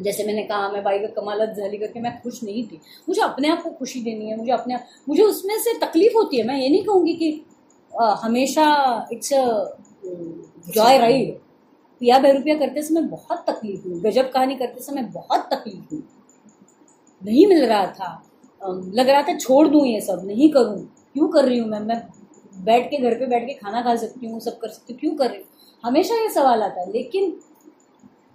जैसे 0.00 0.24
मैंने 0.24 0.42
कहा 0.42 0.68
मैं 0.68 0.82
भाई 0.84 0.98
का 0.98 1.06
कमालत 1.20 1.56
झाली 1.56 1.78
करके 1.78 2.00
मैं 2.00 2.12
खुश 2.22 2.42
नहीं 2.44 2.62
थी। 2.66 2.80
मुझे 3.08 3.20
अपने 3.22 3.48
आप 3.48 3.62
को 3.62 3.70
खुशी 3.70 4.00
देनी 4.02 4.30
है 4.30 4.36
मुझे 4.36 4.52
अपने 4.52 4.74
आप 4.74 4.86
मुझे 5.08 5.22
उसमें 5.22 5.58
से 5.58 5.78
तकलीफ़ 5.78 6.14
होती 6.16 6.36
है। 6.38 6.46
मैं 6.46 6.58
ये 6.58 6.68
नहीं 6.68 6.84
कहूँगी 6.84 7.14
कि 7.14 7.44
आ, 7.92 8.14
हमेशा 8.14 8.66
इट्स 9.12 9.32
जॉय 10.74 10.98
राइड 10.98 11.38
पिया 12.04 12.16
रुपया 12.16 12.54
करते 12.54 12.82
समय 12.82 13.02
बहुत 13.02 13.44
तकलीफ़ 13.50 13.88
हुई, 13.88 14.00
गजब 14.00 14.30
कहानी 14.30 14.54
करते 14.54 14.80
समय 14.80 15.02
बहुत 15.02 15.48
तकलीफ़ 15.52 15.94
हुई। 15.94 16.02
नहीं 17.24 17.46
मिल 17.46 17.64
रहा 17.64 17.86
था। 17.86 18.22
लग 18.94 19.08
रहा 19.08 19.22
था 19.22 19.36
छोड़ 19.38 19.68
दूँ 19.68 19.86
ये 19.86 20.00
सब, 20.00 20.22
नहीं 20.26 20.50
करूँ। 20.52 20.76
क्यों 21.12 21.28
कर 21.28 21.44
रही 21.44 21.58
हूँ 21.58 21.68
मैं? 21.68 21.80
मैं 21.80 22.02
बैठ 22.64 22.90
के 22.90 22.96
घर 22.96 23.14
पे 23.14 23.26
बैठ 23.26 23.46
के 23.46 23.52
खाना 23.52 23.82
खा 23.82 23.96
सकती 23.96 24.26
हूँ, 24.26 24.40
सब 24.40 24.58
कर 24.58 24.68
सकती 24.68 24.92
हूँ, 24.92 25.00
क्यों 25.00 25.14
कर 25.14 25.28
रही 25.28 25.38
हूँ? 25.38 25.46
हमेशा 25.84 26.14
ये 26.14 26.30
सवाल 26.30 26.62
आता 26.62 26.80
है, 26.80 26.92
लेकिन 26.92 27.40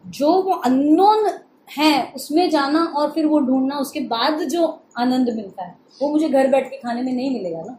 जो 0.08 0.42
वो 0.42 0.52
अननोन 0.52 1.30
है, 1.78 2.14
उसमें 2.16 2.50
जाना 2.50 2.84
और 2.84 3.12
फिर 3.12 3.26
वो 3.26 3.40
ढूंढना, 3.40 3.78
उसके 3.78 4.00
बाद 4.00 4.40
जो 4.40 4.80
आनंद 4.98 5.30
मिलता 5.30 5.64
है, 5.64 5.76
वो 6.02 6.10
मुझे 6.10 6.30
घर 6.30 6.48
बैठ 6.48 6.70
के 6.70 6.78
खाने 6.78 7.02
में 7.02 7.14
नहीं 7.14 7.34
मिलेगा 7.34 7.62
ना। 7.62 7.78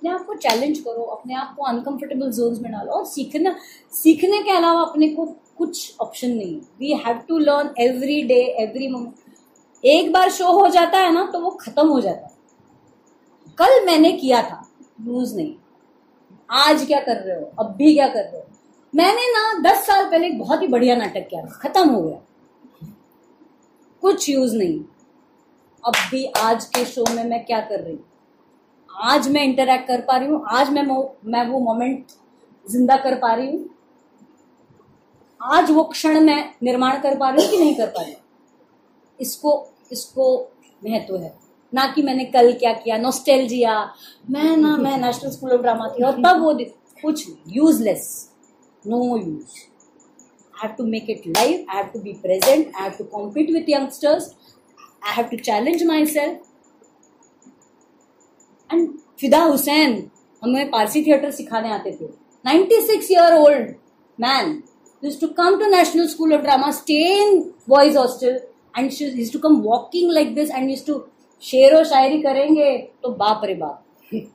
अपने 0.00 0.10
आप 0.10 0.24
को 0.26 0.34
चैलेंज 0.34 0.78
करो, 0.78 1.02
अपने 1.02 1.34
आप 1.34 1.54
को 1.56 1.62
अनकंफर्टेबल 1.62 2.30
जोन्स 2.32 2.60
में 2.60 2.70
डालो 2.72 2.92
और 2.92 3.04
सीखना, 3.04 3.54
सीखने 3.92 4.42
के 4.42 4.50
अलावा 4.50 4.80
अपने 4.80 5.08
को 5.08 5.24
कुछ 5.58 5.96
ऑप्शन 6.00 6.30
नहीं 6.30 6.60
we 6.78 6.92
have 7.06 7.18
to 7.28 7.38
learn 7.38 7.74
every 7.78 8.22
day 8.22 8.40
every 8.62 8.88
moment 8.88 9.14
एक 9.84 10.12
बार 10.12 10.30
शो 10.30 10.52
हो 10.52 10.68
जाता 10.68 10.98
है 10.98 11.12
ना 11.12 11.24
तो 11.32 11.40
वो 11.40 11.50
खत्म 11.50 11.86
हो 11.88 12.00
जाता 12.00 12.26
है। 12.26 12.32
कल 13.58 13.84
मैंने 13.86 14.12
किया 14.12 14.42
था 14.42 14.68
यूज़ 15.00 15.36
नहीं। 15.36 15.54
आज 16.50 16.86
क्या 16.86 17.00
कर 17.00 17.16
रहे 17.16 17.36
हो? 17.36 17.50
अब 17.58 17.74
भी 17.76 17.94
क्या 17.94 18.08
कर 18.08 18.22
रहे 18.22 18.38
हो? 18.38 18.46
मैंने 18.94 19.22
ना 19.22 19.70
दस 19.70 19.86
साल 19.86 20.10
पहले 20.10 20.26
एक 20.26 20.38
बहुत 20.38 20.62
ही 20.62 20.68
बढ़िया 20.68 20.96
नाटक 20.96 21.28
किया 21.30 21.42
खत्म 21.42 21.88
हो 21.88 22.02
गया। 22.02 22.20
कुछ 24.02 24.28
यूज़ 24.28 24.56
नहीं। 24.56 24.80
अब 25.86 25.92
भी 26.10 26.24
आज 26.24 26.64
के 26.64 26.84
शो 26.84 27.04
में 27.10 27.24
मैं 27.24 27.44
क्या 27.44 27.60
कर 27.60 27.80
रही 27.80 27.98
आज 28.90 29.28
मैं 29.32 29.42
इंटरेक्ट 29.44 29.86
कर 29.88 30.00
पा 30.08 30.16
रही 30.16 30.28
हूँ, 30.28 30.44
आज 30.50 30.70
मैं 30.70 30.82
मैं 31.32 31.46
वो 31.48 31.58
मोमेंट 31.60 32.06
ज़िंदा 32.66 32.96
कर 33.04 33.14
पा 33.18 33.32
रही 33.34 33.46
हूँ 33.46 33.68
आज 35.40 35.70
वो 35.70 35.84
क्षण 35.92 36.20
मैं 36.24 36.42
निर्माण 36.62 37.00
कर 37.02 37.16
पा 37.18 37.30
रही 37.30 37.44
हूँ 37.44 37.50
कि 37.50 37.58
नहीं 37.58 37.74
कर 37.76 37.86
पा 37.96 38.02
रही 38.02 38.14
इसको 39.18 39.52
इसको 39.92 40.26
महत्व 40.84 41.16
है 41.22 41.32
ना 41.72 41.86
कि 41.94 42.02
मैंने 42.02 42.24
कल 42.34 42.52
क्या 42.58 42.72
किया 42.72 42.96
नोस्टेलजिया 42.98 43.74
मैं 44.30 44.56
ना, 44.56 44.76
मैं 44.76 44.96
नेशनल 44.98 45.30
स्कूल 45.30 45.52
ऑफ़ 45.52 45.62
ड्रामा 45.62 45.88
थी 45.88 46.04
और 46.04 46.22
तब 46.26 46.40
वो 46.42 46.54
कुछ 47.02 47.26
useless 47.56 48.06
no 48.86 49.16
use 49.16 49.58
I 50.54 50.66
have 50.66 50.76
to 50.78 50.84
make 50.84 51.06
it 51.08 51.26
live. 51.26 51.60
I 51.70 51.76
have 51.76 51.92
to 51.92 52.00
be 52.00 52.12
present. 52.22 52.74
I 52.78 52.82
have 52.82 52.96
to 52.98 53.04
compete 53.12 53.50
with 53.52 53.68
youngsters. 53.72 54.24
I 55.02 55.12
have 55.12 55.30
to 55.30 55.38
challenge 55.38 55.84
myself. 55.90 56.49
And 58.72 58.88
Fida 59.20 59.42
Hussain 59.42 60.10
हमें 60.44 60.70
Parsi 60.70 61.04
theatre 61.04 61.30
सिखाने 61.30 61.70
आते 61.70 61.90
थे। 61.90 62.06
96 62.44 63.10
year 63.12 63.34
old 63.34 63.74
man 64.20 64.62
used 65.02 65.20
to 65.20 65.28
come 65.36 65.54
to 65.60 65.68
National 65.70 66.08
School 66.08 66.32
of 66.32 66.42
Drama, 66.44 66.70
stay 66.72 67.04
in 67.20 67.38
boys' 67.68 67.94
hostel, 67.96 68.34
and 68.74 68.92
she 68.92 69.06
used 69.20 69.32
to 69.32 69.38
come 69.38 69.54
walking 69.62 70.10
like 70.16 70.34
this 70.34 70.50
and 70.50 70.86
to 70.86 70.98
शेरो 71.42 71.84
शायरी 71.84 72.20
करेंगे 72.22 72.76
तो 73.02 73.08
बाप 73.08 73.40
रे 73.44 73.54
बाप। 73.54 73.84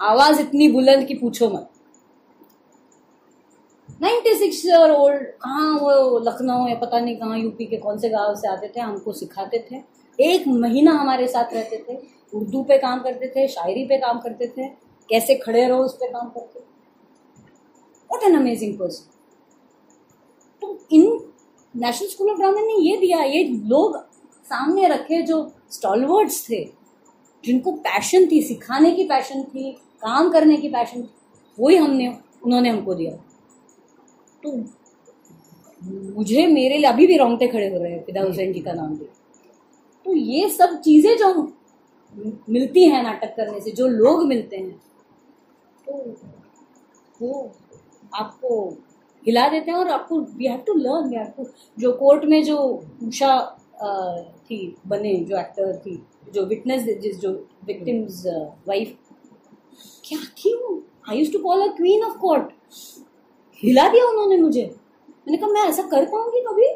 आवाज़ 0.00 0.40
इतनी 0.40 0.68
बुलंद 0.68 1.06
की 1.06 1.14
पूछो 1.14 1.48
मत। 1.50 1.68
नाइन्टी 4.02 4.34
सिक्स 4.34 4.66
ईयर 4.66 4.90
ओल्ड 4.90 5.22
कहाँ 5.42 5.74
वो 5.78 6.18
लखनऊ 6.18 6.68
या 6.68 6.74
पता 6.74 7.00
नहीं 7.00 7.16
कहाँ 7.16 7.38
यूपी 7.38 7.66
के 7.66 7.76
कौन 7.76 7.98
से 7.98 8.08
गाँव 8.08 8.34
से 8.34 8.48
आते 8.48 8.68
थे 8.76 8.80
हमको 8.80 9.12
सिखाते 9.12 9.64
थे। 9.70 9.82
एक 10.20 10.46
महीना 10.48 10.92
हमारे 10.92 11.26
साथ 11.28 11.54
रहते 11.54 11.84
थे। 11.88 12.21
उर्दू 12.32 12.62
पे 12.62 12.78
काम 12.78 13.00
करते 13.02 13.28
थे, 13.28 13.46
शायरी 13.48 13.84
पे 13.86 13.98
काम 13.98 14.18
करते 14.20 14.46
थे। 14.48 14.68
कैसे 15.08 15.34
खड़े 15.36 15.66
रहो 15.66 15.82
उस 15.84 15.94
पर 15.94 16.12
काम 16.12 16.28
करते 16.28 16.60
वॉट 18.10 18.22
एन 18.24 18.36
अमेजिंग 18.36 18.78
पर्सन 18.78 19.10
तो 20.62 20.78
in 20.92 21.04
National 21.74 22.08
School 22.08 22.30
of 22.30 22.38
Drama 22.38 22.60
ने 22.60 22.74
ये 22.82 22.96
दिया, 22.96 23.22
ये 23.22 23.44
लोग 23.44 23.96
सामने 24.46 24.88
रखे 24.88 25.20
जो 25.22 25.38
स्टॉलवर्ड्स 25.72 26.44
थे, 26.48 26.64
जिनको 27.44 27.72
पैशन 27.72 28.26
थी, 28.30 28.40
सिखाने 28.42 28.90
की 28.92 29.04
पैशन 29.06 29.42
थी, 29.44 29.70
काम 30.02 30.30
करने 30.32 30.56
की 30.56 30.68
पैशन 30.68 31.02
थी, 31.02 31.10
वही 31.58 31.76
हमने, 31.76 32.08
उन्होंने 32.44 32.68
हमको 32.68 32.94
दिया। 32.94 33.12
तो 34.42 34.52
मुझे 36.16 36.46
मेरे 36.46 36.76
लिए 36.78 36.86
अभी 36.86 37.06
भी 37.06 37.16
रोंगटे 37.16 37.46
खड़े 37.48 37.68
हो 37.68 37.82
रहे 37.82 37.92
हैं 37.92 38.02
फिदा 38.04 38.22
हुसैन 38.22 38.52
जी 38.52 38.60
का 38.60 38.72
नाम 38.72 38.94
दे 38.96 39.04
तो 40.06 40.14
ये 40.14 40.48
सब 40.50 40.80
चीज़ें 40.80 41.16
जो 41.18 41.32
मिलती 42.14 42.84
है 42.84 43.02
नाटक 43.02 43.34
करने 43.36 43.60
से, 43.60 43.70
जो 43.70 43.86
लोग 43.88 44.24
मिलते 44.26 44.56
हैं। 44.56 44.80
तो 45.86 46.14
वो 47.20 47.50
आपको 48.14 48.68
हिला 49.26 49.48
देते 49.48 49.70
हैं 49.70 49.78
और 49.78 49.88
आपको 49.90 50.20
we 50.20 50.46
have 50.46 50.60
to 50.66 50.74
learn 50.74 51.08
we 51.08 51.16
have 51.16 51.32
to 51.36 51.46
जो 51.78 51.92
कोर्ट 51.92 52.24
में 52.24 52.42
जो 52.44 52.58
उषा 53.08 53.36
थी, 54.50 54.76
बने, 54.86 55.14
जो 55.16 55.36
एक्टर 55.38 55.76
थी, 55.76 56.02
जो 56.32 56.44
विटनेस 56.46 56.82
जिस, 57.00 57.18
जो 57.20 57.30
विक्टिम्स 57.66 58.22
वाइफ 58.68 58.96
क्या 60.04 60.18
थी 60.38 60.54
वो 60.54 60.82
I 61.10 61.18
use 61.18 61.32
to 61.32 61.38
call 61.38 61.68
a 61.68 61.72
queen 61.76 62.04
of 62.04 62.18
court 62.18 62.52
हिला 63.62 63.88
दिया 63.88 64.04
उन्होंने 64.04 64.36
मुझे। 64.36 64.62
मैंने 64.62 65.36
कहा, 65.36 65.48
मैं 65.48 65.62
ऐसा 65.62 65.82
कर 65.82 66.04
पाऊँगी 66.04 66.40
कभी? 66.46 66.68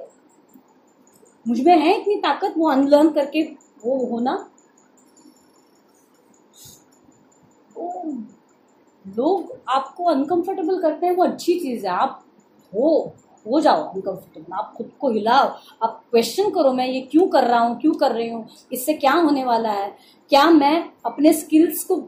मुझमें 1.46 1.76
है 1.76 2.00
इतनी 2.00 2.14
ताकत, 2.20 2.54
वो 2.56 2.68
अनलर्न 2.70 3.08
करके 3.12 3.42
वो 3.84 3.96
होना 4.06 4.36
तो 7.65 7.65
लोग 9.04 9.52
आपको 9.68 10.04
अनकंफर्टेबल 10.04 10.80
करते 10.82 11.06
हैं, 11.06 11.14
वो 11.16 11.24
अच्छी 11.24 11.58
चीज़ 11.60 11.86
है। 11.86 11.92
आप 11.92 12.22
हो 12.72 13.12
हो 13.46 13.60
जाओ 13.60 13.82
अनकंफर्टेबल 13.84 14.52
आप 14.52 14.72
खुद 14.76 14.90
को 15.00 15.10
हिलाओ। 15.10 15.48
आप 15.82 16.02
क्वेश्चन 16.10 16.50
करो, 16.50 16.72
मैं 16.72 16.86
ये 16.86 17.00
क्यों 17.00 17.26
कर 17.28 17.44
रहा 17.44 17.58
हूँ, 17.60 17.78
क्यों 17.80 17.92
कर 17.94 18.12
रही 18.12 18.28
हूँ? 18.28 18.46
इससे 18.72 18.94
क्या 18.94 19.12
होने 19.12 19.44
वाला 19.44 19.72
है? 19.72 19.96
क्या 20.30 20.48
मैं 20.50 20.90
अपने 21.06 21.32
स्किल्स 21.32 21.84
को 21.84 22.00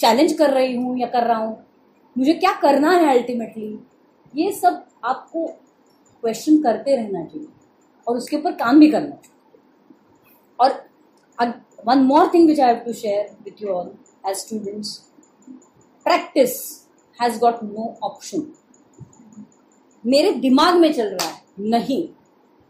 चैलेंज 0.00 0.32
कर 0.32 0.50
रही 0.50 0.76
हूँ 0.76 0.98
या 0.98 1.06
कर 1.06 1.26
रहा 1.26 1.38
हूँ? 1.38 1.56
मुझे 2.16 2.34
क्या 2.34 2.52
करना 2.52 2.90
है 2.90 3.16
अल्टीमेटली 3.16 3.78
ये 4.34 4.52
सब 4.52 4.84
आपको 5.04 5.46
क्वेश्चन 6.22 6.62
करते 6.62 6.96
रहना 6.96 7.24
चाहिए। 7.24 7.48
और 8.06 8.16
उसके 8.16 8.36
ऊपर 8.36 8.52
काम 8.52 8.80
भी 8.80 8.90
करना 8.90 9.16
चाहिए। 9.16 9.30
और 10.58 10.70
one 11.86 12.02
more 12.02 12.30
thing 12.34 12.48
which 12.48 12.60
I 12.60 12.74
have 12.74 12.84
to 12.84 12.92
share 12.92 13.36
with 13.44 13.62
you 13.62 13.68
all 13.68 13.90
as 14.28 14.36
students 14.36 14.98
practice 16.04 16.52
has 17.22 17.38
got 17.38 17.62
no 17.64 17.98
option 18.02 18.52
मेरे 20.06 20.32
दिमाग 20.32 20.76
में 20.76 20.92
चल 20.92 21.08
रहा 21.08 21.28
है, 21.28 21.42
नहीं। 21.60 22.08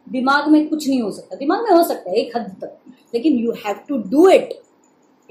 दिमाग 0.08 0.48
में 0.48 0.68
कुछ 0.68 0.88
नहीं 0.88 1.02
हो 1.02 1.10
सकता। 1.10 1.36
दिमाग 1.36 1.62
में 1.62 1.70
हो 1.70 1.82
सकता 1.82 2.10
है, 2.10 2.16
एक 2.16 2.36
हद 2.36 2.56
तक। 2.60 2.78
लेकिन 3.14 3.38
you 3.38 3.52
have 3.52 3.80
to 3.88 3.98
do 4.10 4.28
it 4.28 4.48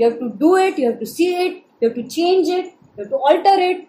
you 0.02 0.10
have 0.10 0.20
to 0.20 0.28
do 0.38 0.58
it 0.58 0.80
you 0.80 0.90
have 0.90 1.00
to 1.00 1.06
see 1.06 1.26
it 1.46 1.64
you 1.84 1.90
have 1.90 2.02
to 2.02 2.10
change 2.10 2.50
it 2.50 2.66
you 2.66 3.04
have 3.04 3.06
to 3.06 3.18
alter 3.18 3.60
it 3.60 3.88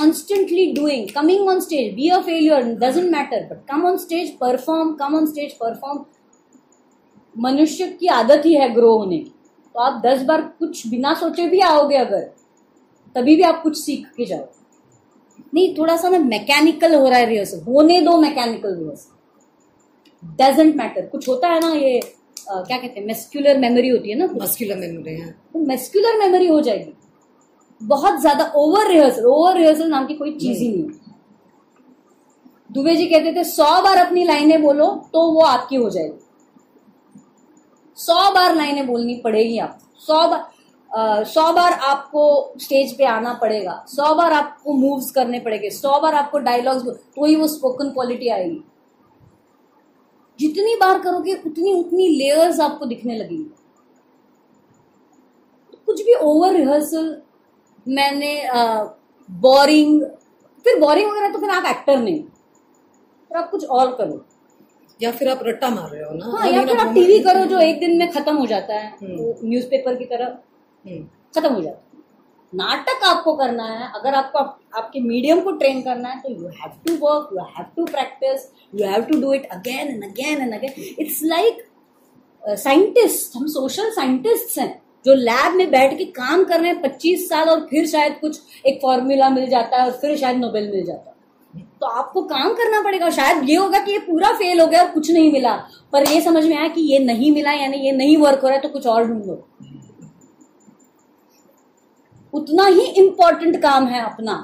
constantly 0.00 0.64
doing, 0.74 1.00
coming 1.12 1.40
on 1.40 1.60
stage, 1.60 1.86
be 1.94 2.04
a 2.08 2.18
failure, 2.18 2.60
doesn't 2.82 3.08
matter, 3.14 3.38
but 3.48 3.62
come 3.70 3.86
on 3.86 3.96
stage, 4.02 4.28
perform, 4.42 4.92
come 5.00 5.16
on 5.16 5.26
stage, 5.30 5.54
perform 5.62 5.98
मनुष्य 7.38 7.88
की 7.88 8.06
आदत 8.06 8.42
ही 8.46 8.54
है 8.54 8.74
grow 8.74 8.98
होने 8.98 9.18
की। 9.18 9.34
तो 9.74 9.80
आप 9.80 10.02
दस 10.06 10.22
बार 10.22 10.42
कुछ 10.42 10.86
बिना 10.86 11.14
सोचे 11.14 11.48
भी 11.48 11.60
आओगे 11.60 11.96
अगर। 11.96 12.37
तभी 13.14 13.36
भी 13.36 13.42
आप 13.42 13.62
कुछ 13.62 13.76
सीख 13.78 14.06
के 14.16 14.24
जाओ। 14.24 14.46
नहीं 15.54 15.74
थोड़ा 15.76 15.96
सा 15.96 16.08
ना 16.08 16.18
मैकेनिकल 16.18 16.94
हो 16.94 17.08
रहा 17.08 17.18
है 17.18 17.26
रिहर्सल 17.26 17.60
होने 17.62 18.00
दो 18.00 18.16
मैकेनिकल 18.20 18.74
रिहर्सल 18.76 19.16
डजेंट 20.38 20.74
मैटर 20.76 21.06
कुछ 21.06 21.28
होता 21.28 21.48
है 21.48 21.60
ना 21.60 21.72
ये 21.74 21.98
अ, 21.98 22.62
क्या 22.62 22.76
कहते 22.76 23.00
हैं 23.00 23.06
मेस्क्यूलर 23.06 23.58
मेमोरी 23.58 23.88
होती 23.88 24.10
है 24.10 24.16
ना 24.18 24.26
मस्कुलर 24.34 24.76
मेमोरी 24.76 25.14
है। 25.14 25.30
तो 25.52 25.58
मेस्क्यूलर 25.66 26.18
मेमोरी 26.18 26.46
हो 26.46 26.60
जाएगी। 26.60 26.92
बहुत 27.80 28.20
ज़्यादा 28.20 28.44
ओवर 28.56 28.88
रिहर्सल 28.88 29.24
ओवर 29.26 29.56
रिहर्सल 29.56 29.88
नाम 29.88 30.06
की 30.06 30.14
कोई 30.14 30.32
चीज़ 30.38 30.58
ही 30.58 30.68
नहीं 30.68 30.82
है। 30.82 31.06
दुबे 32.70 32.94
जी 32.96 33.06
कहते 33.06 33.32
थे 33.32 33.44
सौ 33.44 33.70
बार 33.82 33.96
अपनी 33.96 34.24
लाइनें 34.24 34.62
बोलो 34.62 34.86
तो 35.12 35.20
वो 35.32 35.40
आपकी 35.42 35.76
हो 35.76 35.90
जाएगी। 35.90 36.18
सौ 37.98 38.30
बार 38.34 38.54
लाइनें 38.56 38.86
बोलनी 38.86 39.14
पड़ेगी 39.24 39.58
आपको। 39.58 40.00
सौ 40.00 40.26
बार 40.28 40.46
सौ 41.26 41.52
बार 41.52 41.72
आपको 41.72 42.22
स्टेज 42.60 42.96
पे 42.98 43.04
आना 43.06 43.32
पड़ेगा 43.42 43.84
सौ 43.88 44.14
बार 44.14 44.32
आपको 44.32 44.72
मूव्स 44.74 45.10
करने 45.10 45.40
पड़ेंगे 45.40 45.70
सौ 45.70 46.00
बार 46.00 46.14
आपको 46.14 46.38
डायलॉग्स 46.40 46.84
तो 46.86 47.24
ही 47.24 47.36
वो 47.36 47.48
स्पोकन 47.48 47.90
क्वालिटी 47.90 48.28
आएगी। 48.28 48.62
जितनी 50.38 50.74
बार 50.76 50.98
करोगे 50.98 51.34
उतनी 51.46 51.72
उतनी 51.74 52.08
लेयर्स 52.08 52.60
आपको 52.60 52.86
दिखने 52.86 53.16
लगेंगी। 53.16 53.50
कुछ 55.86 56.02
भी 56.06 56.14
ओवर 56.14 56.52
रिहर्सल 56.54 57.16
मैंने 57.86 58.32
बोरिंग 59.28 60.02
फिर 60.64 60.78
बोरिंग 60.80 61.10
वगैरह 61.10 61.32
तो 61.32 61.38
फिर 61.38 61.50
आप 61.50 61.64
एक्टर 61.66 61.98
नहीं। 61.98 62.22
फिर 62.22 63.38
आप 63.38 63.50
कुछ 63.50 63.64
और 63.66 63.94
करो। 63.96 64.24
या 65.00 65.10
फिर 65.12 65.28
आप 65.28 65.40
रट्टा 65.42 65.68
मार 65.70 65.90
रहे 65.90 66.02
हो 66.02 66.12
ना? 66.12 66.26
हाँ 66.28 66.48
या 66.48 66.64
फिर 66.66 66.78
आप 66.78 66.94
टीवी 66.94 67.18
करो 67.20 67.44
जो 67.46 67.58
एक 67.60 67.80
दिन 67.80 67.96
में 67.98 68.10
खत्म 68.12 68.36
हो 68.36 68.46
जाता 68.46 68.74
है 68.74 68.88
हम्म। 68.92 69.48
न्यूज़पेपर 69.48 69.94
की 69.94 70.04
तरह। 70.04 70.24
हम्म, 70.24 70.38
खत्म 70.84 71.52
हो 71.54 71.60
जाता 71.60 71.84
नाटक 72.52 73.04
आपको 73.04 73.32
करना 73.36 73.64
है 73.64 73.90
अगर 73.94 74.14
आपको 74.14 74.38
आप, 74.38 74.58
आपके 74.74 75.00
मीडियम 75.00 75.40
को 75.40 75.50
ट्रेन 75.52 75.80
करना 75.82 76.08
है 76.08 76.20
तो 76.20 76.30
you 76.30 76.48
have 76.60 76.70
to 76.86 76.94
work 77.06 77.28
you 77.32 77.44
have 77.56 77.66
to 77.76 77.84
practice 77.84 78.48
you 78.74 78.86
have 78.86 79.02
to 79.02 79.20
do 79.20 79.32
it 79.32 79.48
again 79.52 79.88
and 79.88 80.04
again 80.04 80.42
and 80.42 80.54
again 80.54 80.94
it's 80.98 81.20
like 81.24 81.64
scientist 82.42 83.36
हम 83.36 83.46
सोशल 83.46 83.90
साइंटिस्ट 83.90 84.58
हैं 84.58 84.70
जो 85.06 85.14
लैब 85.14 85.54
में 85.54 85.70
बैठ 85.70 85.96
के 85.98 86.04
काम 86.04 86.44
कर 86.44 86.60
रहे 86.60 86.70
हैं 86.70 86.80
पच्चीस 86.82 87.28
साल 87.28 87.48
और 87.48 87.66
फिर 87.70 87.86
शायद 87.86 88.18
कुछ 88.20 88.40
एक 88.66 88.78
फॉर्मूला 88.82 89.28
मिल 89.30 89.48
जाता 89.50 89.76
है 89.76 89.84
और 89.84 89.92
फिर 89.92 90.16
शायद 90.16 90.36
नोबेल 90.36 90.70
मिल 90.70 90.84
जाता 90.86 91.10
है। 91.10 91.16
तो 91.80 91.86
आपको 91.86 92.22
काम 92.22 92.52
करना 92.54 92.80
पड़ेगा 92.82 93.10
शायद 93.10 93.48
ये 93.50 93.56
होगा 93.56 93.78
कि 93.78 93.92
ये 93.92 93.98
पूरा 93.98 94.32
फेल 94.32 94.60
हो 94.60 94.66
गया 94.66 94.82
और 94.82 94.90
कुछ 94.90 95.10
नहीं 95.10 95.32
मिला। 95.32 95.54
पर 95.92 96.08
ये 96.08 96.20
समझ 96.20 96.44
में 96.44 96.56
आया 96.56 96.68
कि 96.68 96.80
ये 96.92 96.98
नहीं 96.98 97.30
मिला 97.32 97.52
यानी 97.52 97.76
ये 97.76 97.92
नहीं 97.92 98.16
वर्क 98.16 98.40
हो 98.42 98.48
रहा 98.48 98.56
है 98.56 98.62
तो 98.62 98.68
कुछ 98.68 98.86
और 98.86 99.06
ढूंढो। 99.06 99.34
उतना 102.32 102.66
ही 102.66 102.86
इम्पोर्टेंट 102.98 103.60
काम 103.62 103.86
है 103.86 104.00
अपना। 104.04 104.36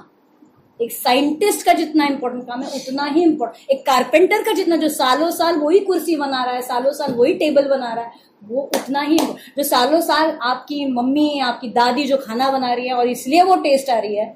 एक 0.81 0.93
साइंटिस्ट 0.93 1.65
का 1.67 1.73
जितना 1.73 2.07
इम्पोर्टेंट 2.07 2.47
काम 2.47 2.63
है, 2.63 2.69
उतना 2.71 3.05
ही 3.05 3.23
इम्पोर्टेंट 3.23 3.71
एक 3.71 3.85
कारपेंटर 3.87 4.43
का 4.43 4.53
जितना 4.53 4.77
जो 4.77 4.89
सालों 4.91 5.31
साल 5.31 5.57
वही 5.57 5.81
कुर्सी 5.81 6.17
बना 6.17 6.45
रहा 6.45 6.55
है, 6.55 6.63
सालों 6.63 6.93
साल 6.93 7.13
वही 7.15 7.35
टेबल 7.35 7.69
बना 7.69 7.93
रहा 7.95 8.05
है, 8.05 8.13
वो 8.43 8.63
उतना 8.77 9.01
ही 9.01 9.19
जो 9.19 9.63
सालों 9.63 10.01
साल 10.01 10.31
आपकी 10.43 10.85
मम्मी, 10.93 11.39
आपकी 11.41 11.69
दादी 11.71 12.05
जो 12.05 12.17
खाना 12.17 12.51
बना 12.51 12.73
रही 12.75 12.89
है 12.89 12.95
और 12.95 13.09
इसलिए 13.09 13.43
वो 13.43 13.57
टेस्ट 13.63 13.91
आ 13.91 13.99
रही 13.99 14.17
है, 14.17 14.27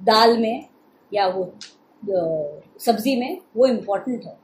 दाल 0.00 0.36
में 0.38 0.64
या 1.12 1.26
वो 1.28 1.52
सब्ज़ी 2.80 3.16
में 3.16 3.38
वो 3.56 3.66
इम्पोर्टेंट 3.66 4.24
है। 4.24 4.36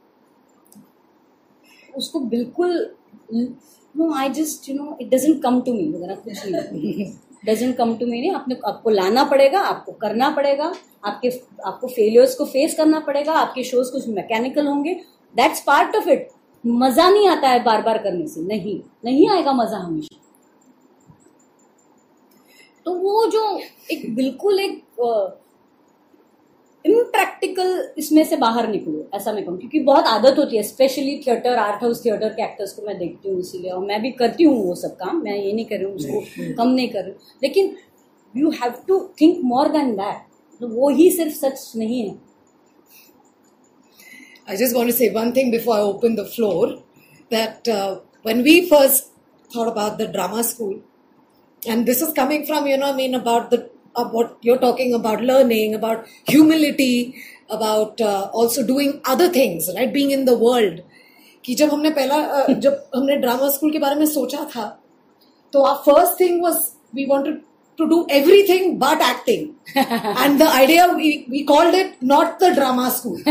उसको 1.95 2.21
बिल्कुल 2.21 2.95
no 3.35 4.13
I 4.15 4.29
just 4.31 4.69
you 4.69 4.75
know 4.75 4.97
it 5.01 5.15
doesn't 5.15 5.43
come 5.43 5.61
to 5.61 5.75
me 5.75 5.93
वगैरह 5.93 6.15
कुछ 6.17 6.47
नहीं 6.47 7.13
डजेंट 7.43 7.77
कम 7.77 7.95
टू 7.97 8.07
मीनिंग 8.07 8.35
आपने, 8.35 8.57
आपको 8.67 8.91
लाना 8.91 9.25
पड़ेगा, 9.25 9.61
आपको 9.61 9.93
करना 9.93 10.31
पड़ेगा, 10.31 10.73
आपके, 11.05 11.29
आपको 11.67 11.87
फेलियर्स 11.87 12.35
को 12.35 12.45
फेस 12.45 12.75
करना 12.75 13.01
पड़ेगा, 13.01 13.33
आपके 13.33 13.65
शोज़ 13.65 13.93
कुछ 13.93 14.09
मैकेनिकल 14.09 14.67
होंगे। 14.67 14.95
दैट्स 15.37 15.61
पार्ट 15.61 15.97
ऑफ़ 15.97 16.09
इट 16.09 16.29
मज़ा 16.65 17.09
नहीं 17.11 17.29
आता 17.29 17.49
है 17.49 17.63
बार 17.65 17.83
बार 17.83 17.99
करने 17.99 18.27
से। 18.27 18.41
नहीं 18.41 18.81
नहीं 19.05 19.29
आएगा 19.31 19.53
मज़ा 19.53 19.79
हमेशा। 19.79 20.17
तो 22.87 22.95
वो 22.95 23.27
जो 23.27 23.59
एक, 23.93 24.15
बिल्कुल 24.15 24.61
एक 24.61 24.83
इम्प्रैक्टिकल 26.87 27.69
इसमें 27.99 28.23
से 28.25 28.37
बाहर 28.37 28.69
निकलो 28.69 29.05
ऐसा 29.15 29.33
मैं 29.33 29.45
कहूँ 29.45 29.59
क्योंकि 29.59 29.81
बहुत 29.91 30.05
आदत 30.07 30.39
होती 30.39 30.57
है 30.57 30.63
specially 30.63 31.17
theatre 31.27 31.57
art 31.59 31.83
house 31.83 32.05
theatre 32.05 32.29
के 32.29 32.43
एक्टर्स 32.45 32.73
को 32.73 32.87
मैं 32.87 32.97
देखती 32.99 33.29
हूँ 33.29 33.41
इसीलिए 33.41 33.71
और 33.71 33.85
मैं 33.87 34.01
भी 34.03 34.11
करती 34.21 34.45
हूँ 34.45 34.57
वो 34.65 34.75
सब 34.83 34.97
काम 34.97 35.23
मैं 35.25 35.37
ये 35.37 35.53
नहीं 35.53 35.65
कर 35.67 35.77
रही 35.77 35.85
हूँ 35.85 35.95
उसको 35.95 36.55
कम 36.63 36.69
नहीं 36.75 36.89
कर 36.89 37.03
रही 37.03 37.13
हूँ। 37.13 37.39
लेकिन 37.43 37.75
you 38.35 38.51
have 38.63 38.75
to 38.89 38.99
think 39.21 39.41
more 39.55 39.69
than 39.79 39.95
that 39.97 40.61
तो 40.61 40.69
वो 40.69 40.89
ही 40.97 41.11
सिर्फ़ 41.11 41.35
सच 41.35 41.73
नहीं 41.77 42.03
है। 42.09 42.15
I 44.45 44.57
just 44.57 44.75
want 44.77 44.91
to 44.91 44.95
say 44.95 45.09
one 45.15 45.33
thing 45.35 45.51
before 45.51 45.75
I 45.75 45.83
open 45.89 46.17
the 46.17 46.25
floor 46.27 46.79
that 47.31 47.69
uh, 47.69 48.01
when 48.23 48.43
we 48.47 48.55
first 48.69 49.13
thought 49.51 49.69
about 49.69 49.99
the 49.99 50.07
drama 50.17 50.43
school, 50.43 50.73
and 51.63 51.87
this 51.87 52.03
is 52.03 52.13
coming 52.13 52.45
from, 52.45 52.67
you 52.67 52.77
know, 52.77 52.89
I 52.93 52.97
mean, 52.97 53.15
about 53.15 53.51
the 53.53 53.59
about 53.96 54.38
you're 54.42 54.60
talking 54.60 54.94
about 54.94 55.22
learning, 55.22 55.74
about 55.76 56.06
humility, 56.28 57.16
about 57.50 58.00
uh, 58.02 58.30
also 58.34 58.66
doing 58.66 59.02
other 59.06 59.30
things, 59.30 59.70
right? 59.76 59.92
Being 59.94 60.12
in 60.12 60.26
the 60.26 60.38
world. 60.38 60.84
कि 61.46 61.56
जब 61.56 61.70
हमने 61.74 61.90
पहला 61.98 62.16
uh, 62.38 62.54
जब 62.64 62.80
हमने 62.96 63.16
drama 63.18 63.50
school 63.50 63.72
के 63.72 63.80
बारे 63.80 63.96
में 63.96 64.06
सोचा 64.06 64.44
था 64.56 64.64
तो 65.54 65.62
our 65.68 65.84
first 65.84 66.18
thing 66.22 66.42
was 66.46 66.58
we 66.94 67.06
wanted 67.12 67.38
to 67.80 67.88
do 67.92 68.00
everything 68.10 68.78
but 68.80 69.02
acting 69.02 69.46
and 69.76 70.42
the 70.42 70.48
idea 70.62 70.88
we, 70.96 71.26
we 71.30 71.44
called 71.46 71.74
it 71.74 72.02
not 72.02 72.40
the 72.40 72.50
drama 72.58 72.90
school 72.98 73.22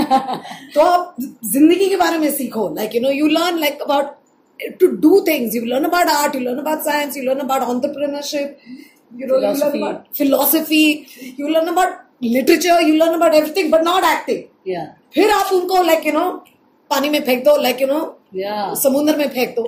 तो 0.74 0.80
आप 0.80 1.16
जिंदगी 1.52 1.88
के 1.88 1.96
बारे 2.04 2.18
में 2.18 2.30
सीखो 2.38 2.68
like 2.78 2.94
you 2.94 3.02
know 3.04 3.12
you 3.18 3.28
learn 3.38 3.60
like 3.60 3.84
about 3.88 4.14
to 4.82 4.90
do 5.06 5.22
things 5.30 5.54
you 5.54 5.64
learn 5.74 5.84
about 5.90 6.08
art 6.16 6.34
you 6.34 6.44
learn 6.48 6.58
about 6.64 6.82
science 6.88 7.16
you 7.16 7.24
learn 7.28 7.40
about 7.46 7.68
entrepreneurship 7.74 8.56
you 9.19 9.27
know 9.27 9.37
you 9.37 9.51
Philosophy. 9.53 9.79
learn 9.79 9.83
about 9.83 10.17
philosophy 10.17 10.85
you 11.37 11.49
learn 11.49 11.67
about 11.67 11.91
literature 12.21 12.79
you 12.81 12.95
learn 13.01 13.15
about 13.15 13.33
everything 13.33 13.69
but 13.69 13.83
not 13.83 14.03
acting. 14.03 14.41
Yeah. 14.67 14.87
फिर 15.13 15.31
आप 15.31 15.53
उनको 15.53 15.81
like 15.83 16.05
you 16.07 16.13
no 16.13 16.29
पानी 16.91 17.09
में 17.09 17.23
फेंक 17.25 17.43
दो 17.45 17.55
like 17.61 17.81
you 17.81 17.87
no 17.87 17.99
yeah. 18.35 18.75
समुद्र 18.81 19.17
में 19.17 19.27
फेंक 19.29 19.55
दो। 19.55 19.63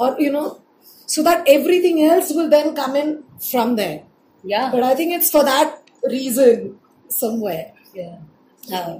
और 0.00 0.22
you 0.22 0.32
know 0.32 0.42
so 1.08 1.22
that 1.22 1.48
everything 1.48 2.00
else 2.00 2.32
will 2.36 2.48
then 2.48 2.70
come 2.80 2.96
in 2.96 3.12
from 3.50 3.76
there 3.76 4.00
yeah. 4.44 4.74
But 4.74 4.84
I 4.84 4.94
think 4.94 5.12
it's 5.14 5.30
for 5.32 5.44
that 5.44 6.10
reason 6.12 6.70
somewhere 7.10 8.00
yeah. 8.00 8.16
Uh, 8.78 8.98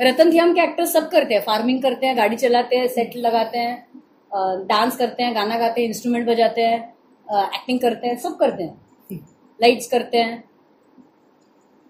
Ratan 0.00 0.30
ध्यान 0.30 0.52
के 0.54 0.60
एक्टर 0.60 0.84
सब 0.86 1.08
करते 1.10 1.34
हैं? 1.34 1.42
फ़ार्मिंग 1.44 1.82
करते 1.82 2.06
हैं 2.06 2.16
गाड़ी 2.16 2.36
चलाते 2.36 2.76
हैं 2.76 2.86
सेट 2.88 3.16
लगाते 3.16 3.58
हैं 3.58 4.66
डांस 4.66 4.96
करते 4.96 5.22
हैं 5.22 5.34
गाना 5.34 5.58
गाते 5.58 5.80
हैं 5.80 5.88
इंस्ट्रूमेंट 5.88 6.26
बजाते 6.28 6.60
हैं 6.60 6.78
एक्टिंग 7.26 7.80
करते 7.80 8.06
हैं 8.06 8.16
सब 8.20 8.36
करते 8.38 8.62
हैं। 8.62 8.80
लाइट्स 9.62 9.86
करते 9.90 10.18
हैं। 10.18 10.36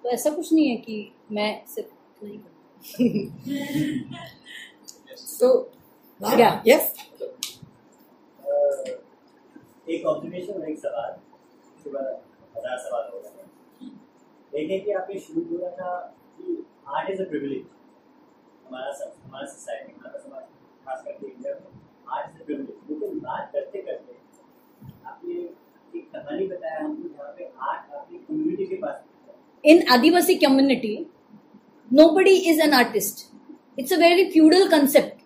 तो 0.04 0.08
ऐसा 0.10 0.30
कुछ 0.30 0.52
नहीं 0.52 0.68
है 0.68 0.76
कि 0.76 0.96
मैं 1.32 1.50
सिर्फ़ 1.74 2.24
नहीं 2.24 2.38
करती। 2.38 3.10
So 5.18 5.48
Yeah. 6.20 6.52
यस 6.66 6.92
एक 9.90 10.04
ऑब्जर्वेशन 10.06 10.52
और 10.52 10.68
एक 10.70 10.78
सवाल 10.78 11.12
हज़ार 12.56 12.76
सवाल 12.78 13.04
होगा 13.12 13.30
एक 14.52 14.70
है 14.70 14.78
कि 14.80 14.92
आपने 14.92 15.18
शुरू 15.20 15.40
बोला 15.44 15.70
था 15.78 15.90
कि 16.38 16.44
आर्ट 16.96 17.10
इज़ 17.10 17.20
अ 17.22 17.24
प्रिविलेज 17.28 17.64
हमारा 18.66 18.92
सब 18.98 19.08
हमारा 19.24 19.46
सोसाइटी 19.46 19.92
हमारा 19.92 20.18
समाज 20.24 20.44
खास 20.86 20.98
करके 21.04 21.26
इंडिया 21.26 21.52
में 21.54 21.70
आर्ट 22.16 22.26
इज़ 22.30 22.38
अ 22.42 22.44
प्रिविलेज 22.46 22.76
लेकिन 22.90 23.18
बात 23.20 23.44
करते 23.52 23.76
करते 23.82 24.10
आपने 25.06 25.34
एक 25.34 25.46
कहानी 25.94 26.00
बताया 26.00 26.00
हमको 26.00 26.00
जहाँ 26.00 26.00
पे 26.00 26.00
आर्ट 26.00 26.00
आपकी 26.00 26.00
कम्युनिटी 26.00 26.00
के 26.00 26.00
पास 26.00 26.01
in 29.64 29.86
Adivasi 29.86 30.40
community, 30.40 31.06
nobody 31.90 32.48
is 32.48 32.58
an 32.58 32.74
artist. 32.74 33.28
It's 33.76 33.92
a 33.92 33.96
very 33.96 34.30
feudal 34.30 34.68
concept 34.68 35.22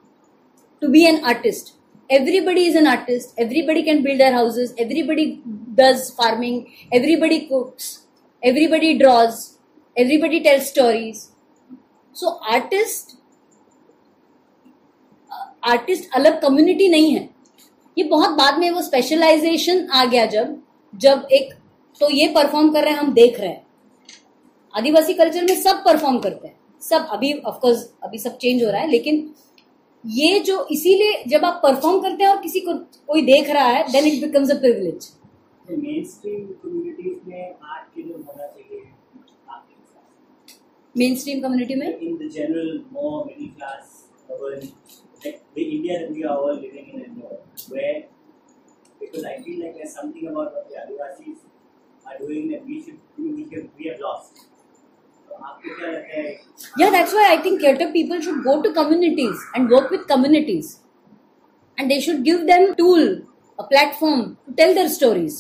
to 0.81 0.89
be 0.89 1.07
an 1.07 1.25
artist. 1.25 1.73
Everybody 2.11 2.67
is 2.67 2.77
an 2.77 2.87
artist. 2.87 3.35
Everybody 3.37 3.83
can 3.83 4.03
build 4.03 4.21
their 4.21 4.33
houses. 4.33 4.75
Everybody 4.79 5.43
does 5.75 6.11
farming. 6.11 6.73
Everybody 6.93 7.49
cooks. 7.49 8.07
Everybody 8.43 8.99
draws. 8.99 9.59
Everybody 9.97 10.43
tells 10.43 10.69
stories. 10.69 11.33
So 12.13 12.39
artist, 12.49 13.17
artist 15.69 16.11
अलग 16.15 16.41
community 16.41 16.89
नहीं 16.89 17.15
है 17.15 17.29
ये 17.99 18.05
बहुत 18.09 18.31
बाद 18.39 18.59
में 18.59 18.71
वो 18.71 18.83
specialisation 18.83 19.87
आ 19.91 20.05
गया 20.05 20.27
जब 20.35 20.63
जब 20.93 21.27
एक 21.33 21.53
तो 22.01 22.11
ये 22.11 22.29
परफॉर्म 22.35 22.73
कर 22.73 22.85
रहे 22.85 22.93
हैं 22.93 23.01
हम 23.01 23.13
देख 23.15 23.41
रहे 23.41 23.49
हैं। 23.49 23.65
आदिवासी 24.75 25.15
कल्चर 25.15 25.45
में 25.45 25.55
सब 25.63 25.83
परफॉर्म 25.85 26.19
करते 26.19 26.49
हैं। 26.49 26.55
सब 26.83 27.07
अभी 27.13 27.33
ऑफकोर्स 27.41 27.91
अभी 28.05 28.19
सब 28.19 28.37
चेंज 28.39 28.65
हो 28.65 28.71
रहा 28.71 28.81
है 28.81 28.91
लेकिन 28.91 29.35
ये 30.05 30.39
जो 30.41 30.67
इसीलिए 30.71 31.23
जब 31.29 31.45
आप 31.45 31.61
परफॉर्म 31.63 32.01
करते 32.01 32.25
हैं 32.25 32.31
और 32.31 32.41
किसी 32.43 32.61
को 32.61 32.75
कोई 33.07 33.23
देख 33.27 33.51
रहा 33.51 33.69
है 33.69 33.83
then 33.93 34.07
it 34.07 34.21
becomes 34.23 34.51
a 34.51 34.59
privilege 34.61 35.09
mainstream 36.05 36.45
communities 36.63 37.21
में 37.29 37.55
आर्ट 37.65 37.95
के 37.95 38.03
लिए 38.03 38.13
होना 38.13 38.47
चाहिए। 38.47 38.83
मेन 40.95 41.15
स्ट्रीम 41.17 41.41
कम्युनिटी 41.41 41.75
में 41.75 41.89
more 42.93 43.17
middle 43.25 43.49
class 43.57 43.87
urban 44.29 44.63
like 45.25 45.41
the 45.55 45.65
India 45.75 45.99
that 46.01 46.13
we 46.13 46.23
are 46.25 46.37
all 46.37 46.55
living 46.61 46.87
in 46.93 47.03
and 47.03 47.19
know 47.19 47.33
where 47.73 47.99
because 49.02 49.26
I 49.26 49.36
feel 49.46 49.64
like 49.66 49.76
there's 49.78 49.94
something 49.96 50.28
about 50.28 50.54
what 50.56 50.70
the 50.70 50.76
Adivasis 50.84 51.38
are 52.06 52.18
doing 52.20 52.52
that 52.52 52.66
we 52.66 52.82
should 52.84 53.00
we, 53.18 53.32
we, 53.34 53.44
have, 53.56 53.68
we 53.78 53.88
have 53.92 54.00
lost. 54.00 54.48
तो 55.28 55.44
आपको 55.50 55.76
क्या 55.80 55.92
लगता 55.92 56.22
है 56.22 56.80
Yeah, 56.82 56.90
that's 56.96 57.14
why 57.18 57.26
I 57.34 57.38
think 57.46 57.62
theatre 57.66 57.90
people 57.98 58.22
should 58.28 58.44
go 58.44 58.62
to 58.62 58.74
communities 58.80 59.44
and 59.56 59.70
work 59.78 59.90
with 59.96 60.08
communities. 60.08 60.72
And 61.78 61.90
they 61.92 62.00
should 62.06 62.24
give 62.24 62.46
them 62.48 62.76
tool, 62.76 63.06
a 63.60 63.64
platform 63.64 64.38
to 64.48 64.54
tell 64.62 64.74
their 64.80 64.90
stories. 64.90 65.38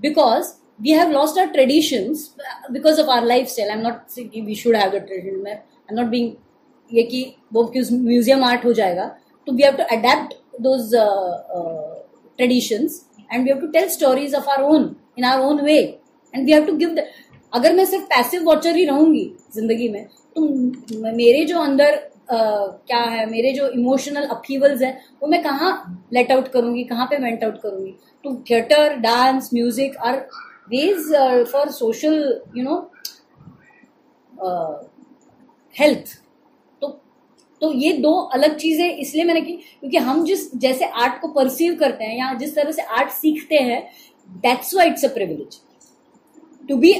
Because 0.00 0.56
we 0.80 0.90
have 1.00 1.10
lost 1.10 1.38
our 1.38 1.52
traditions 1.52 2.34
because 2.72 2.98
of 2.98 3.08
our 3.08 3.24
lifestyle. 3.32 3.70
I'm 3.70 3.82
not 3.82 4.10
saying 4.10 4.44
we 4.46 4.54
should 4.54 4.74
have 4.82 4.92
the 4.92 5.00
tradition. 5.00 5.42
मैं- 5.48 5.60
I'm 5.88 5.96
not 6.02 6.10
being 6.10 6.30
ये 6.92 7.02
कि 7.10 7.20
वो 7.52 7.62
museum 7.74 8.44
art 8.44 8.64
हो 8.64 8.72
जाएगा 8.78 9.04
तो 9.46 9.52
we 9.52 9.62
have 9.62 9.76
to 9.76 9.82
adapt 9.96 10.32
those 10.66 10.94
traditions 12.39 13.01
and 13.31 13.43
we 13.43 13.49
have 13.49 13.59
to 13.61 13.67
tell 13.71 13.87
stories 13.89 14.35
of 14.35 14.49
our 14.49 14.61
own 14.63 14.95
in 15.17 15.23
our 15.25 15.39
own 15.41 15.61
way 15.65 15.77
and 16.33 16.45
we 16.45 16.51
have 16.51 16.65
to 16.65 16.75
give 16.77 16.95
अगर 17.53 17.73
मैं 17.75 17.85
सिर्फ़ 17.85 18.05
पैसिव 18.05 18.43
वॉचर 18.45 18.75
ही 18.75 18.85
रहूँगी 18.85 19.25
ज़िंदगी 19.55 19.87
में 19.89 20.05
तो 20.35 20.41
मेरे 21.15 21.43
जो 21.45 21.59
अंदर 21.59 21.93
अ, 22.29 22.35
क्या 22.87 22.99
है 22.99 23.25
मेरे 23.29 23.51
जो 23.53 23.67
इमोशनल 23.69 24.23
अपीवल्स 24.35 24.81
है 24.81 24.91
वो 25.21 25.27
मैं 25.29 25.41
कहाँ 25.43 25.71
लेट 26.13 26.31
आउट 26.31 26.47
करूँगी 26.53 26.83
कहाँ 26.83 27.05
पे 27.09 27.17
वेंट 27.23 27.43
आउट 27.43 27.61
करूँगी? 27.61 27.91
तो 28.23 28.35
theatre 28.49 28.95
dance 28.99 29.49
music 29.53 29.97
are 30.05 30.17
ways 30.69 31.13
for 31.51 31.69
social 31.71 32.15
you 32.57 32.63
know 32.63 32.77
health 35.75 36.17
तो 37.61 37.71
ये 37.73 37.91
दो 37.93 38.13
अलग 38.33 38.55
चीज़ें 38.57 38.85
इसलिए 38.89 39.23
मैंने 39.23 39.41
की 39.41 39.53
क्योंकि 39.53 39.97
हम 39.97 40.23
जिस 40.25 40.55
जैसे 40.55 40.85
आर्ट 40.85 41.21
को 41.21 41.27
परसीव 41.27 41.75
करते 41.75 42.05
हैं 42.05 42.17
या 42.17 42.33
जिस 42.33 42.55
तरह 42.55 42.71
से 42.71 42.81
आर्ट 42.81 43.09
सीखते 43.09 43.55
हैं 43.55 43.81
that's 44.29 44.73
why 44.75 44.87
it's 44.87 45.05
a 45.05 45.13
privilege 45.13 45.59
to 46.69 46.77
be 46.77 46.93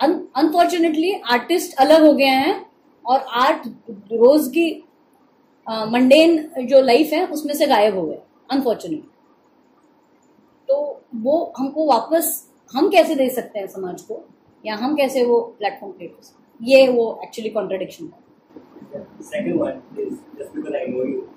unfortunately 0.00 1.12
artist 1.30 1.76
अलग 1.76 2.04
हो 2.04 2.12
गए 2.12 2.24
हैं 2.24 2.54
और 3.04 3.18
आर्ट 3.18 3.68
रोज 4.12 4.48
की 4.48 4.84
मंडेन 5.66 6.36
uh, 6.48 6.64
जो 6.66 6.80
लाइफ 6.80 7.12
है 7.12 7.26
उसमें 7.26 7.54
से 7.54 7.66
गायब 7.66 7.98
हो 7.98 8.06
गए 8.06 8.18
अनफॉर्चुनेटली 8.50 9.08
तो 10.68 11.02
वो 11.14 11.52
हमको 11.58 11.86
वापस 11.86 12.48
हम 12.74 12.88
कैसे 12.90 13.14
दे 13.14 13.28
सकते 13.30 13.58
हैं 13.58 13.66
समाज 13.66 14.02
को 14.02 14.24
या 14.64 14.74
हम 14.74 14.94
कैसे 14.96 15.24
वो 15.24 15.40
प्लेटफॉर्म 15.58 15.92
क्रिएट 15.92 16.12
कर 16.12 16.22
सकते 16.22 16.42
हैं? 16.42 16.70
ये 16.70 16.88
वो 16.88 17.20
एक्चुअली 17.22 17.50
कॉन्ट्रडिक्शन 17.50 18.04
है 18.04 18.21
second 19.19 19.59
one 19.59 19.81
is 19.97 20.19
just 20.37 20.53
because 20.53 20.73
I 20.73 20.85
know 20.91 21.03
you 21.03 21.29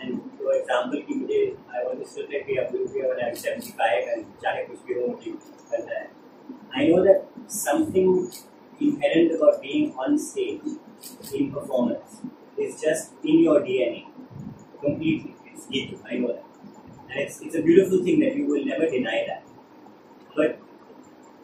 and 0.00 0.20
for 0.38 0.52
example 0.56 1.02
कि 1.08 1.14
मुझे 1.20 1.40
I 1.76 1.84
want 1.86 2.00
to 2.02 2.08
still 2.12 2.28
take 2.32 2.46
के 2.46 2.56
अपने 2.64 2.84
भी 2.92 3.00
अगर 3.08 3.24
I'm 3.28 3.36
75 3.44 4.12
and 4.14 4.26
चाहे 4.42 4.64
कुछ 4.66 4.84
भी 4.86 5.00
हो 5.00 5.06
मुझे 5.06 5.32
करना 5.72 5.98
है 6.00 6.06
I 6.80 6.86
know 6.88 7.02
that 7.04 7.24
something 7.48 8.10
inherent 8.80 9.32
about 9.36 9.60
being 9.62 9.94
on 10.04 10.18
stage 10.18 10.60
in 11.38 11.50
performance 11.52 12.18
is 12.66 12.80
just 12.80 13.12
in 13.24 13.40
your 13.46 13.60
DNA 13.60 14.06
completely. 14.82 15.34
It's 15.46 15.66
it. 15.70 15.98
I 16.10 16.16
know 16.18 16.28
that. 16.28 16.44
And 17.10 17.20
it's, 17.20 17.40
it's 17.40 17.54
a 17.56 17.62
beautiful 17.62 18.04
thing 18.04 18.20
that 18.20 18.36
you 18.36 18.46
will 18.46 18.64
never 18.64 18.88
deny 18.88 19.24
that. 19.28 19.42
But 20.36 20.58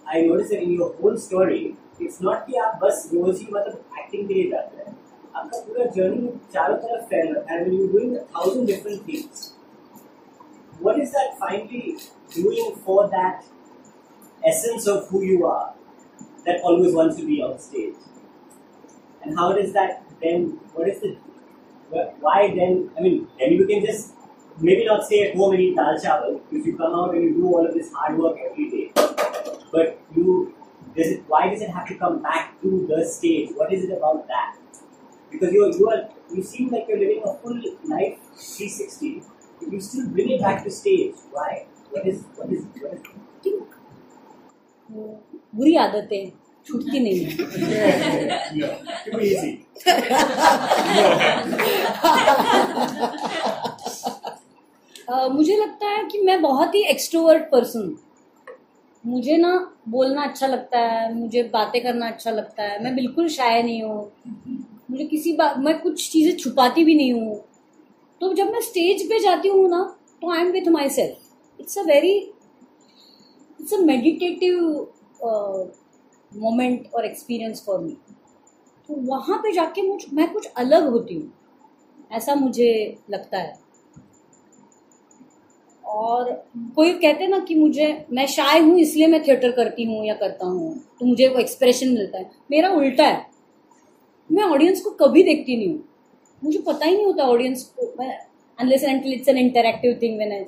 I 0.06 0.22
noticed 0.22 0.50
that 0.50 0.62
in 0.62 0.72
your 0.72 0.94
whole 0.94 1.16
story, 1.16 1.76
it's 2.05 2.19
not 2.27 2.45
कि 2.47 2.57
आप 2.65 2.79
बस 2.83 3.09
रोज 3.13 3.39
ही 3.39 3.47
मतलब 3.53 3.99
acting 3.99 4.27
के 4.27 4.33
लिए 4.33 4.49
जाते 4.51 4.77
हैं 4.77 4.95
आपका 5.35 5.59
पूरा 5.67 5.85
जर्नी 5.97 6.27
चारों 6.53 6.77
तरफ़ 6.85 7.05
फैला 7.13 7.39
है 7.51 7.59
and 7.59 7.73
you're 7.73 7.91
doing 7.95 8.15
a 8.21 8.25
thousand 8.35 8.65
different 8.73 9.05
things. 9.11 9.53
What 10.79 10.99
is 10.99 11.11
that 11.11 11.37
finally 11.37 11.97
doing 12.33 12.75
for 12.85 13.07
that 13.09 13.43
essence 14.45 14.87
of 14.87 15.07
who 15.09 15.23
you 15.23 15.45
are 15.45 15.73
that 16.45 16.61
always 16.63 16.93
wants 16.93 17.17
to 17.17 17.25
be 17.25 17.41
on 17.41 17.59
stage? 17.59 17.95
And 19.23 19.37
how 19.37 19.53
does 19.53 19.73
that 19.73 20.03
then, 20.21 20.59
what 20.73 20.87
is 20.87 20.99
the, 21.01 21.17
wh- 21.91 22.21
why 22.23 22.53
then, 22.55 22.89
I 22.97 23.01
mean, 23.01 23.27
then 23.39 23.53
you 23.53 23.65
can 23.65 23.85
just 23.85 24.13
maybe 24.59 24.85
not 24.85 25.05
stay 25.05 25.29
at 25.29 25.35
home 25.35 25.53
and 25.53 25.61
eat 25.61 25.75
dal 25.75 25.97
chawal 26.05 26.39
if 26.51 26.65
you 26.65 26.77
come 26.77 26.93
out 26.93 27.13
and 27.15 27.23
you 27.23 27.33
do 27.35 27.47
all 27.47 27.65
of 27.65 27.73
this 27.73 27.91
hard 27.93 28.17
work 28.19 28.37
every 28.49 28.69
day. 28.69 28.91
But 29.71 29.99
you, 30.15 30.53
does 30.99 31.11
it, 31.15 31.23
why 31.33 31.41
does 31.49 31.61
it 31.67 31.69
have 31.79 31.87
to 31.89 31.95
come 32.03 32.21
back 32.27 32.45
to 32.61 32.71
the 32.91 32.99
stage? 33.15 33.49
What 33.61 33.73
is 33.79 33.83
it 33.89 33.91
about 33.97 34.27
that? 34.27 34.55
Because 35.31 35.53
you're, 35.57 35.71
you 35.81 35.89
are, 35.95 35.99
you 36.35 36.43
seem 36.51 36.69
like 36.75 36.85
you're 36.87 36.99
living 37.05 37.21
a 37.31 37.33
full 37.43 37.57
life 37.95 38.17
360. 38.37 39.11
but 39.61 39.71
You 39.73 39.79
still 39.89 40.07
bring 40.17 40.29
it 40.37 40.41
back 40.41 40.63
to 40.63 40.71
stage. 40.71 41.15
Why? 41.31 41.51
What 41.91 42.07
is, 42.13 42.23
what 42.35 42.51
is, 42.59 42.63
what 42.81 42.93
is, 42.93 43.01
बुरी 45.55 45.75
आदतें 45.83 46.29
छूटती 46.67 46.99
नहीं 46.99 47.19
है. 47.25 47.29
अ, 55.09 55.27
मुझे 55.33 55.55
लगता 55.57 55.87
है 55.87 56.03
कि 56.11 56.21
मैं 56.25 56.41
बहुत 56.41 56.75
ही 56.75 56.81
एक्सट्रोवर्ट 56.93 57.43
पर्सन 57.51 57.87
हूँ 57.87 57.97
मुझे 59.03 59.37
ना 59.37 59.51
बोलना 59.89 60.23
अच्छा 60.23 60.47
लगता 60.47 60.79
है, 60.79 61.13
मुझे 61.15 61.43
बातें 61.53 61.81
करना 61.83 62.07
अच्छा 62.07 62.31
लगता 62.31 62.63
है। 62.63 62.83
मैं 62.83 62.95
बिल्कुल 62.95 63.27
शाय 63.29 63.61
नहीं 63.63 63.81
हूँ। 63.83 64.11
मुझे 64.91 65.05
किसी 65.05 65.33
बात 65.33 65.57
मैं 65.57 65.77
कुछ 65.81 66.09
चीज़ें 66.11 66.35
छुपाती 66.37 66.83
भी 66.83 66.95
नहीं 66.95 67.13
हूँ। 67.13 67.35
तो 68.21 68.33
जब 68.33 68.51
मैं 68.51 68.61
स्टेज 68.61 69.03
पे 69.09 69.19
जाती 69.19 69.49
हूँ 69.49 69.69
ना 69.69 69.83
तो 70.21 70.31
I 70.31 70.41
am 70.41 70.51
with 70.51 70.67
myself 70.89 71.59
it's 71.59 71.77
a 71.77 71.81
very 71.83 72.13
it's 73.59 73.73
a 73.73 73.77
meditative 73.77 74.59
moment 76.31 76.91
और 76.95 77.05
एक्सपीरियंस 77.05 77.63
फॉर 77.65 77.79
मी 77.79 77.91
तो 78.89 78.95
वहाँ 79.07 79.37
पे 79.37 79.51
जाके 79.53 79.81
मुझ, 79.81 80.01
मैं 80.13 80.31
कुछ 80.33 80.47
अलग 80.57 80.89
होती 80.89 81.15
हूँ। 81.15 81.31
ऐसा 82.11 82.35
मुझे 82.35 82.97
लगता 83.09 83.37
है। 83.37 83.57
और 85.89 86.31
कोई 86.75 86.93
कहते 86.93 87.27
ना 87.27 87.39
कि 87.39 87.55
मुझे, 87.55 88.05
मैं 88.11 88.25
शाय 88.27 88.59
हूँ, 88.59 88.77
इसलिए 88.79 89.07
मैं 89.07 89.21
थिएटर 89.23 89.51
करती 89.51 89.83
हूँ 89.85 90.05
या 90.05 90.13
करता 90.15 90.45
हूँ 90.45 90.73
तो 90.99 91.05
मुझे 91.05 91.27
वो 91.27 91.39
एक्सप्रेशन 91.39 91.89
मिलता 91.89 92.17
है। 92.17 92.29
मेरा 92.51 92.69
उल्टा 92.71 93.05
है। 93.05 93.25
मैं 94.29 94.43
ऑडियंस 94.45 94.81
को 94.81 94.89
कभी 94.97 95.23
देखती 95.23 95.57
नहीं 95.57 95.69
हूँ। 95.69 95.83
मुझे 96.41 96.59
पता 96.67 96.85
ही 96.85 96.95
नहीं 96.95 97.05
होता 97.05 97.23
ऑडियंस 97.25 97.63
को, 97.75 97.93
मैं 97.99 98.17
unless 98.59 98.83
it's 98.83 99.27
an 99.29 99.37
interactive 99.37 99.97
thing 100.01 100.17
when 100.17 100.31
I 100.31 100.45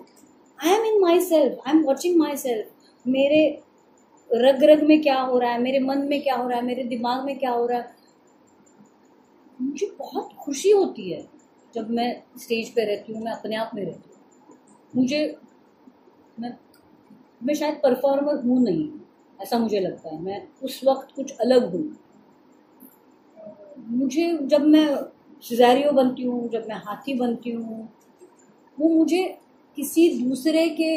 I 0.60 0.76
am 0.76 0.86
in 0.86 1.02
myself 1.22 1.68
I 1.68 1.74
am 1.74 1.84
watching 1.84 2.18
myself 2.38 3.08
मेरे 3.08 3.44
रग 4.30 4.64
रग 4.64 4.84
में 4.84 5.02
क्या 5.02 5.20
हो 5.20 5.40
रहा 5.40 5.52
है? 5.52 5.62
मेरे 5.62 5.80
मन 5.80 6.06
में 6.10 6.22
क्या 6.22 6.36
हो 6.36 6.48
रहा 6.50 6.58
है? 6.58 6.66
मेरे 6.66 6.84
दिमाग 6.86 7.26
में 7.26 7.38
क्या 7.40 7.52
हो 7.52 7.66
रहा 7.66 7.80
है? 7.80 7.90
मुझे 9.60 9.88
बहुत 10.00 10.30
खुशी 10.40 10.72
होती 10.72 11.10
है 11.10 11.22
जब 11.74 11.90
मैं 11.90 12.16
स्टेज 12.40 12.70
पे 12.76 12.86
रहती 12.86 13.14
हूँ, 13.14 13.24
मैं 13.24 13.32
अपने 13.32 13.56
आप 13.56 13.72
में 13.76 13.84
रहती 13.84 14.02
हूँ। 14.04 14.11
मुझे, 14.96 15.38
मैं 16.40 16.58
मैं 17.44 17.54
शायद 17.54 17.76
परफॉर्मर 17.76 18.36
हूँ 18.36 18.60
नहीं, 18.64 18.90
ऐसा 19.40 19.58
मुझे 19.58 19.80
लगता 19.80 20.10
है। 20.10 20.22
मैं 20.22 20.48
उस 20.64 20.82
वक्त 20.86 21.16
कुछ 21.16 21.32
अलग 21.32 21.72
हूँ। 21.72 21.84
मुझे, 23.90 24.38
जब 24.42 24.62
मैं 24.62 24.88
सिजारियो 25.44 25.92
बनती 25.92 26.24
हूँ, 26.24 26.50
जब 26.50 26.66
मैं 26.70 26.76
हाथी 26.76 27.14
बनती 27.14 27.52
हूँ, 27.52 27.90
वो 28.78 28.90
मुझे 28.90 29.38
किसी 29.78 30.10
दूसरे 30.24 30.68
के 30.70 30.92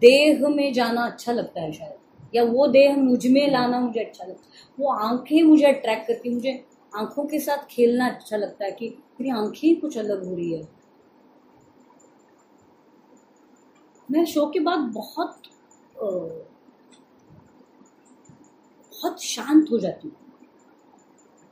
देह 0.00 0.48
में 0.48 0.72
जाना 0.72 1.04
अच्छा 1.06 1.32
लगता 1.32 1.60
है 1.60 1.72
शायद। 1.72 2.34
या 2.34 2.44
वो 2.44 2.66
देह 2.66 2.96
मुझमें 2.96 3.50
लाना 3.50 3.80
मुझे 3.80 4.00
अच्छा 4.00 4.24
लगता 4.24 4.42
है। 4.46 4.74
वो 4.78 4.92
आँखें 4.92 5.42
मुझे 5.42 5.64
अट्रैक्ट 5.64 6.06
करती 6.08 6.30
मुझे 6.30 6.64
आँखों 6.96 7.24
के 7.24 7.38
साथ 7.38 7.66
खेलना 7.70 8.08
अच्छा 8.08 8.36
लगता 8.36 8.64
है 8.64 8.70
कि 8.72 8.88
मेरी 8.88 9.30
आँखें 9.30 9.80
कुछ 9.80 9.98
अलग 9.98 10.24
हो 10.26 10.34
रही 10.36 10.52
है। 10.52 10.79
मैं 14.10 14.24
शो 14.24 14.46
के 14.46 14.60
बाद 14.60 14.78
बहुत 14.94 15.42
बहुत 18.92 19.22
शांत 19.22 19.70
हो 19.70 19.78
जाती 19.78 20.08
हूँ। 20.08 20.16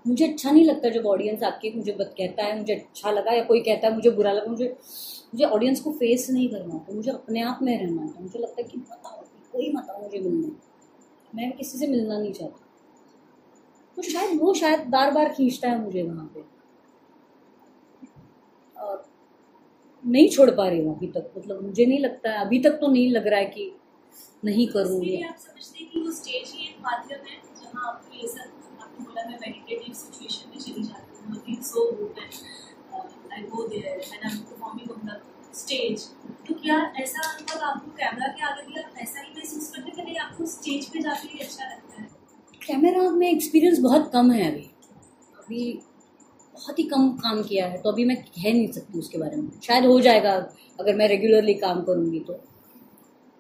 मुझे 0.05 0.27
अच्छा 0.27 0.51
नहीं 0.51 0.65
लगता 0.65 0.89
जब 0.89 1.07
ऑडियंस 1.07 1.43
आके 1.43 1.73
मुझे 1.77 1.93
बत, 1.93 2.15
कहता 2.19 2.45
है, 2.45 2.59
मुझे 2.59 2.75
अच्छा 2.75 3.11
लगा 3.11 3.33
या 3.33 3.45
कोई 3.45 3.61
कहता 3.61 3.89
है, 3.89 3.95
मुझे 3.95 4.11
बुरा 4.11 4.33
लगा, 4.33 4.51
मुझे 4.51 4.77
मुझे 5.35 5.45
ऑडियंस 5.45 5.81
को 5.81 5.93
फेस 5.93 6.27
नहीं 6.31 6.49
करना 6.49 6.73
होता, 6.75 6.95
मुझे 6.95 7.11
अपने 7.11 7.41
आप 7.43 7.59
में 7.63 7.79
रहना 7.79 8.03
होता 8.03 8.21
मुझे 8.21 8.39
लगता 8.39 8.63
है 8.63 8.69
कि 8.69 8.79
मत 8.79 8.89
बताओ, 8.89 9.23
कोई 9.53 9.73
मत 9.73 9.91
आओ 9.91 10.03
मुझे 10.03 10.19
मिलने 10.19 10.51
मैं 11.35 11.51
किसी 11.53 11.79
से 11.79 11.87
मिलना 11.87 12.19
नहीं 12.19 12.33
चाहती। 12.33 12.65
तो 13.97 14.03
शायद, 14.03 14.41
वो 14.41 14.55
शायद 14.55 14.81
बार 14.89 15.11
बार 15.11 15.33
खींचता 15.35 15.69
है 15.71 15.81
मुझे 15.83 16.03
वहाँ 16.03 16.31
पे 16.35 16.41
और 18.81 19.05
नहीं 20.09 20.29
छोड़ 20.29 20.51
पा 20.51 20.69
रही 20.69 20.81
हूँ 20.85 20.95
अभी 20.97 21.07
तक। 21.07 21.33
मतलब 21.39 21.63
मुझे 21.63 21.87
नहीं 21.87 21.99
लगता 21.99 22.31
है 22.31 22.45
अभी 22.45 22.59
तक 22.61 22.79
तो 22.81 22.87
नहीं 22.93 23.11
लग 23.13 23.27
रहा 23.27 23.41
है 23.41 23.47
कि 23.47 23.71
नहीं 24.45 24.67
करूँ 24.69 25.01
आप 25.29 25.37
समझते 25.39 25.79
हैं 25.79 25.91
कि 25.91 26.01
वो 26.01 26.13
स्टेज 26.13 26.53
ही 26.57 26.67
एक 26.67 26.77
माध्यम 26.83 27.27
है 27.31 27.37
जहाँ 27.63 27.87
आपको 27.89 28.17
ये 28.17 28.29
सब 28.29 28.81
आपने 28.83 29.05
बोला 29.05 29.25
मैं 29.31 29.39
मेडिटेटिव 29.41 29.95
सिचुएशन 29.95 30.51
में 30.51 30.59
चली 30.59 30.83
जाती 30.83 31.25
हूँ 31.25 31.35
I 31.37 31.41
feel 31.47 31.63
so 31.63 31.91
good 31.93 32.23
and 32.23 33.33
I 33.33 33.43
go 33.55 33.67
there 33.69 33.87
and 33.87 34.25
I 34.25 34.31
am 34.31 34.39
performing 34.39 34.91
on 34.91 35.07
the 35.09 35.21
stage 35.55 36.07
तो 36.49 36.55
क्या 36.55 36.79
ऐसा 37.01 37.29
अनुभव 37.31 37.65
आपको 37.67 37.91
कैमरा 37.91 38.27
के 38.33 38.45
आगे 38.45 38.67
भी 38.67 38.81
आप 38.81 38.95
ऐसा 38.99 39.21
ही 39.21 39.33
महसूस 39.37 39.71
करते 39.71 40.03
नहीं 40.03 40.17
आपको 40.27 40.47
स्टेज 40.47 40.89
पे 40.89 41.01
जाके 41.01 41.29
ही 41.29 41.39
अच्छा 41.39 41.65
लगता 41.65 42.01
है? 42.03 42.09
कैमरा 42.67 43.11
में 43.11 43.29
एक्सपीरियंस 43.31 43.79
बहुत 43.81 44.11
कम 44.13 44.31
है 44.31 44.51
अभी। 44.53 44.71
अभी 45.39 45.63
बहुत 46.59 46.79
ही 46.79 46.85
कम 46.85 47.09
काम 47.19 47.43
किया 47.43 47.67
है 47.67 47.79
तो 47.79 47.91
अभी 47.91 48.05
मैं 48.05 48.17
कह 48.19 48.43
नहीं 48.45 48.67
सकती 48.69 48.99
उसके 48.99 49.19
बारे 49.19 49.37
में। 49.37 49.49
शायद 49.63 49.85
हो 49.85 49.99
जाएगा 50.01 50.33
अगर 50.81 50.95
मैं 50.97 51.09
रेगुलरली 51.09 51.55
काम 51.55 51.83
करूँगी 51.83 52.21
तो। 52.21 52.33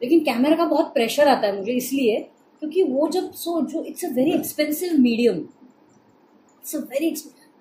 लेकिन 0.01 0.21
कैमरा 0.25 0.57
का 0.57 0.65
बहुत 0.65 0.93
प्रेशर 0.95 1.29
आता 1.29 1.47
है 1.47 1.57
मुझे 1.57 1.73
इसलिए, 1.73 2.19
क्योंकि 2.63 2.83
वो 2.83 3.09
जब 3.09 3.31
सो 3.35 3.61
जो 3.63 3.83
it's 3.85 4.05
a 4.05 4.09
very 4.09 4.33
expensive 4.33 4.93
medium 4.99 5.37
it's 5.37 6.77
a 6.77 6.81
very 6.81 7.11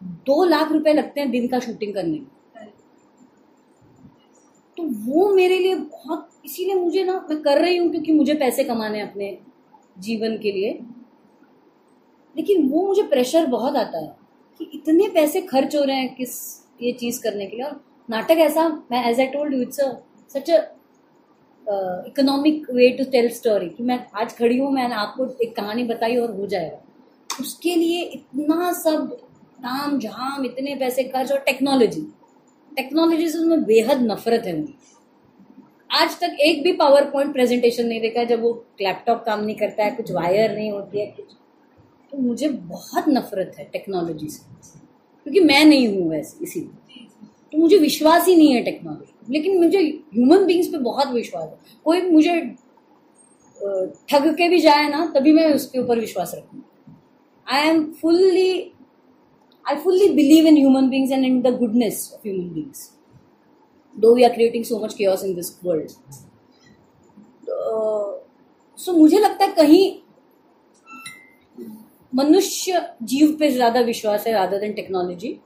दो 0.02 0.44
लाख 0.44 0.72
रुपए 0.72 0.94
लगते 0.94 1.22
हैं 1.22 1.30
दिन 1.32 1.48
का 1.48 1.60
शूटिंग 1.60 1.94
करने 1.94 2.12
में। 2.12 2.26
तो 4.78 4.84
वो 4.84 5.30
मेरे 5.34 5.58
लिए 5.60 5.76
बहुत, 5.76 6.30
इसीलिए 6.46 6.76
मुझे 6.76 7.04
ना, 7.04 7.14
मैं 7.30 7.42
कर 7.42 7.62
रही 7.62 7.78
हूँ 7.78 7.90
क्योंकि 7.92 8.12
मुझे 8.12 8.34
पैसे 8.34 8.64
कमाने 8.64 9.02
अपने 9.02 9.38
जीवन 10.00 10.38
के 10.38 10.52
लिए। 10.52 10.80
लेकिन 12.36 12.68
वो 12.70 12.86
मुझे 12.88 13.04
प्रेशर 13.04 13.46
बहुत 13.46 13.76
आता 13.76 14.00
है। 14.00 14.16
कि 14.60 14.70
इतने 14.74 15.08
पैसे 15.14 15.42
खर्च 15.44 15.76
हो 15.76 15.84
रहे 15.84 15.96
हैं 15.96 16.14
किस, 16.16 16.34
ये 16.82 16.92
चीज़ 16.94 17.22
करने 17.24 17.46
के 17.46 17.56
लिए। 17.56 17.66
और 17.66 17.80
नाटक 18.10 18.38
ऐसा, 18.40 18.68
मैं 18.92 19.04
as 19.10 19.20
I 19.20 19.28
told 19.28 19.54
you 19.54 19.62
it's 19.62 19.80
such 20.30 20.50
a 20.50 20.60
economic 22.08 22.70
way 22.72 22.90
to 22.98 23.04
tell 23.12 23.30
story 23.32 23.70
कि 23.70 23.84
मैं 23.84 24.00
आज 24.16 24.36
खड़ी 24.38 24.58
हूँ, 24.58 24.72
मैंने 24.72 24.96
आपको 24.96 25.26
एक 25.44 25.56
कहानी 25.56 25.84
बताई 25.86 26.16
और 26.18 26.36
हो 26.36 26.46
जाएगा। 26.48 27.40
उसके 27.40 27.76
लिए 27.76 28.02
इतना 28.04 28.72
सब 28.74 29.12
ताम 29.58 29.98
झाम, 30.00 30.46
इतने 30.46 30.76
पैसे 30.76 31.04
खर्च 31.06 31.32
और 31.32 31.40
टेक्नोलॉजी 31.42 32.02
टेक्नोलॉजी 32.72 33.28
से 33.30 33.38
उसमें 33.38 33.64
बेहद 33.66 34.02
नफरत 34.02 34.44
है 34.46 34.60
मुझे 34.60 34.74
आज 35.90 36.20
तक 36.20 36.38
एक 36.42 36.62
भी 36.64 36.72
पावर 36.76 37.10
पॉइंट 37.12 37.34
प्रेजेंटेशन 37.34 37.86
नहीं 37.88 38.00
देखा 38.02 38.20
है 38.20 38.26
जब 38.26 38.42
वो 38.42 38.52
लैपटॉप 38.82 39.24
काम 39.26 39.44
नहीं 39.44 39.56
करता 39.56 39.84
है, 39.84 39.92
कुछ 39.92 40.12
वायर 40.12 40.56
नहीं 40.56 40.72
होती 40.72 41.00
है, 41.00 41.06
कुछ 41.08 41.26
तो 42.12 42.18
मुझे 42.18 42.48
बहुत 42.50 43.06
नफरत 43.10 43.56
है 43.60 43.64
टेक्नोलॉजी 43.74 44.30
से। 44.30 44.80
क्योंकि 45.26 45.40
मैं 45.40 45.64
नहीं 45.66 45.88
हूँ 45.88 46.10
वैसे, 46.10 46.44
इसीलिए। 46.44 47.06
तो 47.52 47.58
मुझे 47.58 47.78
विश्वास 47.78 48.28
ही 48.28 48.36
नहीं 48.36 48.54
है 48.54 48.64
टेक्नोलॉजी 48.64 49.14
लेकिन 49.30 49.58
मुझे 49.64 49.80
ह्यूमन 49.80 50.46
बींग्स 50.46 50.68
पे 50.68 50.78
बहुत 50.80 51.08
विश्वास 51.14 51.44
है। 51.44 51.58
कोई 51.86 52.02
मुझे 52.12 52.40
ठग 54.10 54.28
के 54.38 54.48
भी 54.50 54.60
जाए 54.62 54.88
ना, 54.90 55.06
तभी 55.16 55.32
मैं 55.32 55.54
उसके 55.54 55.80
ऊपर 55.80 56.00
विश्वास 56.00 56.34
रखूँ। 56.36 56.64
I 57.48 57.68
am 57.70 57.84
fully 58.02 58.52
I 59.66 59.76
fully 59.84 60.10
believe 60.14 60.48
in 60.48 60.58
human 60.58 60.90
beings 60.90 61.12
and 61.12 61.26
in 61.26 61.42
the 61.42 61.56
goodness 61.58 62.10
of 62.14 62.28
human 62.28 62.50
beings 62.54 62.90
though 63.96 64.14
we 64.16 64.24
are 64.24 64.34
creating 64.34 64.64
so 64.66 64.80
much 64.80 64.96
chaos 65.02 65.24
in 65.26 65.36
this 65.36 65.52
world 65.66 65.90
so 68.80 68.94
मुझे 68.94 69.20
लगता 69.20 69.46
है 69.46 69.52
कहीं 69.54 69.86
मनुष्य 72.14 72.82
जीव 73.04 73.36
पे 73.40 73.50
ज़्यादा 73.52 73.80
विश्वास 73.82 74.28
है 74.28 74.34
रादर 74.34 74.60
देन 74.60 74.74
टेक्नोलॉजी 74.74 75.40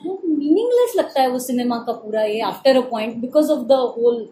मीनिंगलेस 0.00 0.92
लगता 0.96 1.22
है 1.22 1.28
वो 1.28 1.38
सिनेमा 1.38 1.78
का 1.86 1.92
पूरा 1.92 2.22
ये 2.22 2.40
after 2.42 2.76
a 2.76 2.80
point 2.90 3.16
because 3.16 3.50
of 3.52 3.66
the 3.66 3.72
whole 3.96 4.28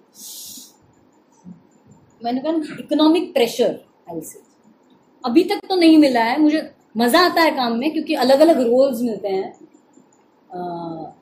मैंने 2.24 2.40
कहा 2.40 2.76
इकोनॉमिक 2.80 3.32
प्रेशर 3.34 3.78
से 4.22 4.40
अभी 5.24 5.44
तक 5.44 5.60
तो 5.68 5.76
नहीं 5.76 5.98
मिला 5.98 6.22
है 6.24 6.40
मुझे 6.40 6.62
मज़ा 6.96 7.20
आता 7.20 7.42
है 7.42 7.50
काम 7.56 7.76
में 7.78 7.90
क्योंकि 7.92 8.14
अलग 8.14 8.40
अलग 8.40 8.60
रोल्स 8.60 9.00
मिलते 9.02 9.28
हैं। 9.28 9.52
अ, 10.50 11.12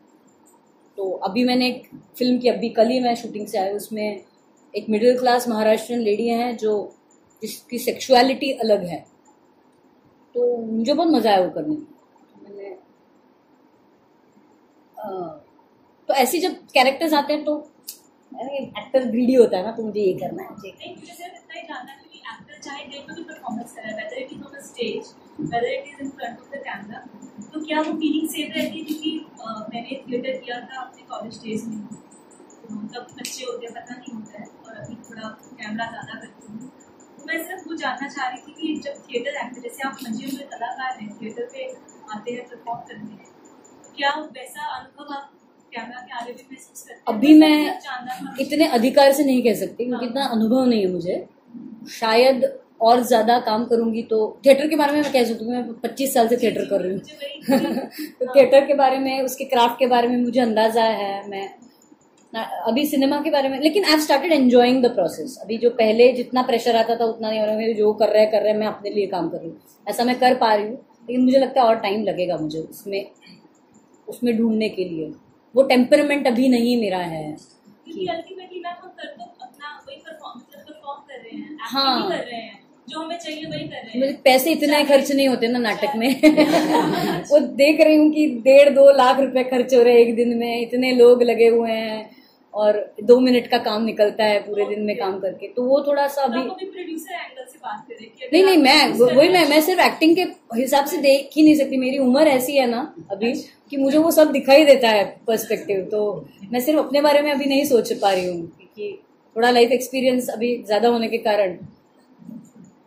तो 0.98 1.10
अभी 1.24 1.44
मैंने 1.44 1.68
एक 1.68 1.82
फ़िल्म 2.18 2.38
की 2.38 2.48
अभी 2.48 2.68
कल 2.70 2.88
ही 2.88 3.00
मैं 3.00 3.14
शूटिंग 3.16 3.46
से 3.46 3.58
आई 3.58 3.70
उसमें 3.72 4.20
एक 4.74 4.86
मिडिल 4.90 5.18
क्लास 5.18 5.48
महाराष्ट्रियन 5.48 6.02
लेडी 6.02 6.28
हैं 6.28 6.56
जो 6.56 6.72
जिसकी 7.42 7.78
सेक्सुअलिटी 7.78 8.52
अलग 8.64 8.84
है। 8.84 9.04
तो 10.34 10.56
मुझे 10.58 10.92
बहुत 10.94 11.08
मज़ा 11.08 11.30
आया 11.30 11.40
वो 11.40 11.50
करने 11.50 11.74
में। 11.74 11.86
मैंने 12.44 12.76
तो 16.08 16.14
ऐसे 16.16 16.38
जब 16.40 16.52
कैरेक्टर्स 16.74 17.12
आते 17.14 17.32
हैं 17.32 17.44
तो 17.44 17.56
एक्टर 18.32 19.04
ग्रीडी 19.10 19.34
होता 19.34 19.56
है 19.56 19.64
ना 19.64 19.72
तो 19.72 19.82
मुझे 19.82 20.00
ये 20.00 20.12
करना 20.14 20.42
है। 20.42 20.48
तो 27.52 27.60
क्या 27.60 27.80
वो 27.80 27.92
फीलिंग 27.92 28.28
सेम 28.30 28.50
रहती 28.52 28.78
है? 28.78 28.84
क्योंकि 28.84 29.10
मैंने 29.72 30.02
थिएटर 30.08 30.36
किया 30.38 30.60
था 30.60 30.80
अपने 30.80 31.02
कॉलेज 31.10 31.34
डेज़ 31.42 31.66
में। 31.68 31.78
तो 31.86 32.76
तब 32.94 33.06
बच्चे 33.18 33.44
होते 33.44 33.68
पता 33.68 33.94
नहीं 33.94 34.12
होता 34.14 34.34
है, 34.40 34.46
और 34.66 34.72
अभी 34.74 34.94
थोड़ा 35.08 35.28
कैमरा 35.28 35.86
ज़्यादा 35.86 36.14
करती 36.14 36.52
हूँ। 36.52 36.60
तो 36.60 36.89
मैं 37.26 37.38
सिर्फ़ 37.46 37.68
वो 37.68 37.76
जानना 37.76 38.08
चाह 38.08 38.28
रही 38.28 38.40
थी 38.42 38.52
कि 38.52 38.80
जब 38.80 39.02
थिएटर 39.04 39.36
एक्टर 39.44 39.60
जैसे 39.60 39.88
आप 39.88 39.98
मंजे 40.04 40.26
हुए 40.26 40.44
कलाकार 40.52 40.96
हैं 41.00 41.10
थिएटर 41.18 41.48
पे 41.52 41.66
आते 42.14 42.32
हैं 42.32 42.48
परफॉर्म 42.48 42.80
करते 42.80 43.12
हैं 43.12 43.28
तो 43.84 43.92
क्या 43.96 44.10
वैसा 44.10 44.62
अनुभव 44.76 45.14
आप 45.14 45.30
हैं? 46.90 47.00
अभी 47.08 47.32
मैं 47.40 47.78
इतने 48.40 48.66
अधिकार 48.66 49.12
से 49.12 49.24
नहीं 49.24 49.42
कह 49.42 49.54
सकती 49.54 49.84
क्योंकि 49.84 50.06
इतना 50.06 50.24
अनुभव 50.26 50.64
नहीं 50.64 50.80
है 50.80 50.90
मुझे। 50.92 51.26
शायद 51.90 52.44
और 52.80 53.02
ज़्यादा 53.02 53.38
काम 53.38 53.64
करूँगी 53.64 54.02
तो 54.02 54.18
थिएटर 54.46 54.68
के 54.68 54.76
बारे 54.76 54.92
में 54.92 55.00
मैं 55.02 55.12
कह 55.12 55.24
सकती 55.24 55.44
हूँ 55.44 55.52
मैं 55.52 55.72
पच्चीस 55.80 56.14
साल 56.14 56.28
से 56.28 56.36
थिएटर 56.36 56.64
कर 56.64 56.80
रही 56.80 56.92
हूँ। 56.92 57.00
तो 58.20 58.34
थिएटर 58.34 58.66
के 58.66 58.74
बारे 58.74 58.98
में 58.98 59.20
उसके 59.22 59.44
क्राफ्ट 59.44 59.78
के 59.78 59.86
बारे 59.86 60.08
में 60.08 60.16
मुझे 60.16 60.40
अंदाज़ा 60.40 60.82
है 60.82 61.28
मैं 61.28 61.48
अभी 62.34 62.86
सिनेमा 62.86 63.20
के 63.20 63.30
बारे 63.30 63.48
में 63.48 63.60
लेकिन 63.60 63.84
I 63.84 64.00
started 64.00 64.32
enjoying 64.32 64.82
the 64.84 64.86
process 64.86 65.38
अभी 65.42 65.56
जो 65.58 65.70
पहले 65.70 66.12
जितना 66.12 66.42
प्रेशर 66.42 66.76
आता 66.76 66.96
था 66.96 67.04
उतना 67.04 67.30
नहीं 67.30 67.40
हो 67.40 67.46
रहा। 67.46 67.54
है 67.54 67.74
जो 67.74 67.92
कर 67.92 68.08
रहे 68.08 68.26
कर 68.26 68.42
रहे 68.42 68.52
हैं 68.52 68.58
मैं 68.58 68.66
अपने 68.66 68.90
लिए 68.90 69.06
काम 69.06 69.28
कर 69.28 69.38
रही 69.38 69.48
हूँ। 69.48 69.60
ऐसा 69.88 70.04
मैं 70.04 70.18
कर 70.18 70.34
पा 70.34 70.54
रही 70.54 70.64
हूँ 70.64 70.74
लेकिन 70.74 71.24
मुझे 71.24 71.38
लगता 71.38 71.60
है 71.60 71.66
और 71.66 71.74
टाइम 71.76 72.04
लगेगा 72.04 72.36
मुझे 72.36 72.58
उसमें 72.58 73.06
उसमें 74.08 74.36
ढूँढने 74.38 74.68
के 74.68 74.84
लिए। 74.84 75.12
वो 75.54 75.62
टेम्परमेंट 75.62 76.26
अभी 76.26 76.48
नहीं 76.48 76.80
मेरा 76.80 76.98
है। 76.98 77.36
तो 77.36 77.94
हैं 82.32 82.58
जो 82.88 83.00
हमें 83.00 83.18
चाहिए 83.18 83.44
वही 83.44 83.64
कर 83.64 83.76
रहे 83.76 84.06
हैं। 84.06 84.22
पैसे 84.22 84.52
इतने 84.52 84.84
खर्च 84.84 85.12
नहीं 85.12 85.28
होते 85.28 85.48
ना 85.48 85.58
नाटक 85.58 85.96
में। 85.96 86.08
वो 87.30 87.38
देख 87.38 87.80
रही 87.80 87.96
हूँ 87.96 88.10
कि 88.12 88.26
डेढ़ 88.26 88.68
दो 88.68 88.90
लाख 88.90 89.20
रुपए 89.20 89.44
खर्च 89.44 89.74
हो 89.74 89.82
रहे 89.82 89.92
हैं 89.92 90.00
एक 90.00 90.14
दिन 90.16 90.36
में 90.38 90.60
इतने 90.60 90.92
लोग 90.92 91.22
लगे 91.22 91.48
हुए 91.48 91.70
हैं। 91.70 92.19
और 92.54 92.78
दो 93.04 93.18
मिनट 93.20 93.46
का 93.46 93.58
काम 93.60 93.84
निकलता 93.84 94.24
है 94.24 94.38
पूरे 94.40 94.64
दिन 94.66 94.80
में 94.84 94.96
काम 94.98 95.18
करके। 95.20 95.48
तो 95.48 95.62
वो 95.64 95.80
थोड़ा 95.86 96.06
सा 96.08 96.22
अभी 96.22 96.40
नहीं 98.32 98.42
नहीं 98.44 98.56
मैं 98.58 98.88
वही 98.94 99.28
मैं 99.28 99.48
मैं 99.48 99.60
सिर्फ़ 99.60 99.80
एक्टिंग 99.82 100.16
के 100.16 100.22
हिसाब 100.56 100.86
से 100.86 100.96
देख 100.98 101.30
ही 101.36 101.42
नहीं 101.42 101.54
सकती। 101.56 101.76
मेरी 101.76 101.98
उम्र 101.98 102.26
ऐसी 102.28 102.56
है 102.56 102.66
ना 102.70 102.80
अभी 103.10 103.32
कि 103.70 103.76
मुझे 103.76 103.98
वो 103.98 104.10
सब 104.10 104.32
दिखाई 104.32 104.64
देता 104.64 104.88
है 104.88 105.04
पर्सपेक्टिव 105.26 105.82
तो 105.90 106.00
मैं 106.52 106.60
सिर्फ़ 106.60 106.80
अपने 106.80 107.00
बारे 107.00 107.20
में 107.22 107.30
अभी 107.32 107.44
नहीं 107.46 107.64
सोच 107.64 107.92
पा 107.92 108.12
रही 108.12 108.26
हूँ 108.26 108.40
क्योंकि 108.48 108.98
थोड़ा 109.36 109.50
लाइफ 109.50 109.72
एक्सपीरियंस 109.72 110.28
अभी 110.28 110.56
ज़्यादा 110.66 110.88
होने 110.88 111.08
के 111.08 111.18
कारण 111.18 111.56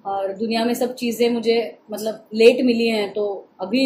और 0.06 0.32
दुनिया 0.38 0.64
में 0.66 0.74
सब 0.74 0.94
चीज़ें 0.96 1.30
मुझे 1.30 1.56
मतलब 1.92 2.26
लेट 2.34 2.62
मिली 2.66 2.88
हैं 2.88 3.12
तो 3.14 3.26
अभी 3.62 3.86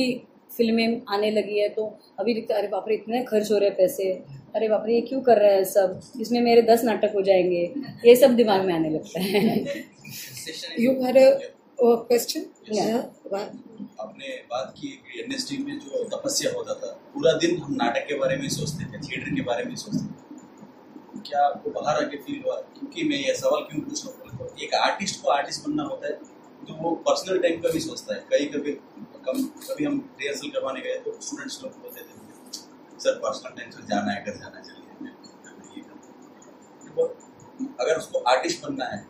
फ़िल्में 0.57 1.01
आने 1.09 1.31
लगी 1.31 1.59
है 1.59 1.69
तो 1.69 1.85
अभी 2.19 2.33
दिखता 2.33 2.53
है, 2.53 2.59
अरे 2.59 2.67
बाप 2.67 2.85
रे 2.87 2.95
इतने 2.95 3.23
खर्च 3.23 3.51
हो 3.51 3.57
रहे 3.57 3.69
हैं 3.69 3.77
पैसे। 3.77 4.11
अरे 4.55 4.67
बाप 4.69 4.83
रे 4.87 4.93
ये 4.95 5.01
क्यों 5.01 5.21
कर 5.21 5.37
रहे 5.37 5.55
हैं 5.55 5.63
सब? 5.65 5.99
इसमें 6.21 6.41
मेरे 6.41 6.61
दस 6.63 6.83
नाटक 6.83 7.11
हो 7.15 7.21
जाएँगे। 7.21 7.63
ये 8.05 8.15
सब 8.15 8.35
दिमाग 8.35 8.65
में 8.65 8.73
आने 8.73 8.89
लगता 8.89 9.19
है। 9.21 9.85
Question? 12.09 12.43
Yeah. 12.75 13.01
What? 13.31 13.49
आपने 14.01 14.27
बात 14.51 14.73
की 14.77 14.87
कि 14.87 15.19
इंडस्ट्री 15.21 15.57
में 15.57 15.79
जो 15.79 16.03
तपस्या 16.13 16.51
होता 16.53 16.73
था 16.75 16.87
पूरा 17.13 17.31
दिन 17.39 17.57
हम 17.57 17.73
नाटक 17.73 18.07
के 18.07 18.15
बारे 18.19 18.37
में 18.37 18.47
सोचते 18.49 18.85
थे 18.85 18.97
थिएटर 18.99 19.35
के 19.35 19.41
बारे 19.41 19.63
में 19.63 19.75
सोचते 19.75 20.05
थे। 20.05 21.21
क्या 21.21 21.43
आपको 21.45 21.69
बाहर 21.71 22.03
आके 22.03 22.17
फील 22.17 22.41
हुआ? 22.45 22.55
क्योंकि 22.73 23.03
मैं 23.09 23.17
ये 23.17 23.33
सवाल 23.35 23.61
क्यों 23.63 23.81
पूछ 23.81 24.05
रहा 24.05 24.37
हूँ? 24.37 24.49
एक 24.63 24.73
आर्टिस्ट 24.75 25.21
को 25.21 25.29
आर्टिस्ट 25.31 25.67
बनना 25.67 25.83
होता 25.83 26.07
है 26.07 26.13
तो 26.67 26.73
वो 26.75 26.95
पर्सनल 27.07 27.39
टाइम 27.39 27.59
का 27.61 27.69
भी 27.69 27.79
सोचता 27.79 28.15
है। 28.15 28.21
कहीं 28.31 28.47
कभी 28.49 28.71
कम 29.27 29.41
कभी 29.63 29.85
हम 29.85 29.95
रिहर्सल 30.21 30.49
करवाने 30.49 30.81
गए 30.81 30.95
तो 31.05 31.17
स्टूडेंट्स 31.21 31.63
लोग 31.63 31.71
बोलते 31.81 32.01
थे 32.01 32.99
सर 32.99 33.19
पर्सनल 33.19 33.55
टाइम 33.57 33.69
से 33.71 33.87
जाना 33.87 34.11
है 34.11 34.23
घर 34.23 34.37
जाना। 34.37 34.55
देखो, 36.83 37.03
अगर 37.81 37.97
उसको 37.97 38.19
आर्टिस्ट 38.29 38.63
बनना 38.63 38.85
है 38.85 39.05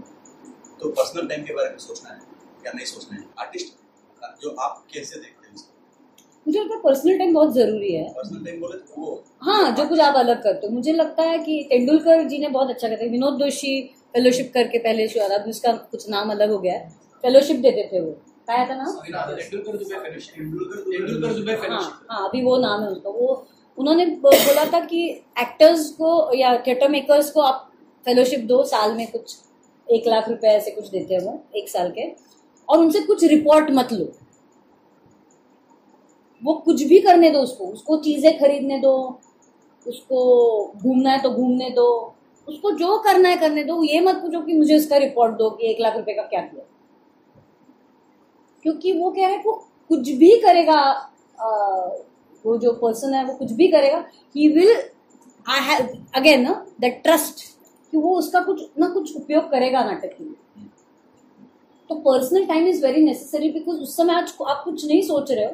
तो 0.80 0.90
पर्सनल 0.92 1.28
टाइम 1.28 1.44
के 1.44 1.54
बारे 1.54 1.70
में 1.70 1.78
सोचना 1.80 2.10
है 2.10 2.20
या 2.66 2.72
नहीं 2.76 2.86
सोचना 2.86 3.18
है? 3.18 3.24
आर्टिस्ट 3.40 4.42
जो 4.42 4.50
आप 4.60 4.86
कैसे 4.94 5.20
देखते 5.20 5.48
हैं 5.48 5.56
मुझे 6.46 6.60
लगता 6.60 6.76
है 6.76 6.82
पर्सनल 6.82 7.18
टाइम 7.18 7.34
बहुत 7.34 7.54
ज़रूरी 7.54 7.92
है। 7.94 8.04
पर्सनल 8.12 8.46
टाइम 8.46 8.60
बोले 8.62 8.78
तो 8.80 9.02
वो 9.02 9.24
हाँ 9.44 9.72
जो 9.72 9.88
कुछ 9.88 10.00
आप 10.00 10.16
अलग 10.16 10.44
करते 10.44 10.68
हो। 10.68 10.74
मुझे 10.74 10.94
लगता 10.94 11.24
है 11.24 11.38
कि 11.40 11.66
तेंदुलकर 11.70 12.24
जी 12.28 12.38
ने 12.38 12.50
बहुत 12.50 12.70
अच्छा 12.70 12.88
करते 12.88 13.10
विनोद 13.10 13.34
दोषी 13.40 13.82
फेलोशिप 14.14 14.52
करके 14.54 14.78
पहले 14.80 15.08
अब 15.26 15.50
उसका 15.50 15.72
कुछ 15.92 16.10
नाम 16.10 16.32
अलग 16.32 16.52
हो 16.52 16.60
गया 16.60 16.74
है। 16.74 16.90
फेलोशिप 17.24 17.58
देते 17.62 17.90
थे 17.94 18.00
वो। 18.00 18.12
क्या 18.48 18.66
था 18.66 18.76
नाम 18.76 18.92
तेंदुलकर 20.32 21.72
हाँ 21.72 21.82
हाँ 22.10 22.28
अभी 22.30 22.44
वो 22.44 22.58
नाम 22.58 22.84
है 22.84 22.90
उसका। 22.90 23.10
वो 23.10 23.48
उन्होंने 23.78 24.06
बोला 24.06 24.66
था 24.66 24.80
कि 24.86 25.02
एक्टर्स 25.42 25.90
को 25.92 26.12
या 26.36 26.56
थिएटर 26.68 26.90
मेकर्स 26.90 27.32
को 27.32 27.42
आप 27.42 27.72
फेलोशिप 28.06 28.40
दो 28.40 28.64
साल 28.64 28.94
में 28.94 29.12
कुछ 29.12 29.36
एक 29.88 30.08
लाख 30.08 30.30
रुपए 30.30 30.48
ऐसे 30.48 30.72
कुछ 30.72 30.88
देते 30.90 31.14
हैं 31.14 31.22
वो 31.22 31.44
एक 31.56 31.70
साल 31.70 31.92
के। 31.92 32.06
और 32.70 32.80
उनसे 32.80 33.00
कुछ 33.02 33.24
रिपोर्ट 33.24 33.72
मत 33.72 33.94
लो। 33.94 34.06
वो 36.44 36.54
कुछ 36.54 36.84
भी 36.84 37.00
करने 37.00 37.30
दो 37.32 37.40
उसको। 37.40 37.66
उसको 37.66 37.98
चीज़ें 37.98 38.38
खरीदने 38.40 38.80
दो 38.80 39.20
उसको 39.86 40.22
घूमना 40.78 41.12
है 41.12 41.22
तो 41.22 41.30
घूमने 41.30 41.70
दो 41.70 42.16
उसको 42.48 42.72
जो 42.72 42.98
करना 42.98 43.30
है 43.30 43.38
करने 43.38 43.64
दो। 43.64 43.84
ये 43.84 44.00
मत 44.00 44.16
पूछो 44.16 44.42
कि 44.42 44.54
मुझे 44.54 44.76
इसका 44.76 44.98
रिपोर्ट 44.98 45.38
दो 45.38 45.50
कि 45.50 45.68
एक 45.68 45.78
लाख 45.82 45.96
रुपए 45.98 46.14
का 46.14 46.22
क्या 46.22 46.42
किया। 46.42 46.64
क्योंकि 48.64 48.92
वो 49.00 49.10
कह 49.12 49.28
रहे 49.28 49.36
हैं 49.36 49.44
वो 49.44 49.54
कुछ 49.90 50.10
भी 50.10 50.30
करेगा 50.42 50.80
आ, 51.40 51.50
वो 52.46 52.58
जो 52.58 52.72
पर्सन 52.74 53.14
है 53.14 53.24
वो 53.26 53.34
कुछ 53.34 53.52
भी 53.52 53.68
करेगा 53.68 54.04
ही 54.36 54.48
will 54.48 54.76
I 55.46 55.60
have 55.60 55.88
again 56.16 56.46
the 56.82 56.86
trust 57.04 57.44
कि 57.92 57.98
वो 57.98 58.16
उसका 58.16 58.42
कुछ 58.42 58.62
ना 58.80 58.88
कुछ 58.90 59.16
उपयोग 59.16 59.50
करेगा 59.52 59.84
नाटक 59.84 60.18
के 60.18 60.24
लिए। 60.24 60.66
तो 61.90 61.96
personal 61.96 62.46
time 62.46 62.68
is 62.68 62.86
very 62.86 63.04
necessary 63.06 63.50
because 63.50 63.78
उस 63.78 63.96
समय 63.98 64.14
आज 64.14 64.34
आप 64.48 64.62
कुछ 64.64 64.86
नहीं 64.86 65.02
सोच 65.02 65.32
रहे 65.32 65.46
हो। 65.46 65.52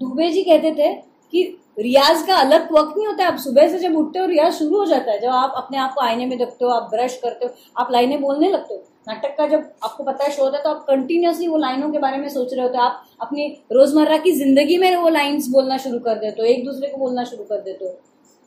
दुबे 0.00 0.28
जी 0.30 0.42
कहते 0.42 0.74
थे 0.74 0.92
कि 1.32 1.42
रियाज 1.78 2.22
का 2.26 2.34
अलग 2.36 2.72
वक्त 2.72 2.96
नहीं 2.96 3.06
होता 3.06 3.24
है। 3.24 3.30
आप 3.30 3.38
सुबह 3.38 3.68
से 3.68 3.78
जब 3.78 3.96
उठते 3.96 4.18
हो, 4.18 4.26
रियाज 4.26 4.52
शुरू 4.54 4.78
हो 4.78 4.84
जाता 4.86 5.12
है। 5.12 5.20
जब 5.20 5.30
आप 5.30 5.54
अपने 5.56 5.78
आप 5.78 5.94
को 5.94 6.00
आईने 6.00 6.26
में 6.26 6.36
देखते 6.38 6.64
हो, 6.64 6.70
आप 6.70 6.88
ब्रश 6.90 7.18
करते 7.22 7.46
हो, 7.46 7.52
आप 7.76 7.88
लाइनें 7.92 8.20
बोलने 8.20 8.50
लगते 8.50 8.74
हो। 8.74 8.82
नाटक 9.08 9.36
का 9.38 9.46
जब 9.46 9.70
आपको 9.84 10.04
पता 10.04 10.24
है, 10.24 10.30
शो 10.30 10.42
होता 10.44 10.56
है 10.56 10.62
तो 10.62 10.70
आप 10.70 10.84
कंटिन्यूसली 10.88 11.48
वो 11.48 11.56
लाइनों 11.58 11.90
के 11.90 11.98
बारे 11.98 12.18
में 12.18 12.28
सोच 12.28 12.52
रहे 12.54 12.62
होते 12.62 12.78
हो। 12.78 12.84
आप 12.84 13.04
अपनी 13.20 13.46
रोज़मर्रा 13.72 14.16
की 14.18 14.32
ज़िंदगी 14.32 14.78
में 14.78 14.96
वो 14.96 15.08
लाइंस 15.08 15.48
बोलना 15.48 15.76
शुरू 15.78 15.98
कर 15.98 16.14
देते 16.14 16.42
हो, 16.42 16.46
एक 16.48 16.64
दूसरे 16.64 16.88
को 16.88 16.98
बोलना 16.98 17.24
शुरू 17.24 17.44
कर 17.44 17.60
देते 17.60 17.84
हो। 17.84 17.90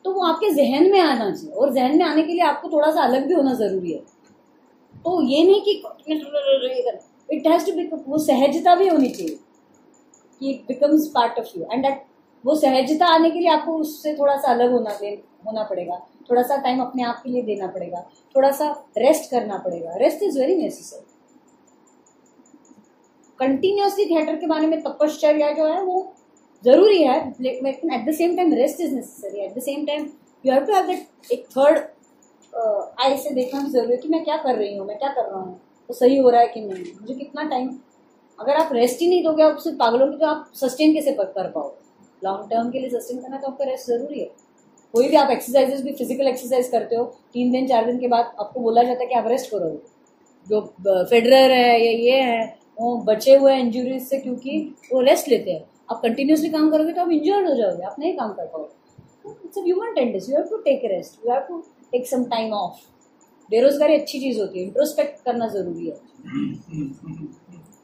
तो 0.05 0.13
वो 0.13 0.23
आपके 0.23 0.49
जहन 0.53 0.91
में 0.91 0.99
आना 0.99 1.29
चाहिए। 1.31 1.51
और 1.51 1.73
जहन 1.73 1.97
में 1.97 2.05
आने 2.05 2.23
के 2.23 2.33
लिए 2.33 2.43
आपको 2.43 2.69
थोड़ा 2.69 2.91
सा 2.91 3.03
अलग 3.03 3.27
भी 3.27 3.33
होना 3.33 3.53
ज़रूरी 3.55 3.91
है। 3.91 3.99
तो 4.95 5.21
ये 5.23 5.43
नहीं 5.43 5.61
कि 5.61 5.71
इट 7.29 7.47
हैज़ 7.47 7.65
टू 7.65 7.97
वो 8.07 8.17
सहजता 8.17 8.75
भी 8.75 8.87
होनी 8.87 9.09
चाहिए 9.09 9.37
कि 10.41 10.51
it 10.51 10.63
becomes 10.67 11.07
part 11.07 11.39
of 11.39 11.57
you 11.57 11.65
and 11.73 11.83
that 11.83 12.03
वो 12.43 12.55
सहजता 12.55 13.05
आने 13.07 13.29
के 13.31 13.39
लिए 13.39 13.49
आपको 13.49 13.73
उससे 13.77 14.13
थोड़ा 14.15 14.35
सा 14.37 14.51
अलग 14.51 14.71
होना 14.71 14.97
होना 15.45 15.63
पड़ेगा। 15.63 15.95
थोड़ा 16.29 16.41
सा 16.43 16.55
टाइम 16.57 16.81
अपने 16.81 17.03
आप 17.03 17.21
के 17.23 17.29
लिए 17.29 17.41
देना 17.43 17.67
पड़ेगा। 17.67 18.01
थोड़ा 18.35 18.51
सा 18.51 18.69
रेस्ट 18.97 19.29
करना 19.31 19.57
पड़ेगा। 19.57 19.95
Rest 19.97 20.23
is 20.23 20.39
very 20.39 20.55
necessary 20.55 21.05
continuously 23.39 24.05
theatre 24.05 24.35
के 24.35 24.47
बारे 24.47 24.67
में 24.67 24.81
तपश्चर्या 24.81 25.51
जो 25.51 25.65
है, 25.65 25.81
वो 25.81 26.13
ज़रूरी 26.63 27.03
है, 27.03 27.33
लेकिन 27.41 27.93
at 27.93 28.05
the 28.07 28.13
same 28.15 28.35
time 28.37 28.53
rest 28.53 28.81
is 28.81 28.93
necessary 28.95 29.39
at 29.41 29.57
the 29.57 29.61
same 29.61 29.85
time 29.85 30.09
you 30.43 30.53
have 30.53 30.65
to 30.65 30.73
have 30.73 30.87
that 30.87 31.31
एक 31.31 31.45
थर्ड 31.57 31.77
आई 33.01 33.17
से 33.17 33.29
देखना 33.31 33.61
भी 33.61 33.69
ज़रूरी 33.69 33.91
है 33.91 33.97
कि 33.97 34.09
मैं 34.09 34.23
क्या 34.23 34.37
कर 34.37 34.55
रही 34.55 34.75
हूँ, 34.77 34.87
मैं 34.87 34.97
क्या 34.97 35.09
कर 35.09 35.29
रहा 35.29 35.39
हूँ, 35.39 35.53
वो 35.89 35.93
सही 35.95 36.17
हो 36.17 36.29
रहा 36.29 36.41
है 36.41 36.47
कि 36.47 36.61
नहीं? 36.61 36.83
मुझे 37.01 37.13
कितना 37.13 37.43
टाइम 37.49 37.69
अगर 38.39 38.55
आप 38.55 38.73
रेस्ट 38.73 39.01
ही 39.01 39.09
नहीं 39.09 39.23
दोगे, 39.23 39.43
आप 39.43 39.57
सिर्फ़ 39.57 39.77
पागलों 39.77 40.07
की 40.07 40.17
तो 40.17 40.25
आप 40.25 40.51
सस्टेन 40.55 40.93
कैसे 40.93 41.11
कर 41.13 41.51
पाओगे? 41.51 41.87
लॉन्ग 42.23 42.49
टर्म 42.49 42.69
के 42.71 42.79
लिए 42.79 42.89
सस्टेन 42.89 43.21
करना 43.21 43.37
तो 43.37 43.47
आपका 43.47 43.65
रेस्ट 43.65 43.87
ज़रूरी 43.87 44.19
है। 44.19 44.29
कोई 44.93 45.07
भी 45.07 45.15
आप 45.15 45.31
एक्सरसाइजेस 45.31 45.81
भी 45.81 45.91
फ़िज़िकल 45.93 46.27
एक्सरसाइज 46.27 46.67
करते 46.67 46.95
हो, 46.95 47.03
तीन 47.33 47.51
दिन, 47.51 47.67
चार 47.67 47.85
दिन 47.85 47.99
के 47.99 48.07
बाद 48.07 48.31
आपको 48.39 48.59
बोला 48.59 48.83
जाता 48.83 49.01
है 49.01 49.07
कि 49.07 49.15
आप 49.15 49.27
रेस्ट 49.27 49.51
करो। 49.51 49.69
जो 50.47 50.61
फेडरर 51.05 51.51
है, 51.51 51.85
या, 51.85 51.91
ये 51.91 52.21
है, 52.21 52.57
वो 52.79 52.95
बचे 53.07 53.35
हुए 53.35 53.53
हैं 53.53 53.59
इंजुरीज 53.59 54.07
से 54.07 54.17
क्योंकि 54.17 54.59
वो 54.93 55.01
रेस्ट 55.01 55.29
लेते 55.29 55.51
हैं। 55.51 55.63
आप 55.91 56.01
कंटिन्यूसली 56.03 56.49
काम 56.49 56.69
करोगे 56.71 56.93
तो 56.93 57.01
आप 57.01 57.11
इंजर्ड 57.11 57.47
हो 57.49 57.55
जाओगे, 57.55 57.83
आप 57.83 57.95
नहीं 57.99 58.13
काम 58.17 58.33
कर 58.33 58.45
पाओगे। 58.45 58.77
Rest 60.87 61.25
you 61.25 61.31
have 61.31 61.41
to 61.41 61.57
take 61.91 62.07
some 62.07 62.23
time 62.25 62.53
off 62.53 62.79
बेरोजगारी 63.49 63.95
अच्छी 63.95 64.19
चीज़ 64.19 64.39
होती 64.39 64.59
है 64.59 64.65
इंट्रोस्पेक्ट 64.65 65.23
करना 65.25 65.47
ज़रूरी 65.47 65.87
है। 65.87 65.95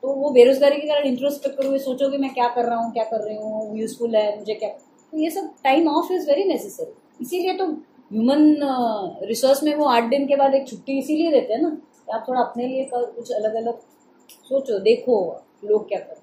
तो 0.05 0.13
वो 0.13 0.29
बेरोजगारी 0.29 0.75
के 0.77 0.87
कारण 0.87 1.05
इंट्रोस्पेक्ट 1.07 1.57
करोगे, 1.57 1.77
सोचोगे 1.79 2.17
मैं 2.17 2.33
क्या 2.33 2.47
कर 2.47 2.65
रहा 2.65 2.79
हूँ, 2.79 2.91
क्या 2.93 3.03
कर 3.03 3.21
रही 3.21 3.35
हूँ 3.35 3.77
यूजफुल 3.77 4.15
है, 4.15 4.37
मुझे 4.39 4.53
क्या 4.53 4.69
तो 4.69 5.17
ये 5.17 5.29
सब 5.31 5.49
time 5.63 5.87
off 5.89 6.11
is 6.13 6.27
very 6.29 6.43
necessary 6.43 6.93
इसीलिए 7.21 7.53
तो 7.53 7.65
ह्यूमन 7.65 8.59
रिसोर्स 9.23 9.63
में 9.63 9.73
वो 9.75 9.85
आठ 9.85 10.09
दिन 10.09 10.27
के 10.27 10.35
बाद 10.35 10.55
एक 10.55 10.67
छुट्टी 10.67 10.97
इसीलिए 10.99 11.31
देते 11.31 11.53
हैं 11.53 11.61
ना, 11.61 11.69
कि 11.69 12.11
आप 12.11 12.25
थोड़ा 12.29 12.41
अपने 12.41 12.67
लिए 12.67 12.83
कर- 12.85 13.15
कुछ 13.15 13.31
अलग 13.31 13.55
अलग 13.55 13.79
सोचो, 14.49 14.79
देखो 14.79 15.17
लोग 15.65 15.87
क्या 15.89 15.99
कर 15.99 16.21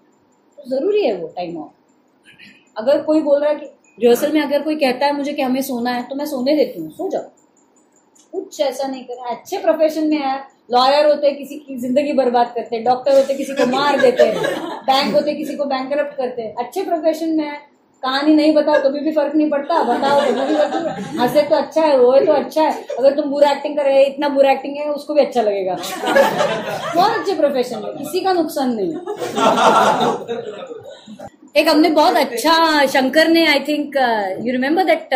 तो 0.59 0.68
ज़रूरी 0.70 1.04
है 1.06 1.16
वो 1.16 1.28
टाइम 1.36 1.56
ऑफ़ 1.59 2.78
अगर 2.78 3.02
कोई 3.02 3.20
बोल 3.22 3.40
रहा 3.40 3.50
है 3.50 3.56
कि 3.56 3.66
रिहर्सल 3.98 4.32
में 4.32 4.40
अगर 4.42 4.62
कोई 4.62 4.76
कहता 4.76 5.06
है 5.06 5.16
मुझे 5.16 5.32
कि 5.32 5.42
हमें 5.42 5.62
सोना 5.62 5.90
है 5.90 6.09
तो 6.09 6.14
मैं 6.14 6.26
सोने 6.26 6.56
देती 6.56 6.80
हूँ, 6.80 6.90
सो 6.90 7.09
जाओ। 7.10 7.41
कुछ 8.32 8.60
ऐसा 8.60 8.86
नहीं 8.86 9.04
कर। 9.04 9.30
अच्छे 9.30 9.59
प्रोफेशन 9.59 10.06
में 10.09 10.16
है 10.18 10.36
लॉयर 10.72 11.06
होते 11.06 11.26
हैं 11.26 11.36
किसी 11.38 11.56
की 11.56 11.76
ज़िंदगी 11.78 12.12
बर्बाद 12.12 12.52
करते 12.54 12.76
हैं 12.76 12.84
डॉक्टर 12.84 13.16
होते, 13.16 13.34
किसी 13.34 13.54
को 13.54 13.66
मार 13.68 14.00
देते 14.00 14.22
हैं 14.22 14.34
बैंक 14.86 15.14
होते, 15.14 15.34
किसी 15.34 15.56
को 15.56 15.64
बैंक 15.66 15.92
करते। 15.92 16.42
हैं 16.42 16.54
अच्छे 16.56 16.82
प्रोफेशन 16.84 17.36
में 17.36 17.44
है 17.44 17.60
कहानी 18.02 18.34
नहीं 18.34 18.54
बताओ 18.54 18.78
तो 18.82 18.90
भी 18.90 19.10
फ़र्क 19.12 19.34
नहीं 19.34 19.50
पड़ता, 19.50 19.82
बताओ 19.84 20.20
तो 20.20 20.32
भी 20.32 21.18
हंसे 21.18 21.42
तो 21.42 21.56
अच्छा 21.56 21.82
है 21.82 21.96
रोए 21.98 22.24
तो 22.26 22.32
अच्छा 22.32 22.62
है। 22.62 22.84
अगर 22.98 23.14
तुम 23.16 23.30
बुरा 23.30 23.50
एक्टिंग 23.50 23.76
कर 23.76 23.84
रहे 23.84 23.96
हो, 23.96 24.06
इतना 24.06 24.28
बुरा 24.28 24.50
एक्टिंग 24.52 24.76
है, 24.76 24.88
उसको 24.92 25.14
भी 25.14 25.20
अच्छा 25.20 25.42
लगेगा। 25.42 25.74
बहुत 26.94 27.18
अच्छे 27.18 27.34
प्रोफेशन 27.34 27.76
है, 27.76 27.92
किसी 27.98 28.20
का 28.20 28.32
नुकसान 28.32 28.74
नहीं। 28.74 28.92
एक 31.56 31.68
हमने 31.68 31.90
बहुत 31.92 32.16
अच्छा 32.16 32.86
शंकर 32.88 33.28
ने 33.28 33.46
I 33.46 33.60
think 33.68 33.96
you 34.46 34.52
remember 34.52 34.84
that 34.84 35.14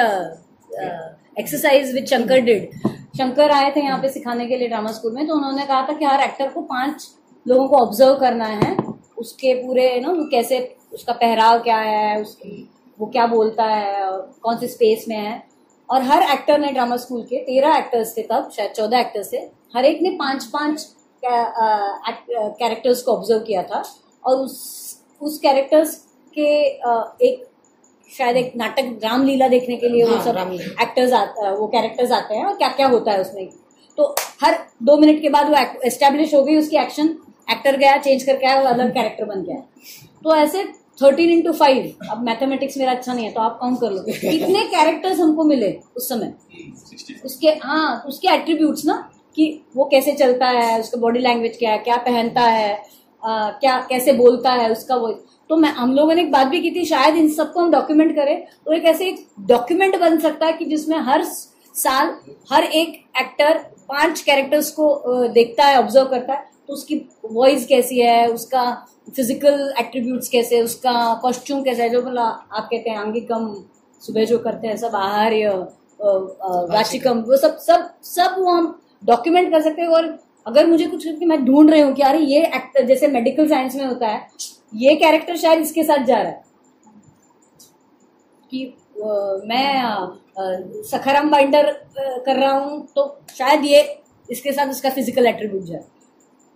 exercise 1.38 1.92
which 1.94 2.10
Shankar 2.10 2.40
did 2.40 2.68
Shankar 3.16 3.50
आए 3.50 3.70
थे 3.76 3.80
यहाँ 3.80 3.98
पे 4.00 4.08
सिखाने 4.08 4.46
के 4.46 4.56
लिए 4.56 4.68
ड्रामा 4.68 4.90
स्कूल 4.92 5.12
में 5.12 5.26
तो 5.26 5.34
उन्होंने 5.34 5.64
कहा 5.66 5.86
था 5.88 5.92
कि 5.92 6.04
हर 6.04 6.20
एक्टर 6.20 6.48
को 6.48 6.60
पाँच 6.64 7.08
लोगों 7.46 7.68
को 7.68 7.76
ऑब्ज़र्व 7.76 8.14
करना 8.20 8.46
है। 8.46 8.76
उसके 9.18 9.54
पूरे 9.56 9.94
यू 9.94 10.00
नो 10.02 10.24
कैसे 10.30 10.58
उसका 10.94 11.12
पहराव 11.14 11.58
क्या 11.62 11.76
है 11.78 12.20
उसकी 12.20 12.68
वो 12.98 13.06
क्या 13.06 13.26
बोलता 13.26 13.64
है, 13.64 14.04
और 14.04 14.20
कौन 14.42 14.56
से 14.58 14.68
स्पेस 14.68 15.04
में 15.08 15.16
है। 15.16 15.42
और 15.88 16.02
हर 16.02 16.22
एक्टर 16.32 16.58
ने 16.58 16.72
ड्रामा 16.72 16.96
स्कूल 16.96 17.22
के, 17.22 17.36
तेरह 17.38 17.76
एक्टर्स 17.76 18.16
थे 18.16 18.22
तब, 18.22 18.48
शायद 18.52 18.70
चौदह 18.72 18.98
एक्टर्स 18.98 19.32
थे, 19.32 19.38
हर 19.76 19.84
एक 19.84 20.02
ने 20.02 20.10
पाँच 20.18 20.44
पाँच 20.52 20.86
कैरेक्टर्स 21.22 23.02
को 23.02 23.12
ऑब्ज़र्व 23.12 23.40
किया 23.42 23.62
था। 23.62 23.82
और 24.24 24.36
उस 24.36 25.02
उस 25.20 25.38
कैरेक्टर्स 25.40 25.94
के 26.36 26.48
एक 27.26 27.44
शायद 28.10 28.36
एक 28.36 28.52
नाटक 28.56 28.98
रामलीला 29.04 29.48
देखने 29.48 29.76
के 29.76 29.88
लिए 29.88 30.04
हाँ, 30.04 30.16
वो 30.16 30.22
सब। 30.24 30.36
एक्टर्स 30.82 31.12
वो 31.58 31.66
कैरेक्टर्स 31.66 32.12
आते 32.12 32.34
हैं 32.34 32.44
और 32.44 32.56
क्या 32.56 32.68
क्या 32.70 32.86
होता 32.88 33.12
है 33.12 33.20
उसमें। 33.20 33.48
तो 33.98 34.14
हर 34.42 34.58
दो 34.82 34.96
मिनट 34.98 35.20
के 35.22 35.28
बाद 35.28 35.50
वो 35.50 35.56
एस्टेब्लिश 35.86 36.34
हो 36.34 36.42
गई 36.44 36.56
उसकी 36.56 36.76
एक्शन 36.76 37.16
एक्टर 37.50 37.76
गया 37.76 37.96
चेंज 37.98 38.22
करके 38.22 38.46
आया 38.46 38.60
वो 38.60 38.68
अलग 38.68 38.92
कैरेक्टर 38.94 39.24
बन 39.24 39.42
गया। 39.42 39.56
तो 40.24 40.34
ऐसे 40.36 40.64
थर्टीन 41.02 41.30
इंटू 41.30 41.52
फाइव 41.52 42.08
अब 42.10 42.22
मैथमेटिक्स 42.24 42.76
मेरा 42.78 42.92
अच्छा 42.92 43.12
नहीं 43.14 43.24
है 43.24 43.32
तो 43.32 43.40
आप 43.40 43.58
काउंट 43.60 43.80
कर 43.80 43.90
लो। 43.90 44.02
कितने 44.02 44.64
कैरेक्टर्स 44.68 45.20
हमको 45.20 45.44
मिले 45.44 45.70
उस 45.96 46.08
समय? 46.08 46.32
उसके 47.24 47.48
हाँ 47.62 48.04
उसके 48.08 48.28
एट्रीब्यूट्स 48.28 48.84
ना 48.84 48.96
कि 49.36 49.46
वो 49.76 49.84
कैसे 49.84 50.12
चलता 50.12 50.48
है 50.48 50.78
उसका 50.80 51.00
बॉडी 51.00 51.20
लैंग्वेज 51.20 51.56
क्या 51.58 51.72
है 51.72 51.78
क्या 51.78 51.96
पहनता 52.06 52.42
है 52.42 52.70
आ, 53.22 53.50
क्या 53.50 53.78
कैसे 53.88 54.12
बोलता 54.12 54.52
है 54.52 54.70
उसका 54.72 54.96
वो 54.96 55.08
तो 55.50 55.56
मैं 55.56 55.68
हम 55.72 55.92
लोगों 55.94 56.14
ने 56.14 56.22
एक 56.22 56.30
बात 56.32 56.46
भी 56.46 56.60
की 56.60 56.70
थी 56.70 56.84
शायद 56.84 57.16
इन 57.16 57.28
सबको 57.32 57.60
हम 57.60 57.70
डॉक्यूमेंट 57.70 58.14
करें 58.16 58.36
तो 58.66 58.72
एक 58.72 58.84
ऐसे 58.84 59.08
एक 59.08 59.26
डॉक्यूमेंट 59.48 59.98
बन 60.00 60.18
सकता 60.18 60.46
है 60.46 60.52
कि 60.52 60.64
जिसमें 60.64 60.98
हर 61.00 61.22
साल 61.74 62.14
हर 62.52 62.62
एक 62.64 62.94
एक्टर 63.20 63.58
पाँच 63.88 64.20
कैरेक्टर्स 64.20 64.70
को 64.70 65.28
देखता 65.28 65.64
है 65.64 65.78
ऑब्ज़र्व 65.78 66.06
करता 66.06 66.32
है 66.32 66.44
तो 66.68 66.72
उसकी 66.72 67.00
वॉइस 67.32 67.66
कैसी 67.66 67.98
है 68.00 68.26
उसका 68.28 68.64
फ़िज़िकल 69.16 69.72
एट्रीब्यूट्स 69.78 70.28
कैसे 70.28 70.62
उसका 70.62 70.92
कॉस्ट्यूम 71.22 71.62
कैसा 71.62 71.82
है 71.82 71.88
जो 71.88 72.02
बोला 72.02 72.22
आप 72.22 72.68
कहते 72.72 72.90
हैं 72.90 72.98
आंगिकम 72.98 73.54
सुबह 74.02 74.24
जो 74.24 74.38
करते 74.38 74.68
हैं 74.68 74.76
सब 74.76 74.94
आहार्य 74.96 75.44
अ, 75.44 76.66
वाचिकम 76.72 77.20
वो 77.20 77.36
सब 77.36 77.56
सब 77.58 77.88
सब 78.04 78.34
वो 78.38 78.50
हम 78.52 78.78
डॉक्यूमेंट 79.04 79.50
कर 79.50 79.60
सकते 79.60 79.82
हैं 79.82 79.88
और 79.88 80.16
अगर 80.46 80.66
मुझे 80.66 80.86
कुछ 80.86 81.06
मैं 81.22 81.44
ढूंढ 81.44 81.70
रही 81.70 81.80
हूँ 81.80 81.94
कि 81.94 82.02
अरे 82.02 82.18
ये 82.24 82.44
एक्टर 82.46 82.84
जैसे 82.86 83.06
मेडिकल 83.08 83.48
साइंस 83.48 83.74
में 83.76 83.84
होता 83.86 84.08
है 84.08 84.26
ये 84.76 84.94
कैरेक्टर 84.96 85.36
शायद 85.36 85.60
इसके 85.60 85.82
साथ 85.84 86.04
जा 86.04 86.16
रहा 86.16 86.30
है। 86.30 86.44
कि 88.52 88.64
मैं 89.46 90.82
सखाराम 90.84 91.30
बाइंडर 91.30 91.70
कर 91.98 92.36
रहा 92.36 92.52
हूँ 92.52 92.86
तो 92.96 93.04
शायद 93.36 93.64
ये 93.64 93.80
इसके 94.28 94.52
साथ 94.52 94.70
उसका 94.70 94.90
फ़िज़िकल 94.90 95.26
एट्रीब्यूट 95.26 95.62
जाए 95.64 95.84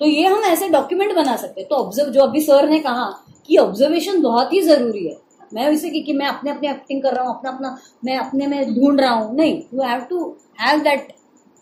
तो 0.00 0.06
ये 0.06 0.26
हम 0.26 0.44
ऐसे 0.44 0.68
डॉक्यूमेंट 0.68 1.14
बना 1.14 1.36
सकते 1.36 1.64
तो 1.64 1.76
ऑब्ज़र्व 1.76 2.10
जो 2.12 2.20
अभी 2.22 2.40
सर 2.42 2.68
ने 2.68 2.78
कहा 2.80 3.08
कि 3.46 3.56
ऑब्जर्वेशन 3.58 4.20
बहुत 4.22 4.52
ही 4.52 4.60
ज़रूरी 4.62 5.06
है। 5.06 5.16
मैं 5.54 5.68
इसे 5.70 5.90
कि, 5.90 6.00
कि 6.00 6.12
मैं 6.12 6.26
अपने 6.26 6.50
अपने 6.50 6.70
एक्टिंग 6.70 7.02
कर 7.02 7.14
रहा 7.14 7.24
हूँ 7.24 7.36
अपना 7.36 7.50
अपना 7.50 7.76
मैं 8.04 8.16
अपने 8.18 8.46
में 8.46 8.74
ढूंढ 8.74 9.00
रहा 9.00 9.12
हूँ। 9.12 9.34
नहीं 9.36 9.62
you 9.74 9.82
have 9.82 10.00
to 10.10 10.36
have 10.60 10.80
that 10.82 11.12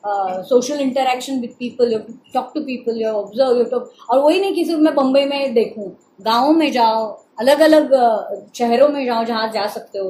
social 0.04 0.80
interaction 0.80 1.40
with 1.40 1.54
people 1.58 1.92
you 1.92 1.98
talk 2.34 2.50
to 2.54 2.60
people 2.62 3.00
you 3.02 3.08
observe 3.10 3.58
you 3.58 3.64
talk 3.70 3.92
और 4.10 4.18
वही 4.18 4.40
नहीं 4.40 4.54
कि 4.54 4.64
सिर्फ़ 4.64 4.80
मैं 4.80 4.94
बम्बई 4.94 5.24
में 5.24 5.54
देखूँ 5.54 5.90
गाँव 6.22 6.52
में 6.52 6.70
जाओ 6.72 7.06
अलग 7.40 7.60
अलग 7.60 7.94
शहरों 8.56 8.88
में 8.88 9.04
जाओ 9.06 9.24
जहाँ 9.24 9.50
जा 9.52 9.66
सकते 9.76 9.98
हो 9.98 10.08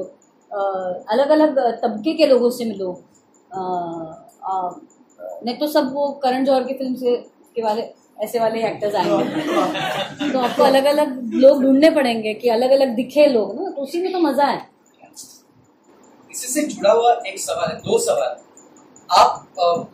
अलग 1.11 1.29
अलग 1.29 1.59
तबके 1.83 2.13
के 2.13 2.25
लोगों 2.27 2.49
से 2.49 2.65
मिलो 2.65 2.91
नहीं 5.43 5.57
तो 5.57 5.67
सब 5.67 5.93
वो 5.93 6.07
करण 6.23 6.45
जौहर 6.45 6.63
की 6.63 6.73
फ़िल्म 6.73 6.95
से 6.95 7.15
के 7.55 7.61
वाले 7.63 7.81
ऐसे 8.23 8.39
वाले 8.39 8.61
एक्टर्स 8.67 8.95
आएँगे। 8.95 10.31
तो 10.31 10.39
आपको 10.39 10.63
अलग 10.63 10.85
अलग 10.85 11.33
लोग 11.33 11.61
ढूँढने 11.63 11.89
पड़ेंगे 11.89 12.33
कि 12.33 12.49
अलग 12.49 12.71
अलग 12.71 12.95
दिखे 12.95 13.25
लोग 13.27 13.53
ना 13.55 13.69
तो 13.69 13.81
उसी 13.81 14.01
में 14.01 14.11
तो 14.13 14.19
मज़ा 14.19 14.45
है। 14.45 14.57
इसी 16.31 16.47
से 16.47 16.61
जुड़ा 16.67 16.91
हुआ 16.91 17.13
एक 17.27 17.39
सवाल 17.39 17.69
है 17.69 17.77
दो 17.77 17.99
सवाल। 18.05 18.35
आप 19.09 19.45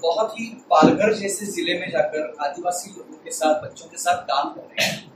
बहुत 0.02 0.34
ही 0.40 0.46
पालघर 0.70 1.14
जैसे 1.14 1.46
ज़िले 1.46 1.80
में 1.80 1.90
जाकर 1.92 2.36
आदिवासी 2.46 2.90
लोगों 2.92 3.18
के 3.18 3.32
साथ, 3.32 3.62
बच्चों 3.64 3.88
के 3.90 3.98
साथ 3.98 4.22
काम 4.24 4.50
कर 4.50 4.62
रहे 4.62 4.86
हैं। 4.86 5.14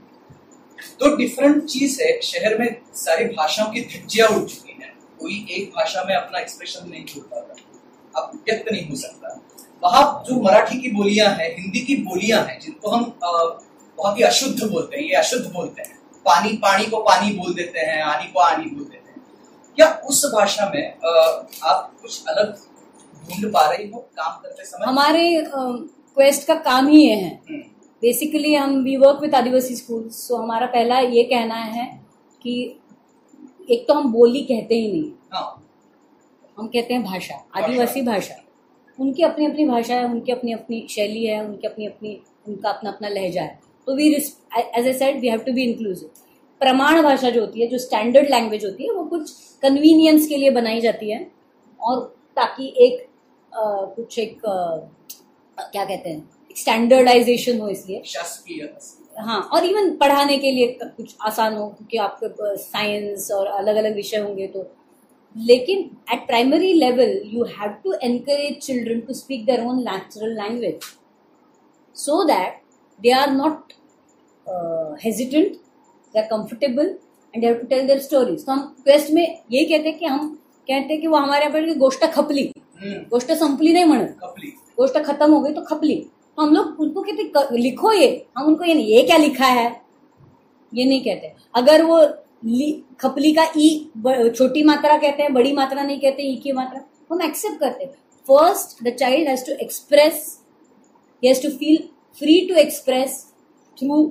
तो 1.00 1.14
डिफरेंट 1.16 1.64
चीज़ 1.64 2.00
है, 2.02 2.20
शहर 2.22 2.58
में 2.58 2.76
सारी 2.96 3.24
भाषाओं 3.26 3.70
की 3.72 3.80
धज्जियाँ 3.82 4.28
उड़ 4.28 4.42
चुकी 4.42 4.78
हैं। 4.82 4.92
कोई 5.20 5.46
एक 5.50 5.70
भाषा 5.70 6.04
में 6.04 6.14
अपना 6.14 6.38
एक्सप्रेशन 6.38 6.88
नहीं 6.88 7.04
छोड़ 7.04 7.24
पाता। 7.24 7.54
अब 8.14 8.32
व्यक्त 8.46 8.72
नहीं 8.72 8.88
हो 8.88 8.96
सकता। 8.96 9.36
वहाँ 9.82 10.22
जो 10.26 10.40
मराठी 10.42 10.80
की 10.80 10.90
बोलियाँ 10.92 11.28
हैं, 11.30 11.54
हिंदी 11.56 11.80
की 11.80 11.96
बोलियाँ 12.04 12.42
हैं, 12.44 12.58
जिनको 12.60 12.90
हम 12.90 13.04
बहुत 13.22 14.18
ही 14.18 14.22
अशुद्ध 14.22 14.62
बोलते 14.62 14.96
हैं, 14.96 15.04
ये 15.04 15.14
अशुद्ध 15.16 15.46
बोलते 15.52 15.82
हैं। 15.82 15.98
पानी 16.26 16.52
पानी 16.56 16.86
को 16.86 17.02
पानी 17.02 17.32
बोल 17.34 17.54
देते 17.54 17.78
हैं, 17.80 18.02
आनी 18.02 18.30
को 18.32 18.40
आनी 18.40 18.64
बोल 18.66 18.84
देते 18.84 19.10
हैं। 19.10 19.22
क्या 19.78 19.88
उस 20.04 20.24
भाषा 20.34 20.70
में 20.74 20.92
आप 21.62 21.92
कुछ 22.02 22.26
अलग 22.28 22.58
ढूंढ 23.22 23.52
पा 23.52 23.64
रही 23.66 23.88
हो 23.90 23.98
काम 23.98 24.40
करते 24.42 24.64
समय। 24.64 24.86
हमारे 24.86 25.44
क्वेस्ट 25.46 26.46
का 26.46 26.54
काम 26.62 26.88
ही 26.88 27.02
ये 27.02 27.14
है। 27.14 27.30
हम्म, 27.50 27.60
बेसिकली 28.02 28.54
हम 28.54 28.76
we 28.82 28.96
work 28.96 29.20
with 29.22 29.34
Adivasi 29.34 29.74
school 29.76 30.08
so 30.10 30.36
हमारा 30.36 30.66
पहला 30.66 30.98
ये 30.98 31.22
कहना 31.24 31.54
है 31.54 31.86
कि 32.42 32.54
एक 33.70 33.86
तो 33.88 33.94
हम 33.94 34.12
बोली 34.12 34.42
कहते 34.42 34.74
ही 34.74 34.90
नहीं। 34.92 35.10
हाँ। 35.32 35.66
हम 36.58 36.66
कहते 36.68 36.94
हैं 36.94 37.02
भाषा 37.04 37.34
आदिवासी 37.56 38.02
भाषा। 38.02 38.34
उनकी 38.98 39.22
अपनी 39.22 39.46
अपनी 39.46 39.64
भाषा 39.66 39.94
है 39.94 40.04
उनकी 40.04 40.32
अपनी 40.32 40.52
अपनी 40.52 40.86
शैली 40.90 41.24
है 41.24 41.44
उनकी 41.44 41.66
अपनी 41.66 41.86
अपनी 41.86 42.18
उनका 42.48 42.70
अपना 42.70 42.90
अपना 42.90 43.08
लहजा 43.08 43.42
है। 43.42 43.58
तो 43.86 43.94
we 43.96 44.08
as 44.14 44.86
a 44.86 44.92
said 44.92 45.20
we 45.20 45.28
have 45.28 45.40
to 45.40 45.52
be 45.52 45.62
inclusive 45.64 46.10
प्रमाण 46.60 47.02
भाषा 47.02 47.30
जो 47.30 47.40
होती 47.40 47.60
है 47.60 47.66
जो 47.66 47.78
स्टैंडर्ड 47.78 48.30
लैंग्वेज 48.30 48.64
होती 48.64 48.84
है 48.84 48.92
वो 48.94 49.04
कुछ 49.04 49.30
कन्वीनियंस 49.62 50.26
के 50.28 50.36
लिए 50.36 50.50
बनाई 50.50 50.80
जाती 50.80 51.10
है 51.10 51.26
और 51.80 52.00
ताकि 52.36 52.72
एक 52.78 53.06
कुछ 53.54 54.18
एक 54.18 54.40
क्या 54.44 55.84
कहते 55.84 56.08
हैं? 56.08 56.28
स्टैंडर्डाइजेशन 56.56 57.60
हो 57.60 57.68
इसलिए। 57.68 58.02
हाँ 59.16 59.40
और 59.54 59.64
इवन 59.64 59.90
पढ़ाने 59.96 60.36
के 60.38 60.50
लिए 60.52 60.78
कुछ 60.82 61.14
आसान 61.26 61.54
हो 61.56 61.66
क्योंकि 61.68 61.96
आपके 61.98 62.56
साइंस 62.58 63.30
और 63.32 63.46
अलग 63.46 63.76
अलग 63.76 63.94
विषय 63.94 64.16
होंगे 64.18 64.46
तो। 64.46 64.66
लेकिन 65.36 65.78
at 66.12 66.26
primary 66.26 66.72
level 66.72 67.20
you 67.32 67.44
have 67.58 67.70
to 67.84 67.92
encourage 68.02 68.58
children 68.62 69.00
to 69.00 69.14
speak 69.14 69.44
their 69.46 69.64
own 69.64 69.82
natural 69.82 70.32
language 70.36 70.84
so 71.96 72.22
that 72.28 72.60
they 73.00 73.10
are 73.12 73.30
not 73.32 73.72
hesitant 75.04 75.52
they 75.52 76.18
are 76.20 76.26
comfortable 76.26 76.86
and 77.34 77.42
they 77.42 77.46
have 77.46 77.56
to 77.56 77.66
tell 77.66 77.86
their 77.86 77.98
stories 78.00 78.44
तो 78.46 78.52
हम 78.52 78.60
quest 78.84 79.10
में 79.10 79.22
यही 79.22 79.64
कहते 79.64 79.88
हैं 79.88 79.98
कि 79.98 80.06
हम 80.06 80.28
कहते 80.68 80.92
हैं 80.92 81.00
कि 81.00 81.06
वो 81.06 81.16
हमारे 81.16 81.44
यहाँ 81.44 81.52
पर 81.52 81.78
गोष्ट 81.78 82.04
खपली। 82.12 82.52
गोष्ट 82.82 83.32
संपली 83.32 83.72
नहीं 83.72 83.84
म्हणत 83.84 84.16
गोष्ट 84.76 84.98
खत्म 85.04 85.30
हो 85.32 85.40
गई 85.40 85.52
तो 85.52 85.60
खपली. 85.64 85.94
तो 86.36 86.42
हम 86.42 86.54
लोग 86.54 86.80
उनको 86.80 87.02
कहते 87.02 87.58
लिखो 87.58 87.92
ये. 87.92 88.26
हम 88.38 88.46
उनको 88.46 88.64
ये 88.64 88.74
नहीं 88.74 88.86
ये 88.86 89.02
क्या 89.02 89.16
लिखा 89.16 89.46
है? 89.46 89.80
ये 90.72 90.84
नहीं 90.84 91.00
कहते. 91.04 91.32
अगर 91.54 91.82
वो 91.84 91.98
खपली 93.00 93.32
का 93.32 93.44
ई 93.56 93.90
छोटी 94.36 94.62
मात्रा 94.64 94.96
कहते 94.98 95.22
हैं 95.22 95.32
बड़ी 95.34 95.52
मात्रा 95.52 95.82
नहीं 95.82 96.00
कहते 96.00 96.22
ई 96.22 96.36
की 96.36 96.52
मात्रा 96.52 96.80
हम 97.12 97.22
एक्सेप्ट 97.22 97.60
करते 97.60 97.84
हैं. 97.84 97.92
First 98.26 98.82
the 98.84 98.94
child 98.96 99.28
has 99.28 99.44
to 99.46 99.52
express 99.62 100.38
has 101.22 101.42
to 101.42 101.50
feel 101.58 101.78
free 102.18 102.40
to 102.48 102.54
express 102.60 103.24
through 103.78 104.02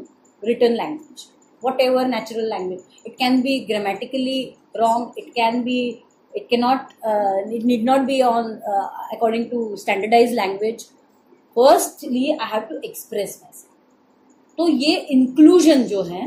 return 0.43 0.73
language 0.73 1.27
language. 1.63 1.81
Ever 1.81 2.07
natural 2.07 2.49
language 2.49 2.79
it 3.07 3.13
can 3.13 3.41
be 3.41 3.59
grammatically 3.69 4.41
wrong 4.77 5.17
it 5.17 5.29
can 5.29 5.63
be 5.63 5.79
it 6.33 6.49
cannot 6.49 6.93
uh, 7.03 7.37
it 7.47 7.63
need 7.63 7.83
not 7.83 8.05
be 8.07 8.21
on 8.21 8.61
uh, 8.63 8.87
according 9.13 9.49
to 9.49 9.77
standardized 9.77 10.33
language. 10.33 10.85
Firstly 11.57 12.37
i 12.39 12.45
have 12.45 12.69
to 12.69 12.79
express 12.83 13.41
myself. 13.41 13.65
तो 14.57 14.67
ये 14.67 14.95
inclusion 15.11 15.83
जो 15.87 16.01
है 16.03 16.23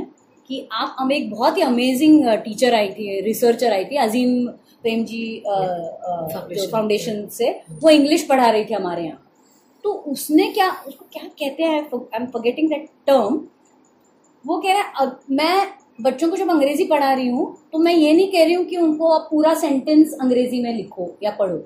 कि 0.49 0.69
आप 0.73 0.97
हम 0.99 1.12
एक 1.12 1.31
बहुत 1.31 1.57
ही 1.57 1.62
अमेजिंग 1.62 2.29
टीचर 2.45 2.74
आई 2.74 2.89
थी 2.91 3.20
रिसर्चर 3.20 3.73
आई 3.73 3.85
थी 3.85 3.97
अजीम 4.05 4.47
प्रेम 4.83 5.05
जी 5.05 5.43
Foundation. 5.47 6.70
फाउंडेशन 6.73 7.27
से 7.33 7.51
वो 7.83 7.91
इंग्लिश 7.91 8.27
पढ़ा 8.29 8.51
रही 8.51 8.65
थी 8.65 8.74
हमारे 8.74 9.05
यहाँ। 9.05 9.19
तो 9.85 9.93
उसने 10.12 10.51
क्या 10.53 10.70
उसको 10.89 11.05
क्या 11.12 11.23
कहते 11.29 11.62
हैं 11.62 11.81
I 11.83 12.20
am 12.20 12.27
forgetting 12.27 12.69
that 12.69 12.89
term 13.07 13.41
वो 14.45 14.59
कह 14.61 14.73
रहा 14.73 15.05
है 15.05 15.11
मैं 15.31 15.66
बच्चों 16.03 16.29
को 16.31 16.37
जब 16.37 16.51
अंग्रेज़ी 16.51 16.85
पढ़ा 16.85 17.12
रही 17.12 17.29
हूँ 17.29 17.57
तो 17.73 17.79
मैं 17.79 17.95
ये 17.95 18.12
नहीं 18.12 18.31
कह 18.33 18.45
रही 18.45 18.55
हूँ 18.55 18.65
कि 18.65 18.77
उनको 18.77 19.09
आप 19.09 19.29
पूरा 19.31 19.55
सेंटेंस 19.55 20.16
अंग्रेज़ी 20.20 20.62
में 20.62 20.73
लिखो 20.77 21.11
या 21.23 21.31
पढ़ो 21.31 21.62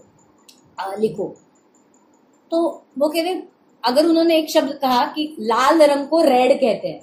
आ, 0.81 0.95
लिखो। 0.95 1.35
तो 2.53 2.85
वो 2.99 3.09
कह 3.09 3.23
रहे 3.23 3.35
अगर 3.85 4.07
उन्होंने 4.07 4.39
एक 4.39 4.51
शब्द 4.51 4.73
कहा 4.73 5.05
कि 5.07 5.37
लाल 5.41 5.83
रंग 5.83 6.07
को 6.09 6.21
रेड 6.21 6.53
कहते 6.61 6.89
हैं 6.89 7.01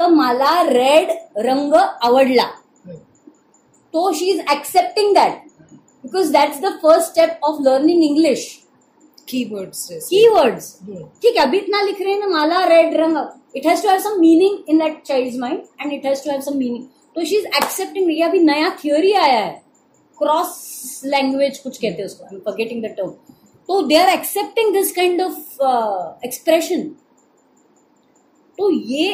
तो 0.00 0.08
माला 0.08 0.60
रेड 0.62 1.10
रंग 1.38 1.74
आवडला 1.74 2.44
तो 3.94 4.12
she 4.12 4.30
is 4.30 4.40
accepting 4.52 5.14
that 5.14 5.44
because 6.04 6.32
that's 6.32 6.60
the 6.60 6.78
first 6.82 7.10
step 7.10 7.40
of 7.44 7.62
learning 7.62 8.04
English 8.04 8.46
Keywords. 9.30 9.80
Keywords 10.08 10.66
Hmm. 10.84 11.02
ठीक 11.22 11.36
है 11.36 11.42
अभी 11.42 11.58
इतना 11.58 11.80
लिख 11.82 12.00
रहे 12.00 12.12
हैं 12.12 12.20
ना 12.20 12.26
माला 12.28 12.64
रेड 12.66 12.94
रंग। 13.00 13.16
It 13.56 13.66
has 13.66 13.82
to 13.82 13.88
have 13.88 13.98
some 14.00 14.20
meaning 14.20 14.58
in 14.68 14.78
that 14.78 15.02
child 15.06 15.38
mind 15.40 15.62
and 15.80 15.92
it 15.92 16.06
has 16.06 16.24
to 16.24 16.30
have 16.30 16.40
some 16.40 16.56
meaning 16.58 16.84
तो 17.16 17.24
शी 17.24 17.36
इज़ 17.36 17.46
एक्सेप्टिंग 17.56 18.10
ये 18.10 18.22
अभी 18.22 18.38
नया 18.44 18.68
थियोरी 18.84 19.12
आया 19.24 19.38
है। 19.38 19.52
क्रॉस 20.18 21.02
लैंग्वेज 21.06 21.58
कुछ 21.58 21.76
कहते 21.76 21.96
हैं 21.98 22.06
उसको। 22.06 22.24
I 22.24 22.34
am 22.34 22.40
forgetting 22.44 22.82
the 22.84 22.94
term 22.96 23.10
तो 23.68 23.80
they 23.86 23.96
are 23.96 24.08
accepting 24.08 24.72
this 24.74 24.92
kind 24.92 25.20
of 25.22 26.24
expression 26.26 26.82
तो 28.58 28.70
ये 28.70 29.12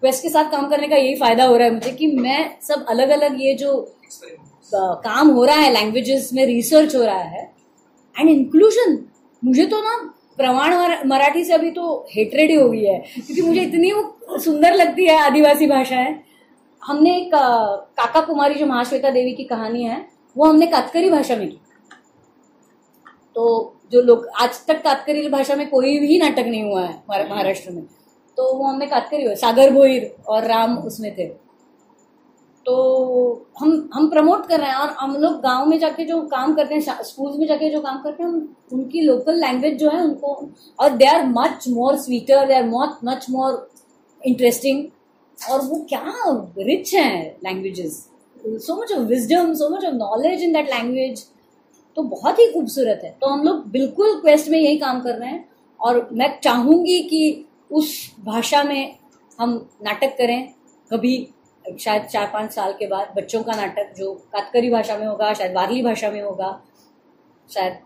क्वेस्ट 0.00 0.22
के 0.22 0.28
साथ 0.28 0.50
काम 0.50 0.68
करने 0.68 0.88
का 0.88 0.96
यही 0.96 1.14
फ़ायदा 1.16 1.44
हो 1.44 1.56
रहा 1.56 1.66
है 1.68 1.74
मुझे 1.74 1.90
कि 1.92 2.06
मैं 2.06 2.38
सब 2.62 2.84
अलग 2.90 3.08
अलग 3.18 3.40
ये 3.40 3.54
जो 3.54 3.72
अ, 3.72 4.78
काम 5.04 5.28
हो 5.30 5.44
रहा 5.44 5.56
है 5.56 5.72
लैंग्वेजेस 5.72 6.30
में 6.32 6.44
रिसर्च 6.46 6.94
हो 6.96 7.02
रहा 7.04 7.22
है 7.34 7.42
एंड 8.16 8.30
इंक्लूजन 8.30 8.96
मुझे 9.44 9.64
तो 9.66 9.80
ना 9.80 9.96
प्रमाण 10.36 10.74
मराठी 11.08 11.44
से 11.44 11.52
अभी 11.52 11.70
तो 11.70 12.06
हेटरेड 12.10 12.50
ही 12.50 12.56
हो 12.56 12.68
गई 12.70 12.84
है, 12.84 12.98
क्योंकि 13.16 13.42
मुझे 13.42 13.60
इतनी 13.60 13.92
वो 13.92 14.38
सुंदर 14.40 14.74
लगती 14.74 15.06
है 15.06 15.18
आदिवासी 15.20 15.66
भाषा 15.66 15.96
है 15.96 16.22
हमने 16.82 17.16
एक 17.16 17.30
काका 17.34 18.20
कुमारी 18.22 18.54
जो 18.54 18.66
महाश्वेता 18.66 19.10
देवी 19.10 19.32
की 19.34 19.44
कहानी 19.44 19.82
है, 19.84 20.04
वो 20.36 20.46
हमने 20.46 20.66
कातकरी 20.66 21.10
भाषा 21.10 21.36
में 21.36 21.48
की। 21.48 21.58
तो 23.36 23.70
जो 23.92 24.00
लोग, 24.02 24.26
आज 24.34 24.66
तक 24.66 24.82
कातकरी 24.82 25.28
भाषा 25.28 25.54
में 25.56 25.68
कोई 25.70 25.98
भी 25.98 26.18
नाटक 26.18 26.46
नहीं 26.46 26.62
हुआ 26.64 26.82
है 26.82 27.28
महाराष्ट्र 27.28 27.70
में 27.70 27.82
तो 28.38 28.52
वो 28.54 28.64
हमने 28.64 28.86
कातकरी 28.86 29.24
हुआ 29.24 29.34
सागर 29.36 29.70
भोईर 29.72 30.14
और 30.28 30.44
राम 30.46 30.76
उसमें 30.78 31.14
थे। 31.18 31.26
तो 32.66 32.74
हम 33.60 33.72
हम 33.94 34.08
प्रमोट 34.10 34.46
कर 34.46 34.60
रहे 34.60 34.68
हैं 34.68 34.76
और 34.76 34.90
हम 34.90 35.14
लोग 35.16 35.40
गाँव 35.40 35.66
में 35.66 35.78
जाके 35.78 36.04
जो 36.04 36.20
काम 36.28 36.54
करते 36.54 36.74
हैं 36.74 37.02
स्कूल्स 37.02 37.36
में 37.38 37.46
जाके 37.46 37.70
जो 37.70 37.80
काम 37.80 38.02
करते 38.02 38.22
हैं 38.22 38.30
उनकी 38.72 39.00
लोकल 39.00 39.40
लैंग्वेज 39.40 39.78
जो 39.78 39.90
है 39.90 40.02
उनको, 40.04 40.48
और 40.80 40.90
they 40.90 41.06
are 41.06 41.26
much 41.28 41.68
more 41.68 41.96
sweeter 41.96 42.46
they 42.46 42.54
are 42.54 42.68
much 42.68 42.98
much 43.04 43.26
more 43.30 43.68
interesting 44.22 44.84
और 45.38 45.60
वो 45.60 45.84
क्या 45.88 46.14
रिच 46.58 46.94
हैं 46.94 47.36
languages 47.44 48.06
so 48.46 48.80
much 48.82 48.92
of 48.92 49.00
wisdom 49.08 49.54
so 49.54 49.68
much 49.68 49.84
of 49.84 49.94
knowledge 49.94 50.42
in 50.42 50.52
that 50.52 50.70
language 50.70 51.24
तो 51.96 52.02
बहुत 52.02 52.38
ही 52.38 52.46
खूबसूरत 52.52 53.00
है। 53.04 53.10
तो 53.20 53.26
हम 53.26 53.42
लोग 53.42 53.66
बिल्कुल 53.70 54.14
क्वेस्ट 54.20 54.48
में 54.48 54.58
यही 54.58 54.76
काम 54.78 55.00
कर 55.00 55.14
रहे 55.14 55.28
हैं। 55.28 55.48
और 55.80 56.08
मैं 56.12 56.38
चाहूँगी 56.40 57.02
कि 57.02 57.44
उस 57.70 57.94
भाषा 58.24 58.62
में 58.62 58.94
हम 59.38 59.54
नाटक 59.82 60.16
करें, 60.18 60.48
कभी 60.90 61.16
शायद 61.64 62.02
चार 62.04 62.30
पाँच 62.32 62.52
साल 62.52 62.72
के 62.78 62.86
बाद 62.86 63.12
बच्चों 63.16 63.42
का 63.42 63.54
नाटक 63.56 63.92
जो 63.96 64.12
कातकरी 64.32 64.70
भाषा 64.70 64.96
में 64.98 65.06
होगा, 65.06 65.32
शायद 65.34 65.54
वारली 65.54 65.82
भाषा 65.82 66.10
में 66.10 66.20
होगा, 66.22 66.60
शायद 67.48 67.78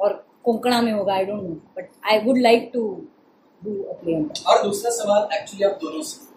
और 0.00 0.12
कोंकणा 0.44 0.80
में 0.82 0.92
होगा 0.92 1.14
I 1.14 1.24
don't 1.24 1.42
know 1.42 1.54
but 1.76 1.88
I 2.10 2.18
would 2.18 2.38
like 2.38 2.70
to 2.74 2.82
do 3.62 3.82
a 3.82 3.94
play 3.94 4.14
और 4.48 4.62
दूसरा 4.62 4.90
सवाल 4.92 5.28
एक्चुअली 5.34 5.64
आप 5.64 5.78
दोनों 5.82 6.02
से। 6.02 6.28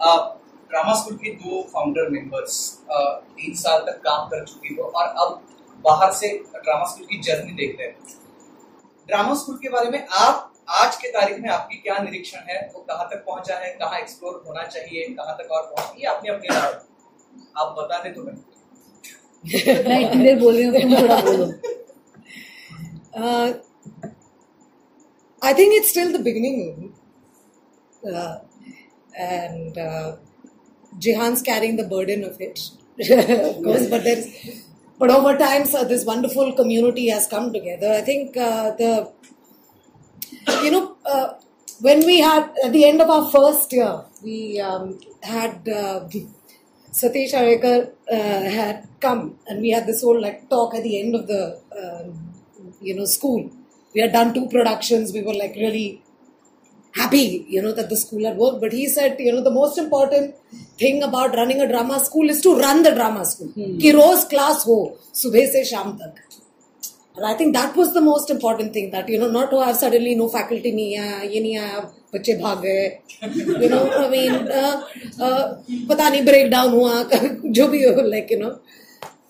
आप 0.00 0.40
ड्रामा 0.70 0.94
स्कूल 0.94 1.16
के 1.16 1.30
दो 1.34 1.62
फाउंडर 1.72 2.08
मेंबर्स 2.10 2.56
तीन 2.90 3.54
साल 3.56 3.80
तक 3.80 4.00
काम 4.04 4.26
कर 4.28 4.44
चुके 4.44 4.74
हो 4.74 4.88
और 4.88 5.06
अब 5.24 5.40
बाहर 5.84 6.12
से 6.12 6.28
ड्रामा 6.56 6.84
स्कूल 6.84 7.06
की 7.06 7.20
जर्नी 7.22 7.52
देख 7.54 7.76
रहे 7.80 7.88
हो। 7.88 7.94
ड्रामा 9.08 9.34
स्कूल 9.34 9.56
के 9.56 9.68
बारे 9.68 9.90
में 9.90 10.06
आप 10.18 10.50
आज 10.68 10.96
के 10.96 11.08
तारीख 11.12 11.38
में 11.40 11.48
आपकी 11.50 11.76
क्या 11.76 11.98
निरीक्षण 11.98 12.38
है? 12.48 12.58
वो 12.74 12.80
कहाँ 12.80 13.08
तक 13.10 13.24
पहुँचा 13.26 13.56
है? 13.58 13.70
कहाँ 13.80 13.98
एक्सप्लोर 13.98 14.42
होना 14.46 14.62
चाहिए? 14.66 15.08
कहाँ 15.14 15.36
तक 15.38 15.50
और 15.52 15.62
पहुँच? 15.70 15.98
ये 15.98 16.06
अपने 16.06 16.30
आप 17.60 17.74
बता 17.78 18.02
दे 18.02 18.10
तो 18.10 18.22
मैं 18.22 18.34
I 25.42 25.54
think 25.54 25.72
it's 25.74 25.88
still 25.90 26.16
beginning 26.22 26.60
and 29.14 29.74
Jehan's 30.92 31.42
carrying 31.42 31.78
the 31.78 31.86
burden 31.90 32.24
of 32.24 32.42
it 32.42 32.58
but 33.90 34.08
but 35.00 35.10
over 35.10 35.36
times 35.36 35.74
this 35.84 36.06
wonderful 36.06 36.52
community 36.58 37.08
has 37.08 37.28
come 37.28 37.50
together 37.52 37.94
I 37.94 38.02
think 38.02 38.38
the 38.80 38.82
you 40.62 40.70
know, 40.70 40.96
uh, 41.04 41.34
when 41.80 42.04
we 42.06 42.20
had 42.20 42.50
at 42.64 42.72
the 42.72 42.84
end 42.84 43.00
of 43.00 43.10
our 43.10 43.30
first 43.30 43.72
year, 43.72 44.02
we 44.22 44.60
um, 44.60 44.98
had 45.22 45.68
uh, 45.68 46.08
Satish 46.92 47.32
Arekar 47.32 47.90
uh, 48.10 48.50
had 48.58 48.88
come, 49.00 49.38
and 49.46 49.60
we 49.60 49.70
had 49.70 49.86
this 49.86 50.02
whole 50.02 50.20
like 50.20 50.48
talk 50.48 50.74
at 50.74 50.82
the 50.82 51.00
end 51.00 51.14
of 51.14 51.26
the 51.26 51.60
um, 51.82 52.34
you 52.80 52.94
know 52.94 53.04
school. 53.04 53.50
We 53.94 54.00
had 54.00 54.12
done 54.12 54.34
two 54.34 54.48
productions. 54.48 55.12
We 55.12 55.22
were 55.22 55.34
like 55.34 55.54
really 55.56 56.02
happy, 56.94 57.44
you 57.48 57.60
know, 57.60 57.72
that 57.72 57.88
the 57.88 57.96
school 57.96 58.24
had 58.24 58.36
worked. 58.36 58.60
But 58.60 58.72
he 58.72 58.88
said, 58.88 59.16
you 59.18 59.32
know, 59.32 59.42
the 59.42 59.50
most 59.50 59.78
important 59.78 60.34
thing 60.78 61.02
about 61.02 61.34
running 61.34 61.60
a 61.60 61.68
drama 61.68 62.00
school 62.00 62.28
is 62.28 62.40
to 62.42 62.56
run 62.56 62.82
the 62.82 62.94
drama 62.94 63.24
school. 63.24 63.48
Hmm. 63.48 63.78
Ki 63.78 63.92
roz 63.92 64.24
class 64.24 64.64
ho, 64.64 64.96
subah 65.12 65.46
se 65.46 65.64
sham 65.64 65.98
tak. 65.98 66.22
And 67.15 67.25
I 67.25 67.33
think 67.33 67.53
that 67.53 67.75
was 67.75 67.93
the 67.93 68.01
most 68.01 68.29
important 68.29 68.71
thing 68.73 68.91
that, 68.91 69.09
you 69.09 69.19
know, 69.19 69.29
not 69.29 69.49
to 69.51 69.61
have 69.61 69.75
suddenly 69.75 70.15
no 70.15 70.29
faculty 70.29 70.71
नहीं 70.71 70.97
आया, 70.97 71.21
ये 71.31 71.39
नहीं 71.41 71.57
आया, 71.57 71.79
बच्चे 72.13 72.39
भाग 72.41 72.61
गए. 72.65 72.99
You 73.61 73.69
know, 73.69 73.91
I 73.91 74.09
mean, 74.09 74.33
uh, 74.47 74.83
uh, 75.19 75.55
पता 75.89 76.09
नहीं 76.09 76.25
breakdown 76.25 76.71
हुआ, 76.71 77.03
जो 77.57 77.67
भी 77.67 77.83
हो, 77.83 78.09
like, 78.09 78.29
you 78.31 78.39
know. 78.39 78.59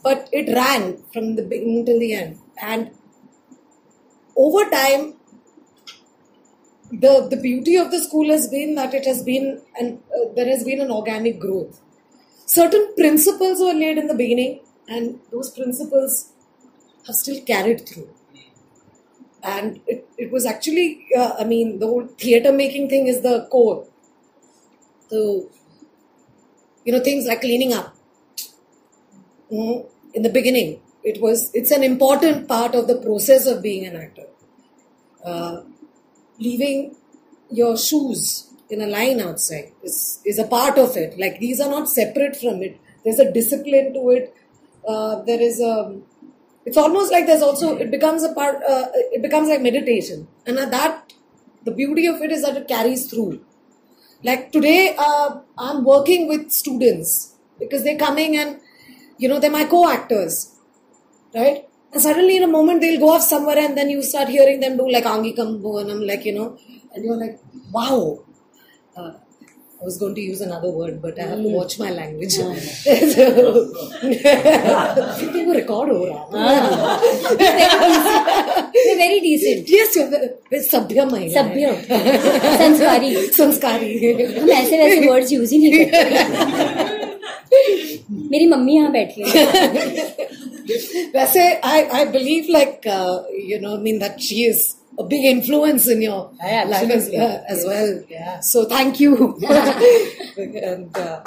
But 0.04 0.30
it 0.32 0.54
ran 0.54 0.98
from 1.14 1.36
the 1.36 1.44
beginning 1.44 1.86
till 1.86 2.00
the 2.00 2.14
end. 2.14 2.38
And 2.62 2.92
over 4.36 4.70
time, 4.70 5.16
the 6.92 7.28
the 7.30 7.38
beauty 7.38 7.76
of 7.76 7.92
the 7.92 8.00
school 8.00 8.30
has 8.30 8.48
been 8.48 8.76
that 8.76 8.94
it 8.94 9.06
has 9.06 9.22
been 9.24 9.62
and 9.80 10.00
uh, 10.18 10.34
there 10.36 10.48
has 10.48 10.64
been 10.64 10.80
an 10.82 10.92
organic 10.92 11.40
growth. 11.40 11.80
Certain 12.46 12.94
principles 12.96 13.60
were 13.60 13.74
laid 13.74 13.98
in 13.98 14.08
the 14.08 14.16
beginning, 14.16 14.60
and 14.88 15.20
those 15.32 15.52
principles 15.52 16.33
have 17.07 17.17
still 17.17 17.41
carried 17.45 17.89
through. 17.89 18.09
And 19.43 19.81
it, 19.87 20.09
it 20.17 20.31
was 20.33 20.47
actually, 20.47 21.07
uh, 21.17 21.35
I 21.39 21.45
mean, 21.45 21.79
the 21.79 21.87
whole 21.87 22.07
theatre 22.07 22.53
making 22.53 22.89
thing 22.89 23.07
is 23.07 23.21
the 23.23 23.47
core. 23.51 23.87
So, 25.11 25.51
you 26.85 26.93
know, 26.93 27.01
things 27.01 27.27
like 27.27 27.41
cleaning 27.41 27.73
up. 27.73 27.95
Mhm. 29.51 29.87
In 30.15 30.23
the 30.23 30.31
beginning, 30.31 30.81
it 31.03 31.21
was, 31.21 31.51
it's 31.55 31.71
an 31.71 31.83
important 31.83 32.49
part 32.49 32.75
of 32.75 32.87
the 32.87 32.97
process 32.97 33.47
of 33.47 33.63
being 33.63 33.85
an 33.87 33.97
actor. 33.97 34.27
Uh, 35.25 35.63
leaving 36.39 36.97
your 37.51 37.77
shoes 37.77 38.51
in 38.71 38.81
a 38.81 38.87
line 38.87 39.21
outside 39.21 39.73
is, 39.83 40.21
is 40.25 40.39
a 40.39 40.47
part 40.47 40.79
of 40.79 40.97
it. 40.97 41.19
Like 41.19 41.39
these 41.41 41.61
are 41.61 41.71
not 41.71 41.89
separate 41.89 42.37
from 42.37 42.63
it. 42.63 42.79
There's 43.05 43.19
a 43.19 43.31
discipline 43.33 43.93
to 43.95 44.11
it. 44.11 44.37
Uh, 44.87 45.23
there 45.23 45.41
is 45.41 45.61
a. 45.61 45.97
It's 46.67 46.77
almost 46.77 47.13
like 47.13 47.27
there's 47.27 47.43
also 47.43 47.77
it 47.77 47.91
becomes 47.91 48.23
a 48.23 48.33
part. 48.33 48.57
Uh, 48.69 48.87
it 49.13 49.23
becomes 49.23 49.49
like 49.49 49.61
meditation, 49.61 50.29
and 50.47 50.57
that 50.59 51.13
the 51.65 51.71
beauty 51.71 52.07
of 52.07 52.23
it 52.23 52.33
is 52.33 52.43
that 52.43 52.57
it 52.57 52.69
carries 52.69 53.11
through. 53.11 53.45
Like 54.23 54.51
today, 54.53 54.95
uh, 54.99 55.41
I'm 55.59 55.85
working 55.85 56.27
with 56.29 56.51
students 56.51 57.35
because 57.59 57.85
they're 57.85 57.99
coming 57.99 58.37
and 58.37 58.61
you 59.19 59.29
know 59.29 59.39
they're 59.39 59.51
my 59.51 59.65
co-actors, 59.65 60.57
right? 61.35 61.69
And 61.93 62.03
suddenly, 62.03 62.37
in 62.39 62.43
a 62.43 62.49
moment, 62.49 62.81
they'll 62.81 63.01
go 63.01 63.11
off 63.11 63.23
somewhere, 63.23 63.59
and 63.59 63.77
then 63.77 63.91
you 63.91 64.03
start 64.03 64.29
hearing 64.29 64.61
them 64.61 64.77
do 64.77 64.91
like 64.91 65.05
Angikam 65.05 65.61
Bhuvanam, 65.63 66.07
like 66.07 66.25
you 66.25 66.35
know, 66.35 66.59
and 66.93 67.05
you're 67.05 67.17
like, 67.17 67.39
wow. 67.73 68.25
Uh, 68.97 69.13
I 69.85 69.87
was 69.87 69.97
going 69.99 70.15
to 70.17 70.23
use 70.27 70.41
another 70.41 70.69
word, 70.75 70.93
but 71.01 71.19
I 71.19 71.25
have 71.31 71.41
to 71.47 71.49
watch 71.55 71.75
my 71.79 71.89
language. 71.95 72.37
so, 72.37 72.45
देखो 74.05 75.55
record 75.59 75.91
हो 75.93 76.05
रहा 76.05 76.23
very 79.01 79.19
decent 79.21 79.67
Yes, 79.75 79.97
you're 79.99 80.09
very- 80.15 80.63
सभ्य 80.69 81.05
महिला 81.13 81.43
है। 81.43 81.49
सभ्य। 81.49 81.65
संस्कारी। 82.59 83.15
संस्कारी। 83.41 83.91
हम 84.39 84.51
ऐसे 84.51 84.77
वैसे 84.79 85.09
वर्ड्स 85.09 85.33
यूज़ 85.33 85.55
ही 85.55 85.59
नहीं 85.59 85.85
करते। 85.87 87.03
मेरी 88.31 88.47
मम्मी 88.47 88.75
यहाँ 88.77 88.93
बैठी 88.93 89.23
है। 89.31 89.45
वैसे 91.17 91.53
I 91.73 91.83
I 91.99 92.05
believe 92.17 92.47
like 92.51 92.81
you 93.51 93.59
know 93.69 93.77
mean 93.83 93.99
that 93.99 94.21
she 94.29 94.45
is 94.47 94.63
a 94.99 95.05
big 95.05 95.25
influence 95.25 95.89
in 95.89 96.03
your 96.03 96.31
Yeah, 96.43 96.65
life 96.65 96.91
as, 96.91 97.11
yeah, 97.11 97.43
as 97.49 97.65
well. 97.65 98.03
Yeah. 98.09 98.41
So 98.41 98.65
thank 98.67 99.01
you. 99.01 99.37
and, 100.37 100.97
uh, 100.97 101.21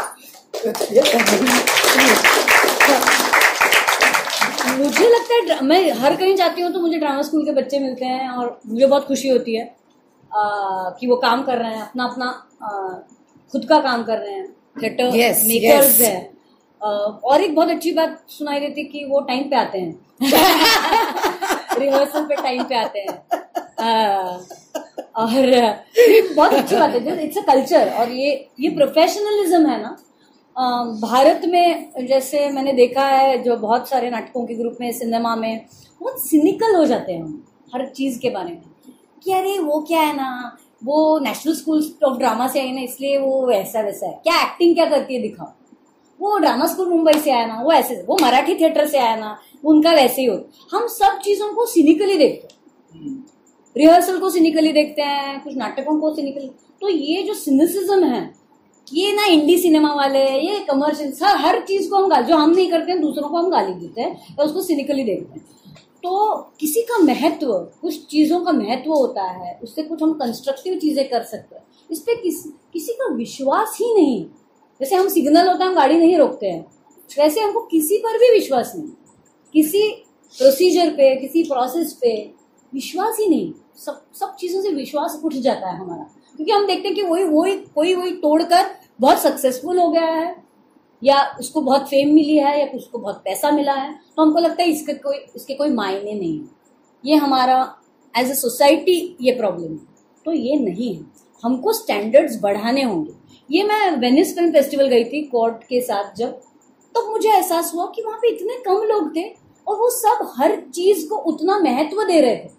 मुझे 4.78 5.08
लगता 5.10 5.36
है 5.54 5.64
मैं 5.66 5.92
हर 6.00 6.16
कहीं 6.16 6.36
जाती 6.36 6.62
हूँ 6.62 6.72
तो 6.74 6.80
मुझे 6.80 6.98
ड्रामा 7.00 7.22
स्कूल 7.22 7.46
के 7.46 7.52
बच्चे 7.52 7.80
मिलते 7.80 8.06
हैं 8.06 8.30
और 8.30 8.60
मुझे 8.68 8.86
बहुत 8.86 9.06
खुशी 9.08 9.30
होती 9.30 9.56
है 9.56 9.64
आ, 9.66 10.90
कि 11.00 11.08
वो 11.08 11.16
काम 11.16 11.44
कर 11.44 11.58
रहे 11.58 11.74
हैं 11.76 11.82
अपना 11.82 12.04
अपना 12.06 12.26
आ, 12.64 12.70
खुद 13.54 13.66
का 13.70 13.80
काम 13.80 14.04
कर 14.04 14.18
रहे 14.18 14.34
हैं 14.34 14.48
थिएटर 14.82 15.12
Yes, 15.18 15.44
मेकर्स 15.48 16.00
yes. 16.00 16.02
है 16.02 16.32
और 16.82 17.42
एक 17.42 17.56
बहुत 17.56 17.70
अच्छी 17.70 17.92
बात 17.92 18.24
सुनाई 18.30 18.60
देती 18.60 18.84
कि 18.84 19.06
वो 19.10 19.20
टाइम 19.28 19.50
पे 19.50 19.56
आते 19.56 19.80
हैं 19.80 19.94
रिहर्सल 21.80 22.26
पे 22.26 22.36
टाइम 22.36 22.64
पे 22.64 22.76
आते 22.76 23.00
हैं 23.00 23.46
और 23.80 24.46
बहुत 26.36 26.54
अच्छी 26.54 26.76
बात 26.76 26.90
है 26.90 27.24
इट्स 27.24 27.38
अ 27.38 27.42
कल्चर 27.42 27.90
और 27.90 28.12
ये 28.12 28.50
ये 28.60 28.70
प्रोफेशनलिज्म 28.70 29.66
है 29.66 29.82
ना। 29.82 29.98
भारत 31.02 31.42
में 31.46 31.92
जैसे 32.08 32.50
मैंने 32.50 32.74
देखा 32.74 33.06
है, 33.06 33.44
जो 33.44 33.58
बहुत 33.58 33.90
सारे 33.90 34.10
नाटकों 34.10 34.46
के 34.46 34.54
ग्रुप 34.54 34.78
में 34.82 34.92
सिनेमा 34.92 35.36
में, 35.36 35.66
बहुत 36.02 36.28
सिनिकल 36.28 36.76
हो 36.76 36.86
जाते 36.86 37.14
हैं 37.14 37.22
हम, 37.22 37.48
हर 37.76 37.86
चीज़ 37.86 38.20
के 38.20 38.30
बारे 38.30 38.50
में। 38.50 38.62
कि 39.24 39.34
अरे, 39.34 39.60
वो 39.60 39.82
क्या 39.82 40.02
है 40.02 40.16
ना, 40.16 40.58
वो 40.84 41.20
नेशनल 41.20 41.56
स्कूल 41.56 41.94
ऑफ़ 42.06 42.18
ड्रामा 42.18 42.48
से 42.48 42.60
आई 42.60 42.72
ना, 42.72 42.82
इसलिए 42.82 43.18
वो 43.18 43.52
ऐसा 43.52 43.82
वैसा 43.82 44.08
है। 44.08 44.20
क्या 44.24 44.42
एक्टिंग 44.42 44.76
क्या 44.76 44.86
करती 44.86 45.16
है, 45.16 45.22
दिखाओ। 45.22 45.52
वो 46.22 46.38
ड्रामा 46.38 46.66
स्कूल 46.66 46.90
मुंबई 46.90 47.14
से 47.14 47.32
आया 47.32 47.46
ना, 47.46 47.62
वो 47.62 47.72
ऐसे, 47.72 47.96
वो 47.96 48.18
मराठी 48.22 48.56
थिएटर 48.56 48.88
से 48.88 48.98
आया 48.98 49.16
ना, 49.16 49.40
उनका 49.66 49.92
वैसे 49.92 50.22
ही 50.22 50.28
हो। 50.28 50.46
हम 50.72 50.88
सब 50.88 51.20
चीज़ों 51.20 51.54
को 51.54 51.66
सिनिकली 51.66 52.18
देखते 52.18 52.48
हैं। 52.48 52.57
रिहर्सल 53.78 54.20
को 54.20 54.30
सिनिकली 54.30 54.72
देखते 54.72 55.02
हैं 55.02 55.44
कुछ 55.44 55.56
नाटकों 55.56 56.00
को 56.00 56.14
सिनिकली 56.16 56.48
तो 56.82 56.90
ये 56.90 57.24
जो 57.24 57.34
सिनिसिज्म 57.34 58.04
है 58.04 58.22
ये 58.88 59.12
ना 59.14 59.26
इंडी 59.26 59.58
सिनेमा 59.58 59.94
वाले 59.94 60.24
ये 60.40 60.60
कमर्शियल 60.70 61.14
हर 61.38 61.60
चीज़ 61.62 61.90
को 61.90 61.96
हम 61.96 62.10
गाली 62.10 62.28
जो 62.28 62.36
हम 62.38 62.50
नहीं 62.50 62.70
करते 62.72 62.92
हैं 62.92 63.02
दूसरों 63.02 63.30
को 63.30 63.38
हम 63.38 63.50
गाली 63.52 63.74
देते 63.74 64.02
हैं 64.02 64.12
या 64.30 64.44
उसको 64.46 64.62
सिनिकली 64.62 65.04
देखते 65.04 65.40
हैं। 65.40 65.46
तो 66.04 66.36
किसी 66.60 66.82
का 66.82 66.98
महत्व 66.98 67.52
कुछ 67.82 68.06
चीज़ों 68.08 68.40
का 68.42 68.52
महत्व 68.52 68.92
होता 68.92 69.24
है 69.24 69.60
उससे 69.64 69.84
कुछ 69.84 70.04
हम 70.04 70.14
कंस्ट्रक्टिव 70.14 70.78
चीज़ें 70.80 71.08
कर 71.10 71.24
सकते 71.24 71.56
हैं। 71.56 71.64
इस 71.90 72.00
पर 72.00 72.22
किस, 72.22 72.44
किसी 72.74 72.94
का 72.94 73.14
विश्वास 73.14 73.78
ही 73.82 73.94
नहीं 73.94 74.24
जैसे 74.82 74.96
हम 74.96 75.08
सिग्नल 75.10 75.48
होता 75.48 75.64
है 75.64 75.70
हम 75.70 75.76
गाड़ी 75.76 75.98
नहीं 75.98 76.18
रोकते 76.18 76.48
हैं। 76.48 76.66
वैसे 77.10 77.42
हमको 77.42 77.60
किसी 77.68 77.98
पर 77.98 78.18
भी 78.20 78.32
विश्वास 78.34 78.74
नहीं 78.76 78.90
किसी 79.54 79.88
प्रोसीजर 80.34 80.90
पे 80.90 81.16
किसी 81.16 81.44
प्रोसेस 81.44 81.94
पे 82.02 82.16
विश्वास 82.78 83.18
ही 83.20 83.28
नहीं। 83.28 83.52
सब 83.78 84.02
सब 84.16 84.36
चीज़ों 84.36 84.62
से 84.62 84.70
विश्वास 84.72 85.20
उठ 85.26 85.34
जाता 85.36 85.70
है 85.70 85.78
हमारा। 85.78 86.04
क्योंकि 86.36 86.52
हम 86.52 86.66
देखते 86.68 86.88
हैं 86.88 86.96
कि 86.96 87.04
वही 87.04 87.24
वही, 87.24 87.54
कोई 87.76 87.94
वही 87.96 88.12
तोड़कर 88.14 88.66
बहुत 89.00 89.20
सक्सेसफुल 89.20 89.80
हो 89.80 89.90
गया 89.90 90.06
है, 90.06 90.36
या 91.02 91.22
उसको 91.40 91.62
बहुत 91.62 91.88
फेम 91.88 92.14
मिली 92.16 92.38
है, 92.38 92.60
या 92.60 92.66
उसको 92.76 92.98
बहुत 92.98 93.22
पैसा 93.26 93.52
मिला 93.52 93.74
है 93.74 93.94
तो 93.94 94.22
हमको 94.22 94.40
लगता 94.40 94.64
है 94.64 94.70
इसके 94.70 94.94
कोई 94.96 95.18
इसके 95.36 95.54
कोई 95.54 95.70
मायने 95.70 96.14
नहीं 96.14 96.40
है। 96.40 96.46
ये 97.04 97.16
हमारा 97.16 97.58
एज 98.14 98.30
ए 98.32 98.34
सोसाइटी 98.34 99.18
ये 99.22 99.32
प्रॉब्लम 99.32 99.72
है। 99.72 99.80
तो 100.26 100.32
ये 100.32 100.56
नहीं 100.56 100.94
है। 100.96 101.06
हमको 101.44 101.74
स्टैंडर्ड्स 101.74 102.40
बढ़ाने 102.42 102.84
होंगे। 102.84 103.14
ये 103.50 103.64
मैं 103.64 103.90
वेनिस 103.92 104.36
फ़िल्म 104.36 104.52
फेस्टिवल 104.52 104.88
गई 104.88 105.04
थी 105.04 105.22
कोर्ट 105.24 105.64
के 105.64 105.82
साथ 105.82 106.16
जब, 106.16 106.32
तब 106.32 106.94
तो 106.96 107.10
मुझे 107.12 107.30
एहसास 107.30 107.74
हुआ 107.74 107.86
कि 107.96 108.02
वहाँ 108.02 108.18
पे 108.18 108.30
इतने 108.30 108.58
कम 108.66 108.84
लोग 108.84 109.16
थे, 109.16 109.24
और 109.68 109.76
वो 109.76 109.90
सब 109.90 110.28
हर 110.38 110.60
चीज़ 110.76 111.08
को 111.10 111.16
उतना 111.26 111.60
महत्व 111.60 112.04
दे 112.04 112.20
रहे 112.22 112.36
थे। 112.36 112.57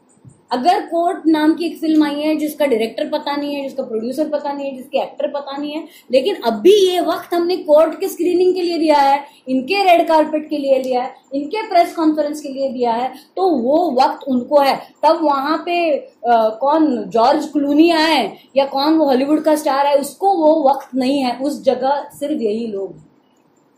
अगर 0.50 0.80
कोर्ट 0.86 1.26
नाम 1.26 1.52
की 1.54 1.64
एक 1.66 1.78
फ़िल्म 1.80 2.04
आई 2.04 2.20
है 2.20 2.34
जिसका 2.36 2.66
डायरेक्टर 2.66 3.08
पता 3.08 3.34
नहीं 3.36 3.54
है 3.54 3.62
जिसका 3.62 3.82
प्रोड्यूसर 3.82 4.28
पता 4.28 4.52
नहीं 4.52 4.70
है 4.70 4.76
जिसके 4.76 4.98
एक्टर 4.98 5.28
पता 5.30 5.56
नहीं 5.56 5.72
है 5.72 5.84
लेकिन 6.10 6.36
अभी 6.46 6.72
ये 6.72 7.00
वक्त 7.00 7.34
हमने 7.34 7.56
कोर्ट 7.64 7.98
के 8.00 8.08
स्क्रीनिंग 8.08 8.54
के 8.54 8.62
लिए 8.62 8.78
दिया 8.78 8.98
है 8.98 9.22
इनके 9.48 9.82
रेड 9.84 10.06
कारपेट 10.08 10.48
के 10.50 10.58
लिए 10.58 10.78
दिया 10.82 11.02
है 11.02 11.14
इनके 11.34 11.66
प्रेस 11.68 11.94
कॉन्फ्रेंस 11.94 12.40
के 12.40 12.48
लिए 12.48 12.68
दिया 12.72 12.92
है 12.92 13.12
तो 13.36 13.48
वो 13.58 13.90
वक्त 14.00 14.24
उनको 14.28 14.60
है। 14.60 14.76
तब 15.02 15.18
वहाँ 15.22 15.56
पे 15.66 15.76
आ, 15.96 16.48
कौन 16.60 17.04
जॉर्ज 17.08 17.48
क्लूनी 17.52 17.90
आए 17.92 18.22
या 18.56 18.64
कौन 18.66 18.96
वो 18.98 19.04
हॉलीवुड 19.06 19.42
का 19.44 19.54
स्टार 19.56 19.86
है 19.86 19.96
उसको 19.98 20.32
वो 20.36 20.54
वक्त 20.68 20.94
नहीं 20.94 21.18
है। 21.22 21.36
उस 21.38 21.62
जगह 21.64 22.08
सिर्फ़ 22.18 22.42
यही 22.42 22.66
लोग 22.66 22.96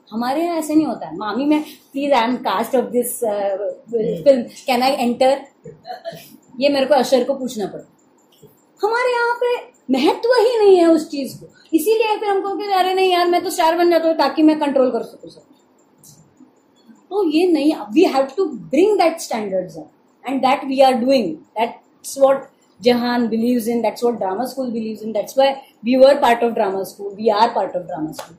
हमारे 0.08 0.42
यहाँ 0.42 0.58
ऐसे 0.58 0.74
नहीं 0.74 0.86
होता 0.86 1.08
है। 1.08 1.16
मामी 1.16 1.44
में 1.44 1.62
please 1.62 2.12
I 2.12 2.28
am 2.28 2.36
cast 2.44 2.74
of 2.76 2.84
this 2.92 3.18
film 3.20 4.42
can 4.66 4.82
I 4.82 4.92
enter 4.92 5.40
ये 6.60 6.68
मेरे 6.68 6.86
को 6.86 6.94
अशर 6.94 7.24
को 7.24 7.34
पूछना 7.34 7.66
पड़ा। 7.66 7.84
हमारे 8.80 9.12
यहाँ 9.12 9.34
पे 9.40 9.54
महत्व 9.92 10.34
ही 10.38 10.58
नहीं 10.58 10.76
है 10.76 10.86
उस 10.90 11.08
चीज़ 11.10 11.36
को। 11.40 11.46
इसीलिए 11.76 12.16
फिर 12.18 12.28
हमको 12.28 12.54
कि 12.56 12.72
अरे 12.72 12.94
नहीं 12.94 13.12
यार, 13.12 13.26
मैं 13.28 13.42
तो 13.44 13.50
स्टार 13.50 13.76
बन 13.78 13.90
जाता 13.90 14.08
हूँ 14.08 14.16
ताकि 14.18 14.42
मैं 14.42 14.58
कंट्रोल 14.60 14.90
कर 14.90 15.02
सकूँ 15.02 15.30
सब 15.30 15.42
तो 17.10 17.24
ये 17.30 17.46
नहीं 17.52 17.74
we 17.94 18.04
have 18.14 18.28
to 18.36 18.44
bring 18.44 18.98
that 18.98 19.20
standards 19.20 19.76
and 20.24 20.40
that 20.40 20.64
we 20.64 20.80
are 20.80 20.94
doing 21.04 21.34
that's 21.58 22.18
what 22.18 22.48
Jehan 22.80 23.24
believes 23.28 23.66
in, 23.72 23.80
that's 23.84 24.02
what 24.02 24.14
drama 24.20 24.44
school 24.50 24.68
believes 24.74 25.00
in, 25.02 25.10
that's 25.12 25.34
why 25.38 25.48
we 25.86 25.96
were 26.02 26.12
part 26.20 26.44
of 26.46 26.54
drama 26.54 26.84
school, 26.90 27.10
we 27.16 27.26
are 27.30 27.48
part 27.56 27.74
of 27.80 27.82
drama 27.88 28.14
school. 28.14 28.36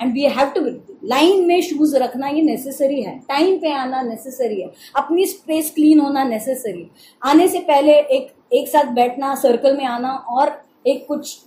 And 0.00 0.12
we 0.14 0.22
have 0.28 0.48
to 0.50 0.60
line 1.08 1.44
में 1.46 1.60
shoes 1.62 1.96
रखना 1.96 2.28
ये 2.28 2.42
necessary 2.42 3.02
है। 3.02 3.18
Time 3.28 3.56
पे 3.58 3.72
आना 3.72 4.02
necessary 4.02 4.60
है। 4.60 4.70
अपनी 4.96 5.26
space 5.26 5.70
clean 5.74 6.00
होना 6.00 6.24
necessary 6.24 6.90
आने 7.22 7.48
से 7.48 7.58
पहले 7.60 7.92
एक 7.92 8.32
एक 8.52 8.68
साथ 8.68 8.92
बैठना 8.94 9.34
सर्कल 9.34 9.76
में 9.76 9.84
आना 9.84 10.12
और 10.30 10.62
एक 10.86 11.06
कुछ, 11.06 11.38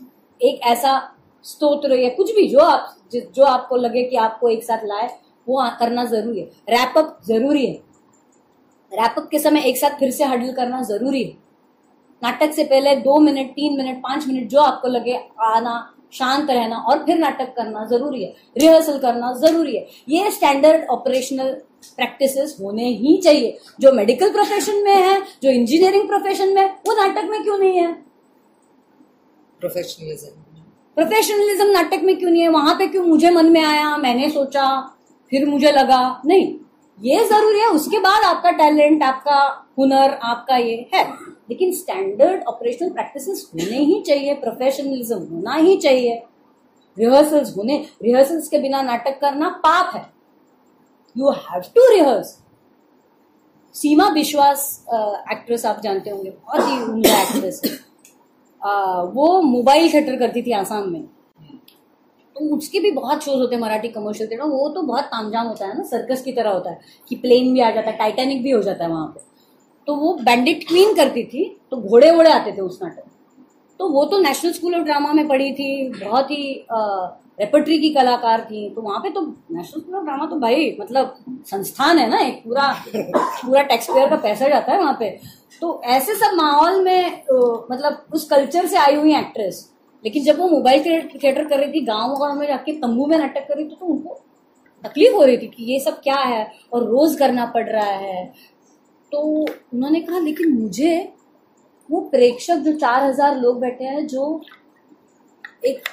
एक 0.41 0.61
ऐसा 0.63 0.99
स्तोत्र 1.45 1.93
या 1.93 2.09
कुछ 2.09 2.35
भी 2.35 2.47
जो 2.47 2.59
आप 2.59 2.95
जो 3.13 3.43
आपको 3.43 3.75
लगे 3.75 4.03
कि 4.03 4.15
आपको 4.15 4.49
एक 4.49 4.63
साथ 4.63 4.85
लाए, 4.85 5.09
वो 5.47 5.69
करना 5.79 6.05
ज़रूरी 6.05 6.39
है। 6.39 6.45
रैपअप 6.69 7.19
ज़रूरी 7.27 7.65
है। 7.65 7.73
रैपअप 8.91 9.27
के 9.31 9.39
समय 9.39 9.61
एक 9.61 9.77
साथ 9.77 9.99
फिर 9.99 10.11
से 10.11 10.23
हडल 10.23 10.51
करना 10.53 10.81
ज़रूरी 10.81 11.23
है। 11.23 11.29
नाटक 12.21 12.51
से 12.53 12.63
पहले 12.63 12.95
दो 12.95 13.19
मिनट, 13.19 13.49
तीन 13.49 13.77
मिनट, 13.77 13.97
पाँच 13.97 14.27
मिनट 14.27 14.49
जो 14.49 14.59
आपको 14.59 14.87
लगे, 14.87 15.15
आना 15.39 15.93
शांत 16.13 16.49
रहना 16.49 16.77
और 16.79 17.03
फिर 17.05 17.17
नाटक 17.17 17.53
करना 17.55 17.85
ज़रूरी 17.85 18.23
है। 18.23 18.33
रिहर्सल 18.57 18.97
करना 18.97 19.31
ज़रूरी 19.39 19.75
है। 19.77 19.85
ये 20.09 20.31
स्टैंडर्ड 20.31 20.87
ऑपरेशनल 20.89 21.53
प्रैक्टिसेस 21.95 22.55
होने 22.61 22.87
ही 22.89 23.17
चाहिए। 23.17 23.57
जो 23.79 23.91
मेडिकल 23.91 24.29
प्रोफेशन 24.29 24.83
में 24.83 24.95
है 24.95 25.21
जो 25.43 25.49
इंजीनियरिंग 25.49 26.07
प्रोफेशन 26.07 26.53
में 26.55 26.65
वो 26.87 26.93
नाटक 26.93 27.29
में 27.29 27.41
क्यों 27.43 27.57
नहीं 27.57 27.77
है? 27.77 27.91
प्रोफेशनलिज्म 29.59 30.43
प्रोफेशनलिज्म 30.97 31.69
नाटक 31.71 32.03
में 32.03 32.15
क्यों 32.17 32.29
नहीं 32.31 32.41
है? 32.41 32.47
वहाँ 32.47 32.75
पे 32.75 32.87
क्यों 32.87 33.05
मुझे 33.05 33.29
मन 33.29 33.45
में 33.45 33.63
आया 33.63 33.95
मैंने 33.97 34.29
सोचा 34.29 34.69
फिर 35.31 35.45
मुझे 35.45 35.71
लगा? 35.71 36.21
नहीं। 36.25 36.53
ये 36.99 37.23
ज़रूरी 37.25 37.59
है। 37.59 37.67
उसके 37.69 37.99
बाद 37.99 38.23
आपका 38.25 38.51
टैलेंट 38.51 39.03
आपका 39.03 39.41
हुनर 39.79 40.19
आपका 40.23 40.57
ये 40.57 40.89
है। 40.93 41.03
लेकिन 41.49 41.71
स्टैंडर्ड 41.73 42.43
ऑपरेशनल 42.45 42.89
प्रैक्टिसेस 42.91 43.49
होने 43.53 43.77
ही 43.79 44.01
चाहिए 44.07 44.33
प्रोफेशनलिज्म 44.37 45.19
होना 45.25 45.55
ही 45.55 45.77
चाहिए। 45.77 46.21
रिहर्सल्स 46.97 47.55
होने 47.57 47.77
रिहर्सल्स 48.03 48.47
के 48.47 48.59
बिना 48.59 48.81
नाटक 48.81 49.19
करना 49.21 49.49
पाप 49.63 49.95
है। 49.95 50.05
You 51.15 51.29
have 51.31 51.61
to 51.75 51.87
rehearse 51.89 52.37
Seema 53.75 54.07
Biswas 54.11 54.85
actress 55.31 55.65
आप 55.65 55.81
जानते 55.83 56.09
होंगे, 56.09 56.29
बहुत 56.29 56.69
ही 56.69 56.81
उमदा 56.83 57.21
एक्ट्रेस 57.21 57.61
वो 59.13 59.41
मोबाइल 59.43 59.91
थिएटर 59.93 60.15
करती 60.19 60.41
थी 60.41 60.51
आसाम 60.53 60.89
में। 60.91 61.03
तो 62.35 62.55
उसके 62.55 62.79
भी 62.79 62.91
बहुत 62.91 63.23
शोज़ 63.23 63.39
होते 63.39 63.55
हैं 63.55 63.61
मराठी 63.61 63.87
कमर्शियल 63.89 64.29
थिएटर 64.29 64.43
वो 64.45 64.67
तो 64.69 64.81
बहुत 64.83 65.03
तामझाम 65.05 65.47
होता 65.47 65.67
है 65.67 65.77
ना 65.77 65.83
सर्कस 65.85 66.21
की 66.21 66.31
तरह 66.31 66.49
होता 66.49 66.71
है 66.71 66.79
कि 67.09 67.15
प्लेन 67.15 67.53
भी 67.53 67.59
आ 67.59 67.69
जाता 67.71 67.89
है 67.89 67.97
टाइटैनिक 67.97 68.43
भी 68.43 68.51
हो 68.51 68.61
जाता 68.61 68.83
है 68.83 68.89
वहाँ 68.89 69.07
पे। 69.07 69.21
तो 69.87 69.95
वो 69.95 70.13
बैंडिट 70.23 70.67
क्वीन 70.67 70.93
करती 70.95 71.23
थी 71.25 71.43
तो 71.71 71.77
घोड़े 71.79 72.11
वोड़े 72.11 72.31
आते 72.31 72.51
थे 72.51 72.61
उस 72.61 72.79
नाटक। 72.83 73.03
तो 73.79 73.87
वो 73.89 74.03
तो 74.05 74.17
नेशनल 74.19 74.51
स्कूल 74.51 74.75
ऑफ़ 74.75 74.83
ड्रामा 74.83 75.11
में 75.13 75.27
पढ़ी 75.27 75.51
थी 75.53 75.89
बहुत 75.95 76.31
ही 76.31 76.65
रेपट्री 77.39 77.77
की 77.79 77.89
कलाकार 77.93 78.41
थी। 78.41 78.69
तो 78.75 78.81
वहाँ 78.81 78.99
पे 78.99 79.09
तो 79.09 79.21
नेशनल 79.21 79.81
स्कूल 79.81 79.95
ऑफ़ 79.95 80.03
ड्रामा 80.05 80.25
तो 80.25 80.39
भाई 80.39 80.75
मतलब 80.79 81.15
संस्थान 81.47 81.97
है 81.97 82.09
ना 82.09 82.19
एक 82.19 82.43
पूरा 82.43 82.67
पूरा 82.89 83.61
टैक्स 83.63 83.89
पेयर 83.89 84.09
का 84.09 84.15
पैसा 84.17 84.47
जाता 84.49 84.73
है 84.73 84.79
वहाँ 84.79 84.95
पे। 84.99 85.09
तो 85.61 85.81
ऐसे 85.85 86.15
सब 86.15 86.35
माहौल 86.37 86.81
में 86.83 87.21
तो, 87.21 87.67
मतलब 87.71 88.05
उस 88.13 88.27
कल्चर 88.29 88.65
से 88.67 88.77
आई 88.77 88.95
हुई 88.95 89.15
एक्ट्रेस 89.15 89.67
लेकिन 90.03 90.23
जब 90.23 90.39
वो 90.39 90.47
मोबाइल 90.49 90.83
थिएटर 90.83 91.43
कर 91.43 91.59
रही 91.59 91.71
थी 91.71 91.85
गाँव 91.85 92.11
वगैरह 92.11 92.33
में 92.33 92.47
जाके 92.47 92.71
तंबू 92.79 93.05
में 93.05 93.17
नाटक 93.17 93.47
कर 93.47 93.55
रही 93.55 93.65
थी 93.65 93.75
तो 93.79 93.85
उनको 93.85 94.19
तकलीफ़ 94.83 95.15
हो 95.15 95.23
रही 95.23 95.37
थी 95.37 95.47
कि 95.47 95.71
ये 95.71 95.79
सब 95.79 96.01
क्या 96.01 96.15
है 96.15 96.45
और 96.73 96.83
रोज 96.83 97.15
करना 97.15 97.45
पड़ 97.55 97.67
रहा 97.69 97.85
है। 97.85 98.33
तो 99.11 99.19
उन्होंने 99.19 99.99
कहा 100.01 100.19
लेकिन 100.19 100.53
मुझे 100.53 100.97
वो 101.89 101.99
प्रेक्षक 102.11 102.55
जो 102.55 102.73
चार 102.73 103.03
हज़ार 103.03 103.37
लोग 103.37 103.59
बैठे 103.59 103.85
हैं 103.85 104.05
जो 104.07 104.41
एक 105.65 105.87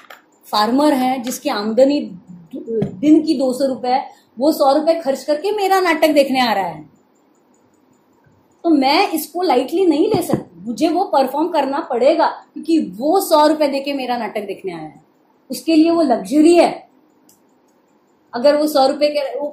फार्मर 0.47 0.93
है 0.93 1.23
जिसकी 1.23 1.49
आमदनी 1.51 2.01
दिन 2.55 3.23
की 3.23 3.35
दो 3.39 3.53
सौ 3.53 3.67
रुपए 3.67 4.01
वो 4.39 4.51
सौ 4.53 4.73
रुपए 4.75 4.95
खर्च 5.01 5.23
करके 5.25 5.53
मेरा 5.53 5.81
नाटक 5.81 6.15
देखने 6.15 6.41
आ 6.41 6.53
रहा 6.53 6.67
है। 6.67 6.83
तो 8.65 8.71
मैं 8.71 9.11
इसको 9.13 9.43
लाइटली 9.43 9.87
नहीं 9.87 10.09
ले 10.09 10.23
सकती। 10.23 10.61
मुझे 10.67 10.89
वो 10.89 11.05
परफॉर्म 11.05 11.49
करना 11.49 11.81
पड़ेगा 11.91 12.27
क्योंकि 12.53 12.79
वो 12.99 13.21
सौ 13.21 13.47
रुपए 13.47 13.69
देके 13.69 13.93
मेरा 13.93 14.17
नाटक 14.19 14.47
देखने 14.47 14.73
आया 14.73 14.83
है। 14.83 15.03
उसके 15.51 15.75
लिए 15.77 15.91
वो 15.91 16.03
लग्जरी 16.03 16.55
है। 16.57 16.73
अगर 18.33 18.57
वो 18.57 18.67
सौ 18.67 18.87
रुपए 18.87 19.09
के 19.09 19.39
वो, 19.39 19.47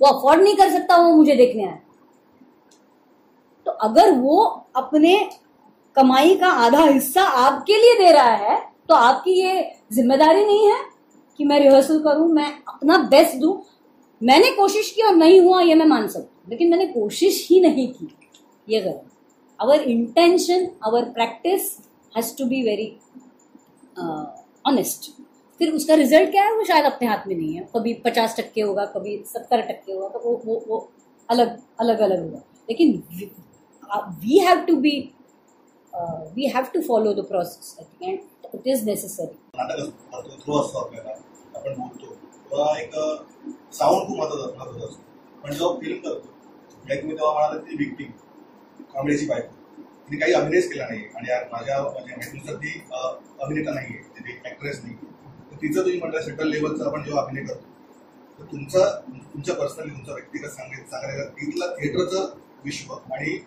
वो 0.00 0.08
अफोर्ड 0.08 0.42
नहीं 0.42 0.56
कर 0.56 0.70
सकता 0.70 0.96
वो 0.96 1.14
मुझे 1.14 1.34
देखने 1.36 1.64
आया 1.64 1.78
तो 3.70 3.76
अगर 3.78 4.10
वो 4.12 4.44
अपने 4.76 5.14
कमाई 5.96 6.34
का 6.36 6.48
आधा 6.58 6.82
हिस्सा 6.82 7.22
आपके 7.22 7.76
लिए 7.76 7.94
दे 7.96 8.10
रहा 8.12 8.30
है 8.36 8.56
तो 8.88 8.94
आपकी 8.94 9.32
ये 9.32 9.60
ज़िम्मेदारी 9.92 10.44
नहीं 10.44 10.66
है 10.66 10.78
कि 11.38 11.44
मैं 11.44 11.58
रिहर्सल 11.60 11.98
करूँ, 12.02 12.28
मैं 12.28 12.52
अपना 12.68 12.96
बेस्ट 13.10 13.36
दूँ। 13.36 13.52
मैंने 14.20 14.50
कोशिश 14.52 14.90
की 14.92 15.02
और 15.02 15.14
नहीं 15.16 15.40
हुआ, 15.40 15.60
ये 15.60 15.74
मैं 15.74 15.86
मान 15.86 16.08
सकती 16.08 16.50
लेकिन 16.50 16.70
मैंने 16.70 16.86
कोशिश 16.88 17.46
ही 17.50 17.60
नहीं 17.60 17.86
की, 17.88 18.08
ये 18.68 18.80
गलत। 18.80 19.04
Our 19.60 19.82
intention 19.82 20.68
our 20.86 21.04
practice 21.12 21.76
has 22.14 22.36
to 22.38 22.44
be 22.46 22.62
very 22.62 22.88
honest 24.64 25.10
फिर 25.60 25.72
उसका 25.72 25.94
रिज़ल्ट 25.94 26.30
क्या 26.30 26.44
है? 26.44 26.56
वो 26.56 26.64
शायद 26.64 26.84
अपने 26.84 27.08
हाथ 27.08 27.26
में 27.28 27.36
नहीं 27.36 27.54
है। 27.54 27.68
कभी 27.76 27.94
पचास 28.04 28.36
टक्के 28.36 28.60
होगा, 28.60 28.84
कभी 28.86 29.22
सत्तर 29.26 29.60
टक्के 29.62 29.92
होगा 29.92 30.08
तो 30.08 30.18
वो 30.20 30.40
वो 30.44 30.64
वो 30.68 30.88
अलग 31.28 31.58
अलग 31.80 32.00
अलग 32.00 32.22
होगा। 32.22 32.42
लेकिन 32.68 33.02
we 34.22 34.38
have 34.38 34.64
to 34.68 34.74
be 34.80 34.98
we 36.34 36.46
have 36.54 36.64
to 36.74 36.80
follow 36.88 37.12
the 37.12 37.24
process 37.28 37.76
and 38.02 38.18
it 38.54 38.66
is 38.66 38.84
necessary 38.88 39.36
नाटक 39.56 39.80
असतो 39.80 40.38
थ्रो 40.44 40.60
असतो 40.60 40.78
आपल्याला. 40.78 41.10
आपण 41.56 41.74
बोलतो. 41.74 42.14
तेव्हा 42.50 42.78
एक 42.80 42.94
uh, 42.94 43.52
साऊंड 43.72 44.06
खूप 44.06 44.16
महत्त्वाचा 44.18 44.86
असतो. 44.86 45.02
पण 45.42 45.52
जेव्हा 45.52 45.78
फिल्म 45.80 45.98
करतो 45.98 46.18
म्हणजे 46.18 46.88
लाईक 46.88 47.04
मी 47.04 47.14
तेव्हा 47.14 47.32
म्हणाला 47.32 47.60
ती 47.60 47.76
विक्टीम 47.78 48.10
कॉमेडीची 48.92 49.26
बायको. 49.26 49.54
तिने 50.06 50.20
काही 50.20 50.32
अभिनयच 50.34 50.68
केला 50.72 50.86
नाही 50.88 51.04
आणि 51.16 51.30
यार 51.30 51.44
माझ्या 51.52 51.82
माझ्या 51.82 52.16
मैत्रीनुसार 52.16 52.54
ती 52.54 52.78
uh, 52.92 53.12
अभिनेता 53.42 53.74
नाही 53.74 53.94
आहे 53.96 54.20
ती 54.20 54.38
ऍक्ट्रेस 54.50 54.80
नाही 54.84 54.94
तर 54.94 55.56
तिचं 55.62 55.80
तुम्ही 55.80 55.98
म्हटलं 55.98 56.20
सेटल 56.22 56.48
लेवलचा 56.50 56.84
आपण 56.86 57.04
जेव्हा 57.04 57.22
अभिनय 57.22 57.44
करतो. 57.44 57.68
तर 58.38 58.44
तुमचा 58.52 58.84
तुमच्या 59.32 59.54
पर्सनली 59.54 59.90
तुमचा 59.90 60.12
व्यक्तिगत 60.12 60.50
सांगायचं 60.50 60.90
सांगायला 60.90 61.24
तिथला 61.32 61.66
थिएटरचं 61.74 62.30
विश्व 62.64 62.92
आणि 62.94 63.38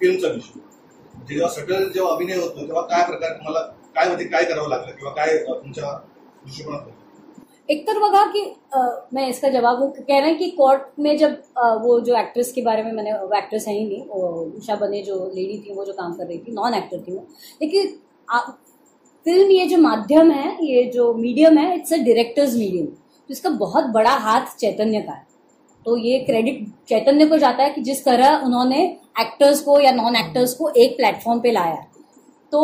फिल्मचं 0.00 0.28
म्हणजे 0.28 1.34
जेव्हा 1.34 1.48
सटल 1.50 1.88
जेव्हा 1.92 2.12
अभिनय 2.14 2.36
होतो 2.36 2.66
तेव्हा 2.66 2.82
काय 2.86 3.04
प्रकार 3.06 3.32
तुम्हाला 3.32 3.60
काय 3.94 4.06
म्हणजे 4.06 4.24
काय 4.24 4.44
करावं 4.44 4.68
लागलं 4.68 4.96
किंवा 4.96 5.12
काय 5.14 5.36
तुमच्या 5.38 5.92
दृष्टिकोनात? 6.44 6.88
एक 7.68 7.86
तर 7.86 7.98
बघा 7.98 8.24
कि 8.32 8.40
अ, 8.72 8.78
मैं 9.12 9.26
इसका 9.28 9.48
जवाब 9.48 9.80
वो 9.80 9.88
कह 9.98 10.18
रहे 10.18 10.28
हैं 10.28 10.36
कि 10.38 10.48
कोर्ट 10.50 10.82
में 10.98 11.16
जब 11.16 11.32
अ, 11.56 11.72
वो 11.82 11.98
जो 12.00 12.16
एक्ट्रेस 12.16 12.52
के 12.52 12.62
बारे 12.62 12.82
में 12.82 12.92
मैंने 12.92 13.12
वो 13.12 13.36
एक्ट्रेस 13.38 13.66
है 13.68 13.74
ही 13.74 13.84
नहीं 13.86 14.02
उषा 14.58 14.74
बने 14.76 15.02
जो 15.02 15.16
लेडी 15.34 15.58
थी 15.66 15.74
वो 15.74 15.84
जो 15.84 15.92
काम 15.92 16.12
कर 16.14 16.26
रही 16.26 16.38
थी 16.38 16.52
नॉन 16.52 16.74
एक्टर 16.74 17.00
थी 17.08 17.12
वो. 17.12 17.26
लेकिन 17.62 17.98
आ, 18.28 18.38
फ़िल्म 19.26 19.50
ये 19.50 19.66
जो 19.66 19.76
माध्यम 19.78 20.30
है 20.30 20.56
ये 20.66 20.84
जो 20.94 21.12
मीडियम 21.14 21.58
है 21.58 21.74
इट्स 21.76 21.92
अ 21.92 21.96
डायरेक्टर्स 21.96 22.54
मीडियम 22.56 22.86
तो 22.86 23.32
इसका 23.32 23.50
बहुत 23.60 23.84
बड़ा 23.92 24.10
हाथ 24.26 24.56
चैतन्य 24.58 25.00
का 25.00 25.12
है। 25.12 25.25
तो 25.86 25.96
ये 25.96 26.18
क्रेडिट 26.18 26.66
चैतन्य 26.88 27.26
को 27.26 27.36
जाता 27.38 27.62
है 27.64 27.70
कि 27.70 27.80
जिस 27.80 28.04
तरह 28.04 28.40
उन्होंने 28.44 28.82
एक्टर्स 29.20 29.60
को 29.60 29.78
या 29.80 29.92
नॉन 29.92 30.16
एक्टर्स 30.16 30.54
को 30.54 30.68
एक 30.76 30.96
प्लेटफॉर्म 30.96 31.40
पे 31.40 31.52
लाया 31.52 31.76
तो 32.52 32.60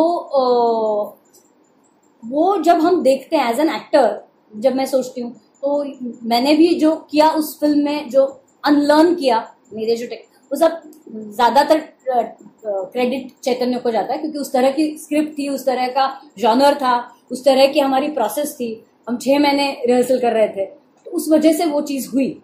वो 2.23 2.57
जब 2.61 2.79
हम 2.79 3.01
देखते 3.03 3.35
हैं 3.35 3.49
एज 3.51 3.59
एन 3.59 3.69
एक्टर 3.69 4.21
जब 4.53 4.75
मैं 4.75 4.85
सोचती 4.85 5.21
हूँ 5.21 5.31
तो 5.31 5.83
मैंने 6.23 6.53
भी 6.55 6.73
जो 6.75 6.95
किया 7.11 7.29
उस 7.29 7.59
फ़िल्म 7.59 7.83
में, 7.85 8.09
जो 8.09 8.25
अनलर्न 8.63 9.13
किया, 9.15 9.37
मेरे 9.73 9.95
जो 9.95 10.05
वो 10.51 10.57
सब 10.57 10.81
ज़्यादातर 11.09 11.79
क्रेडिट 12.15 13.31
चैतन्य 13.43 13.77
को 13.79 13.91
जाता 13.91 14.13
है, 14.13 14.19
क्योंकि 14.19 14.39
उस 14.39 14.51
तरह 14.53 14.71
की 14.71 14.97
स्क्रिप्ट 14.97 15.37
थी, 15.37 15.47
उस 15.49 15.65
तरह 15.65 15.87
का 15.87 16.07
जॉनर 16.39 16.75
था, 16.75 16.95
उस 17.31 17.43
तरह 17.45 17.67
की 17.67 17.79
हमारी 17.79 18.07
प्रोसेस 18.09 18.55
थी। 18.55 18.85
हम 19.09 19.17
छह 19.17 19.39
महीने 19.39 19.71
रिहर्सल 19.87 20.19
कर 20.19 20.33
रहे 20.33 20.47
थे। 20.47 20.65
तो 20.65 21.11
उस 21.11 21.29
वजह 21.31 21.53
से 21.53 21.65
वो 21.65 21.81
चीज़ 21.81 22.09
हुई। 22.09 22.42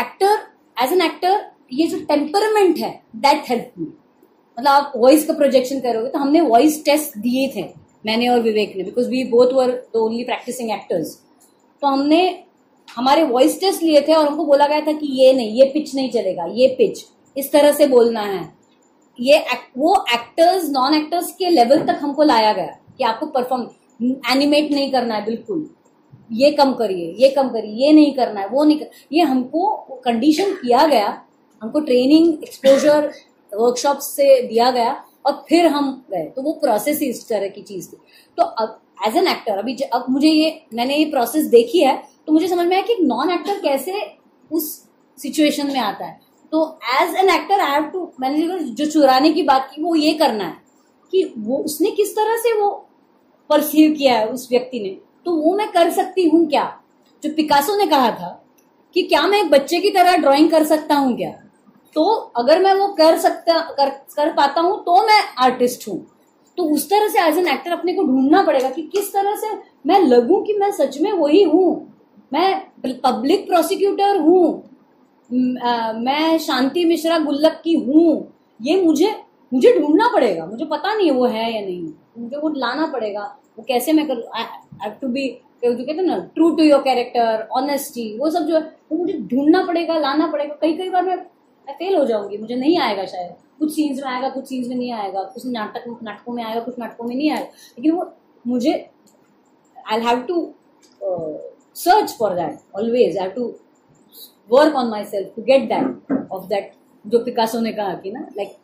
एक्टर 0.00 0.38
एज 0.76 0.92
एन 0.92 1.02
एक्टर 1.02 1.40
ये 1.72 1.86
जो 1.86 1.98
टेम्परमेंट 2.06 2.78
है 2.78 2.90
दैट 3.16 3.50
हेल्प 3.50 3.72
मी 3.78 3.86
मतलब 3.86 4.68
आप 4.68 4.92
वॉइस 4.96 5.26
का 5.26 5.34
प्रोजेक्शन 5.34 5.80
करोगे 5.80 6.08
तो 6.10 6.18
हमने 6.18 6.40
वॉइस 6.42 6.84
टेस्ट 6.84 7.18
दिए 7.18 7.48
थे, 7.56 7.62
मैंने 8.06 8.28
और 8.28 8.40
विवेक 8.42 8.76
ने 8.76 8.82
because 8.84 9.08
we 9.08 9.22
both 9.30 9.52
were 9.54 9.70
the 9.70 9.96
only 9.96 10.24
practising 10.24 10.70
actors 10.72 11.14
तो 11.82 11.86
हमने, 11.86 12.44
हमारे 12.88 13.22
वॉइस 13.24 13.60
टेस्ट 13.60 13.82
लिए 13.82 14.00
थे 14.00 14.14
और 14.14 14.26
हमको 14.26 14.44
बोला 14.44 14.66
गया 14.66 14.80
था 14.80 14.92
कि 14.92 15.06
ये 15.14 15.32
नहीं, 15.32 15.50
ये 15.52 15.64
पिच 15.74 15.94
नहीं 15.94 16.10
चलेगा, 16.10 16.46
ये 16.46 16.68
पिच 16.78 17.04
इस 17.36 17.52
तरह 17.52 17.72
से 17.72 17.86
बोलना 17.86 18.20
है। 18.22 18.40
ये 19.18 19.38
वो 19.78 19.94
एक्टर्स 20.14 20.68
नॉन 20.70 20.94
एक्टर्स 20.94 21.30
के 21.38 21.50
लेवल 21.50 21.86
तक 21.86 21.98
हमको 22.02 22.22
लाया 22.22 22.52
गया 22.52 22.76
कि 22.98 23.04
आपको 23.04 23.26
परफॉर्म 23.28 23.68
एनिमेट 24.32 24.70
नहीं 24.72 24.90
करना 24.92 25.14
है, 25.14 25.24
बिल्कुल। 25.24 25.68
ये 26.32 26.50
कम 26.50 26.72
करिए, 26.72 27.16
ये 27.18 27.28
कम 27.28 27.48
करिए, 27.48 27.86
ये 27.86 27.92
नहीं 27.92 28.14
करना 28.14 28.40
है, 28.40 28.48
वो 28.48 28.64
नहीं 28.64 28.78
कर, 28.78 28.86
ये 29.12 29.22
हमको 29.22 29.76
कंडीशन 30.04 30.52
किया 30.52 30.86
गया, 30.86 31.24
हमको 31.62 31.80
ट्रेनिंग 31.80 32.42
एक्सपोजर 32.42 33.12
वर्कशॉप 33.54 33.98
से 33.98 34.42
दिया 34.42 34.70
गया 34.70 35.04
और 35.26 35.44
फिर 35.48 35.66
हम 35.66 36.04
गए। 36.10 36.24
तो 36.24 36.42
वो 36.42 36.52
प्रोसेस 36.52 37.00
ही 37.00 37.06
इस 37.06 37.28
तरह 37.28 37.48
की 37.48 37.62
चीज़ 37.62 37.92
थी। 37.92 37.96
तो 38.36 38.42
अब 38.42 38.80
एज 39.06 39.16
एन 39.16 39.28
एक्टर 39.28 39.58
अभी 39.58 39.76
अब 39.76 40.04
मुझे 40.10 40.28
ये, 40.28 40.66
मैंने 40.74 40.96
ये 40.96 41.04
प्रोसेस 41.04 41.46
देखी 41.46 41.78
है 41.78 42.02
तो 42.26 42.32
मुझे 42.32 42.48
समझ 42.48 42.66
में 42.66 42.76
आया 42.76 42.82
कि 42.82 42.96
नॉन 43.02 43.30
एक्टर 43.30 43.58
कैसे 43.58 44.00
उस 44.52 44.84
सिचुएशन 45.18 45.66
में 45.66 45.80
आता 45.80 46.06
है। 46.06 46.20
तो 46.52 46.78
as 47.02 47.14
an 47.14 47.30
actor 47.30 47.60
I 47.60 47.80
have 47.80 47.82
to 47.82 48.12
मैंने 48.20 48.46
जो- 48.46 48.62
जो 48.62 48.86
चुराने 48.86 49.32
की 49.32 49.42
बात 49.42 49.70
की, 49.74 49.82
वो 49.82 49.94
ये 49.94 50.12
करना 50.12 50.44
है 50.44 50.56
कि 51.10 51.34
वो, 51.38 51.56
उसने 51.56 51.90
किस 51.90 52.16
तरह 52.16 52.36
से 52.36 52.60
वो 52.60 52.88
परसीव 53.50 53.92
किया 53.92 54.18
है 54.18 54.28
उस 54.28 54.48
व्यक्ति 54.50 54.80
ने। 54.80 55.07
तो 55.26 55.34
वो 55.34 55.56
मैं 55.56 55.70
कर 55.72 55.90
सकती 55.90 56.28
हूँ 56.28 56.46
क्या? 56.48 56.64
जो 57.22 57.30
पिकासो 57.30 57.76
ने 57.76 57.86
कहा 57.86 58.10
था 58.10 58.28
कि 58.96 59.02
क्या 59.02 59.22
मैं 59.22 59.40
एक 59.40 59.50
बच्चे 59.50 59.80
की 59.80 59.90
तरह 59.90 60.16
ड्राइंग 60.16 60.50
कर 60.50 60.64
सकता 60.64 60.94
हूँ 60.94 61.16
क्या? 61.16 61.30
तो 61.96 62.04
अगर 62.36 62.62
मैं 62.62 62.74
वो 62.74 62.86
कर 62.94 63.18
सकता, 63.18 63.58
कर 63.60 63.88
कर 64.16 64.32
पाता 64.32 64.60
हूँ 64.60 64.78
तो 64.84 65.02
मैं 65.06 65.20
आर्टिस्ट 65.38 65.88
हूँ। 65.88 65.98
तो 66.58 66.64
उस 66.64 66.88
तरह 66.90 67.08
से 67.08 67.20
एज 67.20 67.38
एन 67.38 67.48
एक्टर 67.48 67.72
अपने 67.72 67.92
को 67.94 68.02
ढूंढना 68.04 68.42
पड़ेगा 68.42 68.70
कि 68.70 68.82
किस 68.92 69.12
तरह 69.12 69.36
से 69.36 69.48
मैं 69.86 69.98
लगूं 70.00 70.40
कि 70.44 70.52
मैं 70.52 70.70
सच 70.72 70.98
में 71.00 71.12
वही 71.12 71.42
हूँ। 71.42 71.70
मैं 72.32 72.60
पब्लिक 73.04 73.46
प्रोसिक्यूटर 73.46 74.20
हूँ। 74.20 74.64
मैं 76.00 76.38
शांति 76.38 76.84
मिश्रा 76.84 77.18
गुल्लक 77.18 77.60
की 77.64 77.74
हूँ। 77.74 78.34
ये 78.60 78.80
मुझे 78.82 79.14
मुझे 79.52 79.72
ढूंढना 79.80 80.08
पड़ेगा। 80.08 80.46
मुझे 80.46 80.64
पता 80.64 80.94
नहीं 80.94 81.06
है 81.06 81.12
वो 81.14 81.26
है 81.26 81.52
या 81.54 81.60
नहीं। 81.60 81.92
मुझे 82.18 82.36
वो 82.36 82.48
लाना 82.48 82.86
पड़ेगा। 82.86 83.24
वो 83.58 83.64
कैसे 83.68 83.92
मैं 83.92 84.06
करूँ? 84.08 84.22
टू 85.00 85.08
बी 85.08 85.28
जो 85.64 85.74
कहते 85.76 86.02
ना 86.02 86.18
true 86.34 86.50
to 86.56 86.62
your 86.64 86.82
character 86.82 87.46
honesty 87.52 88.06
वो 88.18 88.30
सब 88.30 88.46
जो 88.46 88.54
है, 88.56 88.60
वो 88.90 88.98
मुझे 88.98 89.18
ढूंढना 89.30 89.64
पड़ेगा, 89.66 89.98
लाना 89.98 90.26
पड़ेगा। 90.32 90.54
कई 90.60 90.76
कई 90.76 90.88
बार 90.90 91.02
मैं 91.04 91.16
मैं 91.16 91.74
फेल 91.78 91.96
हो 91.96 92.04
जाऊँगी, 92.04 92.36
मुझे 92.38 92.54
नहीं 92.56 92.78
आएगा 92.80 93.04
शायद। 93.06 93.32
कुछ 93.58 93.72
सीन्स 93.74 94.02
में 94.02 94.08
आएगा, 94.10 94.28
कुछ 94.30 94.44
सीन्स 94.48 94.68
में 94.68 94.76
नहीं 94.76 94.92
आएगा, 94.92 95.22
कुछ 95.24 95.46
नाटक, 95.46 95.84
नाटकों 96.02 96.32
में 96.32 96.42
आएगा, 96.44 96.60
कुछ 96.60 96.78
नाटकों 96.78 97.04
में 97.04 97.14
नहीं 97.16 97.30
आएगा। 97.30 97.46
लेकिन 97.78 97.92
वो 97.92 98.06
मुझे 98.44 98.72
I 99.76 100.00
have 100.00 100.22
to 100.28 100.36
search 101.76 102.16
for 102.18 102.34
that 102.34 102.58
always 102.76 103.18
have 103.18 103.30
to 103.30 103.44
work 104.50 104.74
on 104.76 104.90
myself 105.06 105.32
to 105.36 105.42
get 105.42 105.68
that 105.68 106.30
of 106.32 106.46
that 106.48 106.72
जो 107.04 107.18
पिकासो 107.24 107.60
ने 107.60 107.72
कहा 107.72 107.94
कि 107.94 108.10
ना 108.12 108.26
like 108.36 108.56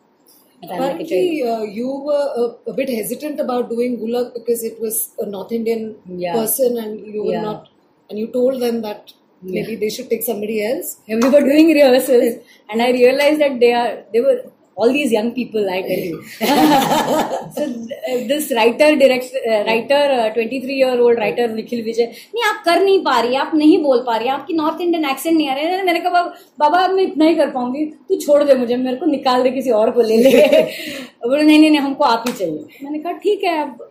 Apparently, 0.65 1.43
uh, 1.43 1.61
you 1.63 1.89
were 2.09 2.27
uh, 2.43 2.71
a 2.71 2.73
bit 2.73 2.89
hesitant 2.89 3.39
about 3.39 3.69
doing 3.69 3.97
Gulak 3.99 4.33
because 4.33 4.63
it 4.63 4.79
was 4.79 5.11
a 5.19 5.25
North 5.25 5.51
Indian 5.51 5.95
Yeah. 6.25 6.33
person, 6.33 6.77
and 6.83 7.05
you 7.13 7.23
were 7.23 7.33
Yeah. 7.33 7.41
not, 7.49 7.69
and 8.09 8.19
you 8.19 8.27
told 8.27 8.61
them 8.61 8.81
that 8.81 9.13
maybe 9.41 9.75
they 9.75 9.89
should 9.89 10.09
take 10.09 10.23
somebody 10.23 10.57
else. 10.65 10.97
we 11.07 11.29
were 11.35 11.41
doing 11.51 11.67
rehearsals 11.77 12.35
and 12.69 12.81
I 12.81 12.91
realized 12.91 13.39
that 13.41 13.59
they 13.63 13.71
are 13.73 13.91
they 14.13 14.21
were 14.27 14.37
all 14.77 14.91
these 14.91 15.11
young 15.15 15.27
people 15.35 15.67
I 15.73 15.81
tell 15.81 16.03
you. 16.07 16.17
So 17.57 17.63
uh, 17.63 18.15
this 18.31 18.51
writer 18.55 18.87
direct 19.01 19.35
uh, 19.51 19.59
writer 19.67 19.99
twenty 20.33 20.59
three 20.61 20.73
year 20.79 20.99
old 20.99 21.19
writer 21.19 21.53
Nikhil 21.55 21.83
Vijay 21.83 22.05
नहीं 22.05 22.43
आप 22.49 22.61
कर 22.65 22.81
नहीं 22.83 22.99
पा 23.03 23.19
रही 23.19 23.35
आप 23.43 23.51
नहीं 23.55 23.77
बोल 23.83 24.03
पा 24.07 24.15
रही 24.17 24.29
आपकी 24.29 24.53
नॉर्थ 24.53 24.81
इंडियन 24.81 25.05
एक्सेंट 25.09 25.35
नहीं 25.37 25.47
आ 25.49 25.53
रही. 25.53 25.81
मैंने 25.85 25.99
कहा 25.99 26.23
"बाबा- 26.59 26.89
मैं 26.95 27.03
इतना 27.03 27.25
ही 27.25 27.35
कर 27.35 27.49
पाऊँगी 27.51 27.85
तू 28.09 28.15
छोड़ 28.25 28.43
दे 28.43 28.55
मुझे 28.63 28.75
मेरे 28.83 28.97
को 28.97 29.05
निकाल 29.11 29.43
दे 29.43 29.51
किसी 29.51 29.71
और 29.79 29.91
को 29.91 30.01
ले 30.09 30.17
ले. 30.17 30.31
बोले 31.27 31.43
नहीं 31.43 31.59
नहीं 31.59 31.69
नहीं 31.69 31.79
हमको 31.79 32.03
आप 32.03 32.23
ही 32.27 32.33
चाहिए. 32.33 32.83
मैंने 32.83 32.99
कहा 32.99 33.11
ठीक 33.23 33.43
है 33.43 33.57
अब 33.61 33.89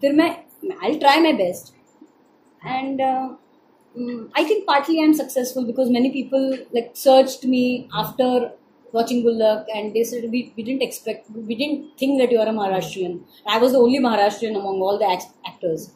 फिर 0.00 0.12
मैं 0.22 0.30
I 0.84 0.94
try 1.04 1.20
my 1.22 1.32
best 1.42 1.74
and 2.62 2.98
uh, 3.00 3.28
mm, 3.94 4.16
I 4.40 4.42
think 4.48 4.64
partly 4.70 4.96
I'm 5.02 5.12
successful 5.20 5.64
because 5.68 5.92
many 5.98 6.10
people 6.16 6.42
like 6.78 6.90
searched 7.02 7.46
me 7.52 7.62
after 8.02 8.26
watching 8.92 9.22
Gullak 9.24 9.66
and 9.74 9.94
they 9.94 10.04
said 10.04 10.24
we, 10.30 10.52
we 10.56 10.62
didn't 10.62 10.82
expect 10.82 11.30
we 11.30 11.54
didn't 11.54 11.98
think 11.98 12.20
that 12.20 12.30
you 12.30 12.38
are 12.38 12.48
a 12.48 12.52
Maharashtrian. 12.52 13.20
I 13.46 13.58
was 13.58 13.72
the 13.72 13.78
only 13.78 13.98
Maharashtrian 13.98 14.58
among 14.58 14.80
all 14.80 14.98
the 14.98 15.10
act- 15.10 15.36
actors. 15.46 15.92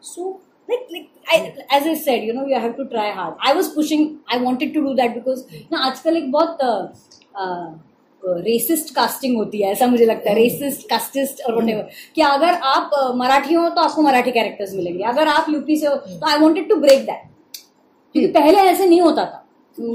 So 0.00 0.40
like 0.68 0.86
like 0.90 1.08
I, 1.30 1.54
as 1.70 1.86
I 1.86 1.94
said, 1.94 2.24
you 2.24 2.32
know, 2.32 2.46
you 2.46 2.58
have 2.58 2.76
to 2.76 2.88
try 2.88 3.10
hard. 3.10 3.34
I 3.40 3.54
was 3.54 3.68
pushing. 3.70 4.20
I 4.28 4.38
wanted 4.38 4.74
to 4.74 4.80
do 4.88 4.94
that 4.96 5.14
because 5.14 5.44
ना 5.72 5.86
आजकल 5.88 6.16
एक 6.16 6.30
बहुत 6.32 6.58
uh, 6.62 6.82
uh, 7.40 7.70
resist 8.22 8.94
casting 8.94 9.36
होती 9.36 9.62
है 9.62 9.70
ऐसा 9.72 9.86
मुझे 9.86 10.04
लगता 10.06 10.30
है 10.30 10.34
रेसिस्ट 10.36 10.88
कास्टिस्ट 10.88 11.40
और 11.46 11.54
वटेवर 11.54 11.88
कि 12.14 12.22
अगर 12.22 12.58
आप 12.72 12.90
मराठी 13.16 13.54
हो 13.54 13.68
तो 13.68 13.80
आपको 13.80 14.02
मराठी 14.02 14.30
कैरेक्टर्स 14.32 14.74
मिलेंगे 14.74 15.02
अगर 15.12 15.28
आप 15.28 15.46
यूपी 15.50 15.76
से 15.76 15.86
हो 15.86 15.94
तो 15.96 16.26
I 16.30 16.38
wanted 16.40 16.68
to 16.68 16.76
break 16.84 17.04
that 17.06 17.56
क्योंकि 18.14 18.26
पहले 18.32 18.58
ऐसे 18.70 18.86
नहीं 18.86 19.00
होता 19.00 19.24
था 19.24 19.44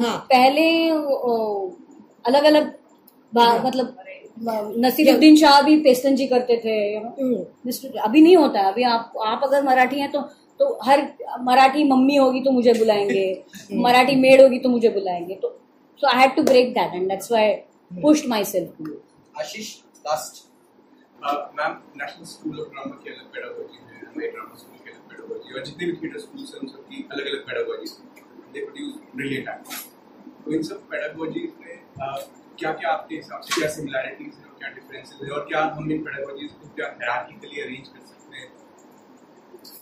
हाँ। 0.02 0.18
पहले 0.34 0.68
अलग 2.28 2.44
अलग 2.46 2.74
मतलब 3.66 3.96
नसीरुद्दीन 4.80 5.36
शाह 5.36 5.62
भी 5.62 5.78
पेस्तन 5.84 6.16
जी 6.16 6.26
करते 6.28 6.58
थे. 6.66 6.76
हम्म, 6.96 7.46
मिस्टर 7.66 7.98
अभी 8.00 8.22
नहीं 8.22 8.36
होता 8.38 8.60
है 8.60 8.72
अभी 8.72 8.84
आप 8.86 9.14
आप 9.26 9.44
अगर 9.44 9.64
मराठी 9.64 10.00
हैं 10.00 10.12
तो 10.12 10.22
तो 10.60 10.68
हर 10.84 11.02
मराठी 11.42 11.84
मम्मी 11.84 12.16
होगी 12.16 12.42
तो 12.42 12.52
मुझे 12.52 12.74
बुलाएँगे 12.74 13.26
मराठी 13.86 14.16
मेड 14.18 14.42
होगी 14.42 14.60
तो 14.60 14.70
मुझे 14.70 14.90
बुलाएँगे 14.90 15.36
तो 15.42 15.50
so 16.02 16.08
I 16.08 16.22
had 16.22 16.36
to 16.36 16.44
break 16.44 16.74
that 16.74 16.94
and 16.94 17.08
that's 17.10 17.32
why 17.32 17.54
pushed 18.02 18.28
myself 18.46 19.40
Ashish 19.40 19.76
last 20.08 20.44
ma'am 21.58 21.78
National 21.98 22.26
School 22.26 22.60
of 22.60 22.70
Drama 22.70 22.96
की 22.96 23.10
अलग 23.10 23.32
पेडागोजी 23.34 23.78
है 23.84 24.00
हमारे 24.00 24.32
ड्रामा 24.32 24.56
स्कूल 24.56 24.80
की 24.80 24.90
अलग 24.90 25.10
पेडागोजी 25.10 25.54
और 25.54 25.66
जितने 25.66 25.86
भी 25.86 25.98
थिएटर 25.98 26.20
स्कूल्स 26.20 26.54
हैं 26.54 26.62
उन 26.62 26.68
सबकी 26.68 27.06
अलग 27.12 27.28
अलग 27.28 27.46
pedagogy 27.48 27.94
they 28.54 28.66
produce 28.66 28.94
brilliant 29.16 29.50
actors 29.50 29.86
तो 30.46 30.54
इन 30.56 30.64
सब 30.64 30.88
पेडागोजीज 30.92 31.52
में 31.62 31.76
क्या 32.59 32.73
क्या 32.81 32.91
आपके 32.91 33.15
हिसाब 33.17 33.41
से 33.43 33.61
क्या 33.61 33.69
सिमिलैरिटीज 33.77 34.33
हैं 34.39 34.47
और 34.49 34.57
क्या 34.59 34.69
डिफरेंसेस 34.75 35.19
हैं 35.23 35.31
और 35.37 35.45
क्या 35.49 35.61
हम 35.77 35.91
इन 35.93 36.03
पेडागोजीज 36.09 36.51
को 36.63 36.75
क्या 36.77 36.87
हायरार्किकली 36.87 37.61
अरेंज 37.63 37.89
कर 37.89 38.01
सकते 38.11 38.39
हैं 38.41 38.51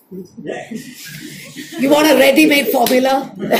You 1.82 1.88
want 1.90 2.08
a 2.12 2.14
ready-made 2.20 2.68
formula 2.76 3.12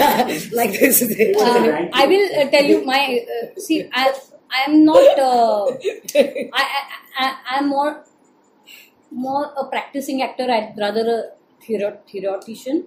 like 0.60 0.72
this? 0.78 0.96
uh, 1.02 1.88
I 2.00 2.06
will 2.12 2.24
uh, 2.40 2.46
tell 2.54 2.64
you 2.72 2.78
my 2.84 3.02
uh, 3.34 3.60
see 3.66 3.76
I 3.92 4.04
I 4.58 4.64
am 4.68 4.74
not 4.84 5.20
uh, 5.26 5.66
I, 6.22 6.62
I 6.62 6.64
I 7.24 7.28
I 7.52 7.58
am 7.58 7.68
more 7.74 7.92
more 9.26 9.44
a 9.62 9.64
practicing 9.74 10.22
actor 10.28 10.48
I'd 10.56 10.72
rather 10.84 11.04
a 11.16 11.20
theor- 11.66 12.00
theoretician 12.10 12.82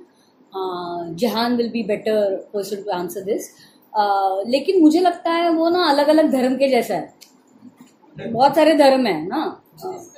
uh, 0.54 1.00
Jahan 1.24 1.56
will 1.62 1.72
be 1.78 1.84
better 1.94 2.18
person 2.58 2.84
to 2.84 2.94
answer 3.02 3.24
this 3.32 3.50
लेकिन 4.49 4.81
मुझे 4.83 5.01
लगता 5.01 5.31
है 5.33 5.49
वो 5.51 5.69
ना 5.71 5.85
अलग 5.91 6.09
अलग 6.09 6.31
धर्म 6.33 6.55
के 6.57 6.69
जैसा 6.69 6.95
है। 6.95 8.31
बहुत 8.33 8.55
सारे 8.55 8.75
धर्म 8.75 9.07
है 9.07 9.27
ना। 9.27 9.41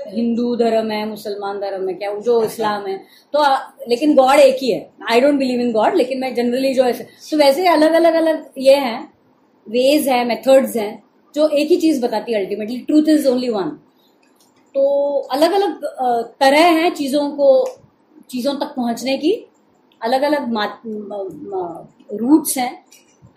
हिंदू 0.09 0.55
धर्म 0.57 0.91
है 0.91 1.05
मुसलमान 1.09 1.59
धर्म 1.61 1.89
है 1.89 1.95
क्या 1.95 2.15
जो 2.21 2.43
इस्लाम 2.45 2.87
है। 2.87 2.97
तो 3.35 3.39
अ, 3.39 3.57
लेकिन 3.89 4.15
गॉड 4.15 4.39
एक 4.39 4.57
ही 4.63 4.71
है। 4.71 4.91
I 5.11 5.21
don't 5.21 5.39
believe 5.39 5.61
in 5.61 5.73
God 5.73 5.95
लेकिन 5.95 6.21
मैं 6.21 6.35
जनरली 6.35 6.73
जो 6.75 6.85
ऐसे 6.85 7.05
तो 7.31 7.37
वैसे 7.37 7.67
अलग 7.69 7.93
अलग 7.93 8.15
अलग 8.15 8.51
ये 8.59 8.75
हैं 8.77 9.01
वेज 9.67 10.09
है 10.09 10.25
मेथड्स 10.25 10.77
हैं 10.77 11.03
जो 11.35 11.49
एक 11.49 11.69
ही 11.69 11.77
चीज़ 11.77 12.01
बताती 12.03 12.33
है 12.33 12.41
ultimately 12.41 12.79
truth 12.79 13.09
is 13.09 13.29
only 13.29 13.49
one 13.49 13.69
तो 14.75 14.85
अलग 15.33 15.53
अलग 15.53 15.85
तरह 16.41 16.67
हैं 16.79 16.91
चीज़ों 16.95 17.31
को 17.31 17.49
चीज़ों 18.31 18.55
तक 18.55 18.73
पहुँचने 18.77 19.17
की। 19.19 19.33
अलग 20.01 20.23
अलग 20.23 20.53
रूट्स 22.21 22.57
हैं। 22.59 22.85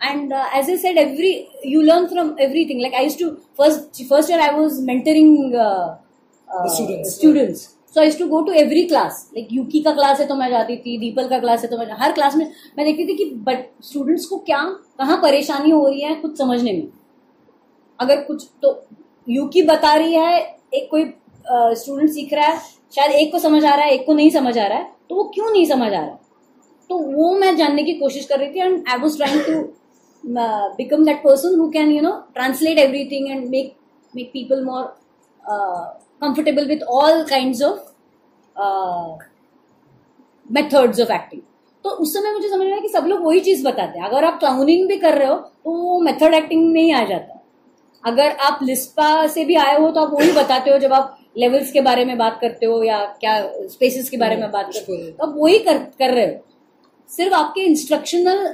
And 0.06 0.32
uh, 0.32 0.46
as 0.52 0.68
i 0.68 0.76
said 0.76 0.96
every 0.96 1.32
you 1.64 1.82
learn 1.82 2.08
from 2.08 2.34
everything. 2.38 2.80
Like 2.80 2.94
i 2.94 3.02
used 3.02 3.18
to 3.18 3.28
first 3.56 4.02
first 4.08 4.28
year 4.28 4.40
i 4.40 4.50
was 4.54 4.80
mentoring 4.80 5.54
uh, 5.54 5.96
uh, 6.48 6.68
students, 6.68 7.14
students. 7.14 7.74
So 7.86 8.00
i 8.00 8.06
used 8.06 8.18
to 8.18 8.28
go 8.28 8.44
to 8.44 8.52
every 8.52 8.86
class. 8.88 9.30
Like 9.36 9.52
यूकी 9.52 9.82
का 9.82 9.92
class 9.94 10.20
है 10.20 10.26
तो 10.26 10.34
मैं 10.34 10.50
जाती 10.50 10.76
थी 10.76 10.98
the people 10.98 11.28
का 11.28 11.38
class 11.40 11.62
है 11.62 11.70
तो 11.70 11.78
मैं 11.78 11.86
हर 12.00 12.12
क्लास 12.12 12.36
में 12.36 12.44
मैं 12.78 12.86
देखती 12.86 13.06
थी 13.08 13.16
कि 13.16 13.30
बट 13.48 13.66
स्टूडेंट्स 13.84 14.26
को 14.26 14.38
क्या 14.46 14.62
कहाँ 14.98 15.20
परेशानी 15.22 15.70
हो 15.70 15.86
रही 15.88 16.00
है 16.00 16.14
कुछ 16.20 16.38
समझने 16.38 16.72
में 16.72 16.86
अगर 17.98 18.22
कुछ 18.22 18.48
तो 18.62 18.72
यूकी 19.28 19.62
बता 19.62 19.94
रही 19.94 20.14
है 20.14 20.38
एक 20.74 20.90
कोई 20.90 21.04
स्टूडेंट 21.46 22.10
सीख 22.10 22.32
रहा 22.32 22.46
है 22.46 22.58
शायद 22.94 23.12
एक 23.12 23.32
को 23.32 23.38
समझ 23.38 23.64
आ 23.64 23.74
रहा 23.74 23.84
है 23.84 23.92
एक 23.94 24.04
को 24.06 24.14
नहीं 24.14 24.30
समझ 24.30 24.56
आ 24.58 24.66
रहा 24.66 24.78
है 24.78 24.92
तो 25.08 25.14
वो 25.16 25.24
क्यों 25.34 25.50
नहीं 25.52 25.66
समझ 25.68 25.86
आ 25.86 25.90
रहा 25.90 26.00
है 26.00 26.18
तो 26.90 26.98
वो 26.98 27.32
मैं 27.38 27.56
जानने 27.56 27.82
की 27.82 27.92
कोशिश 27.98 28.26
कर 28.26 28.38
रही 28.38 28.50
थी 28.54 28.60
and 28.60 28.88
I 28.88 28.98
was 28.98 29.16
trying 29.16 29.40
to 29.42 29.62
become 30.24 31.04
that 31.04 31.22
person 31.24 31.58
who 31.60 31.68
can 31.70 31.90
you 31.90 32.02
know 32.02 32.12
translate 32.34 32.78
everything 32.78 33.30
and 33.30 33.48
make 33.50 33.74
make 34.14 34.30
people 34.32 34.64
more 34.64 34.82
comfortable 35.44 36.66
with 36.66 36.82
all 36.92 37.22
kind 37.30 37.62
of 37.62 37.78
methods 40.50 41.00
of 41.00 41.12
acting 41.12 41.42
तो 41.84 41.90
उस 41.90 42.12
समय 42.14 42.32
मुझे 42.32 42.48
समझ 42.48 42.66
आया 42.66 42.78
कि 42.80 42.88
सब 42.88 43.06
लोग 43.06 43.24
वही 43.24 43.40
चीज़ 43.40 43.64
बताते 43.66 43.98
हैं। 43.98 44.06
अगर 44.06 44.24
आप 44.24 44.38
क्लाउनिंग 44.38 44.86
भी 44.88 44.96
कर 44.98 45.18
रहे 45.18 45.28
हो 45.28 45.34
तो 45.36 45.72
वो 45.72 45.98
मेथड 46.00 46.34
एक्टिंग 46.34 46.72
में 46.72 46.80
ही 46.82 46.90
आ 46.90 47.04
जाता 47.04 47.32
है। 47.32 47.42
अगर 48.04 48.36
आप 48.40 48.58
लिस्पा 48.62 49.26
से 49.26 49.44
भी 49.44 49.54
आए 49.56 49.78
हो 49.80 49.90
तो 49.90 50.00
आप 50.00 50.12
वही 50.12 50.32
बताते 50.32 50.70
हो 50.70 50.78
जब 50.78 50.92
आप 50.92 51.18
लेवल्स 51.38 51.72
के 51.72 51.80
बारे 51.80 52.04
में 52.04 52.16
बात 52.18 52.38
करते 52.40 52.66
हो 52.66 52.82
या 52.82 53.04
क्या 53.20 53.38
स्पेसेस 53.68 54.10
के 54.10 54.16
बारे 54.16 54.36
में 54.36 54.50
बात 54.50 54.66
करते 54.66 54.92
हो। 54.92 55.10
तो 55.10 55.26
आप 55.26 55.34
वही 55.36 55.58
कर, 55.58 55.78
कर 55.78 56.10
रहे 56.10 56.26
हो। 56.26 56.40
सिर्फ़ 57.10 57.34
आपके 57.34 57.60
इंस्ट्रक्शनल 57.60 58.46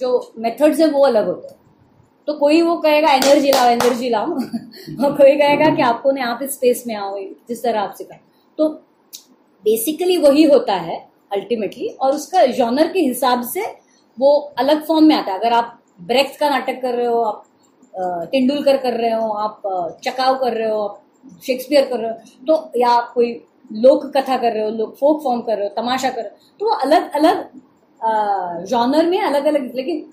जो 0.00 0.32
मेथड्स 0.38 0.80
है 0.80 0.86
वो 0.90 1.04
अलग 1.06 1.26
होते 1.26 1.48
हैं। 1.48 1.56
तो 2.28 2.34
कोई 2.38 2.60
वो 2.62 2.76
कहेगा 2.76 3.12
एनर्जी 3.12 3.50
लाओ 3.52 3.68
एनर्जी 3.68 4.08
लाओ। 4.10 4.26
और 5.04 5.16
कोई 5.16 5.36
कहेगा 5.36 5.74
कि 5.76 5.82
आपको 5.82 6.12
ने 6.12 6.22
आप 6.22 6.42
इस 6.42 6.54
स्पेस 6.54 6.84
में 6.86 6.94
आओ, 6.94 7.18
जिस 7.48 7.62
तरह 7.62 7.80
आप 7.80 7.94
सिखाए 7.94 8.20
तो 8.58 8.68
बेसिकली 9.64 10.16
वही 10.16 10.42
होता 10.44 10.74
है 10.74 10.96
अल्टीमेटली 11.32 11.88
और 12.00 12.14
उसका 12.14 12.44
जॉनर 12.48 12.92
के 12.92 13.00
हिसाब 13.00 13.42
से 13.44 13.64
वो 14.18 14.30
अलग 14.58 14.84
फॉर्म 14.86 15.04
में 15.04 15.14
आता 15.16 15.32
है। 15.32 15.38
अगर 15.38 15.52
आप 15.52 15.78
ब्रेक्स 16.00 16.36
का 16.38 16.48
नाटक 16.50 16.80
कर 16.82 16.94
रहे 16.94 17.06
हो, 17.06 17.20
आप 17.22 17.44
तेंडुलकर 18.32 18.76
कर 18.76 18.92
रहे 18.92 19.12
हो, 19.12 19.30
आप 19.30 19.62
चकाव 20.04 20.38
कर 20.38 20.52
रहे 20.52 20.70
हो, 20.70 20.80
आप 20.80 21.00
शेक्सपियर 21.46 21.84
कर 21.86 21.98
रहे 21.98 22.10
हो 22.10 22.44
तो 22.46 22.78
या 22.78 23.00
कोई 23.14 23.32
लोक 23.70 24.04
कथा 24.16 24.36
कर 24.36 24.52
रहे 24.52 24.64
हो 24.64 24.70
लोक 24.70 24.96
फोक 24.96 25.22
फॉर्म 25.24 25.40
कर 25.40 25.56
रहे 25.56 25.66
हो 25.66 25.74
तमाशा 25.76 26.10
कर 26.10 26.22
रहे 26.22 26.28
हो 26.28 26.56
तो 26.60 26.66
वो 26.66 26.72
अलग 26.76 27.10
अलग 27.12 28.66
जॉनर 28.66 29.06
में 29.06 29.20
अलग 29.20 29.44
अलग 29.46 29.74
लेकिन 29.74 30.04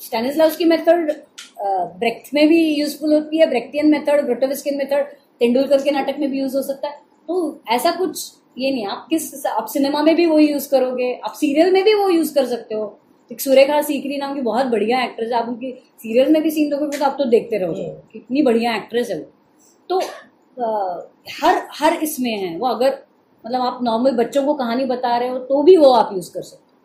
स्टैनिस्लावस्की 0.00 0.64
मेथड 0.64 1.12
ब्रेक्ट 1.60 2.32
में 2.34 2.46
भी 2.48 2.58
यूजफुल 2.74 3.14
होती 3.14 3.38
है 3.38 3.46
Brechtian 3.46 3.90
method 3.90 4.24
Grotowskian 4.24 4.76
method 4.78 5.12
Tendulkar 5.40 5.82
के 5.82 5.90
नाटक 5.90 6.18
में 6.20 6.30
भी 6.30 6.38
यूज़ 6.38 6.56
हो 6.56 6.62
सकता 6.62 6.88
है। 6.88 7.00
तो 7.28 7.62
ऐसा 7.68 7.90
कुछ 7.90 8.32
ये 8.58 8.70
नहीं 8.70 8.86
आप 8.86 9.06
किस 9.10 9.46
आप 9.46 9.66
सिनेमा 9.66 10.02
में 10.02 10.14
भी 10.16 10.26
वो 10.26 10.38
यूज़ 10.38 10.68
करोगे 10.70 11.12
आप 11.24 11.32
सीरियल 11.32 11.72
में 11.72 11.82
भी 11.84 11.94
वो 11.94 12.08
यूज़ 12.10 12.34
कर 12.34 12.46
सकते 12.46 12.74
हो। 12.74 12.98
एक 13.30 13.40
सुरेखा 13.40 13.80
सीकरी 13.82 14.18
नाम 14.18 14.34
की 14.34 14.40
बहुत 14.40 14.66
बढ़िया 14.66 15.02
एक्ट्रेस 15.04 15.30
है 15.32 15.38
आप 15.38 15.48
उनकी 15.48 15.72
सीरियल 16.02 16.32
में 16.32 16.42
भी 16.42 16.50
सीन 16.50 16.70
दोगे 16.70 16.98
तो 16.98 17.04
आप 17.04 17.16
तो 17.18 17.24
देखते 17.30 17.58
रहोगे 17.58 17.88
कितनी 18.12 18.42
बढ़िया 18.42 18.76
एक्ट्रेस 18.76 19.10
है 19.10 19.18
वो। 19.18 19.24
तो 19.90 20.00
हर 21.42 21.66
हर 21.78 21.94
इसमें 22.02 22.36
है। 22.38 22.56
वो 22.58 22.66
अगर 22.66 22.98
मतलब 23.44 23.60
आप 23.60 23.78
नॉर्मल 23.82 24.16
बच्चों 24.16 24.44
को 24.44 24.54
कहानी 24.54 24.84
बता 24.84 25.16
रहे 25.16 25.28
हो 25.28 25.38
तो 25.38 25.62
भी 25.62 25.76
वो 25.76 25.90
आप 25.92 26.10
यूज़ 26.12 26.30
कर 26.32 26.42
सकते 26.42 26.64
हो। 26.64 26.80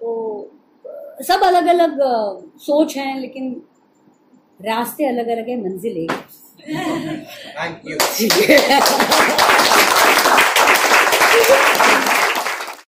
तो 0.00 1.24
सब 1.24 1.42
अलग 1.42 1.66
अलग 1.66 1.98
सोच 2.60 2.96
हैं 2.96 3.18
लेकिन 3.20 3.50
रास्ते 4.60 5.04
अलग 5.08 5.28
अलग 5.28 5.48
है 5.48 5.56
मंजिल 5.62 5.96
एक। 5.96 6.12
Thank 7.56 7.82
you 7.86 7.96